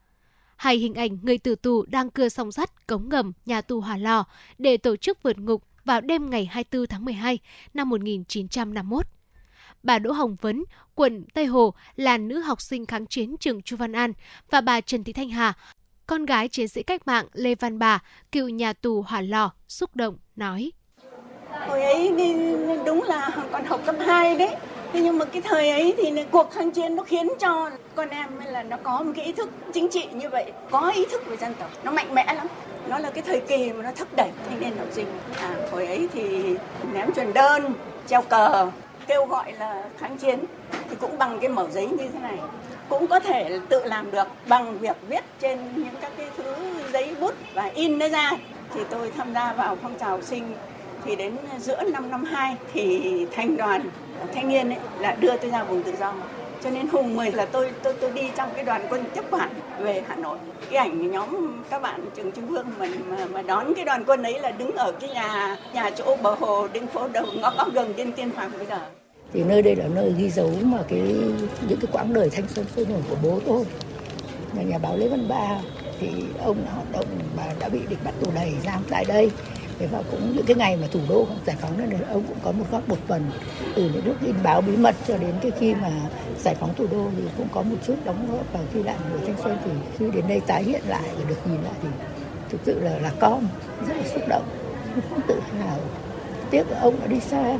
Hai 0.56 0.76
hình 0.76 0.94
ảnh 0.94 1.18
người 1.22 1.38
tử 1.38 1.54
tù 1.54 1.84
đang 1.86 2.10
cưa 2.10 2.28
song 2.28 2.52
sắt, 2.52 2.86
cống 2.86 3.08
ngầm, 3.08 3.32
nhà 3.46 3.60
tù 3.60 3.80
Hỏa 3.80 3.96
Lò 3.96 4.24
để 4.58 4.76
tổ 4.76 4.96
chức 4.96 5.22
vượt 5.22 5.38
ngục 5.38 5.62
vào 5.84 6.00
đêm 6.00 6.30
ngày 6.30 6.44
24 6.44 6.86
tháng 6.86 7.04
12 7.04 7.38
năm 7.74 7.88
1951. 7.88 9.06
Bà 9.82 9.98
Đỗ 9.98 10.12
Hồng 10.12 10.36
Vấn, 10.40 10.64
quận 10.94 11.24
Tây 11.34 11.46
Hồ 11.46 11.74
là 11.96 12.18
nữ 12.18 12.40
học 12.40 12.60
sinh 12.60 12.86
kháng 12.86 13.06
chiến 13.06 13.36
trường 13.40 13.62
Chu 13.62 13.76
Văn 13.76 13.92
An 13.92 14.12
và 14.50 14.60
bà 14.60 14.80
Trần 14.80 15.04
Thị 15.04 15.12
Thanh 15.12 15.28
Hà, 15.28 15.52
con 16.06 16.24
gái 16.24 16.48
chiến 16.48 16.68
sĩ 16.68 16.82
cách 16.82 17.06
mạng 17.06 17.26
Lê 17.32 17.54
Văn 17.54 17.78
Bà, 17.78 18.02
cựu 18.32 18.48
nhà 18.48 18.72
tù 18.72 19.02
Hỏa 19.02 19.20
Lò, 19.20 19.52
xúc 19.68 19.96
động, 19.96 20.16
nói. 20.36 20.72
Hồi 21.50 21.82
ấy 21.82 22.12
đi 22.16 22.34
đúng 22.86 23.02
là 23.02 23.30
còn 23.52 23.64
học 23.64 23.80
cấp 23.86 23.96
2 24.06 24.36
đấy. 24.36 24.56
Thế 24.94 25.00
nhưng 25.00 25.18
mà 25.18 25.24
cái 25.24 25.42
thời 25.42 25.70
ấy 25.70 25.94
thì 25.96 26.24
cuộc 26.30 26.50
kháng 26.50 26.70
chiến 26.70 26.96
nó 26.96 27.02
khiến 27.02 27.28
cho 27.38 27.70
con 27.94 28.08
em 28.08 28.28
là 28.46 28.62
nó 28.62 28.76
có 28.82 29.02
một 29.02 29.12
cái 29.16 29.24
ý 29.24 29.32
thức 29.32 29.50
chính 29.72 29.88
trị 29.90 30.08
như 30.12 30.28
vậy, 30.28 30.52
có 30.70 30.90
ý 30.90 31.06
thức 31.10 31.26
về 31.26 31.36
dân 31.36 31.54
tộc, 31.54 31.70
nó 31.84 31.90
mạnh 31.90 32.14
mẽ 32.14 32.34
lắm. 32.34 32.46
Nó 32.88 32.98
là 32.98 33.10
cái 33.10 33.22
thời 33.26 33.40
kỳ 33.40 33.72
mà 33.72 33.82
nó 33.82 33.90
thúc 33.96 34.08
đẩy 34.16 34.28
thanh 34.48 34.60
niên 34.60 34.76
học 34.78 34.88
sinh. 34.90 35.06
À, 35.36 35.56
hồi 35.72 35.86
ấy 35.86 36.08
thì 36.12 36.56
ném 36.92 37.12
truyền 37.12 37.32
đơn, 37.32 37.74
treo 38.06 38.22
cờ, 38.22 38.70
kêu 39.06 39.26
gọi 39.26 39.52
là 39.52 39.84
kháng 39.98 40.16
chiến 40.16 40.38
thì 40.90 40.96
cũng 41.00 41.18
bằng 41.18 41.38
cái 41.40 41.48
mẩu 41.48 41.68
giấy 41.70 41.86
như 41.86 42.08
thế 42.12 42.20
này 42.22 42.38
cũng 42.88 43.06
có 43.06 43.20
thể 43.20 43.60
tự 43.68 43.84
làm 43.84 44.10
được 44.10 44.26
bằng 44.46 44.78
việc 44.78 44.96
viết 45.08 45.24
trên 45.40 45.58
những 45.76 45.94
các 46.00 46.12
cái 46.16 46.26
thứ 46.36 46.54
giấy 46.92 47.14
bút 47.20 47.34
và 47.54 47.70
in 47.74 47.98
nó 47.98 48.08
ra 48.08 48.30
thì 48.74 48.80
tôi 48.90 49.12
tham 49.16 49.34
gia 49.34 49.52
vào 49.52 49.76
phong 49.82 49.98
trào 49.98 50.22
sinh 50.22 50.54
thì 51.04 51.16
đến 51.16 51.36
giữa 51.58 51.82
năm 51.82 52.10
năm 52.10 52.24
2 52.24 52.56
thì 52.72 53.26
thành 53.32 53.56
đoàn 53.56 53.88
thanh 54.34 54.48
niên 54.48 54.68
ấy 54.68 54.78
là 55.00 55.16
đưa 55.20 55.36
tôi 55.36 55.50
ra 55.50 55.64
vùng 55.64 55.82
tự 55.82 55.92
do. 56.00 56.14
Cho 56.64 56.70
nên 56.70 56.88
hùng 56.88 57.16
10 57.16 57.32
là 57.32 57.46
tôi 57.46 57.70
tôi 57.82 57.94
tôi 58.00 58.10
đi 58.10 58.22
trong 58.36 58.50
cái 58.56 58.64
đoàn 58.64 58.86
quân 58.90 59.04
tiếp 59.14 59.22
quản 59.30 59.48
về 59.78 60.02
Hà 60.08 60.16
Nội. 60.16 60.38
Cái 60.70 60.78
ảnh 60.78 61.10
nhóm 61.12 61.62
các 61.70 61.82
bạn 61.82 62.00
trường 62.16 62.32
Trung 62.32 62.46
Vương 62.46 62.66
mà, 62.78 62.86
mà 63.08 63.26
mà 63.32 63.42
đón 63.42 63.74
cái 63.74 63.84
đoàn 63.84 64.04
quân 64.06 64.22
ấy 64.22 64.40
là 64.40 64.50
đứng 64.50 64.72
ở 64.76 64.92
cái 64.92 65.10
nhà 65.10 65.56
nhà 65.74 65.90
chỗ 65.90 66.16
bờ 66.22 66.34
hồ 66.34 66.68
đường 66.72 66.86
phố 66.86 67.08
đầu 67.08 67.26
ngõ 67.40 67.54
góc 67.56 67.68
đường 67.72 67.92
Điện 67.96 68.12
Tiên 68.12 68.30
Hoàng 68.36 68.50
bây 68.56 68.66
giờ. 68.66 68.78
Thì 69.32 69.44
nơi 69.44 69.62
đây 69.62 69.76
là 69.76 69.84
nơi 69.94 70.14
ghi 70.18 70.30
dấu 70.30 70.50
mà 70.62 70.78
cái 70.88 71.02
những 71.68 71.80
cái 71.80 71.88
quãng 71.92 72.12
đời 72.14 72.30
thanh 72.30 72.48
xuân 72.48 72.66
sôi 72.76 72.86
nổi 72.88 73.00
của 73.10 73.16
bố 73.22 73.40
tôi. 73.46 73.64
Là 74.56 74.62
nhà 74.62 74.78
báo 74.78 74.96
Lê 74.96 75.08
Văn 75.08 75.28
Ba 75.28 75.58
thì 76.00 76.08
ông 76.44 76.56
hoạt 76.74 76.92
động 76.92 77.06
và 77.36 77.54
đã 77.60 77.68
bị 77.68 77.80
địch 77.88 77.98
bắt 78.04 78.14
tù 78.20 78.30
đầy 78.34 78.52
giam 78.64 78.82
tại 78.90 79.04
đây 79.04 79.30
thế 79.78 79.86
và 79.86 80.02
cũng 80.10 80.32
những 80.36 80.46
cái 80.46 80.56
ngày 80.56 80.76
mà 80.76 80.86
thủ 80.92 81.00
đô 81.08 81.26
giải 81.46 81.56
phóng 81.60 81.78
nên 81.78 82.00
ông 82.00 82.24
cũng 82.28 82.38
có 82.42 82.52
một 82.52 82.64
góp 82.70 82.88
một 82.88 82.98
phần 83.06 83.30
từ 83.74 83.90
những 83.94 84.06
lúc 84.06 84.16
in 84.26 84.34
báo 84.42 84.60
bí 84.60 84.76
mật 84.76 84.94
cho 85.08 85.16
đến 85.16 85.34
cái 85.42 85.52
khi 85.58 85.74
mà 85.74 85.90
giải 86.38 86.54
phóng 86.54 86.74
thủ 86.74 86.86
đô 86.90 87.10
thì 87.16 87.22
cũng 87.36 87.48
có 87.52 87.62
một 87.62 87.76
chút 87.86 87.94
đóng 88.04 88.28
góp 88.32 88.52
vào 88.52 88.62
khi 88.72 88.82
lại 88.82 88.96
người 89.10 89.20
thanh 89.26 89.36
xuân 89.42 89.58
thì 89.64 89.70
khi 89.98 90.10
đến 90.10 90.28
đây 90.28 90.40
tái 90.40 90.62
hiện 90.62 90.82
lại 90.88 91.02
và 91.18 91.24
được 91.28 91.46
nhìn 91.46 91.62
lại 91.62 91.74
thì 91.82 91.88
thực 92.54 92.60
sự 92.64 92.80
là 92.80 92.98
là 92.98 93.12
con 93.20 93.48
rất 93.88 93.96
là 93.96 94.08
xúc 94.14 94.22
động. 94.28 94.48
Không 95.10 95.20
tự 95.28 95.40
hào. 95.40 95.78
Tiếc 96.50 96.70
là 96.70 96.80
ông 96.80 97.00
đã 97.00 97.06
đi 97.06 97.20
xa. 97.20 97.58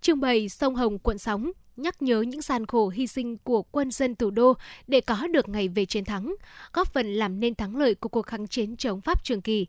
Trưng 0.00 0.20
bày 0.20 0.48
Sông 0.48 0.74
Hồng 0.74 0.98
cuộn 0.98 1.18
sóng 1.18 1.52
nhắc 1.76 2.02
nhớ 2.02 2.20
những 2.20 2.40
gian 2.40 2.66
khổ 2.66 2.88
hy 2.88 3.06
sinh 3.06 3.38
của 3.38 3.62
quân 3.62 3.90
dân 3.90 4.14
thủ 4.14 4.30
đô 4.30 4.54
để 4.86 5.00
có 5.00 5.26
được 5.26 5.48
ngày 5.48 5.68
về 5.68 5.84
chiến 5.84 6.04
thắng, 6.04 6.34
góp 6.72 6.92
phần 6.92 7.12
làm 7.12 7.40
nên 7.40 7.54
thắng 7.54 7.76
lợi 7.76 7.94
của 7.94 8.08
cuộc 8.08 8.26
kháng 8.26 8.46
chiến 8.46 8.76
chống 8.76 9.00
Pháp 9.00 9.24
trường 9.24 9.40
kỳ. 9.40 9.66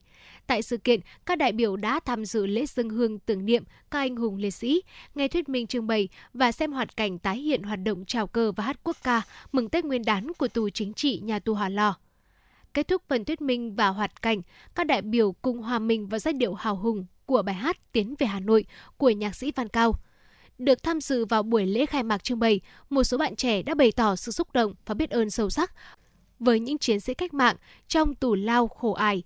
Tại 0.48 0.62
sự 0.62 0.78
kiện, 0.78 1.00
các 1.26 1.38
đại 1.38 1.52
biểu 1.52 1.76
đã 1.76 2.00
tham 2.06 2.26
dự 2.26 2.46
lễ 2.46 2.66
dân 2.66 2.90
hương 2.90 3.20
tưởng 3.20 3.46
niệm 3.46 3.64
các 3.92 4.00
anh 4.00 4.16
hùng 4.16 4.36
liệt 4.36 4.52
sĩ, 4.52 4.82
nghe 5.16 5.28
thuyết 5.28 5.50
minh 5.50 5.68
trưng 5.68 5.88
bày 5.88 6.10
và 6.34 6.52
xem 6.52 6.72
hoạt 6.72 6.98
cảnh 6.98 7.20
tái 7.20 7.38
hiện 7.38 7.64
hoạt 7.64 7.80
động 7.84 8.06
chào 8.06 8.28
cờ 8.28 8.52
và 8.52 8.64
hát 8.64 8.80
quốc 8.84 8.98
ca 9.04 9.22
mừng 9.52 9.70
Tết 9.70 9.86
Nguyên 9.86 10.06
đán 10.06 10.34
của 10.34 10.48
tù 10.48 10.70
chính 10.70 10.94
trị 10.94 11.22
nhà 11.24 11.40
tù 11.40 11.54
Hòa 11.54 11.70
Lò. 11.70 11.96
Kết 12.74 12.88
thúc 12.88 13.02
phần 13.08 13.26
thuyết 13.26 13.42
minh 13.42 13.76
và 13.76 13.88
hoạt 13.88 14.22
cảnh, 14.22 14.42
các 14.76 14.88
đại 14.88 15.02
biểu 15.02 15.32
cùng 15.32 15.62
hòa 15.62 15.80
mình 15.80 16.08
vào 16.08 16.20
giai 16.20 16.34
điệu 16.34 16.54
hào 16.54 16.76
hùng 16.76 17.06
của 17.26 17.42
bài 17.42 17.56
hát 17.56 17.78
Tiến 17.92 18.16
về 18.20 18.28
Hà 18.28 18.40
Nội 18.40 18.66
của 18.98 19.10
nhạc 19.10 19.36
sĩ 19.36 19.52
Văn 19.56 19.68
Cao– 19.68 19.94
được 20.58 20.84
tham 20.84 21.02
dự 21.02 21.26
vào 21.26 21.44
buổi 21.44 21.66
lễ 21.66 21.86
khai 21.86 22.04
mạc 22.04 22.24
trưng 22.24 22.40
bày, 22.40 22.60
một 22.90 23.04
số 23.04 23.18
bạn 23.18 23.36
trẻ 23.36 23.62
đã 23.62 23.76
bày 23.76 23.92
tỏ 23.92 24.16
sự 24.16 24.32
xúc 24.32 24.48
động 24.54 24.74
và 24.86 24.94
biết 24.94 25.10
ơn 25.10 25.30
sâu 25.30 25.50
sắc 25.50 25.72
với 26.40 26.60
những 26.60 26.78
chiến 26.78 27.00
sĩ 27.00 27.14
cách 27.14 27.34
mạng 27.34 27.56
trong 27.88 28.16
tù 28.16 28.36
lao 28.36 28.68
khổ 28.68 28.94
ải 28.94 29.24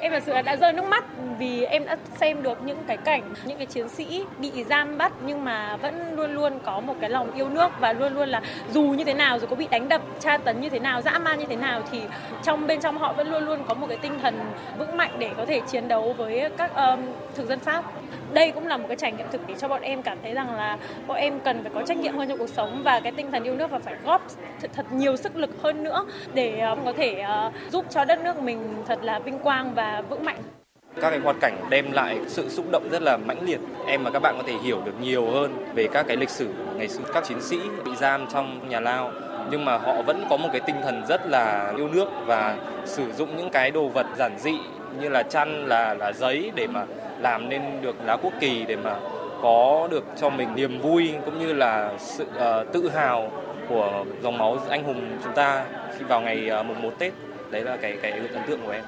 Em 0.00 0.12
thật 0.12 0.22
sự 0.26 0.32
là 0.32 0.42
đã 0.42 0.56
rơi 0.56 0.72
nước 0.72 0.84
mắt 0.84 1.04
vì 1.38 1.62
em 1.62 1.84
đã 1.84 1.96
xem 2.20 2.42
được 2.42 2.62
những 2.64 2.78
cái 2.86 2.96
cảnh 2.96 3.34
những 3.44 3.56
cái 3.58 3.66
chiến 3.66 3.88
sĩ 3.88 4.24
bị 4.38 4.64
giam 4.64 4.98
bắt 4.98 5.12
nhưng 5.26 5.44
mà 5.44 5.76
vẫn 5.76 6.16
luôn 6.16 6.34
luôn 6.34 6.58
có 6.64 6.80
một 6.80 6.94
cái 7.00 7.10
lòng 7.10 7.34
yêu 7.34 7.48
nước 7.48 7.68
và 7.80 7.92
luôn 7.92 8.14
luôn 8.14 8.28
là 8.28 8.42
dù 8.72 8.82
như 8.82 9.04
thế 9.04 9.14
nào 9.14 9.38
dù 9.38 9.46
có 9.46 9.56
bị 9.56 9.66
đánh 9.70 9.88
đập, 9.88 10.02
tra 10.20 10.36
tấn 10.36 10.60
như 10.60 10.68
thế 10.68 10.78
nào, 10.78 11.02
dã 11.02 11.18
man 11.18 11.38
như 11.38 11.46
thế 11.48 11.56
nào 11.56 11.82
thì 11.92 12.00
trong 12.42 12.66
bên 12.66 12.80
trong 12.80 12.98
họ 12.98 13.12
vẫn 13.12 13.30
luôn 13.30 13.44
luôn 13.44 13.64
có 13.68 13.74
một 13.74 13.86
cái 13.86 13.98
tinh 14.02 14.18
thần 14.22 14.40
vững 14.78 14.96
mạnh 14.96 15.16
để 15.18 15.30
có 15.36 15.46
thể 15.46 15.60
chiến 15.70 15.88
đấu 15.88 16.12
với 16.12 16.50
các 16.56 16.74
um, 16.74 17.00
thực 17.34 17.48
dân 17.48 17.58
Pháp. 17.58 17.84
Đây 18.32 18.50
cũng 18.50 18.66
là 18.66 18.76
một 18.76 18.84
cái 18.88 18.96
trải 18.96 19.12
nghiệm 19.12 19.26
thực 19.32 19.46
để 19.46 19.54
cho 19.58 19.68
bọn 19.68 19.82
em 19.82 20.02
cảm 20.02 20.18
thấy 20.22 20.34
rằng 20.34 20.56
là 20.56 20.78
bọn 21.06 21.16
em 21.16 21.40
cần 21.40 21.62
phải 21.62 21.72
có 21.74 21.82
trách 21.86 21.96
nhiệm 21.96 22.16
hơn 22.16 22.28
trong 22.28 22.38
cuộc 22.38 22.48
sống 22.48 22.82
và 22.84 23.00
cái 23.00 23.12
tinh 23.12 23.30
thần 23.30 23.44
yêu 23.44 23.54
nước 23.54 23.70
và 23.70 23.78
phải 23.78 23.94
góp 24.04 24.26
thật, 24.60 24.70
thật 24.74 24.86
nhiều 24.92 25.16
sức 25.16 25.36
lực 25.36 25.50
hơn 25.62 25.82
nữa 25.82 26.04
để 26.34 26.58
ờ, 26.58 26.76
có 26.84 26.92
thể 26.96 27.20
ờ, 27.20 27.50
giúp 27.70 27.86
cho 27.90 28.04
đất 28.04 28.24
nước 28.24 28.38
mình 28.42 28.74
thật 28.88 28.98
là 29.02 29.18
vinh 29.18 29.38
quang 29.38 29.74
và 29.74 30.02
vững 30.08 30.24
mạnh. 30.24 30.38
Các 31.00 31.10
cái 31.10 31.18
hoạt 31.18 31.36
cảnh 31.40 31.56
đem 31.70 31.92
lại 31.92 32.18
sự 32.26 32.48
xúc 32.48 32.66
động 32.72 32.88
rất 32.90 33.02
là 33.02 33.16
mãnh 33.16 33.42
liệt. 33.42 33.60
Em 33.86 34.04
và 34.04 34.10
các 34.10 34.22
bạn 34.22 34.34
có 34.38 34.44
thể 34.46 34.54
hiểu 34.64 34.80
được 34.84 35.00
nhiều 35.00 35.30
hơn 35.30 35.64
về 35.74 35.88
các 35.92 36.06
cái 36.08 36.16
lịch 36.16 36.30
sử 36.30 36.48
ngày 36.76 36.88
xưa 36.88 37.04
các 37.14 37.24
chiến 37.24 37.40
sĩ 37.40 37.58
bị 37.84 37.90
giam 37.96 38.26
trong 38.32 38.68
nhà 38.68 38.80
lao. 38.80 39.12
Nhưng 39.50 39.64
mà 39.64 39.78
họ 39.78 40.02
vẫn 40.02 40.26
có 40.30 40.36
một 40.36 40.48
cái 40.52 40.60
tinh 40.60 40.76
thần 40.82 41.02
rất 41.08 41.26
là 41.26 41.72
yêu 41.76 41.88
nước 41.88 42.08
và 42.26 42.56
sử 42.84 43.12
dụng 43.12 43.36
những 43.36 43.50
cái 43.50 43.70
đồ 43.70 43.88
vật 43.88 44.06
giản 44.16 44.38
dị 44.38 44.58
như 45.00 45.08
là 45.08 45.22
chăn 45.22 45.66
là 45.66 45.94
là 45.94 46.12
giấy 46.12 46.52
để 46.54 46.66
mà 46.66 46.84
làm 47.20 47.48
nên 47.48 47.62
được 47.82 47.96
lá 48.04 48.16
quốc 48.16 48.32
kỳ 48.40 48.64
để 48.68 48.76
mà 48.76 48.96
có 49.42 49.88
được 49.90 50.04
cho 50.20 50.30
mình 50.30 50.54
niềm 50.54 50.80
vui 50.80 51.12
cũng 51.24 51.38
như 51.38 51.52
là 51.52 51.94
sự 51.98 52.24
uh, 52.24 52.72
tự 52.72 52.88
hào 52.88 53.32
của 53.68 54.04
dòng 54.22 54.38
máu 54.38 54.58
anh 54.68 54.84
hùng 54.84 55.18
chúng 55.24 55.34
ta 55.34 55.66
khi 55.98 56.04
vào 56.04 56.20
ngày 56.20 56.50
uh, 56.60 56.66
mùng 56.66 56.82
1 56.82 56.90
Tết 56.98 57.12
đấy 57.50 57.64
là 57.64 57.76
cái 57.76 57.98
cái 58.02 58.10
ấn 58.10 58.42
tượng 58.46 58.60
của 58.64 58.70
em 58.70 58.84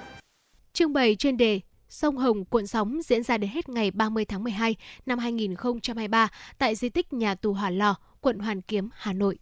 Trưng 0.72 0.92
bày 0.92 1.16
chuyên 1.16 1.36
đề 1.36 1.60
Sông 1.88 2.16
Hồng 2.16 2.44
cuộn 2.44 2.66
sóng 2.66 3.00
diễn 3.04 3.22
ra 3.22 3.38
đến 3.38 3.50
hết 3.50 3.68
ngày 3.68 3.90
30 3.90 4.24
tháng 4.24 4.44
12 4.44 4.76
năm 5.06 5.18
2023 5.18 6.28
tại 6.59 6.74
di 6.74 6.88
tích 6.88 7.12
nhà 7.12 7.34
tù 7.34 7.52
Hỏa 7.52 7.70
Lò, 7.70 7.94
quận 8.20 8.38
Hoàn 8.38 8.60
Kiếm, 8.62 8.88
Hà 8.94 9.12
Nội. 9.12 9.38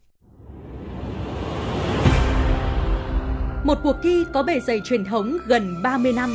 Một 3.64 3.78
cuộc 3.82 3.96
thi 4.02 4.24
có 4.32 4.42
bề 4.42 4.60
dày 4.60 4.80
truyền 4.84 5.04
thống 5.04 5.38
gần 5.46 5.82
30 5.82 6.12
năm. 6.12 6.34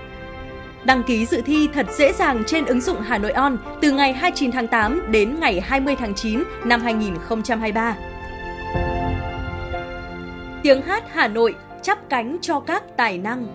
Đăng 0.85 1.03
ký 1.03 1.25
dự 1.25 1.41
thi 1.45 1.67
thật 1.73 1.85
dễ 1.97 2.13
dàng 2.13 2.43
trên 2.47 2.65
ứng 2.65 2.81
dụng 2.81 3.01
Hà 3.01 3.17
Nội 3.17 3.31
On 3.31 3.57
từ 3.81 3.91
ngày 3.91 4.13
29 4.13 4.51
tháng 4.51 4.67
8 4.67 5.11
đến 5.11 5.39
ngày 5.39 5.61
20 5.61 5.95
tháng 5.95 6.15
9 6.15 6.43
năm 6.65 6.81
2023. 6.81 7.97
Tiếng 10.63 10.81
hát 10.81 11.03
Hà 11.13 11.27
Nội 11.27 11.55
chắp 11.83 12.09
cánh 12.09 12.37
cho 12.41 12.59
các 12.59 12.83
tài 12.97 13.17
năng. 13.17 13.47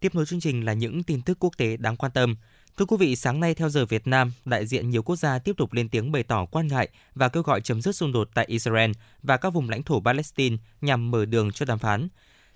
Tiếp 0.00 0.14
nối 0.14 0.26
chương 0.26 0.40
trình 0.40 0.64
là 0.64 0.72
những 0.72 1.02
tin 1.02 1.22
tức 1.22 1.38
quốc 1.40 1.52
tế 1.56 1.76
đáng 1.76 1.96
quan 1.96 2.12
tâm. 2.12 2.36
Thưa 2.78 2.84
quý 2.84 2.96
vị, 3.00 3.16
sáng 3.16 3.40
nay 3.40 3.54
theo 3.54 3.68
giờ 3.68 3.86
Việt 3.86 4.06
Nam, 4.06 4.32
đại 4.44 4.66
diện 4.66 4.90
nhiều 4.90 5.02
quốc 5.02 5.16
gia 5.16 5.38
tiếp 5.38 5.56
tục 5.56 5.72
lên 5.72 5.88
tiếng 5.88 6.12
bày 6.12 6.22
tỏ 6.22 6.44
quan 6.44 6.66
ngại 6.66 6.88
và 7.14 7.28
kêu 7.28 7.42
gọi 7.42 7.60
chấm 7.60 7.82
dứt 7.82 7.96
xung 7.96 8.12
đột 8.12 8.28
tại 8.34 8.44
Israel 8.48 8.90
và 9.22 9.36
các 9.36 9.50
vùng 9.50 9.70
lãnh 9.70 9.82
thổ 9.82 10.00
Palestine 10.00 10.56
nhằm 10.80 11.10
mở 11.10 11.24
đường 11.24 11.52
cho 11.52 11.66
đàm 11.66 11.78
phán. 11.78 12.08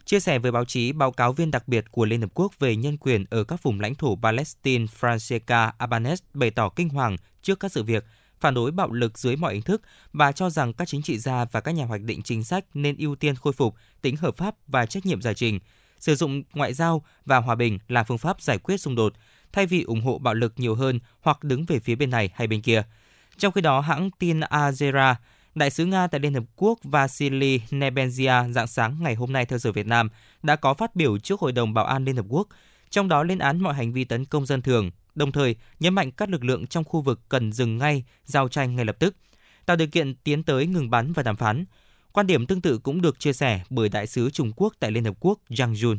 Chia 0.04 0.20
sẻ 0.20 0.38
với 0.38 0.52
báo 0.52 0.64
chí, 0.64 0.92
báo 0.92 1.12
cáo 1.12 1.32
viên 1.32 1.50
đặc 1.50 1.68
biệt 1.68 1.84
của 1.90 2.04
Liên 2.04 2.20
Hợp 2.20 2.30
Quốc 2.34 2.58
về 2.58 2.76
nhân 2.76 2.96
quyền 2.96 3.24
ở 3.30 3.44
các 3.44 3.62
vùng 3.62 3.80
lãnh 3.80 3.94
thổ 3.94 4.18
Palestine 4.22 4.86
Francesca 5.00 5.72
Albanese 5.78 6.24
bày 6.34 6.50
tỏ 6.50 6.68
kinh 6.68 6.88
hoàng 6.88 7.16
trước 7.42 7.60
các 7.60 7.72
sự 7.72 7.82
việc, 7.82 8.04
phản 8.40 8.54
đối 8.54 8.70
bạo 8.70 8.92
lực 8.92 9.18
dưới 9.18 9.36
mọi 9.36 9.52
hình 9.52 9.62
thức 9.62 9.82
và 10.12 10.32
cho 10.32 10.50
rằng 10.50 10.72
các 10.72 10.88
chính 10.88 11.02
trị 11.02 11.18
gia 11.18 11.44
và 11.44 11.60
các 11.60 11.70
nhà 11.70 11.84
hoạch 11.84 12.02
định 12.02 12.22
chính 12.22 12.44
sách 12.44 12.64
nên 12.74 12.96
ưu 12.98 13.14
tiên 13.14 13.34
khôi 13.34 13.52
phục 13.52 13.74
tính 14.02 14.16
hợp 14.16 14.36
pháp 14.36 14.54
và 14.66 14.86
trách 14.86 15.06
nhiệm 15.06 15.22
giải 15.22 15.34
trình– 15.34 15.58
sử 16.00 16.14
dụng 16.14 16.42
ngoại 16.52 16.74
giao 16.74 17.02
và 17.26 17.36
hòa 17.36 17.54
bình 17.54 17.78
là 17.88 18.04
phương 18.04 18.18
pháp 18.18 18.40
giải 18.40 18.58
quyết 18.58 18.76
xung 18.76 18.94
đột, 18.94 19.12
thay 19.52 19.66
vì 19.66 19.82
ủng 19.82 20.00
hộ 20.00 20.18
bạo 20.18 20.34
lực 20.34 20.52
nhiều 20.56 20.74
hơn 20.74 21.00
hoặc 21.20 21.44
đứng 21.44 21.64
về 21.64 21.78
phía 21.78 21.94
bên 21.94 22.10
này 22.10 22.30
hay 22.34 22.46
bên 22.46 22.60
kia. 22.60 22.82
Trong 23.38 23.52
khi 23.52 23.60
đó, 23.60 23.80
hãng 23.80 24.10
tin 24.18 24.40
Azera, 24.40 25.14
Đại 25.54 25.70
sứ 25.70 25.86
Nga 25.86 26.06
tại 26.06 26.20
Liên 26.20 26.34
Hợp 26.34 26.44
Quốc 26.56 26.78
Vasily 26.82 27.60
Nebenzia 27.70 28.52
dạng 28.52 28.66
sáng 28.66 28.96
ngày 29.00 29.14
hôm 29.14 29.32
nay 29.32 29.46
theo 29.46 29.58
giờ 29.58 29.72
Việt 29.72 29.86
Nam 29.86 30.08
đã 30.42 30.56
có 30.56 30.74
phát 30.74 30.96
biểu 30.96 31.18
trước 31.18 31.40
Hội 31.40 31.52
đồng 31.52 31.74
Bảo 31.74 31.84
an 31.84 32.04
Liên 32.04 32.16
Hợp 32.16 32.26
Quốc, 32.28 32.48
trong 32.90 33.08
đó 33.08 33.22
lên 33.22 33.38
án 33.38 33.62
mọi 33.62 33.74
hành 33.74 33.92
vi 33.92 34.04
tấn 34.04 34.24
công 34.24 34.46
dân 34.46 34.62
thường, 34.62 34.90
đồng 35.14 35.32
thời 35.32 35.56
nhấn 35.80 35.94
mạnh 35.94 36.10
các 36.10 36.28
lực 36.30 36.44
lượng 36.44 36.66
trong 36.66 36.84
khu 36.84 37.00
vực 37.00 37.20
cần 37.28 37.52
dừng 37.52 37.78
ngay 37.78 38.04
giao 38.24 38.48
tranh 38.48 38.76
ngay 38.76 38.84
lập 38.84 38.96
tức, 38.98 39.16
tạo 39.66 39.76
điều 39.76 39.88
kiện 39.88 40.14
tiến 40.14 40.42
tới 40.42 40.66
ngừng 40.66 40.90
bắn 40.90 41.12
và 41.12 41.22
đàm 41.22 41.36
phán. 41.36 41.64
Quan 42.12 42.26
điểm 42.26 42.46
tương 42.46 42.60
tự 42.60 42.78
cũng 42.78 43.02
được 43.02 43.20
chia 43.20 43.32
sẻ 43.32 43.62
bởi 43.70 43.88
Đại 43.88 44.06
sứ 44.06 44.30
Trung 44.30 44.52
Quốc 44.56 44.74
tại 44.80 44.90
Liên 44.90 45.04
Hợp 45.04 45.14
Quốc 45.20 45.38
Zhang 45.48 45.72
Jun. 45.72 45.98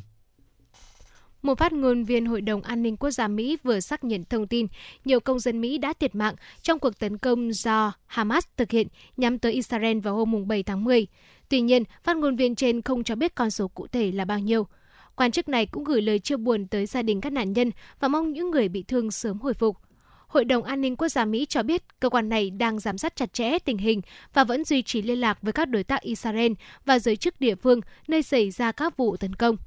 Một 1.41 1.57
phát 1.57 1.73
ngôn 1.73 2.03
viên 2.03 2.25
Hội 2.25 2.41
đồng 2.41 2.61
An 2.61 2.83
ninh 2.83 2.97
Quốc 2.97 3.11
gia 3.11 3.27
Mỹ 3.27 3.57
vừa 3.63 3.79
xác 3.79 4.03
nhận 4.03 4.23
thông 4.25 4.47
tin 4.47 4.67
nhiều 5.05 5.19
công 5.19 5.39
dân 5.39 5.61
Mỹ 5.61 5.77
đã 5.77 5.93
thiệt 5.99 6.15
mạng 6.15 6.35
trong 6.61 6.79
cuộc 6.79 6.99
tấn 6.99 7.17
công 7.17 7.53
do 7.53 7.93
Hamas 8.07 8.43
thực 8.57 8.71
hiện 8.71 8.87
nhắm 9.17 9.39
tới 9.39 9.51
Israel 9.51 9.99
vào 9.99 10.15
hôm 10.15 10.47
7 10.47 10.63
tháng 10.63 10.83
10. 10.83 11.07
Tuy 11.49 11.61
nhiên, 11.61 11.83
phát 12.03 12.17
ngôn 12.17 12.35
viên 12.35 12.55
trên 12.55 12.81
không 12.81 13.03
cho 13.03 13.15
biết 13.15 13.35
con 13.35 13.51
số 13.51 13.67
cụ 13.67 13.87
thể 13.87 14.11
là 14.11 14.25
bao 14.25 14.39
nhiêu. 14.39 14.67
Quan 15.15 15.31
chức 15.31 15.49
này 15.49 15.65
cũng 15.65 15.83
gửi 15.83 16.01
lời 16.01 16.19
chia 16.19 16.37
buồn 16.37 16.67
tới 16.67 16.85
gia 16.85 17.01
đình 17.01 17.21
các 17.21 17.33
nạn 17.33 17.53
nhân 17.53 17.71
và 17.99 18.07
mong 18.07 18.33
những 18.33 18.51
người 18.51 18.69
bị 18.69 18.83
thương 18.83 19.11
sớm 19.11 19.39
hồi 19.39 19.53
phục. 19.53 19.77
Hội 20.27 20.45
đồng 20.45 20.63
An 20.63 20.81
ninh 20.81 20.95
Quốc 20.95 21.09
gia 21.09 21.25
Mỹ 21.25 21.45
cho 21.49 21.63
biết 21.63 21.83
cơ 21.99 22.09
quan 22.09 22.29
này 22.29 22.49
đang 22.49 22.79
giám 22.79 22.97
sát 22.97 23.15
chặt 23.15 23.33
chẽ 23.33 23.59
tình 23.59 23.77
hình 23.77 24.01
và 24.33 24.43
vẫn 24.43 24.63
duy 24.63 24.81
trì 24.81 25.01
liên 25.01 25.19
lạc 25.19 25.37
với 25.41 25.53
các 25.53 25.69
đối 25.69 25.83
tác 25.83 26.01
Israel 26.01 26.51
và 26.85 26.99
giới 26.99 27.15
chức 27.15 27.41
địa 27.41 27.55
phương 27.55 27.81
nơi 28.07 28.23
xảy 28.23 28.51
ra 28.51 28.71
các 28.71 28.97
vụ 28.97 29.17
tấn 29.17 29.35
công. 29.35 29.57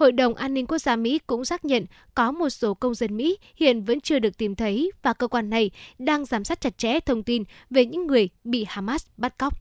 Hội 0.00 0.12
đồng 0.12 0.34
An 0.34 0.54
ninh 0.54 0.66
Quốc 0.66 0.78
gia 0.78 0.96
Mỹ 0.96 1.20
cũng 1.26 1.44
xác 1.44 1.64
nhận 1.64 1.86
có 2.14 2.32
một 2.32 2.48
số 2.48 2.74
công 2.74 2.94
dân 2.94 3.16
Mỹ 3.16 3.38
hiện 3.56 3.84
vẫn 3.84 4.00
chưa 4.00 4.18
được 4.18 4.38
tìm 4.38 4.54
thấy 4.54 4.92
và 5.02 5.12
cơ 5.12 5.28
quan 5.28 5.50
này 5.50 5.70
đang 5.98 6.24
giám 6.24 6.44
sát 6.44 6.60
chặt 6.60 6.78
chẽ 6.78 7.00
thông 7.00 7.22
tin 7.22 7.44
về 7.70 7.84
những 7.84 8.06
người 8.06 8.28
bị 8.44 8.66
Hamas 8.68 9.06
bắt 9.16 9.38
cóc. 9.38 9.54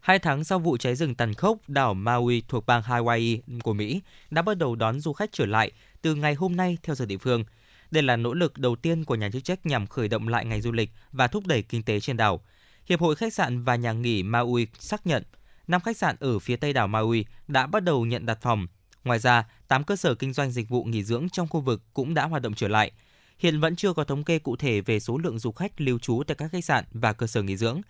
Hai 0.00 0.18
tháng 0.18 0.44
sau 0.44 0.58
vụ 0.58 0.76
cháy 0.76 0.94
rừng 0.94 1.14
tàn 1.14 1.34
khốc, 1.34 1.58
đảo 1.68 1.94
Maui 1.94 2.42
thuộc 2.48 2.66
bang 2.66 2.82
Hawaii 2.82 3.38
của 3.62 3.72
Mỹ 3.72 4.00
đã 4.30 4.42
bắt 4.42 4.58
đầu 4.58 4.76
đón 4.76 5.00
du 5.00 5.12
khách 5.12 5.32
trở 5.32 5.46
lại 5.46 5.70
từ 6.02 6.14
ngày 6.14 6.34
hôm 6.34 6.56
nay 6.56 6.78
theo 6.82 6.94
giờ 6.94 7.06
địa 7.06 7.18
phương. 7.18 7.44
Đây 7.90 8.02
là 8.02 8.16
nỗ 8.16 8.34
lực 8.34 8.58
đầu 8.58 8.76
tiên 8.76 9.04
của 9.04 9.14
nhà 9.14 9.30
chức 9.32 9.44
trách 9.44 9.66
nhằm 9.66 9.86
khởi 9.86 10.08
động 10.08 10.28
lại 10.28 10.44
ngành 10.44 10.62
du 10.62 10.72
lịch 10.72 10.90
và 11.12 11.26
thúc 11.26 11.46
đẩy 11.46 11.62
kinh 11.62 11.82
tế 11.82 12.00
trên 12.00 12.16
đảo. 12.16 12.40
Hiệp 12.86 13.00
hội 13.00 13.16
Khách 13.16 13.34
sạn 13.34 13.62
và 13.62 13.76
Nhà 13.76 13.92
nghỉ 13.92 14.22
Maui 14.22 14.66
xác 14.78 15.06
nhận, 15.06 15.22
năm 15.66 15.80
khách 15.80 15.96
sạn 15.96 16.16
ở 16.20 16.38
phía 16.38 16.56
tây 16.56 16.72
đảo 16.72 16.88
Maui 16.88 17.26
đã 17.48 17.66
bắt 17.66 17.80
đầu 17.80 18.04
nhận 18.04 18.26
đặt 18.26 18.38
phòng. 18.42 18.66
Ngoài 19.04 19.18
ra, 19.18 19.44
8 19.68 19.84
cơ 19.84 19.96
sở 19.96 20.14
kinh 20.14 20.32
doanh 20.32 20.50
dịch 20.50 20.68
vụ 20.68 20.84
nghỉ 20.84 21.04
dưỡng 21.04 21.28
trong 21.28 21.48
khu 21.48 21.60
vực 21.60 21.82
cũng 21.94 22.14
đã 22.14 22.24
hoạt 22.24 22.42
động 22.42 22.54
trở 22.54 22.68
lại. 22.68 22.92
Hiện 23.38 23.60
vẫn 23.60 23.76
chưa 23.76 23.92
có 23.92 24.04
thống 24.04 24.24
kê 24.24 24.38
cụ 24.38 24.56
thể 24.56 24.80
về 24.80 25.00
số 25.00 25.18
lượng 25.18 25.38
du 25.38 25.52
khách 25.52 25.80
lưu 25.80 25.98
trú 25.98 26.22
tại 26.26 26.34
các 26.34 26.52
khách 26.52 26.64
sạn 26.64 26.84
và 26.92 27.12
cơ 27.12 27.26
sở 27.26 27.42
nghỉ 27.42 27.56
dưỡng. 27.56 27.80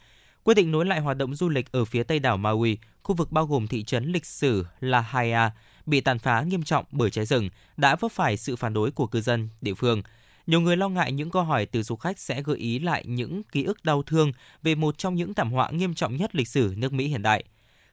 Quyết 0.45 0.55
định 0.55 0.73
nối 0.73 0.87
lại 0.87 1.01
hoạt 1.01 1.17
động 1.17 1.35
du 1.35 1.49
lịch 1.49 1.73
ở 1.73 1.85
phía 1.85 2.03
tây 2.03 2.19
đảo 2.19 2.37
Maui, 2.37 2.79
khu 3.03 3.15
vực 3.15 3.33
bao 3.33 3.47
gồm 3.47 3.67
thị 3.67 3.85
trấn 3.85 4.13
lịch 4.13 4.27
sử 4.27 4.67
Lahaina 4.81 5.53
bị 5.87 6.01
tàn 6.01 6.19
phá 6.19 6.43
nghiêm 6.43 6.63
trọng 6.63 6.85
bởi 6.91 7.11
cháy 7.11 7.27
rừng, 7.27 7.49
đã 7.77 7.97
vấp 7.97 8.13
phải 8.13 8.37
sự 8.37 8.57
phản 8.57 8.75
đối 8.75 8.91
của 8.91 9.07
cư 9.07 9.21
dân 9.21 9.49
địa 9.61 9.75
phương. 9.75 10.03
Nhiều 10.47 10.61
người 10.61 10.77
lo 10.77 10.89
ngại 10.89 11.13
những 11.13 11.31
câu 11.31 11.43
hỏi 11.43 11.67
từ 11.67 11.83
du 11.83 11.97
khách 11.97 12.19
sẽ 12.19 12.43
gợi 12.43 12.57
ý 12.59 12.79
lại 12.79 13.05
những 13.07 13.43
ký 13.43 13.65
ức 13.65 13.85
đau 13.85 14.03
thương 14.03 14.33
về 14.63 14.75
một 14.75 14.99
trong 14.99 15.15
những 15.15 15.35
thảm 15.35 15.53
họa 15.53 15.71
nghiêm 15.71 15.95
trọng 15.95 16.17
nhất 16.17 16.35
lịch 16.35 16.49
sử 16.49 16.75
nước 16.77 16.93
Mỹ 16.93 17.07
hiện 17.07 17.23
đại. 17.23 17.45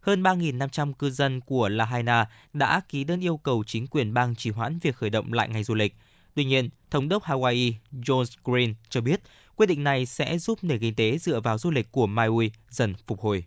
Hơn 0.02 0.24
3.500 0.24 0.94
cư 0.94 1.10
dân 1.10 1.42
của 1.42 1.70
Lahaina 1.70 2.30
đã 2.54 2.82
ký 2.90 3.04
đơn 3.04 3.24
yêu 3.24 3.38
cầu 3.38 3.64
chính 3.68 3.88
quyền 3.88 4.14
bang 4.14 4.36
trì 4.36 4.50
hoãn 4.50 4.80
việc 4.80 4.96
khởi 4.96 5.10
động 5.10 5.34
lại 5.34 5.50
ngành 5.50 5.64
du 5.64 5.76
lịch. 5.76 5.96
Tuy 6.36 6.46
nhiên, 6.46 6.70
Thống 6.92 7.10
đốc 7.10 7.24
Hawaii 7.24 7.74
John 7.92 8.26
Green 8.44 8.74
cho 8.90 9.02
biết 9.02 9.22
quyết 9.56 9.66
định 9.66 9.84
này 9.84 10.06
sẽ 10.06 10.38
giúp 10.38 10.60
nền 10.62 10.80
kinh 10.80 10.96
tế 10.96 11.18
dựa 11.18 11.40
vào 11.40 11.58
du 11.58 11.72
lịch 11.72 11.92
của 11.92 12.08
Maui 12.08 12.52
dần 12.70 12.94
phục 13.08 13.20
hồi. 13.20 13.46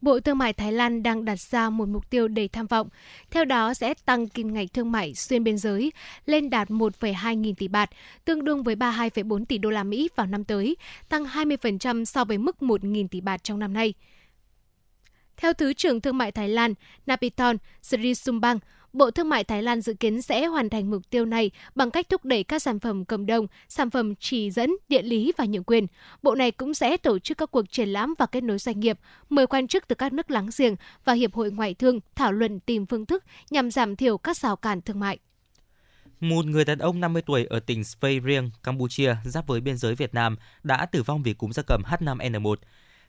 Bộ 0.00 0.20
Thương 0.20 0.38
mại 0.38 0.52
Thái 0.52 0.72
Lan 0.72 1.02
đang 1.02 1.24
đặt 1.24 1.40
ra 1.40 1.70
một 1.70 1.88
mục 1.88 2.10
tiêu 2.10 2.28
đầy 2.28 2.48
tham 2.48 2.66
vọng, 2.66 2.88
theo 3.30 3.44
đó 3.44 3.74
sẽ 3.74 3.94
tăng 3.94 4.28
kim 4.28 4.54
ngạch 4.54 4.72
thương 4.72 4.92
mại 4.92 5.14
xuyên 5.14 5.44
biên 5.44 5.58
giới 5.58 5.92
lên 6.26 6.50
đạt 6.50 6.68
1,2 6.68 7.34
nghìn 7.34 7.54
tỷ 7.54 7.68
bạt, 7.68 7.90
tương 8.24 8.44
đương 8.44 8.62
với 8.62 8.76
32,4 8.76 9.44
tỷ 9.44 9.58
đô 9.58 9.70
la 9.70 9.84
Mỹ 9.84 10.08
vào 10.16 10.26
năm 10.26 10.44
tới, 10.44 10.76
tăng 11.08 11.24
20% 11.24 12.04
so 12.04 12.24
với 12.24 12.38
mức 12.38 12.62
1 12.62 12.84
nghìn 12.84 13.08
tỷ 13.08 13.20
bạt 13.20 13.44
trong 13.44 13.58
năm 13.58 13.72
nay. 13.72 13.94
Theo 15.38 15.52
Thứ 15.52 15.72
trưởng 15.72 16.00
Thương 16.00 16.18
mại 16.18 16.32
Thái 16.32 16.48
Lan 16.48 16.74
Napiton 17.06 17.56
Sri 17.82 18.14
Sumbang, 18.14 18.58
Bộ 18.92 19.10
Thương 19.10 19.28
mại 19.28 19.44
Thái 19.44 19.62
Lan 19.62 19.80
dự 19.80 19.94
kiến 19.94 20.22
sẽ 20.22 20.46
hoàn 20.46 20.70
thành 20.70 20.90
mục 20.90 21.10
tiêu 21.10 21.24
này 21.24 21.50
bằng 21.74 21.90
cách 21.90 22.08
thúc 22.08 22.24
đẩy 22.24 22.44
các 22.44 22.62
sản 22.62 22.80
phẩm 22.80 23.04
cộng 23.04 23.26
đồng, 23.26 23.46
sản 23.68 23.90
phẩm 23.90 24.14
chỉ 24.14 24.50
dẫn, 24.50 24.70
địa 24.88 25.02
lý 25.02 25.32
và 25.36 25.44
nhượng 25.44 25.64
quyền. 25.64 25.86
Bộ 26.22 26.34
này 26.34 26.50
cũng 26.50 26.74
sẽ 26.74 26.96
tổ 26.96 27.18
chức 27.18 27.38
các 27.38 27.50
cuộc 27.50 27.70
triển 27.70 27.88
lãm 27.88 28.14
và 28.18 28.26
kết 28.26 28.42
nối 28.42 28.58
doanh 28.58 28.80
nghiệp, 28.80 28.98
mời 29.28 29.46
quan 29.46 29.68
chức 29.68 29.88
từ 29.88 29.94
các 29.94 30.12
nước 30.12 30.30
láng 30.30 30.48
giềng 30.58 30.76
và 31.04 31.12
Hiệp 31.12 31.34
hội 31.34 31.50
Ngoại 31.50 31.74
thương 31.74 32.00
thảo 32.14 32.32
luận 32.32 32.60
tìm 32.60 32.86
phương 32.86 33.06
thức 33.06 33.24
nhằm 33.50 33.70
giảm 33.70 33.96
thiểu 33.96 34.18
các 34.18 34.36
rào 34.36 34.56
cản 34.56 34.80
thương 34.80 35.00
mại. 35.00 35.18
Một 36.20 36.46
người 36.46 36.64
đàn 36.64 36.78
ông 36.78 37.00
50 37.00 37.22
tuổi 37.26 37.44
ở 37.44 37.60
tỉnh 37.60 37.84
Svay 37.84 38.20
Rieng, 38.26 38.50
Campuchia, 38.62 39.16
giáp 39.24 39.46
với 39.46 39.60
biên 39.60 39.76
giới 39.76 39.94
Việt 39.94 40.14
Nam, 40.14 40.36
đã 40.62 40.86
tử 40.86 41.02
vong 41.02 41.22
vì 41.22 41.34
cúm 41.34 41.50
gia 41.50 41.62
cầm 41.66 41.82
H5N1. 41.82 42.54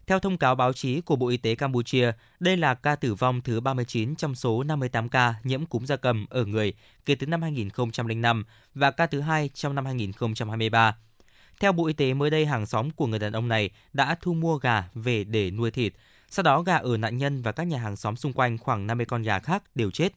Theo 0.10 0.19
thông 0.19 0.38
cáo 0.38 0.56
báo 0.56 0.73
chí 0.73 1.02
của 1.02 1.15
Bộ 1.15 1.27
Y 1.27 1.38
tế 1.38 1.56
Campuchia, 1.56 2.11
đây 2.40 2.57
là 2.57 2.73
ca 2.73 2.95
tử 2.95 3.14
vong 3.14 3.41
thứ 3.41 3.60
39 3.60 4.15
trong 4.15 4.36
số 4.36 4.64
58 4.64 5.10
ca 5.10 5.34
nhiễm 5.44 5.65
cúm 5.65 5.86
gia 5.86 5.95
cầm 5.95 6.26
ở 6.30 6.45
người 6.45 6.73
kể 7.06 7.15
từ 7.15 7.27
năm 7.27 7.41
2005 7.41 8.44
và 8.76 8.91
ca 8.91 9.07
thứ 9.07 9.22
hai 9.22 9.49
trong 9.53 9.76
năm 9.76 9.86
2023. 9.86 10.95
Theo 11.60 11.72
Bộ 11.72 11.88
Y 11.88 11.94
tế, 11.94 12.14
mới 12.14 12.30
đây 12.30 12.45
hàng 12.45 12.65
xóm 12.65 12.91
của 12.91 13.07
người 13.07 13.19
đàn 13.19 13.34
ông 13.34 13.48
này 13.48 13.69
đã 13.94 14.15
thu 14.22 14.34
mua 14.34 14.57
gà 14.57 14.84
về 14.94 15.23
để 15.23 15.52
nuôi 15.52 15.72
thịt. 15.72 15.94
Sau 16.30 16.44
đó 16.44 16.61
gà 16.61 16.76
ở 16.77 16.98
nạn 16.98 17.18
nhân 17.18 17.41
và 17.41 17.52
các 17.52 17.64
nhà 17.64 17.77
hàng 17.77 17.95
xóm 17.95 18.15
xung 18.15 18.34
quanh 18.34 18.57
khoảng 18.57 18.88
50 18.88 19.06
con 19.06 19.23
gà 19.23 19.40
khác 19.40 19.64
đều 19.76 19.91
chết. 19.91 20.14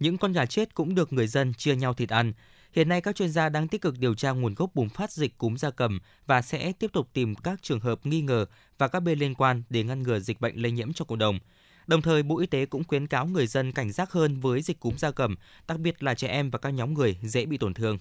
Những 0.00 0.18
con 0.18 0.32
gà 0.32 0.46
chết 0.46 0.74
cũng 0.74 0.94
được 0.94 1.12
người 1.12 1.26
dân 1.26 1.54
chia 1.54 1.76
nhau 1.76 1.94
thịt 1.94 2.08
ăn. 2.08 2.32
Hiện 2.76 2.88
nay 2.88 3.00
các 3.00 3.16
chuyên 3.16 3.30
gia 3.30 3.48
đang 3.48 3.68
tích 3.68 3.80
cực 3.80 3.98
điều 3.98 4.14
tra 4.14 4.30
nguồn 4.30 4.54
gốc 4.54 4.70
bùng 4.74 4.88
phát 4.88 5.10
dịch 5.10 5.38
cúm 5.38 5.56
gia 5.56 5.70
cầm 5.70 5.98
và 6.26 6.42
sẽ 6.42 6.72
tiếp 6.72 6.92
tục 6.92 7.08
tìm 7.12 7.34
các 7.34 7.62
trường 7.62 7.80
hợp 7.80 8.06
nghi 8.06 8.20
ngờ 8.20 8.46
và 8.78 8.88
các 8.88 9.00
bên 9.00 9.18
liên 9.18 9.34
quan 9.34 9.62
để 9.70 9.82
ngăn 9.82 10.02
ngừa 10.02 10.18
dịch 10.18 10.40
bệnh 10.40 10.56
lây 10.56 10.72
nhiễm 10.72 10.92
cho 10.92 11.04
cộng 11.04 11.18
đồng. 11.18 11.38
Đồng 11.86 12.02
thời, 12.02 12.22
Bộ 12.22 12.38
Y 12.38 12.46
tế 12.46 12.66
cũng 12.66 12.84
khuyến 12.84 13.06
cáo 13.06 13.26
người 13.26 13.46
dân 13.46 13.72
cảnh 13.72 13.92
giác 13.92 14.12
hơn 14.12 14.40
với 14.40 14.62
dịch 14.62 14.80
cúm 14.80 14.96
gia 14.96 15.10
cầm, 15.10 15.36
đặc 15.68 15.78
biệt 15.78 16.02
là 16.02 16.14
trẻ 16.14 16.28
em 16.28 16.50
và 16.50 16.58
các 16.58 16.70
nhóm 16.70 16.94
người 16.94 17.18
dễ 17.22 17.46
bị 17.46 17.58
tổn 17.58 17.74
thương. 17.74 17.98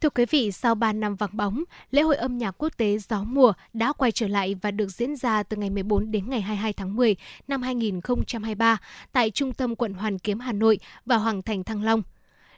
Thưa 0.00 0.10
quý 0.10 0.26
vị, 0.30 0.52
sau 0.52 0.74
3 0.74 0.92
năm 0.92 1.16
vắng 1.16 1.36
bóng, 1.36 1.64
lễ 1.90 2.02
hội 2.02 2.16
âm 2.16 2.38
nhạc 2.38 2.54
quốc 2.58 2.72
tế 2.76 2.98
Gió 2.98 3.24
mùa 3.24 3.52
đã 3.72 3.92
quay 3.92 4.12
trở 4.12 4.28
lại 4.28 4.54
và 4.62 4.70
được 4.70 4.88
diễn 4.88 5.16
ra 5.16 5.42
từ 5.42 5.56
ngày 5.56 5.70
14 5.70 6.10
đến 6.10 6.30
ngày 6.30 6.40
22 6.40 6.72
tháng 6.72 6.96
10 6.96 7.16
năm 7.48 7.62
2023 7.62 8.78
tại 9.12 9.30
Trung 9.30 9.52
tâm 9.52 9.76
quận 9.76 9.94
Hoàn 9.94 10.18
Kiếm 10.18 10.40
Hà 10.40 10.52
Nội 10.52 10.78
và 11.06 11.16
Hoàng 11.16 11.42
Thành 11.42 11.64
Thăng 11.64 11.82
Long. 11.82 12.02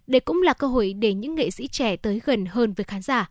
Đây 0.06 0.20
cũng 0.20 0.42
là 0.42 0.52
cơ 0.52 0.66
hội 0.66 0.92
để 0.92 1.14
những 1.14 1.34
nghệ 1.34 1.50
sĩ 1.50 1.68
trẻ 1.68 1.96
tới 1.96 2.20
gần 2.24 2.46
hơn 2.46 2.72
với 2.72 2.84
khán 2.84 3.02
giả. 3.02 3.30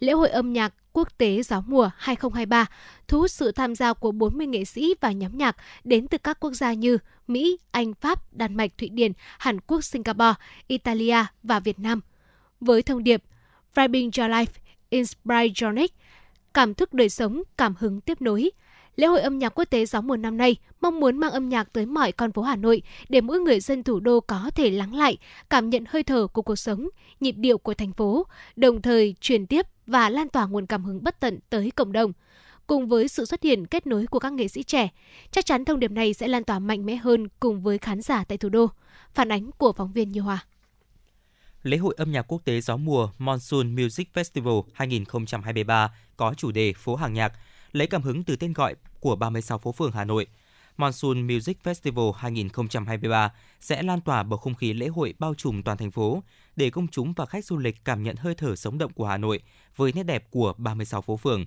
Lễ 0.00 0.12
hội 0.12 0.28
âm 0.28 0.52
nhạc 0.52 0.74
quốc 0.92 1.18
tế 1.18 1.42
Gió 1.42 1.62
mùa 1.66 1.90
2023 1.96 2.66
thu 3.08 3.18
hút 3.18 3.30
sự 3.30 3.52
tham 3.52 3.74
gia 3.74 3.92
của 3.92 4.12
40 4.12 4.46
nghệ 4.46 4.64
sĩ 4.64 4.94
và 5.00 5.12
nhóm 5.12 5.38
nhạc 5.38 5.56
đến 5.84 6.08
từ 6.08 6.18
các 6.18 6.40
quốc 6.40 6.52
gia 6.52 6.72
như 6.72 6.98
Mỹ, 7.26 7.58
Anh, 7.70 7.94
Pháp, 7.94 8.32
Đan 8.32 8.56
Mạch, 8.56 8.78
Thụy 8.78 8.88
Điển, 8.88 9.12
Hàn 9.38 9.60
Quốc, 9.60 9.84
Singapore, 9.84 10.34
Italia 10.66 11.24
và 11.42 11.60
Việt 11.60 11.78
Nam. 11.78 12.00
Với 12.60 12.82
thông 12.82 13.04
điệp 13.04 13.22
Vibing 13.74 14.10
Your 14.18 14.30
Life, 14.30 14.60
Inspire 14.90 15.52
Your 15.62 15.74
Next, 15.74 15.92
cảm 16.54 16.74
thức 16.74 16.94
đời 16.94 17.08
sống, 17.08 17.42
cảm 17.56 17.74
hứng 17.78 18.00
tiếp 18.00 18.22
nối. 18.22 18.50
Lễ 18.96 19.06
hội 19.06 19.20
âm 19.20 19.38
nhạc 19.38 19.48
quốc 19.58 19.64
tế 19.64 19.86
gió 19.86 20.00
mùa 20.00 20.16
năm 20.16 20.36
nay 20.36 20.56
mong 20.80 21.00
muốn 21.00 21.16
mang 21.16 21.30
âm 21.30 21.48
nhạc 21.48 21.72
tới 21.72 21.86
mọi 21.86 22.12
con 22.12 22.32
phố 22.32 22.42
Hà 22.42 22.56
Nội 22.56 22.82
để 23.08 23.20
mỗi 23.20 23.40
người 23.40 23.60
dân 23.60 23.82
thủ 23.82 24.00
đô 24.00 24.20
có 24.20 24.50
thể 24.54 24.70
lắng 24.70 24.94
lại, 24.94 25.18
cảm 25.50 25.70
nhận 25.70 25.84
hơi 25.88 26.02
thở 26.02 26.26
của 26.26 26.42
cuộc 26.42 26.56
sống, 26.56 26.88
nhịp 27.20 27.32
điệu 27.32 27.58
của 27.58 27.74
thành 27.74 27.92
phố, 27.92 28.26
đồng 28.56 28.82
thời 28.82 29.14
truyền 29.20 29.46
tiếp 29.46 29.66
và 29.86 30.10
lan 30.10 30.28
tỏa 30.28 30.46
nguồn 30.46 30.66
cảm 30.66 30.84
hứng 30.84 31.04
bất 31.04 31.20
tận 31.20 31.38
tới 31.50 31.70
cộng 31.70 31.92
đồng. 31.92 32.12
Cùng 32.66 32.88
với 32.88 33.08
sự 33.08 33.24
xuất 33.24 33.42
hiện 33.42 33.66
kết 33.66 33.86
nối 33.86 34.06
của 34.06 34.18
các 34.18 34.32
nghệ 34.32 34.48
sĩ 34.48 34.62
trẻ, 34.62 34.88
chắc 35.30 35.46
chắn 35.46 35.64
thông 35.64 35.80
điệp 35.80 35.90
này 35.90 36.14
sẽ 36.14 36.28
lan 36.28 36.44
tỏa 36.44 36.58
mạnh 36.58 36.86
mẽ 36.86 36.96
hơn 36.96 37.28
cùng 37.40 37.62
với 37.62 37.78
khán 37.78 38.02
giả 38.02 38.24
tại 38.24 38.38
thủ 38.38 38.48
đô. 38.48 38.66
Phản 39.14 39.32
ánh 39.32 39.50
của 39.58 39.72
phóng 39.72 39.92
viên 39.92 40.12
Như 40.12 40.20
Hòa 40.20 40.44
lễ 41.62 41.76
hội 41.76 41.94
âm 41.98 42.12
nhạc 42.12 42.22
quốc 42.22 42.44
tế 42.44 42.60
gió 42.60 42.76
mùa 42.76 43.08
Monsoon 43.18 43.76
Music 43.76 44.08
Festival 44.14 44.62
2023 44.72 45.94
có 46.16 46.34
chủ 46.34 46.52
đề 46.52 46.72
Phố 46.76 46.96
hàng 46.96 47.14
nhạc, 47.14 47.32
lấy 47.72 47.86
cảm 47.86 48.02
hứng 48.02 48.24
từ 48.24 48.36
tên 48.36 48.52
gọi 48.52 48.74
của 49.00 49.16
36 49.16 49.58
phố 49.58 49.72
phường 49.72 49.92
Hà 49.92 50.04
Nội. 50.04 50.26
Monsoon 50.76 51.26
Music 51.26 51.58
Festival 51.64 52.12
2023 52.12 53.32
sẽ 53.60 53.82
lan 53.82 54.00
tỏa 54.00 54.22
bầu 54.22 54.38
không 54.38 54.54
khí 54.54 54.72
lễ 54.72 54.88
hội 54.88 55.14
bao 55.18 55.34
trùm 55.34 55.62
toàn 55.62 55.78
thành 55.78 55.90
phố 55.90 56.22
để 56.56 56.70
công 56.70 56.88
chúng 56.88 57.12
và 57.12 57.26
khách 57.26 57.44
du 57.44 57.58
lịch 57.58 57.84
cảm 57.84 58.02
nhận 58.02 58.16
hơi 58.16 58.34
thở 58.34 58.56
sống 58.56 58.78
động 58.78 58.92
của 58.92 59.06
Hà 59.06 59.16
Nội 59.16 59.40
với 59.76 59.92
nét 59.92 60.02
đẹp 60.02 60.30
của 60.30 60.54
36 60.58 61.02
phố 61.02 61.16
phường. 61.16 61.44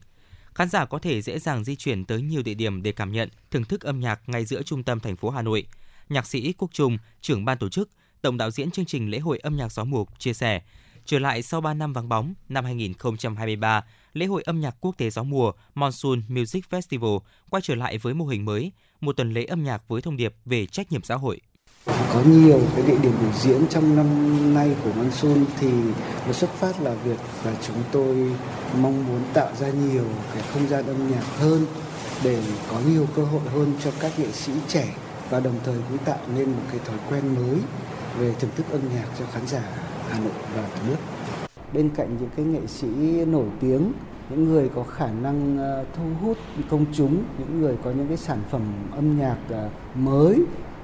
Khán 0.55 0.69
giả 0.69 0.85
có 0.85 0.99
thể 0.99 1.21
dễ 1.21 1.39
dàng 1.39 1.63
di 1.63 1.75
chuyển 1.75 2.05
tới 2.05 2.21
nhiều 2.21 2.41
địa 2.43 2.53
điểm 2.53 2.83
để 2.83 2.91
cảm 2.91 3.11
nhận, 3.11 3.29
thưởng 3.51 3.63
thức 3.63 3.81
âm 3.81 3.99
nhạc 3.99 4.21
ngay 4.29 4.45
giữa 4.45 4.63
trung 4.63 4.83
tâm 4.83 4.99
thành 4.99 5.15
phố 5.15 5.29
Hà 5.29 5.41
Nội. 5.41 5.67
Nhạc 6.09 6.27
sĩ 6.27 6.53
Quốc 6.53 6.69
Trung, 6.73 6.97
trưởng 7.21 7.45
ban 7.45 7.57
tổ 7.57 7.69
chức, 7.69 7.89
tổng 8.21 8.37
đạo 8.37 8.51
diễn 8.51 8.71
chương 8.71 8.85
trình 8.85 9.09
lễ 9.09 9.19
hội 9.19 9.39
âm 9.39 9.57
nhạc 9.57 9.71
gió 9.71 9.83
mùa 9.83 10.05
chia 10.19 10.33
sẻ, 10.33 10.61
trở 11.05 11.19
lại 11.19 11.41
sau 11.41 11.61
3 11.61 11.73
năm 11.73 11.93
vắng 11.93 12.09
bóng, 12.09 12.33
năm 12.49 12.65
2023, 12.65 13.83
lễ 14.14 14.26
hội 14.26 14.41
âm 14.45 14.61
nhạc 14.61 14.76
quốc 14.80 14.98
tế 14.98 15.10
gió 15.10 15.23
mùa 15.23 15.52
Monsoon 15.76 16.22
Music 16.27 16.65
Festival 16.69 17.19
quay 17.49 17.61
trở 17.61 17.76
lại 17.76 17.98
với 17.98 18.14
mô 18.14 18.26
hình 18.26 18.45
mới, 18.45 18.72
một 19.02 19.18
tuần 19.18 19.34
lễ 19.34 19.45
âm 19.45 19.64
nhạc 19.64 19.88
với 19.88 20.02
thông 20.02 20.18
điệp 20.18 20.34
về 20.45 20.65
trách 20.65 20.91
nhiệm 20.91 21.03
xã 21.03 21.15
hội. 21.15 21.41
Có 21.85 22.23
nhiều 22.26 22.61
cái 22.76 22.85
địa 22.88 22.98
điểm 23.02 23.14
biểu 23.22 23.31
diễn 23.34 23.68
trong 23.69 23.95
năm 23.95 24.53
nay 24.53 24.76
của 24.84 24.91
Monsoon 24.94 25.45
thì 25.60 25.72
nó 26.27 26.34
xuất 26.34 26.49
phát 26.49 26.81
là 26.81 26.95
việc 26.95 27.18
là 27.45 27.56
chúng 27.68 27.84
tôi 27.91 28.15
mong 28.81 29.07
muốn 29.07 29.23
tạo 29.34 29.56
ra 29.56 29.68
nhiều 29.69 30.06
cái 30.34 30.44
không 30.53 30.68
gian 30.68 30.85
âm 30.85 31.11
nhạc 31.11 31.23
hơn 31.38 31.65
để 32.23 32.44
có 32.69 32.80
nhiều 32.88 33.07
cơ 33.15 33.23
hội 33.23 33.41
hơn 33.41 33.73
cho 33.84 33.91
các 33.99 34.19
nghệ 34.19 34.31
sĩ 34.31 34.52
trẻ 34.68 34.95
và 35.30 35.40
đồng 35.40 35.60
thời 35.65 35.77
cũng 35.90 35.98
tạo 35.98 36.19
nên 36.35 36.52
một 36.52 36.64
cái 36.72 36.80
thói 36.85 36.98
quen 37.10 37.35
mới 37.35 37.57
về 38.18 38.34
thưởng 38.40 38.52
thức 38.56 38.65
âm 38.72 38.81
nhạc 38.95 39.07
cho 39.19 39.26
khán 39.26 39.48
giả 39.48 39.64
Hà 40.10 40.19
Nội 40.19 40.34
và 40.56 40.69
cả 40.76 40.81
nước. 40.88 40.98
Bên 41.73 41.89
cạnh 41.95 42.17
những 42.19 42.29
cái 42.35 42.45
nghệ 42.45 42.67
sĩ 42.67 42.87
nổi 43.25 43.47
tiếng, 43.59 43.91
những 44.29 44.43
người 44.43 44.69
có 44.75 44.83
khả 44.83 45.07
năng 45.23 45.57
ờ, 45.57 45.85
thu 45.97 46.03
hút 46.21 46.37
công 46.69 46.85
chúng, 46.93 47.23
những 47.37 47.61
người 47.61 47.77
có 47.83 47.91
những 47.91 48.07
cái 48.07 48.17
sản 48.17 48.37
phẩm 48.49 48.61
âm 48.91 49.19
nhạc 49.19 49.37
ờ, 49.49 49.69
mới 49.95 50.39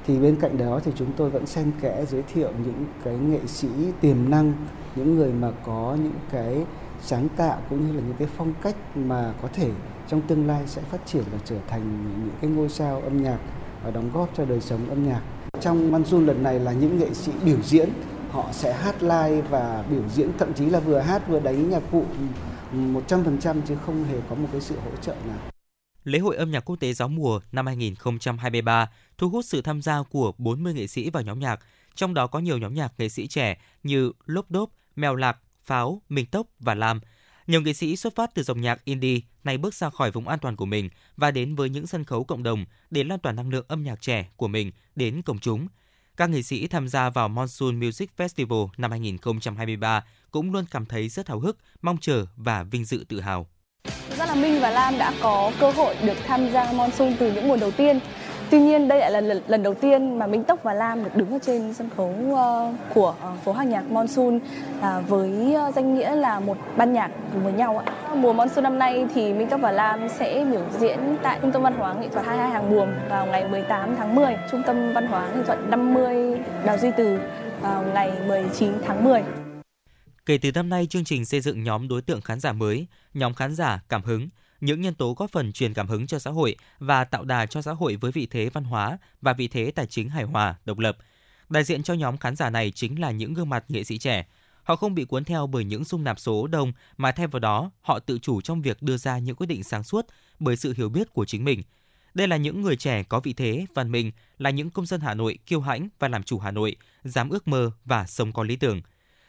thì 0.07 0.19
bên 0.19 0.35
cạnh 0.35 0.57
đó 0.57 0.79
thì 0.83 0.91
chúng 0.95 1.11
tôi 1.17 1.29
vẫn 1.29 1.45
xen 1.45 1.71
kẽ 1.81 2.05
giới 2.09 2.23
thiệu 2.33 2.51
những 2.65 2.85
cái 3.03 3.17
nghệ 3.17 3.39
sĩ 3.47 3.67
tiềm 4.01 4.29
năng, 4.29 4.53
những 4.95 5.15
người 5.15 5.33
mà 5.33 5.51
có 5.65 5.97
những 6.03 6.19
cái 6.31 6.65
sáng 7.01 7.29
tạo 7.29 7.57
cũng 7.69 7.87
như 7.87 7.93
là 7.93 8.01
những 8.07 8.15
cái 8.19 8.27
phong 8.37 8.53
cách 8.61 8.75
mà 8.95 9.33
có 9.41 9.47
thể 9.53 9.71
trong 10.07 10.21
tương 10.21 10.47
lai 10.47 10.63
sẽ 10.65 10.81
phát 10.81 11.05
triển 11.05 11.23
và 11.31 11.37
trở 11.45 11.55
thành 11.67 11.81
những 12.23 12.35
cái 12.41 12.49
ngôi 12.49 12.69
sao 12.69 13.01
âm 13.01 13.23
nhạc 13.23 13.37
và 13.83 13.91
đóng 13.91 14.09
góp 14.13 14.29
cho 14.37 14.45
đời 14.45 14.61
sống 14.61 14.89
âm 14.89 15.07
nhạc. 15.07 15.21
Trong 15.61 15.91
Monsoon 15.91 16.25
lần 16.25 16.43
này 16.43 16.59
là 16.59 16.71
những 16.71 16.99
nghệ 16.99 17.13
sĩ 17.13 17.31
biểu 17.45 17.57
diễn, 17.63 17.89
họ 18.31 18.49
sẽ 18.51 18.73
hát 18.73 19.03
live 19.03 19.41
và 19.41 19.85
biểu 19.89 20.03
diễn 20.09 20.29
thậm 20.39 20.53
chí 20.53 20.65
là 20.65 20.79
vừa 20.79 20.99
hát 20.99 21.27
vừa 21.27 21.39
đánh 21.39 21.69
nhạc 21.69 21.83
cụ 21.91 22.05
100% 22.73 23.61
chứ 23.67 23.75
không 23.85 24.03
hề 24.03 24.17
có 24.29 24.35
một 24.35 24.47
cái 24.51 24.61
sự 24.61 24.75
hỗ 24.79 24.95
trợ 25.01 25.15
nào. 25.27 25.37
Lễ 26.03 26.19
hội 26.19 26.35
âm 26.35 26.51
nhạc 26.51 26.59
quốc 26.59 26.75
tế 26.75 26.93
gió 26.93 27.07
mùa 27.07 27.39
năm 27.51 27.65
2023 27.65 28.89
thu 29.17 29.29
hút 29.29 29.45
sự 29.45 29.61
tham 29.61 29.81
gia 29.81 30.03
của 30.03 30.31
40 30.37 30.73
nghệ 30.73 30.87
sĩ 30.87 31.09
và 31.09 31.21
nhóm 31.21 31.39
nhạc, 31.39 31.59
trong 31.95 32.13
đó 32.13 32.27
có 32.27 32.39
nhiều 32.39 32.57
nhóm 32.57 32.73
nhạc 32.73 32.93
nghệ 32.97 33.09
sĩ 33.09 33.27
trẻ 33.27 33.57
như 33.83 34.11
Lốp 34.25 34.51
Đốp, 34.51 34.69
Mèo 34.95 35.15
Lạc, 35.15 35.37
Pháo, 35.63 36.01
Minh 36.09 36.25
Tốc 36.25 36.47
và 36.59 36.75
Lam. 36.75 36.99
Nhiều 37.47 37.61
nghệ 37.61 37.73
sĩ 37.73 37.95
xuất 37.95 38.15
phát 38.15 38.35
từ 38.35 38.43
dòng 38.43 38.61
nhạc 38.61 38.85
indie 38.85 39.19
này 39.43 39.57
bước 39.57 39.73
ra 39.73 39.89
khỏi 39.89 40.11
vùng 40.11 40.27
an 40.27 40.39
toàn 40.39 40.55
của 40.55 40.65
mình 40.65 40.89
và 41.17 41.31
đến 41.31 41.55
với 41.55 41.69
những 41.69 41.87
sân 41.87 42.03
khấu 42.03 42.23
cộng 42.23 42.43
đồng 42.43 42.65
để 42.89 43.03
lan 43.03 43.19
tỏa 43.19 43.31
năng 43.31 43.49
lượng 43.49 43.65
âm 43.67 43.83
nhạc 43.83 44.01
trẻ 44.01 44.29
của 44.35 44.47
mình 44.47 44.71
đến 44.95 45.21
công 45.21 45.39
chúng. 45.39 45.67
Các 46.19 46.29
nghệ 46.29 46.41
sĩ 46.41 46.67
tham 46.67 46.87
gia 46.87 47.09
vào 47.09 47.29
Monsoon 47.29 47.79
Music 47.79 48.09
Festival 48.17 48.67
năm 48.77 48.91
2023 48.91 50.03
cũng 50.31 50.51
luôn 50.51 50.65
cảm 50.71 50.85
thấy 50.85 51.09
rất 51.09 51.27
hào 51.29 51.39
hức, 51.39 51.57
mong 51.81 51.97
chờ 52.01 52.25
và 52.35 52.63
vinh 52.63 52.85
dự 52.85 53.05
tự 53.09 53.19
hào. 53.19 53.47
Rất 54.17 54.25
là 54.25 54.35
Minh 54.35 54.59
và 54.61 54.69
Lam 54.69 54.97
đã 54.97 55.13
có 55.21 55.51
cơ 55.59 55.71
hội 55.71 55.95
được 56.05 56.17
tham 56.27 56.49
gia 56.51 56.71
Monsoon 56.71 57.15
từ 57.19 57.33
những 57.33 57.47
mùa 57.47 57.57
đầu 57.57 57.71
tiên. 57.71 57.99
Tuy 58.51 58.59
nhiên 58.59 58.87
đây 58.87 58.99
lại 58.99 59.11
là 59.11 59.21
lần, 59.21 59.41
lần 59.47 59.63
đầu 59.63 59.73
tiên 59.73 60.19
mà 60.19 60.27
Minh 60.27 60.43
Tốc 60.43 60.63
và 60.63 60.73
Lam 60.73 61.03
được 61.03 61.15
đứng 61.15 61.31
ở 61.31 61.39
trên 61.41 61.73
sân 61.73 61.89
khấu 61.97 62.15
uh, 62.29 62.75
của 62.93 63.15
uh, 63.33 63.43
phố 63.43 63.53
hàng 63.53 63.69
nhạc 63.69 63.91
Monsoon 63.91 64.35
uh, 64.37 65.07
với 65.07 65.55
uh, 65.67 65.75
danh 65.75 65.95
nghĩa 65.95 66.15
là 66.15 66.39
một 66.39 66.57
ban 66.77 66.93
nhạc 66.93 67.11
cùng 67.33 67.43
với 67.43 67.53
nhau 67.53 67.77
ạ. 67.77 67.93
Mùa 68.15 68.33
Monsoon 68.33 68.63
năm 68.63 68.79
nay 68.79 69.07
thì 69.15 69.33
Minh 69.33 69.47
Tốc 69.47 69.61
và 69.61 69.71
Lam 69.71 70.09
sẽ 70.09 70.45
biểu 70.51 70.63
diễn 70.79 70.99
tại 71.23 71.39
Trung 71.41 71.51
tâm 71.51 71.61
Văn 71.61 71.73
hóa 71.73 71.93
Nghệ 71.93 72.09
thuật 72.09 72.25
22 72.25 72.49
Hàng 72.49 72.69
Buồm 72.69 72.89
vào 73.09 73.25
ngày 73.25 73.47
18 73.49 73.95
tháng 73.95 74.15
10, 74.15 74.35
Trung 74.51 74.61
tâm 74.65 74.93
Văn 74.93 75.07
hóa 75.07 75.29
Nghệ 75.35 75.43
thuật 75.45 75.59
50 75.67 76.39
Đào 76.65 76.77
Duy 76.77 76.89
Từ 76.97 77.19
vào 77.61 77.83
ngày 77.93 78.11
19 78.27 78.73
tháng 78.85 79.03
10. 79.03 79.23
Kể 80.25 80.37
từ 80.41 80.51
năm 80.51 80.69
nay, 80.69 80.87
chương 80.89 81.03
trình 81.03 81.25
xây 81.25 81.41
dựng 81.41 81.63
nhóm 81.63 81.87
đối 81.87 82.01
tượng 82.01 82.21
khán 82.21 82.39
giả 82.39 82.53
mới, 82.53 82.87
nhóm 83.13 83.33
khán 83.33 83.55
giả 83.55 83.79
cảm 83.89 84.03
hứng, 84.03 84.29
những 84.61 84.81
nhân 84.81 84.93
tố 84.93 85.13
góp 85.13 85.31
phần 85.31 85.51
truyền 85.51 85.73
cảm 85.73 85.87
hứng 85.87 86.07
cho 86.07 86.19
xã 86.19 86.31
hội 86.31 86.55
và 86.79 87.03
tạo 87.03 87.25
đà 87.25 87.45
cho 87.45 87.61
xã 87.61 87.71
hội 87.71 87.95
với 87.95 88.11
vị 88.11 88.27
thế 88.31 88.49
văn 88.49 88.63
hóa 88.63 88.97
và 89.21 89.33
vị 89.33 89.47
thế 89.47 89.71
tài 89.71 89.85
chính 89.85 90.09
hài 90.09 90.23
hòa, 90.23 90.55
độc 90.65 90.79
lập. 90.79 90.97
Đại 91.49 91.63
diện 91.63 91.83
cho 91.83 91.93
nhóm 91.93 92.17
khán 92.17 92.35
giả 92.35 92.49
này 92.49 92.71
chính 92.71 92.99
là 92.99 93.11
những 93.11 93.33
gương 93.33 93.49
mặt 93.49 93.65
nghệ 93.67 93.83
sĩ 93.83 93.97
trẻ. 93.97 94.25
Họ 94.63 94.75
không 94.75 94.95
bị 94.95 95.05
cuốn 95.05 95.23
theo 95.23 95.47
bởi 95.47 95.63
những 95.63 95.83
dung 95.83 96.03
nạp 96.03 96.19
số 96.19 96.47
đông 96.47 96.73
mà 96.97 97.11
thay 97.11 97.27
vào 97.27 97.39
đó 97.39 97.71
họ 97.81 97.99
tự 97.99 98.19
chủ 98.19 98.41
trong 98.41 98.61
việc 98.61 98.81
đưa 98.81 98.97
ra 98.97 99.17
những 99.17 99.35
quyết 99.35 99.47
định 99.47 99.63
sáng 99.63 99.83
suốt 99.83 100.05
bởi 100.39 100.55
sự 100.55 100.73
hiểu 100.77 100.89
biết 100.89 101.13
của 101.13 101.25
chính 101.25 101.45
mình. 101.45 101.63
Đây 102.13 102.27
là 102.27 102.37
những 102.37 102.61
người 102.61 102.75
trẻ 102.75 103.03
có 103.03 103.19
vị 103.19 103.33
thế, 103.33 103.65
văn 103.73 103.91
minh, 103.91 104.11
là 104.37 104.49
những 104.49 104.69
công 104.69 104.85
dân 104.85 105.01
Hà 105.01 105.13
Nội 105.13 105.37
kiêu 105.45 105.61
hãnh 105.61 105.87
và 105.99 106.07
làm 106.07 106.23
chủ 106.23 106.39
Hà 106.39 106.51
Nội, 106.51 106.75
dám 107.03 107.29
ước 107.29 107.47
mơ 107.47 107.71
và 107.85 108.07
sống 108.07 108.31
có 108.31 108.43
lý 108.43 108.55
tưởng. 108.55 108.81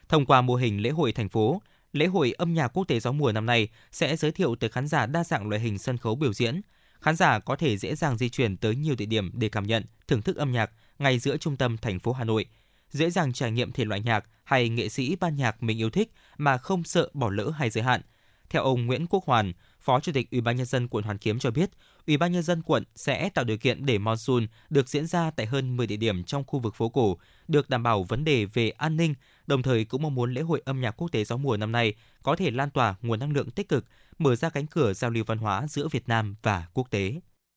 Thông 0.09 0.27
qua 0.27 0.40
mô 0.40 0.55
hình 0.55 0.82
lễ 0.82 0.90
hội 0.90 1.12
thành 1.12 1.28
phố, 1.28 1.62
lễ 1.93 2.07
hội 2.07 2.33
âm 2.33 2.55
nhạc 2.55 2.69
quốc 2.69 2.85
tế 2.89 3.01
gió 3.01 3.12
mùa 3.12 3.33
năm 3.33 3.47
nay 3.47 3.69
sẽ 3.93 4.17
giới 4.17 4.33
thiệu 4.33 4.57
tới 4.57 4.71
khán 4.71 4.87
giả 4.87 5.07
đa 5.07 5.25
dạng 5.25 5.49
loại 5.49 5.61
hình 5.61 5.79
sân 5.79 5.99
khấu 5.99 6.15
biểu 6.15 6.33
diễn. 6.33 6.61
Khán 7.01 7.17
giả 7.17 7.39
có 7.39 7.57
thể 7.57 7.77
dễ 7.77 7.95
dàng 7.95 8.19
di 8.19 8.29
chuyển 8.29 8.57
tới 8.57 8.77
nhiều 8.77 8.95
địa 8.99 9.07
điểm 9.07 9.31
để 9.35 9.49
cảm 9.49 9.67
nhận, 9.67 9.85
thưởng 10.09 10.23
thức 10.23 10.37
âm 10.37 10.53
nhạc 10.53 10.71
ngay 10.99 11.19
giữa 11.19 11.37
trung 11.37 11.57
tâm 11.57 11.77
thành 11.77 11.99
phố 11.99 12.12
Hà 12.12 12.25
Nội, 12.25 12.47
dễ 12.91 13.11
dàng 13.11 13.33
trải 13.33 13.51
nghiệm 13.51 13.73
thể 13.73 13.85
loại 13.85 14.01
nhạc 14.01 14.25
hay 14.45 14.69
nghệ 14.69 14.89
sĩ 14.89 15.17
ban 15.21 15.37
nhạc 15.37 15.62
mình 15.62 15.81
yêu 15.81 15.91
thích 15.91 16.12
mà 16.39 16.59
không 16.59 16.85
sợ 16.85 17.09
bỏ 17.12 17.31
lỡ 17.31 17.51
hay 17.51 17.71
giới 17.71 17.85
hạn. 17.85 18.01
Theo 18.51 18.62
ông 18.62 18.87
Nguyễn 18.87 19.07
Quốc 19.07 19.25
Hoàn, 19.25 19.53
Phó 19.81 20.01
Chủ 20.01 20.12
tịch 20.12 20.31
Ủy 20.31 20.41
ban 20.41 20.57
nhân 20.57 20.67
dân 20.67 20.89
quận 20.89 21.05
Hoàn 21.05 21.19
Kiếm 21.19 21.39
cho 21.39 21.51
biết, 21.51 21.71
Ủy 22.11 22.16
ban 22.16 22.32
nhân 22.32 22.43
dân 22.43 22.62
quận 22.62 22.85
sẽ 22.95 23.28
tạo 23.28 23.45
điều 23.45 23.57
kiện 23.57 23.87
để 23.87 23.99
monsoon 23.99 24.47
được 24.70 24.89
diễn 24.89 25.07
ra 25.07 25.31
tại 25.37 25.47
hơn 25.47 25.77
10 25.77 25.87
địa 25.87 25.97
điểm 25.97 26.24
trong 26.24 26.45
khu 26.47 26.59
vực 26.59 26.74
phố 26.74 26.89
cổ, 26.89 27.16
được 27.49 27.70
đảm 27.70 27.82
bảo 27.82 28.03
vấn 28.03 28.24
đề 28.24 28.45
về 28.45 28.70
an 28.70 28.97
ninh, 28.97 29.15
đồng 29.47 29.62
thời 29.62 29.85
cũng 29.85 30.03
mong 30.03 30.15
muốn 30.15 30.32
lễ 30.35 30.41
hội 30.41 30.62
âm 30.65 30.81
nhạc 30.81 30.91
quốc 30.91 31.12
tế 31.12 31.24
gió 31.24 31.37
mùa 31.37 31.57
năm 31.57 31.73
nay 31.73 31.95
có 32.23 32.37
thể 32.37 32.51
lan 32.51 32.70
tỏa 32.70 32.95
nguồn 33.03 33.19
năng 33.19 33.32
lượng 33.32 33.51
tích 33.51 33.69
cực, 33.69 33.85
mở 34.19 34.37
ra 34.37 34.51
cánh 34.51 34.66
cửa 34.66 34.93
giao 34.93 35.11
lưu 35.11 35.24
văn 35.27 35.39
hóa 35.39 35.66
giữa 35.69 35.89
Việt 35.89 36.09
Nam 36.09 36.37
và 36.43 36.66
quốc 36.74 36.91
tế. 36.91 37.15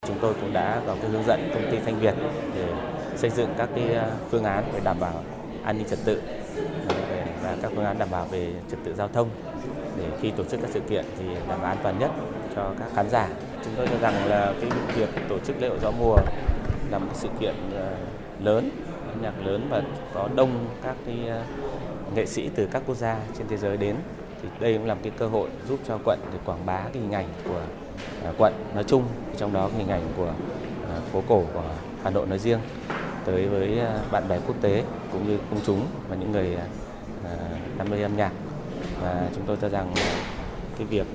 Chúng 0.08 0.18
tôi 0.22 0.34
cũng 0.34 0.54
đã 0.54 0.84
có 0.88 0.98
cái 1.02 1.10
hướng 1.10 1.24
dẫn 1.28 1.52
công 1.54 1.72
ty 1.72 1.78
Thanh 1.86 2.00
Việt 2.00 2.16
để 2.56 2.74
xây 3.18 3.30
dựng 3.30 3.50
các 3.58 3.70
cái 3.76 3.94
à, 3.94 4.18
phương 4.32 4.44
án 4.44 4.70
để 4.74 4.80
đảm 4.84 5.00
bảo 5.00 5.24
an 5.64 5.78
ninh 5.78 5.88
trật 5.90 6.00
tự 6.06 6.22
và 7.44 7.58
các 7.62 7.72
phương 7.76 7.86
án 7.86 7.98
đảm 7.98 8.10
bảo 8.12 8.26
về 8.26 8.54
trật 8.72 8.80
tự 8.86 8.94
giao 8.96 9.08
thông 9.08 9.30
để 9.98 10.18
khi 10.22 10.32
tổ 10.38 10.44
chức 10.44 10.62
các 10.62 10.70
sự 10.74 10.82
kiện 10.90 11.06
thì 11.18 11.26
đảm 11.48 11.62
bảo 11.62 11.64
an 11.64 11.78
toàn 11.84 12.00
nhất 12.00 12.12
cho 12.56 12.72
các 12.80 12.88
khán 12.96 13.10
giả. 13.10 13.30
Chúng 13.64 13.74
tôi 13.78 13.88
cho 13.88 13.98
rằng 13.98 14.28
là 14.30 14.54
cái 14.62 14.70
việc 14.96 15.10
tổ 15.30 15.40
chức 15.40 15.62
lễ 15.62 15.68
hội 15.68 15.78
gió 15.82 15.92
mùa 15.92 16.18
là 16.92 17.00
một 17.00 17.12
sự 17.14 17.28
kiện 17.40 17.56
ờ, 17.76 17.96
lớn, 18.44 18.70
âm 19.08 19.22
nhạc 19.22 19.46
lớn 19.46 19.68
và 19.70 19.82
có 20.14 20.30
đông 20.36 20.66
các 20.84 20.96
cái 21.06 21.28
ờ, 21.28 21.44
nghệ 22.16 22.26
sĩ 22.26 22.50
từ 22.56 22.68
các 22.72 22.84
quốc 22.86 22.96
gia 22.96 23.18
trên 23.38 23.48
thế 23.48 23.58
giới 23.58 23.78
đến 23.78 23.96
thì 24.42 24.50
đây 24.60 24.74
cũng 24.78 24.86
là 24.86 24.94
một 24.94 25.00
cái 25.04 25.12
cơ 25.18 25.28
hội 25.28 25.50
giúp 25.70 25.80
cho 25.88 26.00
quận 26.06 26.20
để 26.34 26.40
quảng 26.46 26.66
bá 26.66 26.80
cái 26.80 27.02
hình 27.02 27.12
ảnh 27.12 27.28
của 27.48 27.62
ờ, 28.24 28.34
quận 28.38 28.54
nói 28.76 28.84
chung 28.84 29.04
trong 29.38 29.54
đó 29.54 29.70
hình 29.78 29.88
ảnh 29.88 30.04
của 30.18 30.34
phố 31.12 31.24
cổ 31.28 31.44
của 31.54 31.64
Hà 32.04 32.10
Nội 32.10 32.28
nói 32.28 32.40
riêng 32.40 32.60
tới 33.26 33.48
với 33.48 33.80
bạn 34.12 34.28
bè 34.28 34.40
quốc 34.48 34.56
tế 34.62 34.84
cũng 35.12 35.28
như 35.28 35.38
công 35.50 35.60
chúng 35.66 35.86
và 36.10 36.16
những 36.16 36.32
người 36.32 36.58
đam 37.78 37.90
mê 37.90 38.02
âm 38.02 38.18
nhạc 38.18 38.32
và 39.02 39.28
chúng 39.36 39.44
tôi 39.46 39.58
cho 39.62 39.70
rằng 39.70 39.94
cái 40.78 40.88
việc 40.88 41.08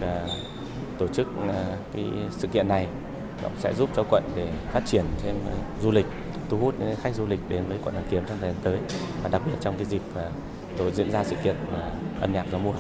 tổ 0.99 1.07
chức 1.09 1.27
à, 1.49 1.77
cái 1.93 2.05
sự 2.31 2.49
kiện 2.49 2.69
này 2.69 2.87
nó 3.43 3.49
sẽ 3.59 3.75
giúp 3.75 3.91
cho 3.97 4.05
quận 4.11 4.25
để 4.37 4.53
phát 4.73 4.83
triển 4.87 5.05
thêm 5.23 5.37
à, 5.47 5.55
du 5.83 5.91
lịch 5.91 6.07
thu 6.49 6.59
hút 6.59 6.75
khách 7.03 7.15
du 7.15 7.27
lịch 7.27 7.41
đến 7.49 7.65
với 7.69 7.79
quận 7.85 7.95
Hoàn 7.95 8.07
Kiếm 8.11 8.23
trong 8.29 8.39
thời 8.41 8.53
gian 8.53 8.61
tới 8.63 8.79
và 9.23 9.29
đặc 9.29 9.43
biệt 9.47 9.57
trong 9.61 9.77
cái 9.77 9.85
dịp 9.85 10.03
à, 10.15 10.31
tổ 10.77 10.91
diễn 10.91 11.11
ra 11.11 11.25
sự 11.25 11.37
kiện 11.45 11.57
âm 12.21 12.33
nhạc 12.33 12.47
gió 12.53 12.59
mùa. 12.59 12.75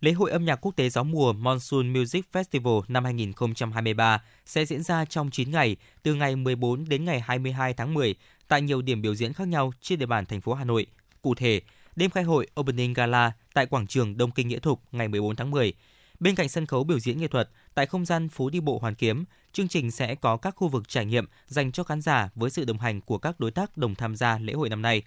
Lễ 0.00 0.12
hội 0.12 0.30
âm 0.30 0.44
nhạc 0.44 0.56
quốc 0.56 0.76
tế 0.76 0.88
gió 0.88 1.02
mùa 1.02 1.32
Monsoon 1.32 1.92
Music 1.92 2.24
Festival 2.32 2.82
năm 2.88 3.04
2023 3.04 4.22
sẽ 4.46 4.64
diễn 4.64 4.82
ra 4.82 5.04
trong 5.04 5.30
9 5.30 5.50
ngày, 5.50 5.76
từ 6.02 6.14
ngày 6.14 6.36
14 6.36 6.88
đến 6.88 7.04
ngày 7.04 7.20
22 7.20 7.74
tháng 7.74 7.94
10 7.94 8.14
tại 8.48 8.62
nhiều 8.62 8.82
điểm 8.82 9.02
biểu 9.02 9.14
diễn 9.14 9.32
khác 9.32 9.48
nhau 9.48 9.72
trên 9.80 9.98
địa 9.98 10.06
bàn 10.06 10.26
thành 10.26 10.40
phố 10.40 10.54
Hà 10.54 10.64
Nội. 10.64 10.86
Cụ 11.22 11.34
thể, 11.34 11.60
đêm 11.96 12.10
khai 12.10 12.24
hội 12.24 12.46
Opening 12.60 12.92
Gala 12.92 13.32
tại 13.54 13.66
quảng 13.66 13.86
trường 13.86 14.16
Đông 14.16 14.30
Kinh 14.30 14.48
Nghĩa 14.48 14.58
Thục 14.58 14.80
ngày 14.92 15.08
14 15.08 15.36
tháng 15.36 15.50
10. 15.50 15.72
Bên 16.20 16.34
cạnh 16.34 16.48
sân 16.48 16.66
khấu 16.66 16.84
biểu 16.84 16.98
diễn 16.98 17.18
nghệ 17.18 17.28
thuật, 17.28 17.50
tại 17.74 17.86
không 17.86 18.04
gian 18.04 18.28
phố 18.28 18.50
đi 18.50 18.60
bộ 18.60 18.78
Hoàn 18.78 18.94
Kiếm, 18.94 19.24
chương 19.52 19.68
trình 19.68 19.90
sẽ 19.90 20.14
có 20.14 20.36
các 20.36 20.54
khu 20.56 20.68
vực 20.68 20.88
trải 20.88 21.06
nghiệm 21.06 21.26
dành 21.46 21.72
cho 21.72 21.84
khán 21.84 22.00
giả 22.00 22.28
với 22.34 22.50
sự 22.50 22.64
đồng 22.64 22.78
hành 22.78 23.00
của 23.00 23.18
các 23.18 23.40
đối 23.40 23.50
tác 23.50 23.76
đồng 23.76 23.94
tham 23.94 24.16
gia 24.16 24.38
lễ 24.38 24.52
hội 24.52 24.68
năm 24.68 24.82
nay. 24.82 25.02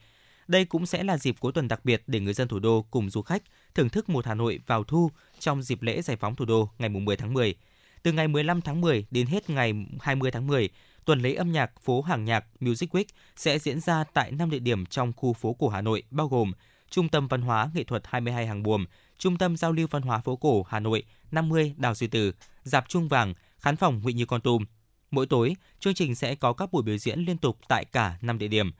Đây 0.47 0.65
cũng 0.65 0.85
sẽ 0.85 1.03
là 1.03 1.17
dịp 1.17 1.35
cuối 1.39 1.51
tuần 1.51 1.67
đặc 1.67 1.85
biệt 1.85 2.03
để 2.07 2.19
người 2.19 2.33
dân 2.33 2.47
thủ 2.47 2.59
đô 2.59 2.85
cùng 2.91 3.09
du 3.09 3.21
khách 3.21 3.43
thưởng 3.75 3.89
thức 3.89 4.09
một 4.09 4.25
Hà 4.25 4.35
Nội 4.35 4.59
vào 4.67 4.83
thu 4.83 5.11
trong 5.39 5.61
dịp 5.61 5.81
lễ 5.81 6.01
giải 6.01 6.17
phóng 6.17 6.35
thủ 6.35 6.45
đô 6.45 6.69
ngày 6.79 6.89
10 6.89 7.17
tháng 7.17 7.33
10. 7.33 7.55
Từ 8.03 8.11
ngày 8.11 8.27
15 8.27 8.61
tháng 8.61 8.81
10 8.81 9.05
đến 9.11 9.27
hết 9.27 9.49
ngày 9.49 9.73
20 9.99 10.31
tháng 10.31 10.47
10, 10.47 10.69
tuần 11.05 11.19
lễ 11.19 11.33
âm 11.33 11.51
nhạc 11.51 11.81
phố 11.81 12.01
hàng 12.01 12.25
nhạc 12.25 12.45
Music 12.59 12.91
Week 12.91 13.05
sẽ 13.35 13.59
diễn 13.59 13.79
ra 13.79 14.03
tại 14.13 14.31
5 14.31 14.49
địa 14.49 14.59
điểm 14.59 14.85
trong 14.85 15.13
khu 15.13 15.33
phố 15.33 15.53
cổ 15.53 15.69
Hà 15.69 15.81
Nội 15.81 16.03
bao 16.11 16.27
gồm 16.27 16.51
Trung 16.89 17.09
tâm 17.09 17.27
Văn 17.27 17.41
hóa 17.41 17.69
Nghệ 17.73 17.83
thuật 17.83 18.03
22 18.05 18.47
Hàng 18.47 18.63
Buồm, 18.63 18.85
Trung 19.19 19.37
tâm 19.37 19.57
Giao 19.57 19.71
lưu 19.71 19.87
Văn 19.91 20.01
hóa 20.01 20.19
phố 20.19 20.35
cổ 20.35 20.63
Hà 20.63 20.79
Nội 20.79 21.03
50 21.31 21.73
Đào 21.77 21.95
Duy 21.95 22.07
Từ, 22.07 22.33
Dạp 22.63 22.89
Trung 22.89 23.07
Vàng, 23.07 23.33
Khán 23.59 23.75
phòng 23.75 23.99
Nguyễn 24.03 24.15
Như 24.15 24.25
Con 24.25 24.41
Tum. 24.41 24.65
Mỗi 25.11 25.25
tối, 25.27 25.55
chương 25.79 25.93
trình 25.93 26.15
sẽ 26.15 26.35
có 26.35 26.53
các 26.53 26.71
buổi 26.71 26.83
biểu 26.83 26.97
diễn 26.97 27.19
liên 27.19 27.37
tục 27.37 27.57
tại 27.67 27.85
cả 27.85 28.17
5 28.21 28.37
địa 28.37 28.47
điểm. 28.47 28.71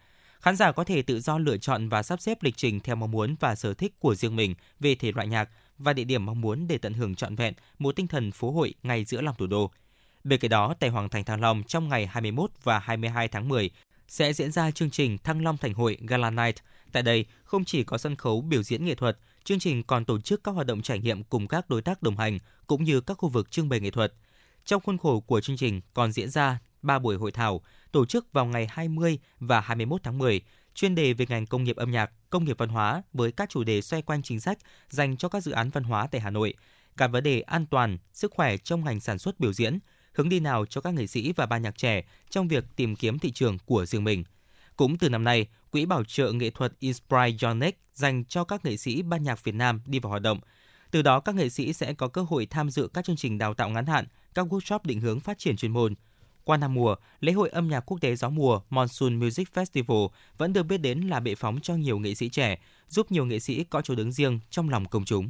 Khán 0.42 0.56
giả 0.56 0.72
có 0.72 0.84
thể 0.84 1.02
tự 1.02 1.20
do 1.20 1.38
lựa 1.38 1.58
chọn 1.58 1.90
và 1.90 2.04
sắp 2.04 2.22
xếp 2.22 2.44
lịch 2.44 2.58
trình 2.58 2.80
theo 2.80 2.96
mong 2.96 3.12
muốn 3.12 3.36
và 3.40 3.56
sở 3.56 3.74
thích 3.74 4.00
của 4.00 4.16
riêng 4.16 4.36
mình 4.36 4.56
về 4.80 4.96
thể 4.96 5.12
loại 5.12 5.28
nhạc 5.28 5.50
và 5.78 5.94
địa 5.94 6.04
điểm 6.04 6.26
mong 6.26 6.42
muốn 6.42 6.68
để 6.68 6.78
tận 6.78 6.94
hưởng 6.94 7.16
trọn 7.16 7.36
vẹn 7.36 7.54
một 7.80 7.96
tinh 7.96 8.08
thần 8.08 8.32
phố 8.32 8.52
hội 8.52 8.74
ngay 8.84 9.06
giữa 9.06 9.22
lòng 9.22 9.36
thủ 9.38 9.48
đô. 9.48 9.72
Bên 10.24 10.40
cạnh 10.40 10.50
đó, 10.50 10.74
tại 10.80 10.90
Hoàng 10.90 11.10
Thành 11.10 11.24
Thăng 11.24 11.42
Long 11.42 11.64
trong 11.64 11.90
ngày 11.90 12.08
21 12.08 12.52
và 12.64 12.80
22 12.80 13.28
tháng 13.28 13.50
10 13.50 13.70
sẽ 14.08 14.34
diễn 14.34 14.52
ra 14.52 14.72
chương 14.72 14.90
trình 14.90 15.18
Thăng 15.18 15.44
Long 15.44 15.58
Thành 15.58 15.74
Hội 15.74 15.98
Gala 16.02 16.30
Night. 16.30 16.56
Tại 16.92 17.04
đây, 17.04 17.26
không 17.44 17.66
chỉ 17.66 17.84
có 17.84 17.98
sân 17.98 18.16
khấu 18.16 18.42
biểu 18.42 18.64
diễn 18.64 18.86
nghệ 18.86 18.96
thuật, 18.96 19.18
chương 19.44 19.60
trình 19.60 19.84
còn 19.84 20.06
tổ 20.06 20.20
chức 20.20 20.44
các 20.44 20.52
hoạt 20.52 20.68
động 20.68 20.82
trải 20.82 21.00
nghiệm 21.00 21.24
cùng 21.24 21.48
các 21.48 21.70
đối 21.70 21.82
tác 21.82 22.02
đồng 22.02 22.18
hành 22.18 22.40
cũng 22.68 22.84
như 22.84 23.02
các 23.02 23.14
khu 23.14 23.30
vực 23.30 23.52
trưng 23.52 23.70
bày 23.70 23.80
nghệ 23.80 23.92
thuật. 23.92 24.14
Trong 24.66 24.82
khuôn 24.82 24.98
khổ 24.98 25.20
của 25.20 25.42
chương 25.42 25.58
trình 25.58 25.82
còn 25.94 26.12
diễn 26.12 26.30
ra 26.30 26.60
3 26.82 27.00
buổi 27.00 27.16
hội 27.16 27.32
thảo 27.32 27.62
tổ 27.92 28.06
chức 28.06 28.34
vào 28.34 28.46
ngày 28.46 28.68
20 28.70 29.20
và 29.40 29.60
21 29.60 30.04
tháng 30.04 30.18
10, 30.18 30.42
chuyên 30.76 30.96
đề 30.96 31.14
về 31.14 31.26
ngành 31.30 31.46
công 31.46 31.64
nghiệp 31.64 31.76
âm 31.76 31.92
nhạc, 31.92 32.12
công 32.30 32.46
nghiệp 32.46 32.58
văn 32.58 32.70
hóa 32.70 33.04
với 33.14 33.32
các 33.32 33.50
chủ 33.50 33.64
đề 33.64 33.82
xoay 33.82 34.02
quanh 34.02 34.22
chính 34.22 34.40
sách 34.40 34.58
dành 34.90 35.18
cho 35.18 35.30
các 35.30 35.44
dự 35.44 35.52
án 35.52 35.70
văn 35.70 35.84
hóa 35.84 36.08
tại 36.08 36.22
Hà 36.22 36.30
Nội, 36.30 36.54
cả 36.98 37.08
vấn 37.08 37.24
đề 37.24 37.42
an 37.42 37.66
toàn, 37.66 37.98
sức 38.14 38.32
khỏe 38.36 38.58
trong 38.58 38.86
ngành 38.86 39.00
sản 39.00 39.20
xuất 39.20 39.40
biểu 39.40 39.54
diễn, 39.54 39.80
hướng 40.14 40.30
đi 40.30 40.40
nào 40.40 40.66
cho 40.66 40.82
các 40.82 40.94
nghệ 40.94 41.08
sĩ 41.08 41.34
và 41.36 41.46
ban 41.46 41.62
nhạc 41.62 41.78
trẻ 41.78 42.04
trong 42.30 42.48
việc 42.48 42.66
tìm 42.76 42.96
kiếm 42.96 43.20
thị 43.20 43.32
trường 43.32 43.58
của 43.66 43.86
riêng 43.86 44.04
mình. 44.04 44.24
Cũng 44.80 44.98
từ 44.98 45.10
năm 45.10 45.24
nay, 45.24 45.48
Quỹ 45.72 45.86
bảo 45.86 46.04
trợ 46.04 46.32
nghệ 46.32 46.50
thuật 46.50 46.74
Inspire 46.80 47.38
Yonex 47.42 47.74
dành 47.94 48.26
cho 48.26 48.44
các 48.44 48.66
nghệ 48.66 48.78
sĩ 48.78 49.02
ban 49.02 49.24
nhạc 49.24 49.44
Việt 49.44 49.56
Nam 49.56 49.82
đi 49.86 50.00
vào 50.00 50.10
hoạt 50.10 50.22
động. 50.22 50.40
Từ 50.92 51.02
đó, 51.02 51.20
các 51.20 51.36
nghệ 51.36 51.50
sĩ 51.50 51.74
sẽ 51.74 51.94
có 51.94 52.08
cơ 52.08 52.22
hội 52.22 52.46
tham 52.46 52.70
dự 52.70 52.90
các 52.94 53.06
chương 53.06 53.16
trình 53.16 53.38
đào 53.38 53.54
tạo 53.54 53.70
ngắn 53.70 53.86
hạn, 53.86 54.06
các 54.34 54.48
workshop 54.48 54.80
định 54.84 55.02
hướng 55.02 55.20
phát 55.20 55.38
triển 55.38 55.58
chuyên 55.58 55.72
môn. 55.72 55.94
Qua 56.44 56.58
năm 56.58 56.74
mùa, 56.74 56.96
lễ 57.20 57.32
hội 57.32 57.50
âm 57.50 57.68
nhạc 57.68 57.80
quốc 57.80 58.02
tế 58.02 58.16
gió 58.16 58.30
mùa 58.30 58.62
Monsoon 58.70 59.20
Music 59.20 59.48
Festival 59.54 60.10
vẫn 60.38 60.54
được 60.54 60.64
biết 60.64 60.78
đến 60.78 61.00
là 61.00 61.20
bệ 61.20 61.36
phóng 61.36 61.60
cho 61.62 61.76
nhiều 61.76 62.00
nghệ 62.00 62.16
sĩ 62.16 62.30
trẻ, 62.30 62.60
giúp 62.88 63.12
nhiều 63.12 63.26
nghệ 63.26 63.40
sĩ 63.40 63.64
có 63.64 63.82
chỗ 63.82 63.96
đứng 63.96 64.12
riêng 64.12 64.40
trong 64.50 64.70
lòng 64.70 64.86
công 64.86 65.06
chúng. 65.06 65.30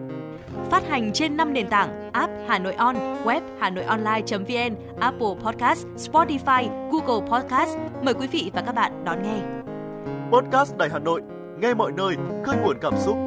phát 0.71 0.83
hành 0.89 1.13
trên 1.13 1.37
5 1.37 1.53
nền 1.53 1.67
tảng 1.67 2.11
app 2.13 2.33
Hà 2.47 2.59
Nội 2.59 2.73
On, 2.73 2.95
web 3.23 3.41
Hà 3.59 3.69
Nội 3.69 3.83
Online.vn, 3.83 4.75
Apple 4.99 5.35
Podcast, 5.43 5.85
Spotify, 5.95 6.89
Google 6.91 7.27
Podcast. 7.31 7.77
Mời 8.03 8.13
quý 8.13 8.27
vị 8.27 8.51
và 8.53 8.61
các 8.61 8.75
bạn 8.75 9.03
đón 9.05 9.23
nghe. 9.23 9.41
Podcast 10.31 10.77
Đài 10.77 10.89
Hà 10.89 10.99
Nội, 10.99 11.21
nghe 11.59 11.73
mọi 11.73 11.91
nơi, 11.91 12.15
khơi 12.45 12.55
nguồn 12.63 12.77
cảm 12.81 12.93
xúc. 12.97 13.17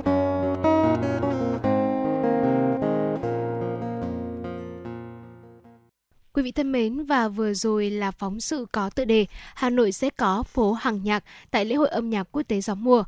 Quý 6.32 6.42
vị 6.42 6.52
thân 6.52 6.72
mến 6.72 7.04
và 7.04 7.28
vừa 7.28 7.54
rồi 7.54 7.90
là 7.90 8.10
phóng 8.10 8.40
sự 8.40 8.66
có 8.72 8.90
tựa 8.90 9.04
đề 9.04 9.26
Hà 9.54 9.70
Nội 9.70 9.92
sẽ 9.92 10.10
có 10.10 10.42
phố 10.42 10.72
hàng 10.72 11.00
nhạc 11.02 11.24
tại 11.50 11.64
lễ 11.64 11.74
hội 11.74 11.88
âm 11.88 12.10
nhạc 12.10 12.28
quốc 12.32 12.42
tế 12.48 12.60
gió 12.60 12.74
mùa. 12.74 13.04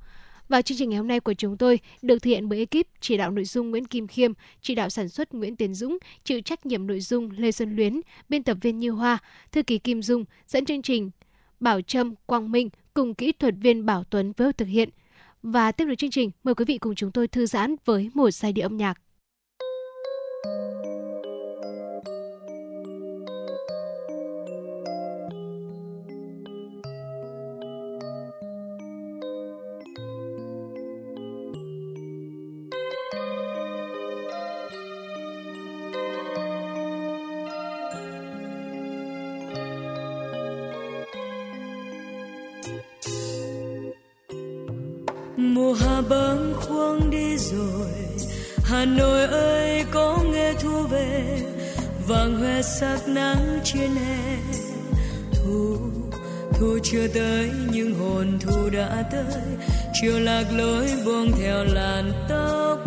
Và 0.48 0.62
chương 0.62 0.78
trình 0.78 0.90
ngày 0.90 0.98
hôm 0.98 1.09
nay 1.09 1.20
của 1.20 1.35
chúng 1.35 1.56
tôi 1.56 1.81
được 2.02 2.18
thực 2.18 2.31
hiện 2.31 2.48
bởi 2.48 2.59
ekip 2.59 2.86
chỉ 3.01 3.16
đạo 3.16 3.31
nội 3.31 3.44
dung 3.44 3.70
Nguyễn 3.70 3.86
Kim 3.86 4.06
Khiêm, 4.06 4.32
chỉ 4.60 4.74
đạo 4.74 4.90
sản 4.90 5.09
xuất 5.09 5.35
Nguyễn 5.35 5.56
Tiến 5.56 5.74
Dũng, 5.74 5.98
chịu 6.24 6.40
trách 6.40 6.66
nhiệm 6.66 6.86
nội 6.86 7.01
dung 7.01 7.31
Lê 7.36 7.52
Xuân 7.52 7.77
Luyến, 7.77 8.01
biên 8.28 8.43
tập 8.43 8.59
viên 8.60 8.78
Như 8.78 8.90
Hoa, 8.90 9.18
thư 9.52 9.62
ký 9.62 9.78
Kim 9.78 10.02
Dung, 10.02 10.24
dẫn 10.47 10.64
chương 10.64 10.82
trình 10.82 11.10
Bảo 11.60 11.81
Trâm, 11.81 12.14
Quang 12.27 12.52
Minh 12.52 12.68
cùng 12.94 13.14
kỹ 13.14 13.32
thuật 13.32 13.55
viên 13.60 13.86
Bảo 13.86 14.05
Tuấn 14.05 14.32
với 14.36 14.52
thực 14.52 14.68
hiện. 14.68 14.89
Và 15.43 15.73
tiếp 15.73 15.85
nối 15.85 15.97
chương 15.97 16.10
trình, 16.10 16.31
mời 16.44 16.55
quý 16.55 16.64
vị 16.64 16.78
cùng 16.78 16.94
chúng 16.94 17.12
tôi 17.12 17.28
thư 17.28 17.47
giãn 17.47 17.77
với 17.85 18.10
một 18.14 18.31
giai 18.31 18.52
điệu 18.52 18.66
âm 18.66 18.77
nhạc. 18.77 19.01
Sắc 52.80 53.08
nắng 53.08 53.60
trên 53.64 53.90
hè. 53.90 54.36
Thu 55.32 55.76
thu 56.52 56.78
chưa 56.82 57.08
tới, 57.08 57.50
nhưng 57.72 57.94
hồn 57.94 58.38
thu 58.40 58.70
đã 58.70 59.04
tới. 59.12 59.42
Chiều 59.92 60.20
lạc 60.20 60.44
lối 60.52 60.86
buông 61.04 61.32
theo 61.40 61.64
làn 61.64 62.12
tóc. 62.28 62.78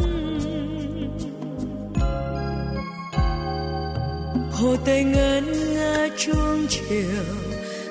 Hồ 4.52 4.76
tây 4.86 5.04
ngân 5.04 5.74
nga 5.74 6.08
chuông 6.18 6.68
chiều 6.70 7.24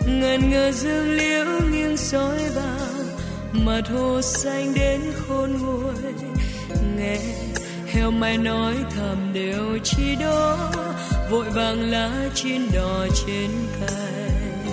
ngần 0.07 0.51
ngờ 0.51 0.73
dương 0.73 1.11
liễu 1.17 1.47
nghiêng 1.73 1.97
soi 1.97 2.39
vào. 2.55 3.05
Mặt 3.53 3.83
hồ 3.89 4.23
xanh 4.23 4.75
đến 4.75 5.01
khôn 5.17 5.53
nguôi, 5.63 6.13
nghe 6.97 7.19
heo 7.87 8.11
mai 8.11 8.39
nói 8.39 8.75
thầm 8.97 9.33
đều 9.35 9.79
chi 9.85 10.17
đôi 10.21 10.88
vội 11.31 11.45
vàng 11.51 11.91
lá 11.91 12.11
chín 12.35 12.63
đỏ 12.75 13.07
trên 13.27 13.51
cành. 13.81 14.67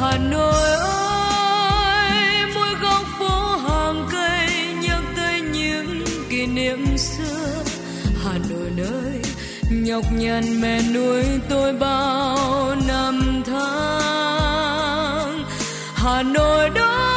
Hà 0.00 0.18
nội 0.18 0.70
ơi, 0.78 2.46
mỗi 2.54 2.74
góc 2.82 3.06
phố 3.18 3.56
hàng 3.56 4.08
cây 4.12 4.48
nhắc 4.82 5.02
tới 5.16 5.40
những 5.40 6.04
kỷ 6.30 6.46
niệm 6.46 6.98
xưa. 6.98 7.64
Hà 8.24 8.32
nội 8.50 8.70
nơi 8.76 9.22
nhọc 9.70 10.04
nhằn 10.12 10.60
mẹ 10.60 10.82
nuôi 10.94 11.24
tôi 11.48 11.72
bao 11.72 12.76
năm 12.88 13.42
tháng. 13.46 15.44
Hà 15.94 16.22
nội 16.22 16.70
đó 16.70 17.11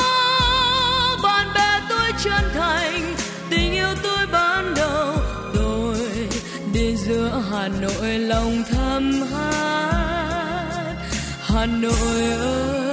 nội 7.86 8.20
lòng 8.20 8.64
thầm 8.70 9.22
hát. 9.32 10.96
Hà 11.42 11.66
nội 11.66 12.22
ơi. 12.40 12.85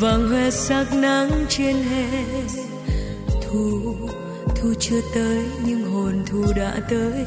Vàng 0.00 0.28
hoe 0.28 0.50
sắc 0.50 0.94
nắng 0.94 1.30
trên 1.48 1.76
hè. 1.76 2.24
Thu 3.42 3.94
thu 4.56 4.74
chưa 4.80 5.00
tới, 5.14 5.44
nhưng 5.64 5.84
hồn 5.84 6.24
thu 6.26 6.44
đã 6.56 6.74
tới. 6.90 7.24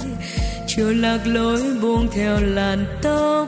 Chiều 0.67 0.93
lạc 0.93 1.19
lối 1.25 1.61
buông 1.81 2.07
theo 2.11 2.37
làn 2.41 2.85
tóc. 3.01 3.47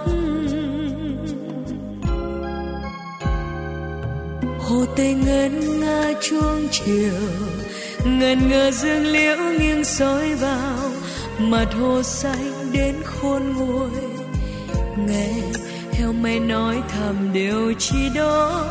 Hồ 4.60 4.86
tây 4.96 5.14
ngân 5.14 5.80
nga 5.80 6.14
chuông 6.22 6.68
chiều. 6.72 7.14
Ngần 8.06 8.50
ngờ 8.50 8.72
dương 8.72 9.06
liễu 9.06 9.38
nghiêng 9.60 9.84
soi 9.84 10.36
vào. 10.36 10.92
Mặt 11.40 11.68
hồ 11.80 12.04
xanh 12.04 12.72
đến 12.72 12.96
khôn 13.06 13.42
nguôi. 13.58 13.90
Nghe 15.08 15.34
heo 15.94 16.14
mây 16.14 16.40
nói 16.40 16.82
thầm 16.90 17.34
điều 17.34 17.74
chi 17.80 18.10
đó 18.16 18.70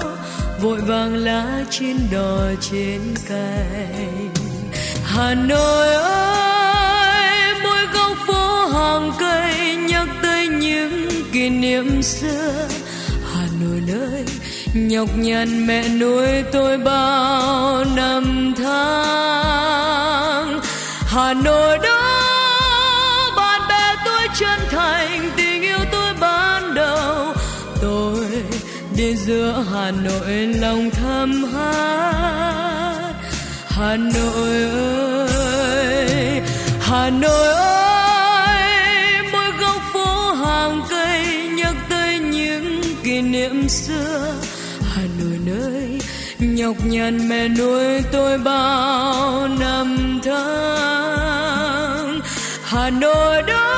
vội 0.60 0.80
vàng 0.80 1.14
lá 1.14 1.64
chín 1.70 1.96
đỏ 2.12 2.38
trên 2.60 3.00
cành. 3.28 4.30
Hà 5.04 5.34
nội 5.34 5.88
ơi, 5.94 7.54
mỗi 7.62 7.86
góc 7.94 8.16
phố 8.26 8.66
hàng 8.66 9.12
cây 9.18 9.76
nhắc 9.76 10.08
tới 10.22 10.48
những 10.48 11.08
kỷ 11.32 11.48
niệm 11.48 12.02
xưa. 12.02 12.68
Hà 13.34 13.46
nội 13.60 13.82
nơi 13.86 14.24
nhọc 14.74 15.08
nhằn 15.16 15.66
mẹ 15.66 15.88
nuôi 15.88 16.28
tôi 16.52 16.78
bao 16.78 17.84
năm 17.96 18.54
tháng. 18.58 19.40
Hà 21.06 21.34
nội 21.34 21.78
đó 21.78 21.89
đi 29.00 29.16
giữa 29.16 29.64
hà 29.72 29.90
nội 29.90 30.46
lòng 30.60 30.90
thầm 30.90 31.44
hát. 31.44 33.14
Hà 33.68 33.96
nội 33.96 34.62
ơi, 35.28 36.40
hà 36.80 37.10
nội 37.10 37.46
ơi, 37.54 38.62
mỗi 39.32 39.50
góc 39.60 39.82
phố 39.92 40.32
hàng 40.32 40.82
cây 40.90 41.48
nhắc 41.56 41.74
tới 41.90 42.18
những 42.18 42.82
kỷ 43.02 43.22
niệm 43.22 43.68
xưa. 43.68 44.34
Hà 44.94 45.02
nội 45.18 45.38
nơi 45.44 46.00
nhọc 46.38 46.76
nhằn 46.84 47.28
mẹ 47.28 47.48
nuôi 47.48 48.02
tôi 48.12 48.38
bao 48.38 49.48
năm 49.60 50.20
tháng. 50.24 52.20
Hà 52.64 52.90
nội 52.90 53.42
đó 53.42 53.69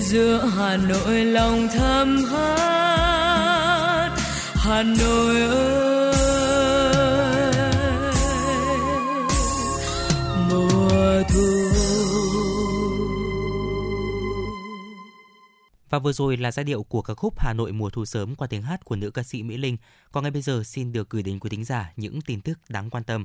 giữa 0.00 0.50
hà 0.56 0.76
nội 0.76 1.24
lòng 1.24 1.68
thầm 1.74 2.24
hát 2.24 3.02
hà 4.54 4.82
nội 4.82 5.40
ơi, 5.40 6.12
mùa 10.50 11.22
thu 11.28 11.72
Và 15.92 15.98
vừa 15.98 16.12
rồi 16.12 16.36
là 16.36 16.52
giai 16.52 16.64
điệu 16.64 16.82
của 16.82 17.02
ca 17.02 17.14
khúc 17.14 17.40
Hà 17.40 17.52
Nội 17.52 17.72
mùa 17.72 17.90
thu 17.90 18.04
sớm 18.04 18.34
qua 18.34 18.46
tiếng 18.46 18.62
hát 18.62 18.84
của 18.84 18.96
nữ 18.96 19.10
ca 19.10 19.22
sĩ 19.22 19.42
Mỹ 19.42 19.56
Linh. 19.56 19.76
Còn 20.12 20.24
ngay 20.24 20.30
bây 20.30 20.42
giờ 20.42 20.62
xin 20.64 20.92
được 20.92 21.10
gửi 21.10 21.22
đến 21.22 21.38
quý 21.38 21.50
thính 21.50 21.64
giả 21.64 21.92
những 21.96 22.20
tin 22.20 22.40
tức 22.40 22.58
đáng 22.68 22.90
quan 22.90 23.04
tâm. 23.04 23.24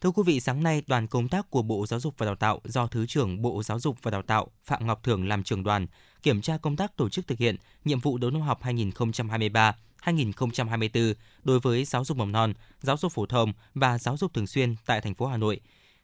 Thưa 0.00 0.10
quý 0.10 0.22
vị, 0.26 0.40
sáng 0.40 0.62
nay 0.62 0.82
đoàn 0.86 1.06
công 1.06 1.28
tác 1.28 1.50
của 1.50 1.62
Bộ 1.62 1.86
Giáo 1.86 2.00
dục 2.00 2.14
và 2.18 2.26
Đào 2.26 2.34
tạo 2.34 2.60
do 2.64 2.86
Thứ 2.86 3.06
trưởng 3.06 3.42
Bộ 3.42 3.62
Giáo 3.62 3.80
dục 3.80 3.96
và 4.02 4.10
Đào 4.10 4.22
tạo 4.22 4.48
Phạm 4.64 4.86
Ngọc 4.86 5.02
thường 5.02 5.28
làm 5.28 5.42
trưởng 5.42 5.64
đoàn 5.64 5.86
kiểm 6.22 6.40
tra 6.40 6.56
công 6.56 6.76
tác 6.76 6.96
tổ 6.96 7.08
chức 7.08 7.26
thực 7.26 7.38
hiện 7.38 7.56
nhiệm 7.84 8.00
vụ 8.00 8.18
đầu 8.18 8.30
năm 8.30 8.42
học 8.42 8.62
2023-2024 8.62 11.14
đối 11.44 11.60
với 11.60 11.84
giáo 11.84 12.04
dục 12.04 12.16
mầm 12.16 12.32
non, 12.32 12.52
giáo 12.80 12.96
dục 12.96 13.12
phổ 13.12 13.26
thông 13.26 13.52
và 13.74 13.98
giáo 13.98 14.16
dục 14.16 14.34
thường 14.34 14.46
xuyên 14.46 14.74
tại 14.86 15.00
thành 15.00 15.14
phố 15.14 15.26
Hà 15.26 15.36
Nội. 15.36 15.60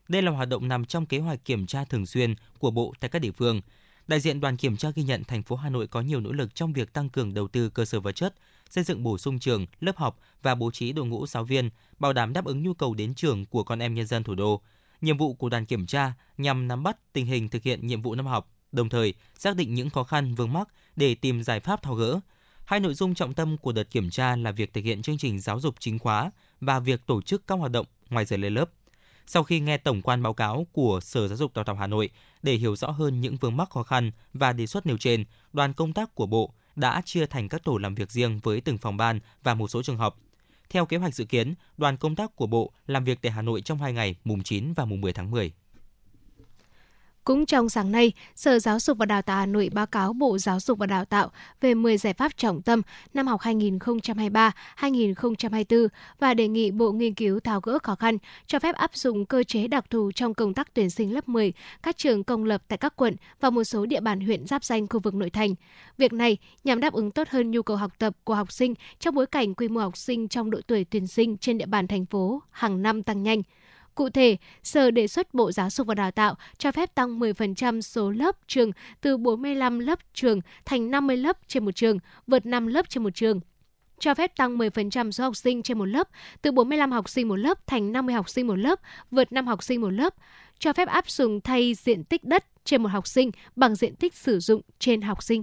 Đây 0.08 0.22
là 0.22 0.30
hoạt 0.30 0.48
động 0.48 0.68
nằm 0.68 0.84
trong 0.84 1.06
kế 1.06 1.18
hoạch 1.18 1.44
kiểm 1.44 1.66
tra 1.66 1.84
thường 1.84 2.06
xuyên 2.06 2.34
của 2.58 2.70
Bộ 2.70 2.94
tại 3.00 3.10
các 3.10 3.18
địa 3.18 3.32
phương. 3.32 3.60
Đại 4.08 4.20
diện 4.20 4.40
đoàn 4.40 4.56
kiểm 4.56 4.76
tra 4.76 4.90
ghi 4.94 5.02
nhận 5.02 5.24
thành 5.24 5.42
phố 5.42 5.56
Hà 5.56 5.70
Nội 5.70 5.86
có 5.86 6.00
nhiều 6.00 6.20
nỗ 6.20 6.32
lực 6.32 6.54
trong 6.54 6.72
việc 6.72 6.92
tăng 6.92 7.08
cường 7.08 7.34
đầu 7.34 7.48
tư 7.48 7.68
cơ 7.68 7.84
sở 7.84 8.00
vật 8.00 8.12
chất, 8.12 8.34
xây 8.70 8.84
dựng 8.84 9.02
bổ 9.02 9.18
sung 9.18 9.38
trường, 9.38 9.66
lớp 9.80 9.96
học 9.96 10.18
và 10.42 10.54
bố 10.54 10.70
trí 10.70 10.92
đội 10.92 11.06
ngũ 11.06 11.26
giáo 11.26 11.44
viên, 11.44 11.70
bảo 11.98 12.12
đảm 12.12 12.32
đáp 12.32 12.44
ứng 12.44 12.62
nhu 12.62 12.74
cầu 12.74 12.94
đến 12.94 13.14
trường 13.14 13.46
của 13.46 13.64
con 13.64 13.78
em 13.78 13.94
nhân 13.94 14.06
dân 14.06 14.24
thủ 14.24 14.34
đô. 14.34 14.62
Nhiệm 15.00 15.18
vụ 15.18 15.34
của 15.34 15.48
đoàn 15.48 15.66
kiểm 15.66 15.86
tra 15.86 16.12
nhằm 16.38 16.68
nắm 16.68 16.82
bắt 16.82 17.12
tình 17.12 17.26
hình 17.26 17.48
thực 17.48 17.62
hiện 17.62 17.86
nhiệm 17.86 18.02
vụ 18.02 18.14
năm 18.14 18.26
học, 18.26 18.50
đồng 18.72 18.88
thời 18.88 19.14
xác 19.38 19.56
định 19.56 19.74
những 19.74 19.90
khó 19.90 20.04
khăn 20.04 20.34
vướng 20.34 20.52
mắc 20.52 20.68
để 20.96 21.14
tìm 21.14 21.42
giải 21.42 21.60
pháp 21.60 21.82
tháo 21.82 21.94
gỡ. 21.94 22.20
Hai 22.64 22.80
nội 22.80 22.94
dung 22.94 23.14
trọng 23.14 23.34
tâm 23.34 23.58
của 23.58 23.72
đợt 23.72 23.90
kiểm 23.90 24.10
tra 24.10 24.36
là 24.36 24.50
việc 24.50 24.72
thực 24.72 24.84
hiện 24.84 25.02
chương 25.02 25.18
trình 25.18 25.40
giáo 25.40 25.60
dục 25.60 25.74
chính 25.78 25.98
khóa 25.98 26.30
và 26.60 26.78
việc 26.78 27.06
tổ 27.06 27.22
chức 27.22 27.46
các 27.46 27.58
hoạt 27.58 27.72
động 27.72 27.86
ngoài 28.10 28.24
giờ 28.24 28.36
lên 28.36 28.54
lớp. 28.54 28.70
Sau 29.26 29.42
khi 29.42 29.60
nghe 29.60 29.78
tổng 29.78 30.02
quan 30.02 30.22
báo 30.22 30.34
cáo 30.34 30.66
của 30.72 31.00
Sở 31.02 31.28
Giáo 31.28 31.36
dục 31.36 31.54
Đào 31.54 31.64
tạo 31.64 31.76
Hà 31.76 31.86
Nội 31.86 32.10
để 32.42 32.54
hiểu 32.54 32.76
rõ 32.76 32.90
hơn 32.90 33.20
những 33.20 33.36
vướng 33.36 33.56
mắc 33.56 33.70
khó 33.70 33.82
khăn 33.82 34.10
và 34.32 34.52
đề 34.52 34.66
xuất 34.66 34.86
nêu 34.86 34.98
trên, 34.98 35.24
đoàn 35.52 35.72
công 35.72 35.92
tác 35.92 36.14
của 36.14 36.26
Bộ 36.26 36.54
đã 36.76 37.02
chia 37.04 37.26
thành 37.26 37.48
các 37.48 37.64
tổ 37.64 37.78
làm 37.78 37.94
việc 37.94 38.10
riêng 38.10 38.40
với 38.42 38.60
từng 38.60 38.78
phòng 38.78 38.96
ban 38.96 39.20
và 39.42 39.54
một 39.54 39.68
số 39.68 39.82
trường 39.82 39.96
học. 39.96 40.18
Theo 40.70 40.86
kế 40.86 40.96
hoạch 40.96 41.14
dự 41.14 41.24
kiến, 41.24 41.54
đoàn 41.76 41.96
công 41.96 42.16
tác 42.16 42.36
của 42.36 42.46
Bộ 42.46 42.72
làm 42.86 43.04
việc 43.04 43.18
tại 43.22 43.32
Hà 43.32 43.42
Nội 43.42 43.62
trong 43.62 43.78
2 43.78 43.92
ngày 43.92 44.14
mùng 44.24 44.42
9 44.42 44.72
và 44.72 44.84
mùng 44.84 45.00
10 45.00 45.12
tháng 45.12 45.30
10. 45.30 45.52
Cũng 47.26 47.46
trong 47.46 47.68
sáng 47.68 47.92
nay, 47.92 48.12
Sở 48.34 48.58
Giáo 48.58 48.80
dục 48.80 48.98
và 48.98 49.06
Đào 49.06 49.22
tạo 49.22 49.36
Hà 49.36 49.46
Nội 49.46 49.70
báo 49.72 49.86
cáo 49.86 50.12
Bộ 50.12 50.38
Giáo 50.38 50.60
dục 50.60 50.78
và 50.78 50.86
Đào 50.86 51.04
tạo 51.04 51.30
về 51.60 51.74
10 51.74 51.98
giải 51.98 52.12
pháp 52.12 52.36
trọng 52.36 52.62
tâm 52.62 52.82
năm 53.14 53.26
học 53.26 53.40
2023-2024 53.40 55.88
và 56.18 56.34
đề 56.34 56.48
nghị 56.48 56.70
Bộ 56.70 56.92
nghiên 56.92 57.14
cứu 57.14 57.40
tháo 57.40 57.60
gỡ 57.60 57.78
khó 57.82 57.94
khăn, 57.94 58.18
cho 58.46 58.58
phép 58.58 58.74
áp 58.74 58.90
dụng 58.94 59.26
cơ 59.26 59.42
chế 59.42 59.68
đặc 59.68 59.90
thù 59.90 60.12
trong 60.12 60.34
công 60.34 60.54
tác 60.54 60.74
tuyển 60.74 60.90
sinh 60.90 61.14
lớp 61.14 61.28
10 61.28 61.52
các 61.82 61.96
trường 61.96 62.24
công 62.24 62.44
lập 62.44 62.62
tại 62.68 62.78
các 62.78 62.96
quận 62.96 63.16
và 63.40 63.50
một 63.50 63.64
số 63.64 63.86
địa 63.86 64.00
bàn 64.00 64.20
huyện 64.20 64.46
giáp 64.46 64.64
danh 64.64 64.88
khu 64.88 65.00
vực 65.00 65.14
nội 65.14 65.30
thành. 65.30 65.54
Việc 65.98 66.12
này 66.12 66.36
nhằm 66.64 66.80
đáp 66.80 66.92
ứng 66.92 67.10
tốt 67.10 67.28
hơn 67.28 67.50
nhu 67.50 67.62
cầu 67.62 67.76
học 67.76 67.92
tập 67.98 68.16
của 68.24 68.34
học 68.34 68.52
sinh 68.52 68.74
trong 68.98 69.14
bối 69.14 69.26
cảnh 69.26 69.54
quy 69.54 69.68
mô 69.68 69.80
học 69.80 69.96
sinh 69.96 70.28
trong 70.28 70.50
độ 70.50 70.60
tuổi 70.66 70.84
tuyển 70.84 71.06
sinh 71.06 71.36
trên 71.36 71.58
địa 71.58 71.66
bàn 71.66 71.86
thành 71.86 72.06
phố 72.06 72.42
hàng 72.50 72.82
năm 72.82 73.02
tăng 73.02 73.22
nhanh. 73.22 73.42
Cụ 73.96 74.08
thể, 74.08 74.36
Sở 74.62 74.90
đề 74.90 75.06
xuất 75.06 75.34
Bộ 75.34 75.52
Giáo 75.52 75.70
dục 75.70 75.86
và 75.86 75.94
Đào 75.94 76.10
tạo 76.10 76.34
cho 76.58 76.72
phép 76.72 76.94
tăng 76.94 77.20
10% 77.20 77.80
số 77.80 78.10
lớp 78.10 78.36
trường 78.46 78.70
từ 79.00 79.16
45 79.16 79.78
lớp 79.78 79.98
trường 80.14 80.40
thành 80.64 80.90
50 80.90 81.16
lớp 81.16 81.38
trên 81.48 81.64
một 81.64 81.70
trường, 81.70 81.98
vượt 82.26 82.46
5 82.46 82.66
lớp 82.66 82.88
trên 82.88 83.02
một 83.02 83.14
trường 83.14 83.40
cho 83.98 84.14
phép 84.14 84.36
tăng 84.36 84.58
10% 84.58 85.10
số 85.10 85.24
học 85.24 85.36
sinh 85.36 85.62
trên 85.62 85.78
một 85.78 85.84
lớp, 85.84 86.08
từ 86.42 86.52
45 86.52 86.92
học 86.92 87.08
sinh 87.08 87.28
một 87.28 87.36
lớp 87.36 87.66
thành 87.66 87.92
50 87.92 88.14
học 88.14 88.28
sinh 88.28 88.46
một 88.46 88.56
lớp, 88.56 88.80
vượt 89.10 89.32
5 89.32 89.46
học 89.46 89.62
sinh 89.62 89.80
một 89.80 89.90
lớp, 89.90 90.14
cho 90.58 90.72
phép 90.72 90.88
áp 90.88 91.10
dụng 91.10 91.40
thay 91.40 91.74
diện 91.74 92.04
tích 92.04 92.24
đất 92.24 92.44
trên 92.64 92.82
một 92.82 92.88
học 92.88 93.06
sinh 93.06 93.30
bằng 93.56 93.74
diện 93.74 93.96
tích 93.96 94.14
sử 94.14 94.40
dụng 94.40 94.60
trên 94.78 95.02
học 95.02 95.22
sinh. 95.22 95.42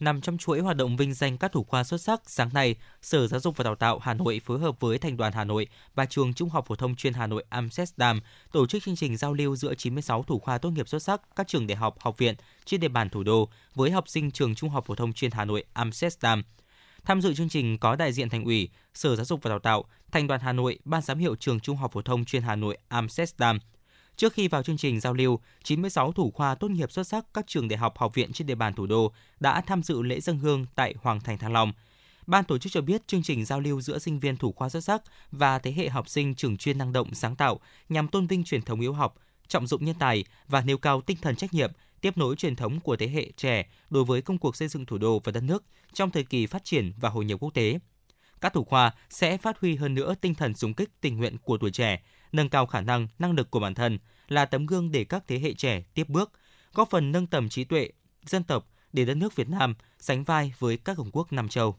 Nằm 0.00 0.20
trong 0.20 0.38
chuỗi 0.38 0.60
hoạt 0.60 0.76
động 0.76 0.96
vinh 0.96 1.14
danh 1.14 1.38
các 1.38 1.52
thủ 1.52 1.64
khoa 1.64 1.84
xuất 1.84 2.00
sắc, 2.00 2.20
sáng 2.26 2.50
nay, 2.54 2.74
Sở 3.02 3.26
Giáo 3.26 3.40
dục 3.40 3.56
và 3.56 3.64
Đào 3.64 3.74
tạo 3.74 3.98
Hà 3.98 4.14
Nội 4.14 4.40
phối 4.44 4.58
hợp 4.58 4.80
với 4.80 4.98
Thành 4.98 5.16
đoàn 5.16 5.32
Hà 5.32 5.44
Nội 5.44 5.66
và 5.94 6.06
Trường 6.06 6.34
Trung 6.34 6.48
học 6.48 6.66
phổ 6.66 6.74
thông 6.74 6.96
chuyên 6.96 7.12
Hà 7.12 7.26
Nội 7.26 7.44
Amsterdam 7.48 8.20
tổ 8.52 8.66
chức 8.66 8.82
chương 8.82 8.96
trình 8.96 9.16
giao 9.16 9.32
lưu 9.32 9.56
giữa 9.56 9.74
96 9.74 10.22
thủ 10.22 10.38
khoa 10.38 10.58
tốt 10.58 10.70
nghiệp 10.70 10.88
xuất 10.88 11.02
sắc 11.02 11.20
các 11.36 11.48
trường 11.48 11.66
đại 11.66 11.76
học, 11.76 11.96
học 12.00 12.18
viện 12.18 12.34
trên 12.64 12.80
địa 12.80 12.88
bàn 12.88 13.10
thủ 13.10 13.22
đô 13.22 13.48
với 13.74 13.90
học 13.90 14.08
sinh 14.08 14.30
Trường 14.30 14.54
Trung 14.54 14.70
học 14.70 14.84
phổ 14.86 14.94
thông 14.94 15.12
chuyên 15.12 15.30
Hà 15.30 15.44
Nội 15.44 15.64
Amsterdam. 15.72 16.42
Tham 17.04 17.20
dự 17.20 17.34
chương 17.34 17.48
trình 17.48 17.78
có 17.78 17.96
đại 17.96 18.12
diện 18.12 18.28
Thành 18.28 18.44
ủy, 18.44 18.68
Sở 18.94 19.16
Giáo 19.16 19.24
dục 19.24 19.42
và 19.42 19.48
Đào 19.48 19.58
tạo, 19.58 19.84
Thành 20.12 20.26
đoàn 20.26 20.40
Hà 20.40 20.52
Nội, 20.52 20.78
Ban 20.84 21.02
giám 21.02 21.18
hiệu 21.18 21.36
Trường 21.36 21.60
Trung 21.60 21.76
học 21.76 21.92
phổ 21.92 22.02
thông 22.02 22.24
chuyên 22.24 22.42
Hà 22.42 22.56
Nội 22.56 22.78
Amsterdam, 22.88 23.58
Trước 24.20 24.32
khi 24.32 24.48
vào 24.48 24.62
chương 24.62 24.76
trình 24.76 25.00
giao 25.00 25.14
lưu, 25.14 25.40
96 25.62 26.12
thủ 26.12 26.30
khoa 26.30 26.54
tốt 26.54 26.70
nghiệp 26.70 26.92
xuất 26.92 27.06
sắc 27.06 27.26
các 27.34 27.46
trường 27.46 27.68
đại 27.68 27.78
học 27.78 27.98
học 27.98 28.14
viện 28.14 28.32
trên 28.32 28.46
địa 28.46 28.54
bàn 28.54 28.74
thủ 28.74 28.86
đô 28.86 29.12
đã 29.40 29.60
tham 29.60 29.82
dự 29.82 30.02
lễ 30.02 30.20
dân 30.20 30.38
hương 30.38 30.66
tại 30.74 30.94
Hoàng 31.02 31.20
thành 31.20 31.38
Thăng 31.38 31.52
Long. 31.52 31.72
Ban 32.26 32.44
tổ 32.44 32.58
chức 32.58 32.72
cho 32.72 32.80
biết 32.80 33.06
chương 33.06 33.22
trình 33.22 33.44
giao 33.44 33.60
lưu 33.60 33.80
giữa 33.80 33.98
sinh 33.98 34.18
viên 34.18 34.36
thủ 34.36 34.52
khoa 34.52 34.68
xuất 34.68 34.84
sắc 34.84 35.02
và 35.32 35.58
thế 35.58 35.72
hệ 35.72 35.88
học 35.88 36.08
sinh 36.08 36.34
trường 36.34 36.56
chuyên 36.56 36.78
năng 36.78 36.92
động 36.92 37.14
sáng 37.14 37.36
tạo 37.36 37.60
nhằm 37.88 38.08
tôn 38.08 38.26
vinh 38.26 38.44
truyền 38.44 38.62
thống 38.62 38.80
yếu 38.80 38.92
học, 38.92 39.16
trọng 39.48 39.66
dụng 39.66 39.84
nhân 39.84 39.96
tài 39.98 40.24
và 40.48 40.60
nêu 40.60 40.78
cao 40.78 41.00
tinh 41.00 41.16
thần 41.22 41.36
trách 41.36 41.54
nhiệm, 41.54 41.70
tiếp 42.00 42.18
nối 42.18 42.36
truyền 42.36 42.56
thống 42.56 42.80
của 42.80 42.96
thế 42.96 43.08
hệ 43.08 43.30
trẻ 43.36 43.66
đối 43.90 44.04
với 44.04 44.22
công 44.22 44.38
cuộc 44.38 44.56
xây 44.56 44.68
dựng 44.68 44.86
thủ 44.86 44.98
đô 44.98 45.20
và 45.24 45.32
đất 45.32 45.42
nước 45.42 45.64
trong 45.92 46.10
thời 46.10 46.24
kỳ 46.24 46.46
phát 46.46 46.64
triển 46.64 46.92
và 47.00 47.08
hội 47.08 47.24
nhập 47.24 47.38
quốc 47.40 47.54
tế. 47.54 47.78
Các 48.40 48.52
thủ 48.52 48.64
khoa 48.64 48.94
sẽ 49.10 49.36
phát 49.36 49.58
huy 49.60 49.76
hơn 49.76 49.94
nữa 49.94 50.14
tinh 50.20 50.34
thần 50.34 50.54
súng 50.54 50.74
kích 50.74 50.90
tình 51.00 51.16
nguyện 51.16 51.36
của 51.44 51.58
tuổi 51.58 51.70
trẻ, 51.70 52.02
nâng 52.32 52.48
cao 52.48 52.66
khả 52.66 52.80
năng, 52.80 53.08
năng 53.18 53.32
lực 53.32 53.50
của 53.50 53.60
bản 53.60 53.74
thân, 53.74 53.98
là 54.28 54.44
tấm 54.44 54.66
gương 54.66 54.92
để 54.92 55.04
các 55.04 55.24
thế 55.28 55.38
hệ 55.38 55.54
trẻ 55.54 55.82
tiếp 55.94 56.08
bước, 56.08 56.32
góp 56.74 56.90
phần 56.90 57.12
nâng 57.12 57.26
tầm 57.26 57.48
trí 57.48 57.64
tuệ, 57.64 57.90
dân 58.26 58.44
tộc 58.44 58.66
để 58.92 59.04
đất 59.04 59.14
nước 59.14 59.36
Việt 59.36 59.48
Nam 59.48 59.74
sánh 59.98 60.24
vai 60.24 60.52
với 60.58 60.76
các 60.76 60.96
cường 60.96 61.10
quốc 61.12 61.32
Nam 61.32 61.48
châu. 61.48 61.76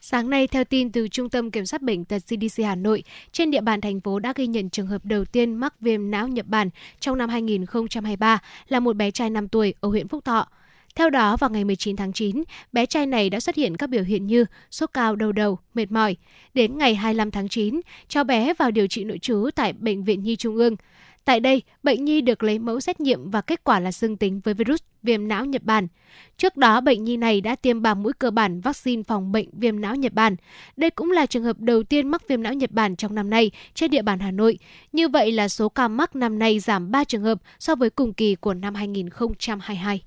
Sáng 0.00 0.30
nay, 0.30 0.46
theo 0.46 0.64
tin 0.64 0.92
từ 0.92 1.08
Trung 1.08 1.30
tâm 1.30 1.50
Kiểm 1.50 1.66
soát 1.66 1.82
Bệnh 1.82 2.04
tật 2.04 2.18
CDC 2.18 2.64
Hà 2.64 2.74
Nội, 2.74 3.04
trên 3.32 3.50
địa 3.50 3.60
bàn 3.60 3.80
thành 3.80 4.00
phố 4.00 4.18
đã 4.18 4.32
ghi 4.36 4.46
nhận 4.46 4.70
trường 4.70 4.86
hợp 4.86 5.04
đầu 5.04 5.24
tiên 5.24 5.54
mắc 5.54 5.80
viêm 5.80 6.10
não 6.10 6.28
Nhật 6.28 6.46
Bản 6.46 6.70
trong 7.00 7.18
năm 7.18 7.28
2023 7.28 8.38
là 8.68 8.80
một 8.80 8.96
bé 8.96 9.10
trai 9.10 9.30
5 9.30 9.48
tuổi 9.48 9.74
ở 9.80 9.88
huyện 9.88 10.08
Phúc 10.08 10.24
Thọ. 10.24 10.48
Theo 10.96 11.10
đó, 11.10 11.36
vào 11.36 11.50
ngày 11.50 11.64
19 11.64 11.96
tháng 11.96 12.12
9, 12.12 12.42
bé 12.72 12.86
trai 12.86 13.06
này 13.06 13.30
đã 13.30 13.40
xuất 13.40 13.56
hiện 13.56 13.76
các 13.76 13.90
biểu 13.90 14.02
hiện 14.02 14.26
như 14.26 14.44
sốt 14.70 14.90
cao, 14.92 15.16
đau 15.16 15.32
đầu, 15.32 15.58
mệt 15.74 15.92
mỏi. 15.92 16.16
Đến 16.54 16.78
ngày 16.78 16.94
25 16.94 17.30
tháng 17.30 17.48
9, 17.48 17.80
cháu 18.08 18.24
bé 18.24 18.54
vào 18.54 18.70
điều 18.70 18.86
trị 18.86 19.04
nội 19.04 19.18
trú 19.18 19.50
tại 19.54 19.72
Bệnh 19.72 20.04
viện 20.04 20.22
Nhi 20.22 20.36
Trung 20.36 20.56
ương. 20.56 20.76
Tại 21.24 21.40
đây, 21.40 21.62
bệnh 21.82 22.04
nhi 22.04 22.20
được 22.20 22.42
lấy 22.42 22.58
mẫu 22.58 22.80
xét 22.80 23.00
nghiệm 23.00 23.30
và 23.30 23.40
kết 23.40 23.64
quả 23.64 23.80
là 23.80 23.92
dương 23.92 24.16
tính 24.16 24.40
với 24.44 24.54
virus 24.54 24.80
viêm 25.02 25.28
não 25.28 25.44
Nhật 25.44 25.62
Bản. 25.62 25.88
Trước 26.36 26.56
đó, 26.56 26.80
bệnh 26.80 27.04
nhi 27.04 27.16
này 27.16 27.40
đã 27.40 27.56
tiêm 27.56 27.82
3 27.82 27.94
mũi 27.94 28.12
cơ 28.18 28.30
bản 28.30 28.60
vaccine 28.60 29.02
phòng 29.02 29.32
bệnh 29.32 29.48
viêm 29.52 29.80
não 29.80 29.96
Nhật 29.96 30.12
Bản. 30.12 30.36
Đây 30.76 30.90
cũng 30.90 31.10
là 31.10 31.26
trường 31.26 31.44
hợp 31.44 31.60
đầu 31.60 31.82
tiên 31.82 32.08
mắc 32.08 32.28
viêm 32.28 32.42
não 32.42 32.54
Nhật 32.54 32.70
Bản 32.70 32.96
trong 32.96 33.14
năm 33.14 33.30
nay 33.30 33.50
trên 33.74 33.90
địa 33.90 34.02
bàn 34.02 34.18
Hà 34.18 34.30
Nội. 34.30 34.58
Như 34.92 35.08
vậy 35.08 35.32
là 35.32 35.48
số 35.48 35.68
ca 35.68 35.88
mắc 35.88 36.16
năm 36.16 36.38
nay 36.38 36.58
giảm 36.58 36.90
3 36.90 37.04
trường 37.04 37.22
hợp 37.22 37.38
so 37.58 37.74
với 37.74 37.90
cùng 37.90 38.12
kỳ 38.12 38.34
của 38.34 38.54
năm 38.54 38.74
2022. 38.74 40.02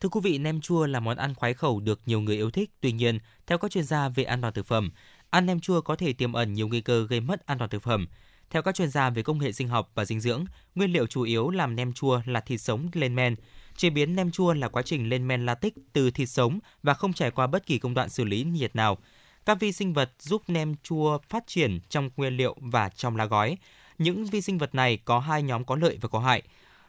Thưa 0.00 0.08
quý 0.08 0.20
vị, 0.24 0.38
nem 0.38 0.60
chua 0.60 0.86
là 0.86 1.00
món 1.00 1.16
ăn 1.16 1.34
khoái 1.34 1.54
khẩu 1.54 1.80
được 1.80 2.00
nhiều 2.06 2.20
người 2.20 2.36
yêu 2.36 2.50
thích. 2.50 2.70
Tuy 2.80 2.92
nhiên, 2.92 3.18
theo 3.46 3.58
các 3.58 3.70
chuyên 3.70 3.84
gia 3.84 4.08
về 4.08 4.24
an 4.24 4.40
toàn 4.40 4.54
thực 4.54 4.66
phẩm, 4.66 4.90
ăn 5.30 5.46
nem 5.46 5.60
chua 5.60 5.80
có 5.80 5.96
thể 5.96 6.12
tiềm 6.12 6.32
ẩn 6.32 6.54
nhiều 6.54 6.68
nguy 6.68 6.80
cơ 6.80 7.06
gây 7.06 7.20
mất 7.20 7.46
an 7.46 7.58
toàn 7.58 7.70
thực 7.70 7.82
phẩm. 7.82 8.08
Theo 8.50 8.62
các 8.62 8.74
chuyên 8.74 8.90
gia 8.90 9.10
về 9.10 9.22
công 9.22 9.38
nghệ 9.38 9.52
sinh 9.52 9.68
học 9.68 9.90
và 9.94 10.04
dinh 10.04 10.20
dưỡng, 10.20 10.44
nguyên 10.74 10.92
liệu 10.92 11.06
chủ 11.06 11.22
yếu 11.22 11.50
làm 11.50 11.76
nem 11.76 11.92
chua 11.92 12.20
là 12.26 12.40
thịt 12.40 12.60
sống 12.60 12.88
lên 12.92 13.14
men. 13.14 13.34
Chế 13.76 13.90
biến 13.90 14.16
nem 14.16 14.30
chua 14.30 14.52
là 14.52 14.68
quá 14.68 14.82
trình 14.82 15.08
lên 15.08 15.28
men 15.28 15.46
latex 15.46 15.72
từ 15.92 16.10
thịt 16.10 16.28
sống 16.28 16.58
và 16.82 16.94
không 16.94 17.12
trải 17.12 17.30
qua 17.30 17.46
bất 17.46 17.66
kỳ 17.66 17.78
công 17.78 17.94
đoạn 17.94 18.08
xử 18.08 18.24
lý 18.24 18.44
nhiệt 18.44 18.76
nào. 18.76 18.98
Các 19.46 19.60
vi 19.60 19.72
sinh 19.72 19.92
vật 19.92 20.10
giúp 20.18 20.42
nem 20.48 20.74
chua 20.82 21.18
phát 21.28 21.44
triển 21.46 21.80
trong 21.88 22.10
nguyên 22.16 22.36
liệu 22.36 22.56
và 22.60 22.88
trong 22.88 23.16
lá 23.16 23.26
gói. 23.26 23.58
Những 23.98 24.26
vi 24.26 24.40
sinh 24.40 24.58
vật 24.58 24.74
này 24.74 24.96
có 25.04 25.18
hai 25.18 25.42
nhóm 25.42 25.64
có 25.64 25.76
lợi 25.76 25.98
và 26.00 26.08
có 26.08 26.18
hại. 26.18 26.42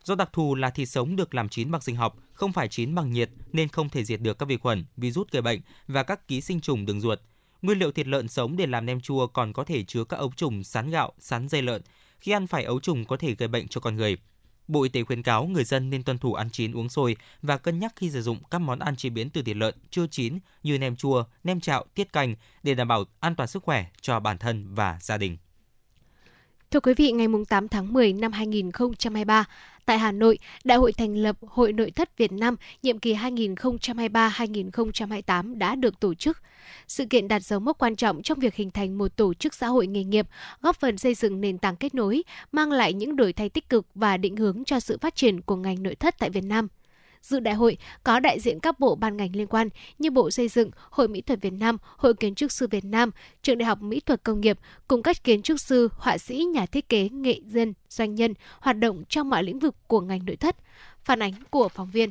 Do 0.10 0.16
đặc 0.16 0.30
thù 0.34 0.56
là 0.56 0.70
thịt 0.70 0.90
sống 0.90 1.16
được 1.16 1.36
làm 1.36 1.50
chín 1.50 1.72
bằng 1.72 1.82
sinh 1.82 1.96
học, 1.96 2.18
không 2.34 2.54
phải 2.54 2.68
chín 2.68 2.96
bằng 2.96 3.12
nhiệt 3.12 3.30
nên 3.54 3.68
không 3.68 3.90
thể 3.90 4.04
diệt 4.04 4.22
được 4.22 4.40
các 4.40 4.46
vi 4.50 4.58
khuẩn, 4.58 4.86
virus 4.98 5.28
gây 5.32 5.42
bệnh 5.42 5.62
và 5.88 6.04
các 6.04 6.28
ký 6.28 6.42
sinh 6.42 6.62
trùng 6.62 6.86
đường 6.86 7.02
ruột. 7.02 7.20
Nguyên 7.62 7.80
liệu 7.80 7.92
thịt 7.92 8.08
lợn 8.08 8.28
sống 8.28 8.58
để 8.58 8.68
làm 8.68 8.86
nem 8.86 9.02
chua 9.02 9.28
còn 9.28 9.54
có 9.54 9.64
thể 9.64 9.84
chứa 9.84 10.04
các 10.04 10.18
ấu 10.18 10.32
trùng 10.36 10.64
sán 10.64 10.90
gạo, 10.90 11.14
sán 11.20 11.50
dây 11.50 11.62
lợn. 11.62 11.82
Khi 12.20 12.32
ăn 12.32 12.48
phải 12.48 12.64
ấu 12.64 12.80
trùng 12.80 13.06
có 13.06 13.18
thể 13.18 13.36
gây 13.36 13.48
bệnh 13.48 13.68
cho 13.68 13.82
con 13.82 13.96
người. 13.96 14.18
Bộ 14.68 14.84
Y 14.84 14.90
tế 14.90 15.04
khuyến 15.04 15.24
cáo 15.24 15.46
người 15.46 15.64
dân 15.64 15.90
nên 15.90 16.04
tuân 16.04 16.18
thủ 16.18 16.34
ăn 16.34 16.50
chín 16.50 16.72
uống 16.72 16.90
sôi 16.90 17.16
và 17.42 17.58
cân 17.58 17.80
nhắc 17.80 17.94
khi 17.96 18.12
sử 18.12 18.22
dụng 18.22 18.38
các 18.52 18.62
món 18.62 18.80
ăn 18.80 18.96
chế 18.96 19.10
biến 19.10 19.30
từ 19.30 19.42
thịt 19.42 19.58
lợn 19.58 19.76
chưa 19.90 20.08
chín 20.08 20.40
như 20.64 20.78
nem 20.78 20.96
chua, 20.96 21.24
nem 21.44 21.60
chạo, 21.60 21.86
tiết 21.96 22.14
canh 22.14 22.36
để 22.64 22.76
đảm 22.76 22.88
bảo 22.88 23.04
an 23.20 23.36
toàn 23.36 23.48
sức 23.48 23.64
khỏe 23.64 23.86
cho 24.02 24.20
bản 24.20 24.38
thân 24.38 24.74
và 24.74 24.98
gia 25.02 25.18
đình. 25.18 25.38
Thưa 26.72 26.80
quý 26.80 26.94
vị, 26.94 27.12
ngày 27.12 27.28
8 27.50 27.68
tháng 27.68 27.94
10 27.94 28.14
năm 28.14 28.32
2023, 28.32 29.46
tại 29.86 30.00
Hà 30.00 30.12
Nội, 30.12 30.40
Đại 30.64 30.78
hội 30.78 30.94
thành 30.94 31.16
lập 31.16 31.38
Hội 31.48 31.74
Nội 31.74 31.92
thất 31.92 32.18
Việt 32.18 32.32
Nam 32.32 32.56
nhiệm 32.84 33.00
kỳ 33.00 33.14
2023-2028 33.14 35.58
đã 35.58 35.76
được 35.76 36.00
tổ 36.00 36.14
chức. 36.14 36.38
Sự 36.88 37.06
kiện 37.06 37.28
đạt 37.28 37.44
dấu 37.44 37.60
mốc 37.60 37.78
quan 37.78 37.96
trọng 37.96 38.22
trong 38.22 38.40
việc 38.40 38.56
hình 38.56 38.72
thành 38.72 38.98
một 38.98 39.16
tổ 39.16 39.34
chức 39.34 39.54
xã 39.54 39.68
hội 39.68 39.88
nghề 39.88 40.04
nghiệp, 40.04 40.28
góp 40.62 40.80
phần 40.80 40.98
xây 40.98 41.14
dựng 41.14 41.42
nền 41.42 41.58
tảng 41.58 41.76
kết 41.76 41.96
nối, 41.96 42.24
mang 42.52 42.72
lại 42.72 42.94
những 42.94 43.16
đổi 43.16 43.34
thay 43.34 43.50
tích 43.50 43.70
cực 43.70 43.86
và 43.96 44.18
định 44.18 44.36
hướng 44.36 44.64
cho 44.66 44.80
sự 44.80 44.98
phát 45.02 45.16
triển 45.16 45.42
của 45.42 45.56
ngành 45.56 45.84
nội 45.84 45.96
thất 45.96 46.16
tại 46.20 46.30
Việt 46.30 46.44
Nam. 46.44 46.68
Dự 47.22 47.40
đại 47.40 47.54
hội 47.54 47.78
có 48.04 48.20
đại 48.20 48.40
diện 48.40 48.60
các 48.60 48.80
bộ 48.80 48.96
ban 48.96 49.18
ngành 49.18 49.36
liên 49.36 49.48
quan 49.48 49.70
như 50.00 50.12
Bộ 50.12 50.32
Xây 50.32 50.48
dựng, 50.48 50.72
Hội 50.90 51.08
Mỹ 51.08 51.22
thuật 51.22 51.42
Việt 51.42 51.54
Nam, 51.54 51.78
Hội 51.82 52.14
Kiến 52.14 52.36
trúc 52.36 52.52
sư 52.52 52.68
Việt 52.72 52.86
Nam, 52.86 53.12
Trường 53.42 53.58
Đại 53.58 53.66
học 53.66 53.82
Mỹ 53.82 54.00
thuật 54.00 54.24
Công 54.24 54.42
nghiệp 54.42 54.60
cùng 54.88 55.04
các 55.04 55.24
kiến 55.24 55.42
trúc 55.42 55.60
sư, 55.60 55.90
họa 55.94 56.18
sĩ, 56.18 56.36
nhà 56.54 56.66
thiết 56.66 56.90
kế, 56.90 57.10
nghệ 57.10 57.40
dân, 57.46 57.74
doanh 57.90 58.16
nhân 58.16 58.34
hoạt 58.60 58.78
động 58.78 59.04
trong 59.10 59.30
mọi 59.30 59.44
lĩnh 59.44 59.60
vực 59.60 59.76
của 59.88 60.02
ngành 60.02 60.26
nội 60.26 60.36
thất. 60.36 60.56
Phản 61.04 61.22
ánh 61.22 61.34
của 61.50 61.70
phóng 61.70 61.92
viên. 61.92 62.10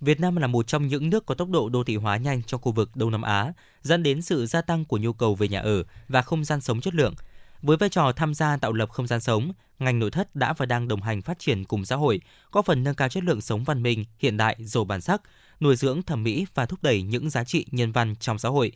Việt 0.00 0.20
Nam 0.20 0.36
là 0.36 0.46
một 0.46 0.66
trong 0.66 0.86
những 0.86 1.10
nước 1.10 1.26
có 1.26 1.34
tốc 1.34 1.48
độ 1.48 1.68
đô 1.68 1.84
thị 1.84 1.96
hóa 1.96 2.16
nhanh 2.16 2.42
trong 2.42 2.60
khu 2.60 2.72
vực 2.72 2.90
Đông 2.94 3.10
Nam 3.10 3.22
Á, 3.22 3.52
dẫn 3.82 4.02
đến 4.02 4.22
sự 4.22 4.46
gia 4.46 4.62
tăng 4.62 4.84
của 4.84 4.98
nhu 4.98 5.12
cầu 5.12 5.34
về 5.34 5.48
nhà 5.48 5.60
ở 5.60 5.84
và 6.08 6.22
không 6.22 6.44
gian 6.44 6.60
sống 6.60 6.80
chất 6.80 6.94
lượng. 6.94 7.14
Với 7.62 7.76
vai 7.76 7.88
trò 7.88 8.12
tham 8.12 8.34
gia 8.34 8.56
tạo 8.56 8.72
lập 8.72 8.90
không 8.90 9.06
gian 9.06 9.20
sống, 9.20 9.52
ngành 9.78 9.98
nội 9.98 10.10
thất 10.10 10.36
đã 10.36 10.52
và 10.52 10.66
đang 10.66 10.88
đồng 10.88 11.02
hành 11.02 11.22
phát 11.22 11.38
triển 11.38 11.64
cùng 11.64 11.84
xã 11.84 11.96
hội, 11.96 12.20
có 12.50 12.62
phần 12.62 12.84
nâng 12.84 12.94
cao 12.94 13.08
chất 13.08 13.24
lượng 13.24 13.40
sống 13.40 13.64
văn 13.64 13.82
minh, 13.82 14.04
hiện 14.18 14.36
đại, 14.36 14.56
giàu 14.60 14.84
bản 14.84 15.00
sắc, 15.00 15.22
nuôi 15.60 15.76
dưỡng 15.76 16.02
thẩm 16.02 16.22
mỹ 16.22 16.46
và 16.54 16.66
thúc 16.66 16.82
đẩy 16.82 17.02
những 17.02 17.30
giá 17.30 17.44
trị 17.44 17.66
nhân 17.70 17.92
văn 17.92 18.16
trong 18.16 18.38
xã 18.38 18.48
hội. 18.48 18.72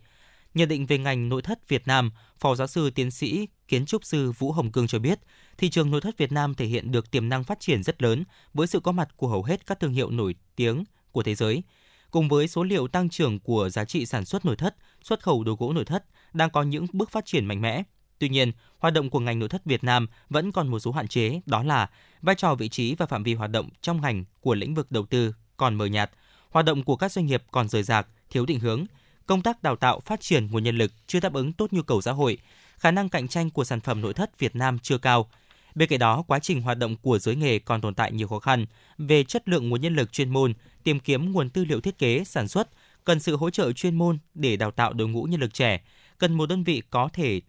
Nhận 0.55 0.69
định 0.69 0.87
về 0.87 0.99
ngành 0.99 1.29
nội 1.29 1.43
thất 1.43 1.69
Việt 1.69 1.87
Nam, 1.87 2.11
Phó 2.39 2.55
giáo 2.55 2.67
sư 2.67 2.91
tiến 2.91 3.11
sĩ 3.11 3.49
kiến 3.69 3.87
trúc 3.87 4.05
sư 4.05 4.33
Vũ 4.33 4.53
Hồng 4.53 4.73
Cương 4.73 4.87
cho 4.87 4.99
biết, 4.99 5.19
thị 5.59 5.71
trường 5.71 5.91
nội 5.91 6.01
thất 6.01 6.19
Việt 6.19 6.33
Nam 6.33 6.55
thể 6.55 6.67
hiện 6.67 6.93
được 6.93 7.11
tiềm 7.11 7.29
năng 7.29 7.45
phát 7.45 7.61
triển 7.61 7.83
rất 7.83 8.03
lớn 8.03 8.25
với 8.55 8.67
sự 8.67 8.81
có 8.81 8.93
mặt 8.93 9.09
của 9.17 9.29
hầu 9.29 9.43
hết 9.43 9.67
các 9.67 9.81
thương 9.81 9.93
hiệu 9.93 10.11
nổi 10.11 10.35
tiếng 10.57 10.85
của 11.13 11.23
thế 11.23 11.35
giới. 11.35 11.63
Cùng 12.11 12.29
với 12.29 12.49
số 12.49 12.63
liệu 12.63 12.89
tăng 12.89 13.09
trưởng 13.09 13.41
của 13.41 13.69
giá 13.69 13.85
trị 13.85 14.07
sản 14.07 14.25
xuất 14.25 14.45
nội 14.45 14.57
thất, 14.57 14.77
xuất 15.03 15.23
khẩu 15.23 15.45
đồ 15.45 15.57
gỗ 15.59 15.73
nội 15.73 15.85
thất 15.85 16.05
đang 16.33 16.51
có 16.51 16.63
những 16.63 16.87
bước 16.93 17.11
phát 17.11 17.27
triển 17.27 17.47
mạnh 17.47 17.61
mẽ. 17.61 17.83
Tuy 18.19 18.29
nhiên, 18.29 18.53
hoạt 18.79 18.95
động 18.95 19.11
của 19.11 19.21
ngành 19.21 19.39
nội 19.39 19.49
thất 19.49 19.65
Việt 19.65 19.85
Nam 19.85 20.07
vẫn 20.31 20.53
còn 20.53 20.69
một 20.69 20.79
số 20.79 20.93
hạn 20.93 21.09
chế, 21.09 21.41
đó 21.47 21.63
là 21.63 21.91
vai 22.23 22.35
trò 22.35 22.55
vị 22.55 22.69
trí 22.69 22.95
và 22.95 23.07
phạm 23.07 23.23
vi 23.23 23.35
hoạt 23.35 23.51
động 23.51 23.69
trong 23.81 24.01
ngành 24.01 24.25
của 24.41 24.55
lĩnh 24.55 24.75
vực 24.75 24.93
đầu 24.93 25.07
tư 25.07 25.35
còn 25.57 25.75
mờ 25.75 25.87
nhạt, 25.87 26.11
hoạt 26.51 26.67
động 26.67 26.83
của 26.83 26.97
các 26.97 27.13
doanh 27.13 27.27
nghiệp 27.27 27.43
còn 27.51 27.69
rời 27.69 27.83
rạc, 27.83 28.07
thiếu 28.31 28.47
định 28.47 28.61
hướng, 28.61 28.85
công 29.27 29.43
tác 29.43 29.63
đào 29.63 29.77
tạo 29.77 30.01
phát 30.01 30.21
triển 30.21 30.47
nguồn 30.51 30.65
nhân 30.65 30.79
lực 30.79 30.93
chưa 31.07 31.21
đáp 31.21 31.33
ứng 31.33 31.53
tốt 31.53 31.73
nhu 31.73 31.83
cầu 31.83 32.01
xã 32.01 32.13
hội, 32.13 32.39
khả 32.79 32.91
năng 32.91 33.09
cạnh 33.09 33.29
tranh 33.29 33.51
của 33.51 33.65
sản 33.65 33.81
phẩm 33.81 34.01
nội 34.01 34.15
thất 34.15 34.39
Việt 34.39 34.57
Nam 34.57 34.79
chưa 34.79 34.99
cao. 34.99 35.31
Bên 35.75 35.89
cạnh 35.89 35.99
đó, 35.99 36.23
quá 36.27 36.39
trình 36.39 36.63
hoạt 36.63 36.79
động 36.79 36.97
của 36.97 37.19
giới 37.19 37.37
nghề 37.37 37.59
còn 37.59 37.81
tồn 37.81 37.95
tại 37.95 38.13
nhiều 38.13 38.29
khó 38.29 38.39
khăn 38.39 38.67
về 38.99 39.25
chất 39.25 39.49
lượng 39.49 39.69
nguồn 39.69 39.81
nhân 39.81 39.95
lực 39.95 40.13
chuyên 40.13 40.31
môn, 40.31 40.55
tìm 40.85 41.01
kiếm 41.01 41.33
nguồn 41.33 41.51
tư 41.51 41.65
liệu 41.65 41.81
thiết 41.81 41.99
kế, 41.99 42.25
sản 42.25 42.49
xuất, 42.49 42.69
cần 43.05 43.21
sự 43.21 43.37
hỗ 43.37 43.51
trợ 43.51 43.73
chuyên 43.73 43.95
môn 43.95 44.19
để 44.35 44.57
đào 44.57 44.71
tạo 44.71 44.93
đội 44.93 45.09
ngũ 45.09 45.25
nhân 45.25 45.41
lực 45.41 45.55
trẻ, 45.55 45.81
cần 46.19 46.35
một 46.35 46.47
đơn 46.47 46.65
vị 46.65 46.83
có 46.91 47.09
thể 47.13 47.41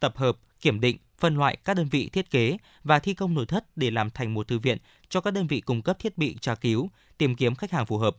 tập 0.00 0.16
hợp, 0.16 0.36
kiểm 0.60 0.80
định, 0.80 0.96
phân 1.18 1.36
loại 1.36 1.56
các 1.64 1.74
đơn 1.74 1.88
vị 1.88 2.08
thiết 2.12 2.30
kế 2.30 2.56
và 2.84 2.98
thi 2.98 3.14
công 3.14 3.34
nội 3.34 3.46
thất 3.46 3.76
để 3.76 3.90
làm 3.90 4.10
thành 4.10 4.34
một 4.34 4.48
thư 4.48 4.58
viện 4.58 4.78
cho 5.08 5.20
các 5.20 5.30
đơn 5.30 5.46
vị 5.46 5.60
cung 5.60 5.82
cấp 5.82 5.98
thiết 5.98 6.18
bị 6.18 6.36
tra 6.40 6.54
cứu, 6.54 6.90
tìm 7.18 7.34
kiếm 7.34 7.54
khách 7.54 7.70
hàng 7.70 7.86
phù 7.86 7.98
hợp. 7.98 8.16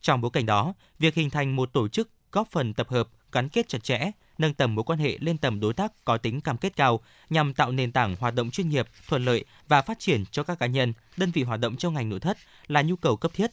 Trong 0.00 0.20
bối 0.20 0.30
cảnh 0.30 0.46
đó, 0.46 0.74
việc 0.98 1.14
hình 1.14 1.30
thành 1.30 1.56
một 1.56 1.72
tổ 1.72 1.88
chức 1.88 2.10
góp 2.32 2.48
phần 2.50 2.74
tập 2.74 2.88
hợp, 2.88 3.08
gắn 3.32 3.48
kết 3.48 3.68
chặt 3.68 3.84
chẽ, 3.84 4.10
nâng 4.38 4.54
tầm 4.54 4.74
mối 4.74 4.84
quan 4.84 4.98
hệ 4.98 5.18
lên 5.20 5.38
tầm 5.38 5.60
đối 5.60 5.74
tác 5.74 6.04
có 6.04 6.18
tính 6.18 6.40
cam 6.40 6.56
kết 6.56 6.76
cao 6.76 7.00
nhằm 7.30 7.54
tạo 7.54 7.72
nền 7.72 7.92
tảng 7.92 8.16
hoạt 8.20 8.34
động 8.34 8.50
chuyên 8.50 8.68
nghiệp, 8.68 8.86
thuận 9.08 9.24
lợi 9.24 9.44
và 9.68 9.82
phát 9.82 9.98
triển 9.98 10.24
cho 10.30 10.42
các 10.42 10.58
cá 10.58 10.66
nhân, 10.66 10.92
đơn 11.16 11.30
vị 11.30 11.42
hoạt 11.42 11.60
động 11.60 11.76
trong 11.76 11.94
ngành 11.94 12.08
nội 12.08 12.20
thất 12.20 12.38
là 12.66 12.82
nhu 12.82 12.96
cầu 12.96 13.16
cấp 13.16 13.30
thiết. 13.34 13.50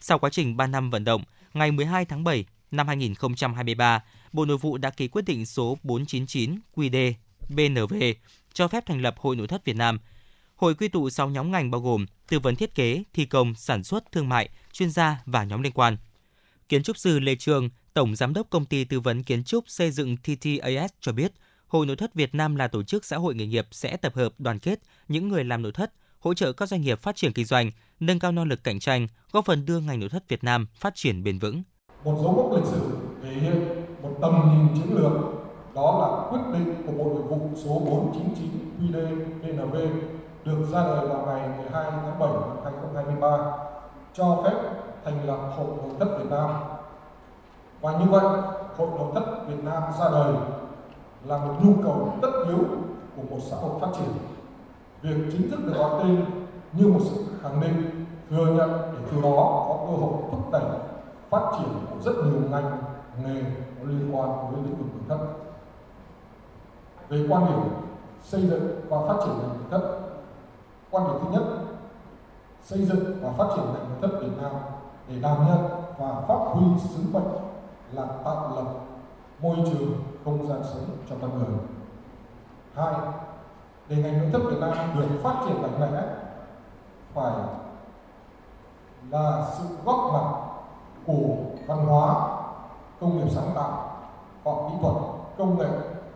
Sau 0.00 0.18
quá 0.18 0.30
trình 0.30 0.56
3 0.56 0.66
năm 0.66 0.90
vận 0.90 1.04
động, 1.04 1.24
ngày 1.54 1.72
12 1.72 2.04
tháng 2.04 2.24
7 2.24 2.44
năm 2.70 2.88
2023, 2.88 4.02
Bộ 4.32 4.44
Nội 4.44 4.56
vụ 4.56 4.78
đã 4.78 4.90
ký 4.90 5.08
quyết 5.08 5.22
định 5.22 5.46
số 5.46 5.78
499 5.82 6.58
QD 6.74 7.12
BNV 7.48 7.94
cho 8.52 8.68
phép 8.68 8.86
thành 8.86 9.02
lập 9.02 9.14
Hội 9.18 9.36
Nội 9.36 9.48
thất 9.48 9.64
Việt 9.64 9.76
Nam. 9.76 9.98
Hội 10.56 10.74
quy 10.74 10.88
tụ 10.88 11.10
6 11.10 11.28
nhóm 11.28 11.50
ngành 11.50 11.70
bao 11.70 11.80
gồm 11.80 12.06
tư 12.28 12.38
vấn 12.38 12.56
thiết 12.56 12.74
kế, 12.74 13.02
thi 13.12 13.24
công, 13.24 13.54
sản 13.54 13.84
xuất, 13.84 14.12
thương 14.12 14.28
mại, 14.28 14.48
chuyên 14.72 14.90
gia 14.90 15.22
và 15.26 15.44
nhóm 15.44 15.62
liên 15.62 15.72
quan. 15.72 15.96
Kiến 16.68 16.82
trúc 16.82 16.96
sư 16.96 17.18
Lê 17.18 17.34
Trường, 17.34 17.70
Tổng 17.94 18.16
Giám 18.16 18.34
đốc 18.34 18.50
Công 18.50 18.64
ty 18.64 18.84
Tư 18.84 19.00
vấn 19.00 19.22
Kiến 19.22 19.44
trúc 19.44 19.64
Xây 19.68 19.90
dựng 19.90 20.16
TTAS 20.16 20.92
cho 21.00 21.12
biết, 21.12 21.32
Hội 21.66 21.86
Nội 21.86 21.96
thất 21.96 22.14
Việt 22.14 22.34
Nam 22.34 22.56
là 22.56 22.68
tổ 22.68 22.82
chức 22.82 23.04
xã 23.04 23.16
hội 23.16 23.34
nghề 23.34 23.46
nghiệp 23.46 23.66
sẽ 23.70 23.96
tập 23.96 24.14
hợp 24.14 24.32
đoàn 24.38 24.58
kết 24.58 24.80
những 25.08 25.28
người 25.28 25.44
làm 25.44 25.62
nội 25.62 25.72
thất, 25.72 25.92
hỗ 26.18 26.34
trợ 26.34 26.52
các 26.52 26.68
doanh 26.68 26.80
nghiệp 26.82 27.00
phát 27.00 27.16
triển 27.16 27.32
kinh 27.32 27.46
doanh, 27.46 27.70
nâng 28.00 28.18
cao 28.18 28.32
năng 28.32 28.48
lực 28.48 28.64
cạnh 28.64 28.80
tranh, 28.80 29.06
góp 29.32 29.46
phần 29.46 29.66
đưa 29.66 29.80
ngành 29.80 30.00
nội 30.00 30.08
thất 30.08 30.28
Việt 30.28 30.44
Nam 30.44 30.66
phát 30.74 30.94
triển 30.94 31.22
bền 31.22 31.38
vững. 31.38 31.62
Một 32.04 32.18
dấu 32.22 32.32
mốc 32.32 32.52
lịch 32.56 32.72
sử 32.72 32.96
thể 33.22 33.32
hiện 33.40 33.81
tầm 34.22 34.50
nhìn 34.50 34.68
chiến 34.74 34.96
lược 34.96 35.12
đó 35.74 35.98
là 36.00 36.30
quyết 36.30 36.58
định 36.58 36.74
của 36.86 36.92
Bộ 37.04 37.10
Nội 37.10 37.22
vụ 37.22 37.38
số 37.64 37.70
499 37.70 38.50
QĐ-BNV 38.80 39.88
được 40.44 40.66
ra 40.72 40.82
đời 40.84 41.06
vào 41.08 41.26
ngày 41.26 41.48
12 41.58 41.90
tháng 41.90 42.18
7 42.18 42.28
năm 42.28 42.56
2023 42.64 43.52
cho 44.14 44.42
phép 44.44 44.54
thành 45.04 45.26
lập 45.26 45.38
Hội 45.56 45.66
Nội 45.66 45.90
thất 45.98 46.18
Việt 46.18 46.30
Nam. 46.30 46.50
Và 47.80 47.92
như 47.92 48.04
vậy, 48.10 48.24
Hội 48.76 48.88
Nội 48.98 49.10
thất 49.14 49.48
Việt 49.48 49.64
Nam 49.64 49.82
ra 50.00 50.10
đời 50.12 50.34
là 51.24 51.38
một 51.38 51.54
nhu 51.62 51.72
cầu 51.82 52.12
tất 52.22 52.30
yếu 52.46 52.58
của 53.16 53.22
một 53.30 53.38
xã 53.50 53.56
hội 53.56 53.70
phát 53.80 53.88
triển. 53.98 54.08
Việc 55.02 55.32
chính 55.32 55.50
thức 55.50 55.60
được 55.66 55.74
gọi 55.78 55.90
tên 56.02 56.24
như 56.72 56.86
một 56.86 57.00
sự 57.10 57.24
khẳng 57.42 57.60
định, 57.60 58.06
thừa 58.30 58.46
nhận 58.46 58.70
để 58.70 58.98
từ 59.10 59.22
đó 59.22 59.64
có 59.68 59.78
cơ 59.86 59.96
hội 59.96 60.12
thúc 60.30 60.50
đẩy 60.52 60.62
phát 61.30 61.52
triển 61.58 61.68
của 61.90 62.02
rất 62.02 62.12
nhiều 62.24 62.50
ngành 62.50 62.78
nghề 63.18 63.42
có 63.78 63.84
liên 63.84 64.16
quan 64.16 64.52
với 64.52 64.62
lĩnh 64.62 64.76
vực 64.76 64.86
nội 64.94 65.02
thất. 65.08 65.26
Về 67.08 67.26
quan 67.30 67.46
điểm 67.46 67.74
xây 68.22 68.46
dựng 68.46 68.80
và 68.88 68.98
phát 69.06 69.14
triển 69.24 69.38
ngành 69.38 69.48
nội 69.48 69.66
thất, 69.70 70.00
quan 70.90 71.06
điểm 71.06 71.16
thứ 71.22 71.30
nhất, 71.32 71.42
xây 72.62 72.84
dựng 72.84 73.18
và 73.22 73.32
phát 73.32 73.44
triển 73.56 73.64
ngành 73.64 73.88
nội 73.88 73.98
thất 74.00 74.20
Việt 74.20 74.42
Nam 74.42 74.52
để 75.08 75.20
đảm 75.20 75.46
nhận 75.46 75.70
và 75.98 76.20
phát 76.28 76.38
huy 76.52 76.64
sứ 76.88 77.02
mệnh 77.12 77.32
là 77.92 78.06
tạo 78.24 78.52
lập 78.56 78.66
môi 79.40 79.56
trường 79.56 80.02
không 80.24 80.48
gian 80.48 80.62
sống 80.64 80.84
cho 81.10 81.16
con 81.20 81.38
người. 81.38 81.58
Hai, 82.74 82.94
để 83.88 83.96
ngành 83.96 84.18
nội 84.18 84.28
thất 84.32 84.50
Việt 84.50 84.60
Nam 84.60 84.72
được 84.96 85.20
phát 85.22 85.34
triển 85.46 85.62
mạnh 85.62 85.80
mẽ 85.80 86.02
phải 87.14 87.32
là 89.10 89.46
sự 89.58 89.64
góp 89.84 90.12
mặt 90.12 90.32
của 91.06 91.36
văn 91.66 91.86
hóa, 91.86 92.41
công 93.02 93.16
nghiệp 93.16 93.30
sáng 93.30 93.50
tạo, 93.54 93.98
khoa 94.44 94.54
kỹ 94.68 94.74
thuật, 94.80 94.94
công 95.38 95.58
nghệ, 95.58 95.68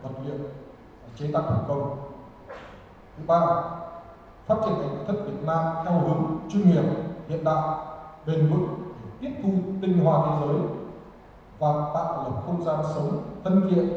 vật 0.03 0.11
liệu, 0.25 0.35
chế 1.17 1.31
tác 1.33 1.41
thủ 1.49 1.55
công. 1.69 1.97
Thứ 3.17 3.23
ba, 3.27 3.41
phát 4.47 4.55
triển 4.65 4.79
ngành 4.79 4.97
nội 4.97 5.05
thất 5.07 5.15
Việt 5.27 5.43
Nam 5.47 5.65
theo 5.85 5.99
hướng 5.99 6.39
chuyên 6.53 6.71
nghiệp, 6.71 6.85
hiện 7.29 7.45
đại, 7.45 7.79
bền 8.27 8.47
vững 8.47 8.69
để 9.05 9.11
tiếp 9.21 9.35
thu 9.43 9.51
tinh 9.83 10.05
hoa 10.05 10.27
thế 10.27 10.47
giới 10.47 10.57
và 11.59 11.69
tạo 11.95 12.25
lập 12.25 12.43
không 12.47 12.65
gian 12.65 12.77
sống 12.95 13.23
thân 13.45 13.69
thiện, 13.71 13.89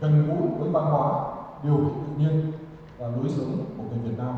gần 0.00 0.26
gũi 0.28 0.48
với 0.58 0.68
văn 0.70 0.84
hóa, 0.84 1.24
điều 1.62 1.76
kiện 1.76 1.94
tự 2.06 2.16
nhiên 2.18 2.52
và 2.98 3.06
lối 3.06 3.28
sống 3.28 3.56
của 3.76 3.82
người 3.90 3.98
Việt 3.98 4.18
Nam. 4.18 4.34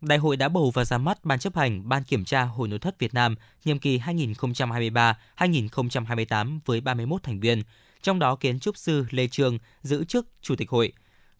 Đại 0.00 0.18
hội 0.18 0.36
đã 0.36 0.48
bầu 0.48 0.70
và 0.74 0.84
ra 0.84 0.98
mắt 0.98 1.24
Ban 1.24 1.38
chấp 1.38 1.56
hành 1.56 1.88
Ban 1.88 2.04
kiểm 2.04 2.24
tra 2.24 2.42
Hội 2.42 2.68
nội 2.68 2.78
thất 2.78 2.98
Việt 2.98 3.14
Nam 3.14 3.34
nhiệm 3.64 3.78
kỳ 3.78 3.98
2023-2028 3.98 6.58
với 6.64 6.80
31 6.80 7.22
thành 7.22 7.40
viên, 7.40 7.62
trong 8.02 8.18
đó 8.18 8.36
kiến 8.36 8.60
trúc 8.60 8.76
sư 8.76 9.06
Lê 9.10 9.28
Trương 9.28 9.58
giữ 9.82 10.04
chức 10.04 10.26
Chủ 10.42 10.56
tịch 10.56 10.70
hội. 10.70 10.92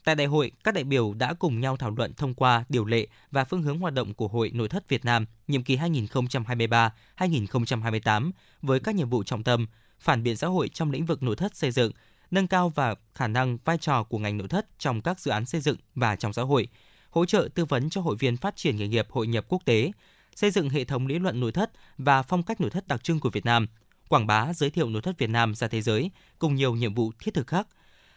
Tại 0.04 0.14
đại 0.14 0.26
hội, 0.26 0.52
các 0.64 0.74
đại 0.74 0.84
biểu 0.84 1.14
đã 1.14 1.34
cùng 1.34 1.60
nhau 1.60 1.76
thảo 1.76 1.90
luận 1.90 2.14
thông 2.14 2.34
qua 2.34 2.64
điều 2.68 2.84
lệ 2.84 3.06
và 3.30 3.44
phương 3.44 3.62
hướng 3.62 3.78
hoạt 3.78 3.94
động 3.94 4.14
của 4.14 4.28
Hội 4.28 4.50
Nội 4.54 4.68
thất 4.68 4.88
Việt 4.88 5.04
Nam 5.04 5.26
nhiệm 5.48 5.62
kỳ 5.62 5.76
2023-2028 5.76 8.30
với 8.62 8.80
các 8.80 8.94
nhiệm 8.94 9.10
vụ 9.10 9.22
trọng 9.22 9.44
tâm, 9.44 9.66
phản 10.00 10.22
biện 10.22 10.36
xã 10.36 10.46
hội 10.46 10.68
trong 10.68 10.90
lĩnh 10.90 11.06
vực 11.06 11.22
nội 11.22 11.36
thất 11.36 11.56
xây 11.56 11.70
dựng, 11.70 11.92
nâng 12.30 12.46
cao 12.46 12.68
và 12.68 12.94
khả 13.14 13.26
năng 13.26 13.58
vai 13.64 13.78
trò 13.78 14.02
của 14.02 14.18
ngành 14.18 14.38
nội 14.38 14.48
thất 14.48 14.66
trong 14.78 15.00
các 15.00 15.20
dự 15.20 15.30
án 15.30 15.46
xây 15.46 15.60
dựng 15.60 15.76
và 15.94 16.16
trong 16.16 16.32
xã 16.32 16.42
hội, 16.42 16.68
hỗ 17.10 17.24
trợ 17.24 17.48
tư 17.54 17.64
vấn 17.64 17.90
cho 17.90 18.00
hội 18.00 18.16
viên 18.18 18.36
phát 18.36 18.56
triển 18.56 18.76
nghề 18.76 18.88
nghiệp 18.88 19.06
hội 19.10 19.26
nhập 19.26 19.44
quốc 19.48 19.62
tế, 19.64 19.92
xây 20.36 20.50
dựng 20.50 20.70
hệ 20.70 20.84
thống 20.84 21.06
lý 21.06 21.18
luận 21.18 21.40
nội 21.40 21.52
thất 21.52 21.70
và 21.98 22.22
phong 22.22 22.42
cách 22.42 22.60
nội 22.60 22.70
thất 22.70 22.88
đặc 22.88 23.04
trưng 23.04 23.20
của 23.20 23.30
Việt 23.30 23.44
Nam, 23.44 23.66
quảng 24.08 24.26
bá 24.26 24.52
giới 24.52 24.70
thiệu 24.70 24.88
nội 24.88 25.02
thất 25.02 25.18
Việt 25.18 25.30
Nam 25.30 25.54
ra 25.54 25.68
thế 25.68 25.82
giới 25.82 26.10
cùng 26.38 26.54
nhiều 26.54 26.74
nhiệm 26.74 26.94
vụ 26.94 27.12
thiết 27.18 27.34
thực 27.34 27.46
khác. 27.46 27.66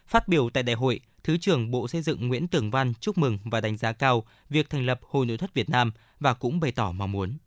Phát 0.08 0.28
biểu 0.28 0.50
tại 0.50 0.64
đại 0.64 0.76
hội, 0.76 1.00
Thứ 1.24 1.38
trưởng 1.38 1.72
Bộ 1.72 1.88
Xây 1.88 2.02
dựng 2.02 2.28
Nguyễn 2.28 2.48
Tường 2.48 2.72
Văn 2.72 2.94
chúc 3.00 3.18
mừng 3.18 3.38
và 3.46 3.62
đánh 3.62 3.78
giá 3.78 3.92
cao 3.92 4.24
việc 4.50 4.70
thành 4.70 4.86
lập 4.86 5.00
Hội 5.10 5.26
Nội 5.26 5.38
thất 5.38 5.54
Việt 5.54 5.70
Nam 5.70 5.92
và 6.20 6.34
cũng 6.34 6.60
bày 6.60 6.72
tỏ 6.72 6.92
mong 6.92 7.12
muốn. 7.12 7.38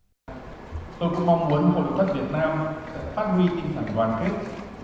Tôi 0.99 1.11
cũng 1.17 1.27
mong 1.27 1.49
muốn 1.49 1.63
Hội 1.63 1.83
Nội 1.83 1.93
thất 1.99 2.15
Việt 2.15 2.31
Nam 2.33 2.67
sẽ 2.95 3.13
phát 3.15 3.27
huy 3.27 3.49
tinh 3.49 3.73
thần 3.75 3.85
đoàn 3.97 4.25
kết, 4.25 4.31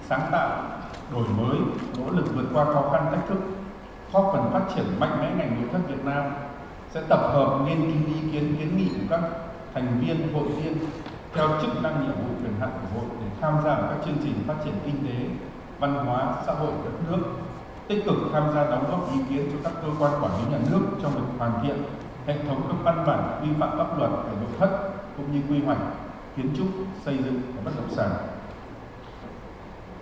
sáng 0.09 0.29
tạo, 0.33 0.81
đổi 1.13 1.29
mới, 1.29 1.57
nỗ 1.99 2.11
lực 2.11 2.35
vượt 2.35 2.47
qua 2.53 2.65
khó 2.65 2.91
khăn 2.93 3.07
thách 3.11 3.29
thức, 3.29 3.39
góp 4.13 4.31
phần 4.33 4.51
phát 4.53 4.75
triển 4.75 4.85
mạnh 5.01 5.19
mẽ 5.21 5.31
ngành 5.37 5.61
nội 5.61 5.71
thất 5.73 5.79
Việt 5.89 6.05
Nam, 6.05 6.25
sẽ 6.91 7.03
tập 7.09 7.21
hợp 7.33 7.59
nghiên 7.67 7.81
cứu 7.81 8.15
ý 8.15 8.31
kiến 8.33 8.57
kiến 8.59 8.77
nghị 8.77 8.89
của 8.89 9.07
các 9.11 9.21
thành 9.75 9.99
viên 10.01 10.33
hội 10.35 10.45
viên 10.45 10.77
theo 11.35 11.49
chức 11.63 11.83
năng 11.83 12.03
nhiệm 12.03 12.15
vụ 12.15 12.35
quyền 12.43 12.61
hạn 12.61 12.71
của 12.83 13.01
hội 13.01 13.09
để 13.21 13.27
tham 13.41 13.55
gia 13.65 13.75
vào 13.75 13.91
các 13.91 13.99
chương 14.05 14.19
trình 14.23 14.35
phát 14.47 14.55
triển 14.65 14.75
kinh 14.85 15.07
tế, 15.07 15.25
văn 15.79 15.95
hóa, 15.95 16.35
xã 16.47 16.53
hội 16.53 16.71
của 16.71 16.85
đất 16.85 17.11
nước 17.11 17.23
tích 17.89 18.05
cực 18.07 18.17
tham 18.33 18.43
gia 18.55 18.65
đóng 18.65 18.85
góp 18.91 19.13
ý 19.13 19.21
kiến 19.29 19.51
cho 19.53 19.59
các 19.65 19.73
cơ 19.83 19.89
quan 19.99 20.13
quản 20.23 20.33
lý 20.39 20.53
nhà 20.53 20.59
nước 20.71 20.81
trong 21.03 21.13
việc 21.13 21.39
hoàn 21.39 21.53
thiện 21.63 21.77
hệ 22.27 22.35
thống 22.49 22.63
các 22.69 22.77
văn 22.85 23.05
bản 23.07 23.41
quy 23.43 23.49
phạm 23.61 23.79
pháp 23.79 23.99
luật 23.99 24.11
về 24.11 24.33
nội 24.41 24.51
thất 24.59 24.69
cũng 25.17 25.33
như 25.33 25.41
quy 25.49 25.65
hoạch 25.65 25.79
kiến 26.37 26.51
trúc 26.57 26.67
xây 27.05 27.17
dựng 27.17 27.41
và 27.57 27.63
bất 27.65 27.73
động 27.77 27.91
sản. 27.91 28.11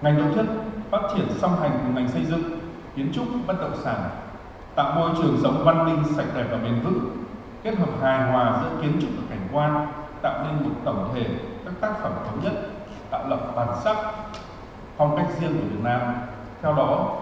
Ngành 0.03 0.19
nội 0.19 0.33
thất 0.35 0.47
phát 0.91 1.03
triển 1.15 1.27
song 1.39 1.61
hành 1.61 1.71
cùng 1.83 1.95
ngành 1.95 2.09
xây 2.09 2.25
dựng 2.25 2.43
kiến 2.99 3.13
trúc 3.15 3.27
bất 3.47 3.61
động 3.61 3.77
sản 3.85 4.11
tạo 4.75 4.95
môi 4.95 5.11
trường 5.17 5.39
sống 5.43 5.63
văn 5.65 5.87
minh 5.87 6.15
sạch 6.17 6.27
đẹp 6.35 6.45
và 6.51 6.59
bền 6.59 6.81
vững 6.85 7.25
kết 7.63 7.79
hợp 7.79 7.89
hài 8.03 8.33
hòa 8.33 8.61
giữa 8.63 8.83
kiến 8.83 8.93
trúc 9.01 9.11
và 9.17 9.23
cảnh 9.31 9.49
quan 9.53 9.87
tạo 10.23 10.45
nên 10.45 10.69
một 10.69 10.75
tổng 10.85 11.11
thể 11.15 11.27
các 11.65 11.75
tác 11.81 11.93
phẩm 12.03 12.13
thống 12.27 12.41
nhất 12.45 12.53
tạo 13.11 13.29
lập 13.29 13.41
bản 13.57 13.69
sắc 13.85 13.97
phong 14.97 15.17
cách 15.17 15.27
riêng 15.41 15.53
của 15.53 15.67
Việt 15.71 15.83
Nam 15.83 16.01
theo 16.63 16.75
đó 16.75 17.17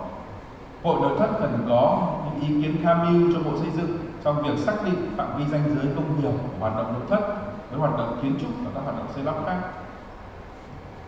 Hội 0.82 1.00
nội 1.00 1.18
thất 1.18 1.28
cần 1.40 1.66
có 1.68 2.08
những 2.24 2.48
ý 2.48 2.62
kiến 2.62 2.76
tham 2.84 2.98
mưu 3.12 3.32
cho 3.32 3.50
Bộ 3.50 3.58
Xây 3.58 3.70
dựng 3.70 3.98
trong 4.24 4.42
việc 4.42 4.58
xác 4.58 4.84
định 4.84 5.14
phạm 5.16 5.38
vi 5.38 5.44
danh 5.50 5.62
giới 5.76 5.94
công 5.96 6.20
nghiệp 6.20 6.30
của 6.42 6.60
hoạt 6.60 6.76
động 6.76 6.92
nội 6.92 7.02
thất 7.10 7.36
với 7.70 7.80
hoạt 7.80 7.98
động 7.98 8.18
kiến 8.22 8.34
trúc 8.40 8.50
và 8.64 8.70
các 8.74 8.80
hoạt 8.84 8.96
động 8.98 9.06
xây 9.14 9.24
lắp 9.24 9.34
khác. 9.46 9.56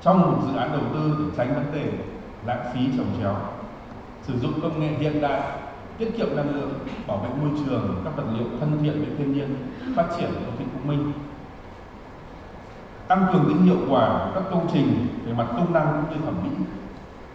Trong 0.00 0.20
một 0.20 0.38
dự 0.46 0.56
án 0.56 0.72
đầu 0.72 0.82
tư 0.94 1.16
để 1.18 1.24
tránh 1.36 1.54
vấn 1.54 1.72
đề 1.72 1.92
lãng 2.46 2.70
phí 2.74 2.80
trồng 2.96 3.06
chéo, 3.20 3.34
sử 4.28 4.38
dụng 4.38 4.60
công 4.62 4.80
nghệ 4.80 4.88
hiện 4.88 5.20
đại, 5.20 5.40
tiết 5.98 6.16
kiệm 6.16 6.36
năng 6.36 6.54
lượng, 6.54 6.72
bảo 7.06 7.16
vệ 7.16 7.28
môi 7.40 7.50
trường, 7.64 8.02
các 8.04 8.16
vật 8.16 8.24
liệu 8.38 8.46
thân 8.60 8.78
thiện 8.82 8.92
với 8.92 9.16
thiên 9.18 9.32
nhiên, 9.32 9.56
phát 9.96 10.04
triển 10.18 10.30
đô 10.30 10.50
thị 10.58 10.64
thông 10.72 10.88
minh, 10.88 11.12
tăng 13.08 13.26
cường 13.32 13.44
tính 13.48 13.62
hiệu 13.62 13.78
quả 13.90 14.08
của 14.08 14.30
các 14.34 14.44
công 14.50 14.66
trình 14.72 15.06
về 15.26 15.32
mặt 15.32 15.46
công 15.56 15.72
năng 15.72 15.86
cũng 15.86 16.18
như 16.18 16.24
thẩm 16.24 16.34
mỹ, 16.42 16.50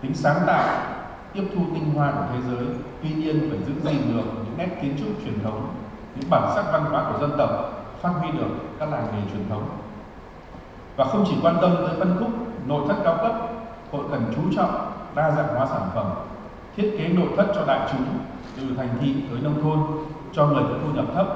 tính 0.02 0.14
sáng 0.14 0.38
tạo 0.48 0.94
tiếp 1.34 1.44
thu 1.56 1.62
tinh 1.74 1.94
hoa 1.94 2.12
của 2.12 2.24
thế 2.34 2.40
giới. 2.52 2.66
Tuy 3.02 3.10
nhiên 3.10 3.50
phải 3.50 3.60
giữ 3.68 3.74
gìn 3.84 4.14
được 4.14 4.26
những 4.36 4.58
nét 4.58 4.70
kiến 4.82 4.96
trúc 5.00 5.08
truyền 5.24 5.44
thống 5.44 5.76
những 6.16 6.30
bản 6.30 6.52
sắc 6.56 6.66
văn 6.72 6.86
hóa 6.86 7.12
của 7.12 7.20
dân 7.20 7.32
tộc 7.38 7.50
phát 8.02 8.10
huy 8.10 8.32
được 8.32 8.50
các 8.80 8.90
làng 8.90 9.08
nghề 9.12 9.32
truyền 9.32 9.50
thống. 9.50 9.70
Và 10.96 11.06
không 11.06 11.26
chỉ 11.28 11.36
quan 11.42 11.58
tâm 11.62 11.76
tới 11.76 11.96
phân 12.00 12.16
khúc 12.20 12.30
nội 12.68 12.84
thất 12.88 12.96
cao 13.04 13.18
cấp 13.22 13.34
hội 13.92 14.04
cần 14.12 14.34
chú 14.36 14.42
trọng 14.56 14.92
đa 15.16 15.32
dạng 15.32 15.56
hóa 15.56 15.66
sản 15.66 15.90
phẩm 15.96 16.06
thiết 16.76 16.92
kế 16.98 17.08
nội 17.08 17.28
thất 17.38 17.52
cho 17.56 17.66
đại 17.66 17.90
chúng 17.92 18.20
từ 18.58 18.64
thành 18.78 18.98
thị 19.02 19.14
tới 19.30 19.40
nông 19.42 19.62
thôn 19.62 19.80
cho 20.34 20.48
người 20.48 20.64
có 20.64 20.80
thu 20.84 20.94
nhập 20.94 21.06
thấp 21.16 21.28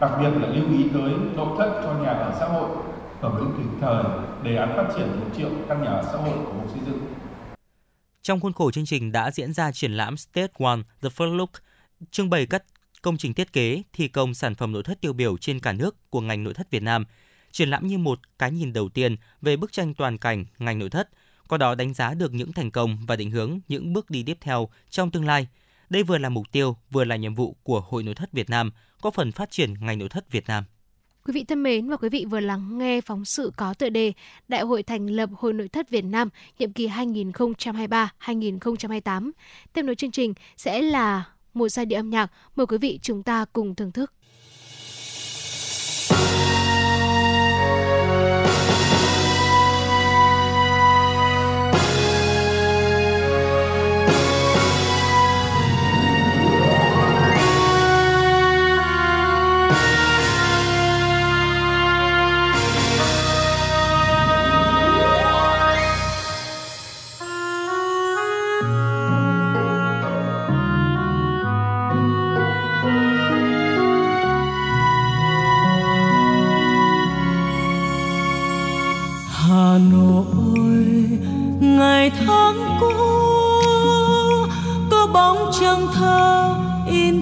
đặc 0.00 0.10
biệt 0.20 0.30
là 0.40 0.48
lưu 0.48 0.78
ý 0.78 0.84
tới 0.92 1.12
nội 1.36 1.48
thất 1.58 1.80
cho 1.84 1.92
nhà 1.92 2.10
ở 2.10 2.36
xã 2.40 2.46
hội 2.46 2.68
hưởng 3.20 3.36
ứng 3.36 3.54
kịp 3.56 3.78
thời 3.80 4.04
đề 4.42 4.56
án 4.56 4.76
phát 4.76 4.88
triển 4.96 5.20
một 5.20 5.26
triệu 5.36 5.50
căn 5.68 5.82
nhà 5.82 5.90
ở 5.90 6.02
xã 6.02 6.18
hội 6.18 6.38
của 6.44 6.52
bộ 6.52 6.68
xây 6.68 6.80
dựng 6.86 6.98
trong 8.22 8.40
khuôn 8.40 8.52
khổ 8.52 8.70
chương 8.70 8.86
trình 8.86 9.12
đã 9.12 9.30
diễn 9.30 9.52
ra 9.52 9.72
triển 9.72 9.92
lãm 9.92 10.16
State 10.16 10.52
One 10.58 10.78
The 11.02 11.08
First 11.08 11.36
Look, 11.36 11.50
trưng 12.10 12.30
bày 12.30 12.46
các 12.46 12.64
công 13.02 13.16
trình 13.16 13.34
thiết 13.34 13.52
kế, 13.52 13.82
thi 13.92 14.08
công 14.08 14.34
sản 14.34 14.54
phẩm 14.54 14.72
nội 14.72 14.82
thất 14.82 15.00
tiêu 15.00 15.12
biểu 15.12 15.36
trên 15.36 15.60
cả 15.60 15.72
nước 15.72 16.10
của 16.10 16.20
ngành 16.20 16.44
nội 16.44 16.54
thất 16.54 16.70
Việt 16.70 16.82
Nam. 16.82 17.04
Triển 17.52 17.70
lãm 17.70 17.86
như 17.86 17.98
một 17.98 18.20
cái 18.38 18.50
nhìn 18.50 18.72
đầu 18.72 18.88
tiên 18.88 19.16
về 19.42 19.56
bức 19.56 19.72
tranh 19.72 19.94
toàn 19.94 20.18
cảnh 20.18 20.44
ngành 20.58 20.78
nội 20.78 20.90
thất, 20.90 21.08
qua 21.50 21.58
đó 21.58 21.74
đánh 21.74 21.94
giá 21.94 22.14
được 22.14 22.34
những 22.34 22.52
thành 22.52 22.70
công 22.70 22.98
và 23.06 23.16
định 23.16 23.30
hướng 23.30 23.58
những 23.68 23.92
bước 23.92 24.10
đi 24.10 24.22
tiếp 24.22 24.38
theo 24.40 24.68
trong 24.90 25.10
tương 25.10 25.26
lai. 25.26 25.48
Đây 25.90 26.02
vừa 26.02 26.18
là 26.18 26.28
mục 26.28 26.52
tiêu, 26.52 26.76
vừa 26.90 27.04
là 27.04 27.16
nhiệm 27.16 27.34
vụ 27.34 27.56
của 27.62 27.80
Hội 27.80 28.02
Nội 28.02 28.14
thất 28.14 28.32
Việt 28.32 28.50
Nam, 28.50 28.72
có 29.02 29.10
phần 29.10 29.32
phát 29.32 29.50
triển 29.50 29.74
ngành 29.80 29.98
nội 29.98 30.08
thất 30.08 30.30
Việt 30.30 30.46
Nam. 30.46 30.64
Quý 31.24 31.32
vị 31.32 31.44
thân 31.44 31.62
mến 31.62 31.88
và 31.88 31.96
quý 31.96 32.08
vị 32.08 32.24
vừa 32.24 32.40
lắng 32.40 32.78
nghe 32.78 33.00
phóng 33.00 33.24
sự 33.24 33.52
có 33.56 33.74
tựa 33.74 33.88
đề 33.88 34.12
Đại 34.48 34.60
hội 34.60 34.82
thành 34.82 35.06
lập 35.06 35.30
Hội 35.36 35.52
Nội 35.52 35.68
thất 35.68 35.90
Việt 35.90 36.04
Nam 36.04 36.28
nhiệm 36.58 36.72
kỳ 36.72 36.88
2023-2028. 36.88 39.30
Tiếp 39.72 39.82
nối 39.82 39.94
chương 39.94 40.10
trình 40.10 40.34
sẽ 40.56 40.82
là 40.82 41.24
một 41.54 41.68
giai 41.68 41.86
điệu 41.86 41.98
âm 41.98 42.10
nhạc. 42.10 42.32
Mời 42.56 42.66
quý 42.66 42.78
vị 42.78 42.98
chúng 43.02 43.22
ta 43.22 43.44
cùng 43.52 43.74
thưởng 43.74 43.92
thức. 43.92 44.12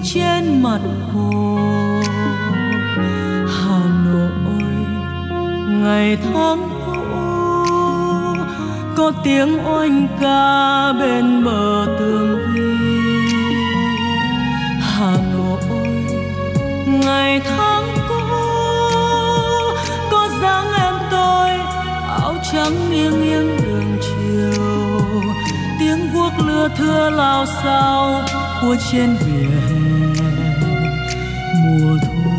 trên 0.03 0.63
mặt 0.63 0.79
hồ. 1.13 2.01
Hà 3.47 3.79
nội, 4.05 4.63
ngày 5.67 6.17
tháng 6.23 6.69
cũ, 6.85 6.93
có 8.97 9.11
tiếng 9.23 9.67
oanh 9.67 10.07
ca 10.21 10.93
bên 10.93 11.45
bờ 11.45 11.85
tường 11.99 12.39
vi. 12.53 12.71
Hà 14.81 15.17
nội, 15.33 15.87
ngày 16.87 17.41
tháng 17.57 17.83
cũ, 18.09 18.15
có 20.11 20.29
dáng 20.41 20.73
em 20.73 20.93
tôi, 21.11 21.49
áo 22.07 22.35
trắng 22.51 22.91
nghiêng 22.91 23.21
nghiêng 23.23 23.57
đường 23.63 23.97
chiều. 24.01 24.63
Tiếng 25.79 26.13
guốc 26.13 26.33
lưa 26.47 26.69
thưa 26.77 27.09
lao 27.09 27.45
sao 27.63 28.23
của 28.61 28.75
trên 28.91 29.17
biển 29.25 29.68
mùa 31.69 31.97
thu, 32.01 32.31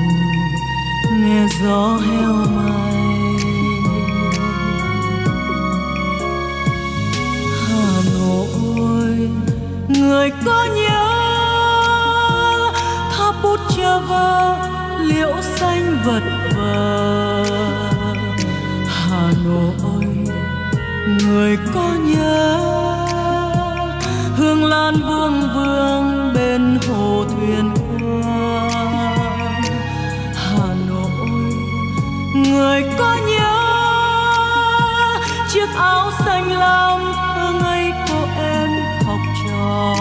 nghe 1.21 1.47
gió 1.63 1.97
heo 1.97 2.33
may 2.33 2.95
hà 7.67 8.03
nội, 8.15 9.29
người 9.89 10.31
có 10.45 10.67
nhớ 10.75 11.07
tháp 13.13 13.35
bút 13.43 13.61
chava 13.77 14.57
liễu 15.01 15.33
xanh 15.57 15.99
vật 16.05 16.23
vờ. 16.57 17.45
Hà 18.89 19.33
nội, 19.45 20.07
người 21.27 21.59
có 21.75 21.95
nhớ, 22.05 22.59
hương 24.37 24.65
lan 24.65 24.95
vương 25.09 25.41
vương 25.55 26.33
bên 26.35 26.79
hồ 26.89 27.25
thuyền 27.29 27.75
người 32.43 32.85
có 32.99 33.17
nhớ 33.29 33.57
chiếc 35.49 35.69
áo 35.77 36.11
xanh 36.25 36.53
lam 36.53 37.01
thơ 37.35 37.53
ngây 37.63 37.93
của 38.09 38.27
em 38.37 38.69
học 39.07 39.21
trò? 39.45 39.97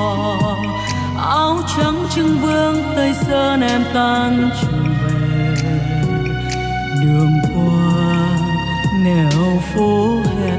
Áo 1.18 1.58
trắng 1.78 2.06
trưng 2.16 2.38
vương 2.42 2.84
tây 2.96 3.14
sơn 3.28 3.62
em 3.62 3.84
tan 3.94 4.50
trường 4.62 4.96
về. 5.04 5.56
Đường 7.04 7.40
qua 7.56 8.38
nẻo 9.04 9.62
phố 9.74 10.22
hẹp 10.42 10.59